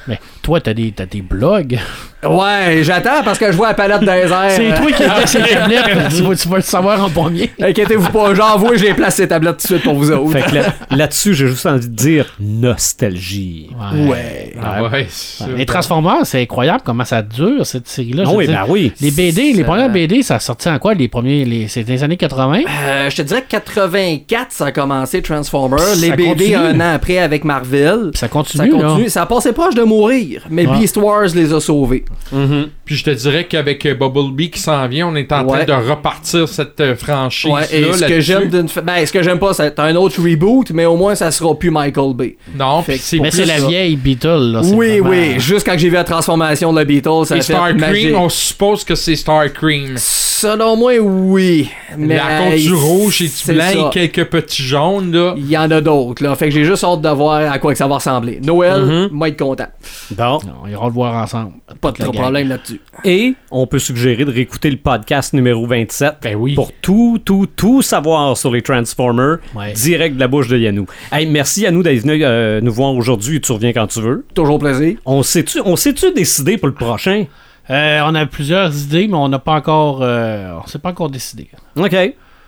Mais 0.08 0.20
toi, 0.42 0.60
t'as 0.62 0.74
des, 0.74 0.92
t'as 0.92 1.06
des 1.06 1.22
blogs? 1.22 1.78
Ouais, 2.24 2.82
j'attends 2.84 3.24
parce 3.24 3.40
que 3.40 3.50
je 3.52 3.56
vois 3.56 3.70
la 3.70 3.74
palette 3.74 4.02
des 4.02 4.08
airs. 4.08 4.52
C'est 4.52 4.76
toi 4.76 4.92
qui 4.92 5.04
as 5.04 5.26
ces 5.28 5.40
tablettes. 5.42 5.86
tu, 6.16 6.22
vas, 6.24 6.36
tu 6.36 6.50
vas 6.50 6.58
le 6.58 6.62
savoir 6.64 7.04
en 7.04 7.10
premier. 7.10 7.50
Inquiétez-vous 7.62 8.10
pas, 8.12 8.34
j'envoie, 8.34 8.76
j'ai 8.76 8.94
placé 8.94 9.22
les 9.24 9.28
tablettes 9.30 9.58
tout 9.58 9.68
de 9.68 9.74
suite 9.74 9.84
pour 9.84 9.96
vous 9.96 10.12
autres. 10.12 10.32
Fait 10.32 10.42
que 10.50 10.56
là- 10.56 10.74
là-dessus, 10.92 11.34
j'ai 11.34 11.48
juste 11.48 11.66
envie 11.66 11.88
de 11.88 11.96
dire 11.96 12.26
nostalgie. 12.40 13.70
Ouais. 13.94 14.54
Ah 14.62 14.84
ouais. 14.84 15.08
Les 15.56 15.66
Transformers, 15.66 16.26
c'est 16.26 16.42
incroyable 16.42 16.82
comment 16.86 17.06
ça 17.06 17.22
dure, 17.22 17.66
cette 17.66 17.88
série-là. 17.88 18.26
Je 18.26 18.30
oui, 18.32 18.48
ben 18.48 18.66
oui. 18.68 18.92
Les 19.02 19.12
BD, 19.12 19.54
les 19.54 19.64
premières 19.64 19.90
BD, 19.90 20.22
ça 20.22 20.36
a 20.36 20.40
sorti 20.40 20.68
en 20.70 20.78
quoi 20.80 20.94
Les 20.94 21.08
premiers, 21.08 21.46
les, 21.46 21.68
c'était 21.68 21.94
les 21.94 22.04
années 22.04 22.18
80 22.18 22.60
Euh, 22.86 23.10
je 23.10 23.16
te 23.16 23.22
dirais 23.22 23.42
que 23.42 23.48
84, 23.50 24.48
ça 24.52 24.66
a 24.68 24.72
commencé 24.72 25.22
Transformer. 25.22 25.49
Ça 25.80 25.96
Les 25.96 26.12
BD 26.12 26.26
continue. 26.52 26.56
un 26.56 26.80
an 26.80 26.94
après 26.96 27.18
avec 27.20 27.44
Marvel. 27.44 28.12
Ça 28.14 28.22
Ça 28.22 28.28
continue, 28.28 28.70
continue. 28.72 29.04
là. 29.04 29.10
Ça 29.10 29.26
passait 29.26 29.54
proche 29.54 29.76
de 29.76 29.84
mourir, 29.84 30.44
mais 30.50 30.66
Ouais. 30.68 30.78
Beast 30.80 30.98
Wars 30.98 31.28
les 31.34 31.54
a 31.54 31.60
sauvés. 31.60 32.06
Mhm. 32.32 32.68
Puis 32.86 32.96
je 32.96 33.04
te 33.04 33.10
dirais 33.12 33.46
qu'avec 33.46 33.86
euh, 33.86 33.94
Bumblebee 33.96 34.50
qui 34.50 34.60
s'en 34.60 34.88
vient, 34.88 35.08
on 35.08 35.16
est 35.16 35.32
en 35.32 35.46
Ouais. 35.46 35.66
train 35.66 35.82
de 35.82 35.90
repartir 35.90 36.48
cette 36.48 36.80
euh, 36.82 36.96
franchise. 36.96 37.52
Ouais, 37.52 37.64
et 37.72 37.94
ce 37.94 38.06
que 38.06 38.20
j'aime 38.20 38.50
d'une 38.50 38.68
fa- 38.70 38.82
ben, 38.82 39.06
ce 39.06 39.12
que 39.12 39.22
j'aime 39.24 39.40
pas, 39.40 39.54
c'est 39.54 39.80
un 39.80 39.96
autre 39.96 40.22
reboot, 40.22 40.72
mais 40.72 40.86
au 40.86 40.96
moins 40.98 41.16
ça 41.16 41.30
sera 41.32 41.54
plus 41.58 41.72
Michael 41.72 42.14
Bay. 42.16 42.38
Non, 42.56 42.82
Fait 42.82 42.98
que 42.98 43.22
Mais 43.22 43.32
c'est 43.32 43.46
la 43.46 43.60
ça. 43.60 43.68
vieille 43.68 43.98
là. 44.24 44.62
c'est 44.64 44.74
Oui, 44.74 45.00
vraiment- 45.00 45.10
oui. 45.10 45.40
Juste 45.40 45.66
quand 45.66 45.78
j'ai 45.78 45.90
vu 45.90 45.96
la 45.96 46.04
transformation 46.04 46.72
de 46.74 46.80
la 46.80 46.86
Beatles, 46.86 47.26
ça 47.26 47.36
Et 47.36 47.40
a 47.40 47.42
fait 47.42 47.54
Star 47.54 47.74
magique. 47.76 48.08
Cream, 48.10 48.16
on 48.20 48.30
suppose 48.30 48.84
que 48.84 48.96
c'est 48.96 49.16
Star 49.16 49.52
Cream. 49.54 49.94
Selon 49.98 50.76
moi, 50.78 50.94
oui. 51.00 51.70
Mais 51.98 52.16
la 52.16 52.50
côte 52.50 52.60
du 52.60 52.72
euh, 52.72 52.76
rouge 52.76 53.22
et 53.22 53.26
du 53.28 53.54
blanc 53.54 53.64
ça. 53.74 53.90
et 54.02 54.10
quelques 54.10 54.30
petits 54.30 54.64
jaunes, 54.64 55.12
là. 55.12 55.36
Il 55.40 55.50
y 55.50 55.58
en 55.58 55.70
a 55.72 55.82
d'autres, 55.82 56.24
là. 56.24 56.36
Fait 56.36 56.46
que 56.46 56.52
j'ai 56.52 56.64
juste 56.66 56.84
hâte 56.84 57.02
de 57.02 57.10
voir 57.10 57.52
à 57.52 57.58
quoi 57.60 57.72
que 57.72 57.78
ça 57.78 57.88
va 57.88 57.96
ressembler. 57.96 58.40
Noël, 58.44 58.82
Mhm. 58.84 59.10
moi 59.12 59.30
être 59.30 59.40
content. 59.40 59.68
Bon. 60.12 60.40
Non, 60.46 60.54
on 60.64 60.68
ira 60.68 60.86
le 60.88 60.92
voir 60.94 61.16
ensemble. 61.24 61.52
Pas 61.82 61.92
de 61.92 61.98
trop 61.98 62.12
problème 62.12 62.50
là-dessus. 62.50 62.82
Et 63.06 63.34
on 63.52 63.66
peut 63.68 63.80
suggérer 63.80 64.26
de 64.26 64.32
réécouter 64.32 64.70
le 64.70 64.78
podcast 64.78 65.34
numéro 65.34 65.66
27 65.66 66.16
Ben 66.22 66.36
oui. 66.36 66.54
pour 66.56 66.72
tout, 66.82 67.20
tout, 67.24 67.48
tout 67.56 67.82
savoir 67.82 68.36
sur 68.38 68.52
les 68.52 68.62
Transformers 68.62 69.38
Ouais. 69.56 69.74
direct 69.74 70.16
de 70.16 70.20
la 70.20 70.28
bouche 70.28 70.48
de 70.48 70.58
Yannou. 70.58 70.86
Hey, 71.12 71.26
merci 71.26 71.62
Yannou 71.62 71.82
d'être 71.84 72.02
venu 72.02 72.20
euh, 72.24 72.60
nous 72.62 72.74
voir 72.74 72.94
aujourd'hui. 72.96 73.40
Tu 73.42 73.52
reviens 73.52 73.74
quand 73.74 73.88
tu 73.88 74.02
veux. 74.02 74.26
Toujours 74.34 74.60
plaisir. 74.60 74.98
On 75.06 75.24
s'est-tu 75.24 75.60
on 75.64 75.76
s'est-tu 75.76 76.12
décidé 76.14 76.58
pour 76.58 76.68
le 76.68 76.74
prochain? 76.74 77.26
Euh, 77.70 78.02
on 78.04 78.16
a 78.16 78.26
plusieurs 78.26 78.76
idées, 78.76 79.08
mais 79.08 79.16
on 79.18 79.30
n'a 79.30 79.38
pas 79.40 79.54
encore. 79.54 80.00
euh, 80.02 80.58
on 80.64 80.68
s'est 80.68 80.80
pas 80.80 80.90
encore 80.90 81.10
décidé. 81.10 81.48
OK. 81.78 81.96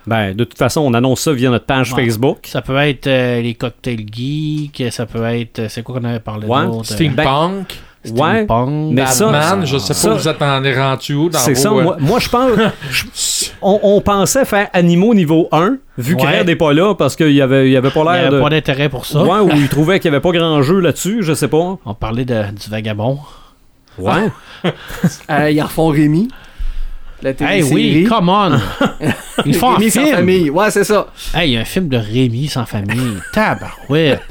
Ben, 0.08 0.34
de 0.36 0.44
toute 0.44 0.58
façon, 0.58 0.82
on 0.82 0.94
annonce 0.94 1.22
ça 1.22 1.32
via 1.34 1.50
notre 1.50 1.66
page 1.66 1.94
Ouais. 1.94 2.06
Facebook. 2.06 2.40
Ça 2.48 2.62
peut 2.62 2.76
être 2.78 3.08
euh, 3.08 3.42
les 3.42 3.54
cocktails 3.54 4.06
geeks, 4.12 4.84
ça 4.92 5.06
peut 5.06 5.24
être. 5.26 5.60
euh, 5.60 5.66
C'est 5.70 5.84
quoi 5.84 6.00
qu'on 6.00 6.06
avait 6.06 6.20
parlé 6.20 6.48
Ouais, 6.48 6.66
d'autre? 6.66 6.86
Steampunk, 6.86 7.68
Ouais. 8.06 8.46
Steampunk. 8.46 8.94
Mais 8.94 9.06
ça- 9.06 9.28
Batman, 9.32 9.66
je 9.68 9.78
sais 9.78 9.94
pas 9.94 10.00
ça- 10.00 10.14
où 10.14 10.18
vous 10.18 10.28
êtes 10.28 10.42
en 10.42 10.60
rendu 10.64 11.14
où 11.14 11.30
dans 11.30 11.38
C'est 11.38 11.54
ça. 11.54 11.70
euh, 11.70 11.84
Moi, 11.84 11.98
moi, 12.00 12.20
je 12.20 12.30
pense. 12.30 12.50
je- 12.92 13.50
on, 13.62 13.80
on 13.84 14.02
pensait 14.02 14.44
faire 14.44 14.70
animaux 14.74 15.14
niveau 15.14 15.48
1, 15.52 15.78
vu 16.00 16.16
que 16.18 16.24
Ouais. 16.24 16.40
Red 16.40 16.48
n'est 16.48 16.56
pas 16.56 16.74
là, 16.74 16.96
parce 16.96 17.16
qu'il 17.16 17.32
y 17.34 17.42
avait, 17.44 17.68
il 17.68 17.72
y 17.72 17.78
avait 17.78 17.92
pas 17.92 18.00
Il 18.00 18.06
n'y 18.08 18.12
l'air 18.14 18.28
avait 18.28 18.38
de. 18.38 18.42
pas 18.42 18.50
d'intérêt 18.50 18.90
pour 18.90 19.06
ça. 19.06 19.24
Ouais, 19.24 19.40
ou 19.40 19.52
il 19.56 19.70
trouvait 19.70 20.00
qu'il 20.00 20.10
y 20.12 20.14
avait 20.16 20.20
pas 20.22 20.32
grand 20.32 20.64
jeu 20.64 20.80
là-dessus, 20.80 21.20
je 21.22 21.34
sais 21.34 21.48
pas. 21.48 21.78
On 21.86 21.94
parlait 21.94 22.26
de, 22.26 22.42
du 22.60 22.70
vagabond. 22.72 23.20
Ouais. 24.00 24.32
Euh, 25.30 25.52
ils 25.52 25.62
refont 25.62 25.88
Rémi. 25.90 26.28
La 27.22 27.32
Hey, 27.40 27.64
oui, 27.64 28.06
come 28.10 28.30
on! 28.30 28.58
Ils 29.46 29.54
font 29.56 29.72
un 29.72 29.78
Rémi 29.78 29.92
sans 29.92 30.04
film. 30.04 30.16
famille. 30.16 30.50
Ouais, 30.50 30.72
c'est 30.72 30.84
ça. 30.84 31.08
Hey, 31.34 31.50
il 31.52 31.54
y 31.54 31.58
a 31.58 31.62
un 31.62 31.66
film 31.66 31.88
de 31.88 31.98
Rémi 31.98 32.48
sans 32.48 32.66
famille. 32.66 33.18
Tabarouette. 33.34 34.22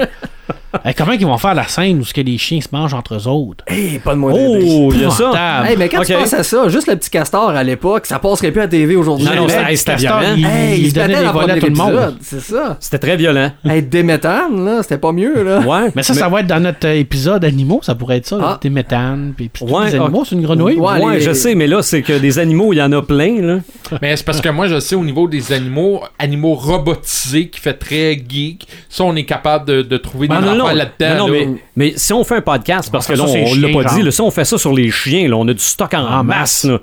hey, 0.84 0.94
comment 0.94 1.12
ils 1.12 1.26
vont 1.26 1.36
faire 1.38 1.54
la 1.54 1.66
scène 1.68 2.00
où 2.00 2.04
ce 2.04 2.14
que 2.14 2.20
les 2.20 2.38
chiens 2.38 2.60
se 2.60 2.68
mangent 2.72 2.94
entre 2.94 3.14
eux 3.16 3.26
autres? 3.28 3.64
Hey, 3.66 3.98
pas 3.98 4.12
de 4.14 4.18
moi 4.18 4.32
Oh, 4.34 4.90
il 4.94 5.00
y 5.00 5.04
a 5.04 5.10
ça. 5.10 5.64
Hey, 5.66 5.76
mais 5.76 5.88
quand 5.88 6.02
tu 6.02 6.12
penses 6.12 6.32
à 6.34 6.42
ça, 6.42 6.68
juste 6.68 6.86
le 6.88 6.96
petit 6.96 7.10
castor 7.10 7.50
à 7.50 7.62
l'époque, 7.64 8.06
ça 8.06 8.18
passerait 8.18 8.52
plus 8.52 8.62
à 8.62 8.68
TV 8.68 8.96
aujourd'hui. 8.96 9.26
Non, 9.26 9.34
non, 9.34 9.48
c'était 9.48 9.64
Castor, 9.64 9.96
violent. 10.20 10.34
il, 10.36 10.46
Hey, 10.46 10.78
il 10.80 10.84
il 10.86 10.90
se 10.90 10.94
donnait 10.94 11.08
battait 11.08 11.18
des 11.20 11.24
dans 11.26 11.32
le 11.32 11.38
volets 11.40 11.52
à 11.52 11.60
tout 11.60 11.66
le 11.66 11.72
monde. 11.74 12.16
C'est 12.20 12.40
ça. 12.40 12.76
C'était 12.80 12.98
très 12.98 13.16
violent. 13.16 13.50
Hey, 13.64 13.82
Déméthane, 13.82 14.64
là, 14.64 14.82
c'était 14.82 14.98
pas 14.98 15.12
mieux, 15.12 15.42
là. 15.42 15.60
Ouais. 15.60 15.90
Mais 15.94 16.02
ça, 16.02 16.14
ça 16.14 16.28
va 16.28 16.40
être 16.40 16.46
dans 16.46 16.60
notre 16.60 16.86
euh, 16.86 16.94
épisode 16.94 17.44
animaux, 17.44 17.80
ça 17.82 17.94
pourrait 17.94 18.18
être 18.18 18.26
ça, 18.26 18.38
Ah. 18.42 18.58
des 18.62 18.70
méthanes, 18.70 19.32
puis, 19.36 19.48
puis 19.48 19.64
tous 19.66 19.72
Ouais, 19.72 19.86
les 19.86 19.94
animaux, 19.96 20.24
c'est 20.24 20.34
une 20.34 20.42
grenouille. 20.42 20.76
Ouais. 20.78 21.02
Ouais, 21.04 21.14
les- 21.16 21.20
je 21.20 21.32
sais, 21.32 21.54
mais 21.54 21.66
là, 21.66 21.82
c'est 21.82 22.02
que 22.02 22.18
des 22.18 22.38
animaux, 22.38 22.72
il 22.72 22.76
y 22.76 22.82
en 22.82 22.92
a 22.92 23.02
plein, 23.02 23.40
là. 23.40 23.58
Mais 24.02 24.16
c'est 24.16 24.24
parce 24.24 24.40
que 24.40 24.48
moi, 24.48 24.68
je 24.68 24.78
sais 24.80 24.94
au 24.94 25.04
niveau 25.04 25.26
des 25.28 25.52
animaux, 25.52 26.00
animaux 26.18 26.54
robotisés 26.54 27.48
qui 27.48 27.60
fait 27.60 27.74
très 27.74 28.12
geek, 28.28 28.66
ça, 28.88 29.04
on 29.04 29.14
est 29.16 29.24
capable 29.24 29.66
de, 29.66 29.82
de 29.82 29.96
trouver 29.96 30.28
des 30.28 30.34
Ben 30.34 30.40
non, 30.62 30.68
non, 30.68 30.70
affaires 30.70 30.90
là-dedans. 30.98 31.18
non, 31.18 31.26
non, 31.28 31.32
là. 31.32 31.46
mais, 31.46 31.62
mais 31.76 31.92
si 31.96 32.12
on 32.12 32.24
fait 32.24 32.36
un 32.36 32.40
podcast, 32.40 32.90
parce 32.90 33.08
On 33.08 33.12
que 33.12 33.18
là, 33.18 33.24
on, 33.24 33.54
les 33.54 33.60
l'a 33.60 33.82
pas 33.82 33.94
dit, 33.94 34.02
là, 34.02 34.10
si 34.10 34.20
on 34.20 34.30
fait 34.30 34.44
ça 34.44 34.58
sur 34.58 34.72
les 34.72 34.90
chiens, 34.90 35.28
là, 35.28 35.36
on 35.36 35.46
a 35.48 35.52
du 35.52 35.58
stock 35.62 35.92
en, 35.94 36.06
En 36.06 36.24
masse. 36.24 36.64
là. 36.64 36.78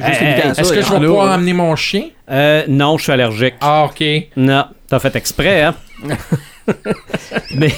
À 0.00 0.12
ça, 0.12 0.62
Est-ce 0.62 0.72
que 0.72 0.82
je 0.82 0.92
vais 0.92 1.06
pouvoir 1.06 1.32
amener 1.32 1.52
mon 1.52 1.74
chien? 1.76 2.04
Euh, 2.30 2.64
non, 2.68 2.98
je 2.98 3.04
suis 3.04 3.12
allergique. 3.12 3.54
Ah, 3.60 3.84
ok. 3.84 4.04
Non, 4.36 4.64
t'as 4.88 4.98
fait 4.98 5.14
exprès, 5.16 5.62
hein? 5.62 5.74
mais, 7.54 7.72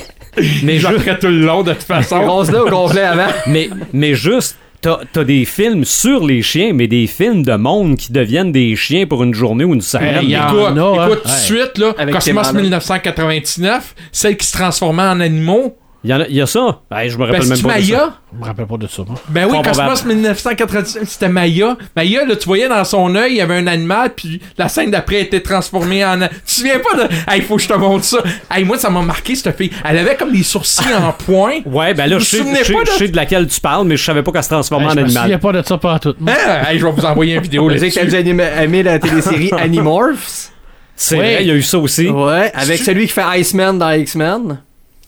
mais, 0.62 0.78
Je 0.78 1.14
tout 1.14 1.26
le 1.26 1.40
long 1.40 1.62
de 1.62 1.72
toute 1.72 1.82
façon. 1.82 2.16
Au 2.16 2.70
complet 2.70 3.02
avant. 3.02 3.28
mais, 3.46 3.68
mais 3.92 4.14
juste, 4.14 4.58
t'as 4.80 4.98
as 5.16 5.24
des 5.24 5.44
films 5.44 5.84
sur 5.84 6.24
les 6.26 6.42
chiens, 6.42 6.72
mais 6.72 6.86
des 6.86 7.06
films 7.06 7.42
de 7.42 7.54
monde 7.54 7.96
qui 7.96 8.12
deviennent 8.12 8.52
des 8.52 8.76
chiens 8.76 9.06
pour 9.06 9.22
une 9.24 9.34
journée 9.34 9.64
ou 9.64 9.74
une 9.74 9.80
semaine. 9.80 10.20
il 10.22 10.30
y 10.30 10.34
a- 10.36 10.46
Écoute, 10.48 10.78
hein. 10.78 11.06
écoute 11.06 11.22
tout 11.22 11.28
de 11.28 11.32
Ouais. 11.32 11.38
suite, 11.40 11.78
là, 11.78 11.94
Avec 11.98 12.14
Cosmos 12.14 12.42
Tim 12.42 12.50
Allen. 12.50 12.62
1999, 12.62 13.94
celle 14.12 14.36
qui 14.36 14.46
se 14.46 14.52
transformait 14.52 15.02
en 15.02 15.20
animaux. 15.20 15.76
Il 16.04 16.10
y, 16.10 16.14
en 16.14 16.20
a, 16.20 16.26
il 16.28 16.36
y 16.36 16.40
a 16.40 16.46
ça. 16.46 16.80
Ben, 16.88 17.08
je 17.08 17.14
me 17.14 17.18
Ben, 17.18 17.32
rappelle 17.32 17.48
même 17.48 17.56
c'est 17.56 17.62
pas. 17.64 17.76
de 17.76 17.82
ça. 17.82 17.92
Maya? 17.96 18.12
Je 18.32 18.38
me 18.38 18.44
rappelle 18.44 18.66
pas 18.66 18.76
de 18.76 18.86
ça. 18.86 19.02
moi. 19.04 19.16
Ben 19.30 19.44
oui, 19.46 19.50
Probable. 19.60 19.76
Cosmos 19.90 20.04
1999, 20.04 21.08
c'était 21.08 21.28
Maya. 21.28 21.76
Maya, 21.96 22.24
là, 22.24 22.36
tu 22.36 22.46
voyais 22.46 22.68
dans 22.68 22.84
son 22.84 23.14
œil, 23.16 23.32
il 23.32 23.36
y 23.38 23.40
avait 23.40 23.56
un 23.56 23.66
animal, 23.66 24.12
puis 24.14 24.40
la 24.56 24.68
scène 24.68 24.92
d'après 24.92 25.22
était 25.22 25.40
transformée 25.40 26.04
en... 26.04 26.20
Tu 26.20 26.28
te 26.28 26.50
souviens 26.52 26.78
pas 26.78 27.02
de... 27.02 27.08
Hey, 27.28 27.42
faut 27.42 27.56
que 27.56 27.62
je 27.62 27.68
te 27.68 27.74
montre 27.74 28.04
ça. 28.04 28.18
Hey, 28.48 28.64
moi, 28.64 28.78
ça 28.78 28.90
m'a 28.90 29.02
marqué, 29.02 29.34
cette 29.34 29.56
fille. 29.56 29.72
Elle 29.84 29.98
avait 29.98 30.14
comme 30.14 30.30
des 30.30 30.44
sourcils 30.44 30.84
en 30.94 31.10
point. 31.26 31.58
Ouais, 31.66 31.94
ben 31.94 32.06
là, 32.08 32.20
je 32.20 32.24
sais, 32.24 32.38
je 32.38 32.64
sais- 32.64 32.72
pas 32.72 32.82
de- 32.84 32.86
je 32.86 32.92
sais 32.92 33.08
de 33.08 33.16
laquelle 33.16 33.48
tu 33.48 33.60
parles, 33.60 33.86
mais 33.86 33.96
je 33.96 34.04
savais 34.04 34.22
pas 34.22 34.30
qu'elle 34.30 34.44
se 34.44 34.48
transformait 34.50 34.84
Hey, 34.86 34.90
en 34.90 34.94
je 34.94 35.00
me 35.00 35.04
animal. 35.06 35.22
souviens 35.24 35.38
pas 35.38 35.52
de 35.52 35.62
ça 35.66 35.78
pas 35.78 35.98
tout. 35.98 36.14
Hein? 36.26 36.32
Hey, 36.68 36.78
je 36.78 36.86
vais 36.86 36.92
vous 36.92 37.04
envoyer 37.04 37.34
une 37.34 37.42
vidéo 37.42 37.64
Vous 37.64 37.70
savez 37.74 37.90
que 37.90 37.94
t'as 37.96 38.04
là-dessus. 38.04 38.28
aimé, 38.28 38.44
aimé 38.62 38.82
la 38.84 39.00
télésérie 39.00 39.50
Animorphs? 39.58 40.52
C'est 40.94 41.16
Ouais. 41.16 41.20
vrai, 41.34 41.38
il 41.42 41.48
y 41.48 41.50
a 41.50 41.54
eu 41.54 41.62
ça 41.62 41.78
aussi. 41.78 42.08
Ouais, 42.08 42.52
avec 42.54 42.78
Tu- 42.78 42.84
celui 42.84 43.06
qui 43.06 43.12
fait 43.12 43.24
Iceman 43.40 43.76
dans 43.78 43.90
X-Men. 43.90 44.60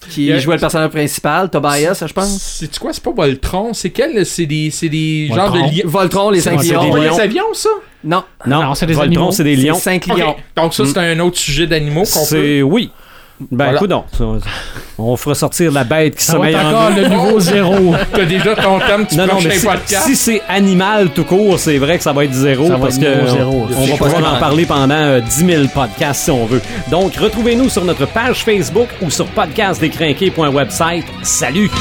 Qui 0.09 0.21
Il 0.23 0.27
y 0.27 0.33
a- 0.33 0.39
jouait 0.39 0.55
le 0.55 0.59
personnage 0.61 0.89
principal, 0.89 1.49
Tobias, 1.49 2.03
je 2.07 2.11
pense. 2.13 2.37
C'est 2.59 2.79
quoi? 2.79 2.91
C'est 2.91 3.03
pas 3.03 3.11
Voltron? 3.11 3.73
C'est 3.73 3.91
quel? 3.91 4.25
C'est 4.25 4.45
des, 4.47 4.69
c'est 4.71 4.89
des 4.89 5.27
Voltron. 5.29 5.45
genres 5.45 5.53
de 5.69 5.75
lions? 5.75 5.81
Voltron, 5.85 6.29
les 6.31 6.41
C'est 6.41 6.49
5 6.49 6.61
des 6.61 6.67
lions. 6.69 6.91
C'est 6.93 6.99
des 7.15 7.19
avions, 7.21 7.53
ça? 7.53 7.69
Non, 8.03 8.23
Non, 8.47 8.63
Non, 8.63 8.73
c'est 8.75 8.87
des 8.87 8.93
Voltron, 8.93 9.13
animaux. 9.15 9.31
c'est 9.31 9.43
des 9.43 9.55
lions. 9.55 9.75
5 9.75 10.07
Ok. 10.09 10.17
lions. 10.17 10.35
Donc 10.55 10.73
ça, 10.73 10.85
c'est 10.85 10.97
un 10.97 11.19
autre 11.19 11.37
sujet 11.37 11.67
d'animaux 11.67 12.01
qu'on 12.03 12.19
peut... 12.19 12.25
C'est 12.25 12.61
oui. 12.63 12.89
Ben 13.49 13.71
Voilà. 13.71 13.73
écoute 13.73 13.91
on 14.97 15.15
fera 15.17 15.33
sortir 15.35 15.71
la 15.71 15.83
bête 15.83 16.15
qui 16.15 16.25
sommeille 16.25 16.55
en 16.55 16.69
encore 16.69 16.91
nous. 16.91 16.95
le 17.01 17.07
nouveau 17.07 17.39
zéro. 17.39 17.95
T'as 18.13 18.25
déjà 18.25 18.55
ton 18.55 18.79
thème, 18.79 19.05
tu 19.07 19.15
Non, 19.15 19.23
non, 19.23 19.29
prochain 19.33 19.49
mais 19.49 19.55
si, 19.57 19.65
podcast. 19.65 20.05
si 20.05 20.15
c'est 20.15 20.41
animal 20.47 21.09
tout 21.09 21.23
court, 21.23 21.57
c'est 21.57 21.77
vrai 21.79 21.97
que 21.97 22.03
ça 22.03 22.13
va 22.13 22.23
être 22.25 22.33
zéro 22.33 22.67
Ça 22.67 22.73
va 22.73 22.79
parce 22.79 22.97
être 22.97 23.21
que 23.23 23.27
zéro. 23.31 23.67
on, 23.75 23.85
va 23.85 23.97
pouvoir 23.97 24.35
en 24.35 24.39
parler 24.39 24.65
pendant 24.65 24.93
euh, 24.95 25.19
10 25.21 25.45
000 25.45 25.63
podcasts 25.73 26.25
si 26.25 26.31
on 26.31 26.45
veut. 26.45 26.61
Donc, 26.91 27.15
retrouvez-nous 27.15 27.69
sur 27.69 27.83
notre 27.83 28.05
page 28.05 28.43
Facebook 28.43 28.89
ou 29.01 29.09
sur 29.09 29.25
podcastdécrinqué.website. 29.27 31.05
Salut! 31.23 31.71